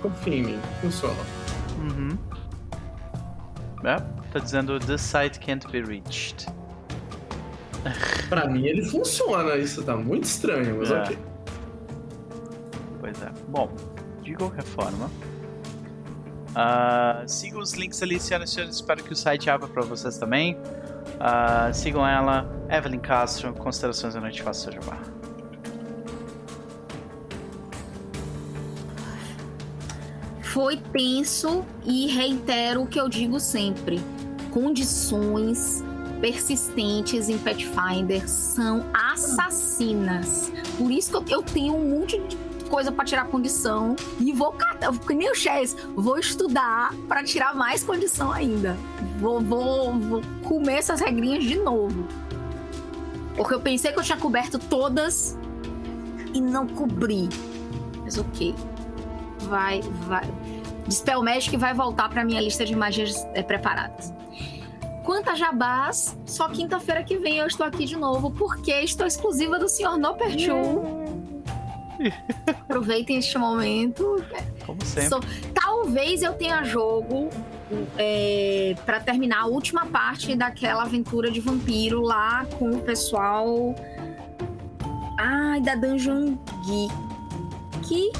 Confia 0.00 0.34
em 0.36 0.42
mim, 0.42 0.60
funciona. 0.80 1.14
Uhum. 1.78 2.18
É, 3.84 3.96
tá 4.32 4.38
dizendo 4.38 4.78
this 4.80 5.00
site 5.00 5.38
can't 5.40 5.66
be 5.70 5.80
reached. 5.82 6.46
Pra 8.28 8.46
mim 8.48 8.64
ele 8.66 8.84
funciona, 8.84 9.56
isso 9.56 9.82
tá 9.82 9.96
muito 9.96 10.24
estranho, 10.24 10.78
mas 10.78 10.90
É. 10.90 11.00
ok. 11.02 11.18
Pois 13.00 13.22
é. 13.22 13.30
Bom, 13.48 13.70
de 14.22 14.34
qualquer 14.34 14.62
forma. 14.64 15.10
ah, 16.54 17.22
sigam 17.26 17.60
os 17.60 17.72
links 17.72 18.02
ali, 18.02 18.20
senhoras 18.20 18.50
e 18.50 18.54
senhores. 18.54 18.76
Espero 18.76 19.02
que 19.02 19.12
o 19.12 19.16
site 19.16 19.50
abra 19.50 19.66
pra 19.68 19.82
vocês 19.82 20.16
também. 20.18 20.56
Ah, 21.18 21.70
sigam 21.72 22.06
ela, 22.06 22.50
Evelyn 22.68 22.98
Castro, 22.98 23.52
Considerações 23.54 24.14
da 24.14 24.20
Noite 24.20 24.42
Faça 24.42 24.70
seu 24.70 24.72
jabá. 24.72 24.98
Foi 30.42 30.76
tenso 30.76 31.64
e 31.84 32.06
reitero 32.08 32.82
o 32.82 32.86
que 32.86 33.00
eu 33.00 33.08
digo 33.08 33.40
sempre. 33.40 34.00
Condições 34.50 35.82
persistentes 36.20 37.28
em 37.28 37.38
Pathfinder 37.38 38.28
são 38.28 38.84
assassinas. 38.92 40.52
Por 40.76 40.90
isso 40.90 41.22
que 41.22 41.34
eu 41.34 41.42
tenho 41.42 41.74
um 41.74 41.98
monte 41.98 42.18
de 42.18 42.36
coisa 42.72 42.90
para 42.90 43.04
tirar 43.04 43.26
condição 43.26 43.94
e 44.18 44.32
vou 44.32 44.50
catar, 44.52 44.90
que 44.98 45.14
nem 45.14 45.30
o 45.30 45.34
Chess, 45.34 45.76
vou 45.94 46.18
estudar 46.18 46.94
para 47.06 47.22
tirar 47.22 47.54
mais 47.54 47.84
condição 47.84 48.32
ainda. 48.32 48.78
Vou, 49.20 49.42
vou, 49.42 49.92
vou 49.92 50.22
comer 50.42 50.76
essas 50.76 50.98
regrinhas 50.98 51.44
de 51.44 51.56
novo. 51.56 52.08
Porque 53.36 53.52
eu 53.52 53.60
pensei 53.60 53.92
que 53.92 53.98
eu 53.98 54.02
tinha 54.02 54.16
coberto 54.16 54.58
todas 54.58 55.38
e 56.32 56.40
não 56.40 56.66
cobri. 56.66 57.28
Mas 58.02 58.16
ok. 58.16 58.54
Vai, 59.40 59.82
vai. 60.06 60.24
Dispel 60.86 61.22
Magic 61.22 61.54
vai 61.58 61.74
voltar 61.74 62.08
para 62.08 62.24
minha 62.24 62.40
lista 62.40 62.64
de 62.64 62.74
magias 62.74 63.22
é, 63.34 63.42
preparadas. 63.42 64.14
Quanto 65.04 65.28
a 65.28 65.34
jabás, 65.34 66.16
só 66.24 66.48
quinta-feira 66.48 67.04
que 67.04 67.18
vem 67.18 67.36
eu 67.36 67.46
estou 67.46 67.66
aqui 67.66 67.84
de 67.84 67.96
novo, 67.96 68.30
porque 68.30 68.72
estou 68.72 69.06
exclusiva 69.06 69.58
do 69.58 69.68
Sr. 69.68 69.98
Nopertu. 69.98 71.01
Aproveitem 72.46 73.18
este 73.18 73.36
momento. 73.38 74.24
Como 74.66 74.84
sempre. 74.84 75.08
So, 75.08 75.20
talvez 75.54 76.22
eu 76.22 76.32
tenha 76.34 76.62
jogo 76.64 77.28
é, 77.98 78.74
para 78.84 79.00
terminar 79.00 79.42
a 79.42 79.46
última 79.46 79.86
parte 79.86 80.34
daquela 80.34 80.82
aventura 80.82 81.30
de 81.30 81.40
vampiro 81.40 82.00
lá 82.00 82.46
com 82.58 82.70
o 82.70 82.80
pessoal. 82.80 83.74
Ai, 85.18 85.60
da 85.60 85.74
Dungeon 85.74 86.36
Geek. 86.64 86.94
Que. 87.82 88.12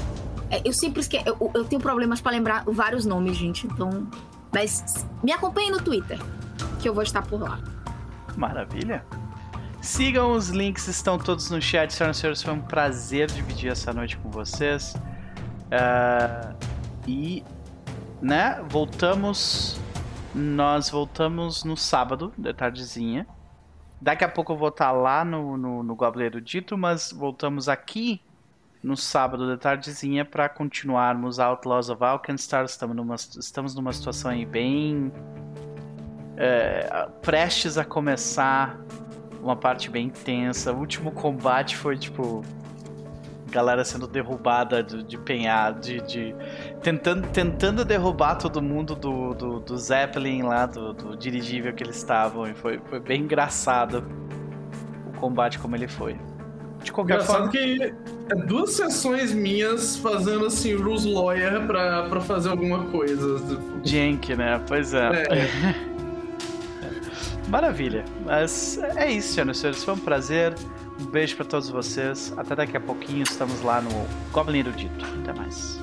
É, 0.49 0.61
eu 0.65 0.73
sempre 0.73 1.01
esqueço. 1.01 1.27
Eu, 1.27 1.51
eu 1.53 1.65
tenho 1.65 1.81
problemas 1.81 2.21
para 2.21 2.31
lembrar 2.31 2.63
vários 2.67 3.05
nomes, 3.05 3.35
gente. 3.35 3.67
Então. 3.67 4.07
Mas 4.51 5.07
me 5.23 5.31
acompanhe 5.31 5.71
no 5.71 5.81
Twitter, 5.81 6.19
que 6.79 6.87
eu 6.87 6.93
vou 6.93 7.01
estar 7.01 7.23
por 7.23 7.41
lá. 7.41 7.59
Maravilha. 8.37 9.03
Sigam 9.83 10.31
os 10.31 10.47
links, 10.47 10.87
estão 10.87 11.17
todos 11.17 11.49
no 11.49 11.61
chat. 11.61 11.93
Senhoras 11.93 12.15
e 12.15 12.21
senhores, 12.21 12.41
foi 12.41 12.53
um 12.53 12.61
prazer 12.61 13.29
dividir 13.29 13.69
essa 13.69 13.91
noite 13.91 14.15
com 14.15 14.31
vocês. 14.31 14.95
Uh, 15.67 16.55
e, 17.05 17.43
né, 18.21 18.63
voltamos. 18.69 19.77
Nós 20.33 20.89
voltamos 20.89 21.65
no 21.65 21.75
sábado, 21.75 22.33
de 22.37 22.53
tardezinha. 22.53 23.27
Daqui 23.99 24.23
a 24.23 24.29
pouco 24.29 24.53
eu 24.53 24.57
vou 24.57 24.69
estar 24.69 24.93
lá 24.93 25.25
no, 25.25 25.57
no, 25.57 25.83
no 25.83 25.95
Goblin 25.95 26.31
Dito, 26.41 26.77
mas 26.77 27.11
voltamos 27.11 27.67
aqui 27.67 28.21
no 28.81 28.95
sábado 28.95 29.51
de 29.51 29.57
tardezinha 29.57 30.23
para 30.23 30.47
continuarmos 30.47 31.39
Outlaws 31.39 31.89
of 31.89 32.01
Alkenstar. 32.01 32.63
Estamos 32.63 32.95
numa, 32.95 33.15
estamos 33.15 33.75
numa 33.75 33.91
situação 33.91 34.31
aí 34.31 34.45
bem. 34.45 35.11
É, 36.37 37.09
prestes 37.21 37.77
a 37.77 37.83
começar 37.83 38.79
uma 39.43 39.55
parte 39.55 39.89
bem 39.89 40.09
tensa. 40.09 40.71
O 40.71 40.79
último 40.79 41.11
combate 41.11 41.75
foi 41.75 41.97
tipo. 41.97 42.43
Galera 43.51 43.85
sendo 43.85 44.07
derrubada 44.07 44.81
de, 44.81 45.03
de 45.03 45.15
penhar, 45.15 45.73
de, 45.73 46.01
de, 46.01 46.35
tentando, 46.81 47.27
tentando 47.27 47.85
derrubar 47.85 48.33
todo 48.33 48.59
mundo 48.63 48.95
do, 48.95 49.35
do, 49.35 49.59
do 49.59 49.77
Zeppelin 49.77 50.41
lá, 50.41 50.65
do, 50.65 50.91
do, 50.91 51.15
dirigível 51.15 51.71
que 51.71 51.83
eles 51.83 51.97
estavam. 51.97 52.47
E 52.47 52.55
foi, 52.55 52.81
foi 52.89 52.99
bem 52.99 53.21
engraçado 53.21 54.03
o 55.05 55.19
combate 55.19 55.59
como 55.59 55.75
ele 55.75 55.87
foi. 55.87 56.17
De 56.83 56.91
qualquer 56.91 57.13
Engraçado 57.13 57.37
forma. 57.37 57.51
que 57.51 57.93
é 58.31 58.35
duas 58.35 58.71
sessões 58.71 59.31
minhas 59.31 59.97
fazendo 59.97 60.47
assim, 60.47 60.75
Rules 60.75 61.05
Lawyer 61.05 61.61
pra, 61.67 62.09
pra 62.09 62.21
fazer 62.21 62.49
alguma 62.49 62.85
coisa. 62.85 63.39
Jank, 63.83 64.35
né? 64.35 64.59
Pois 64.67 64.95
é. 64.95 65.11
é. 65.29 65.75
Maravilha. 67.47 68.05
Mas 68.25 68.77
é 68.77 69.11
isso, 69.11 69.33
senhoras 69.33 69.57
e 69.57 69.59
senhores. 69.59 69.83
Foi 69.83 69.93
um 69.93 69.99
prazer. 69.99 70.55
Um 70.99 71.05
beijo 71.05 71.35
para 71.35 71.45
todos 71.45 71.69
vocês. 71.69 72.33
Até 72.37 72.55
daqui 72.55 72.77
a 72.77 72.81
pouquinho. 72.81 73.23
Estamos 73.23 73.61
lá 73.61 73.81
no 73.81 74.07
Goblin 74.31 74.59
Erudito. 74.59 75.05
Até 75.21 75.33
mais. 75.33 75.79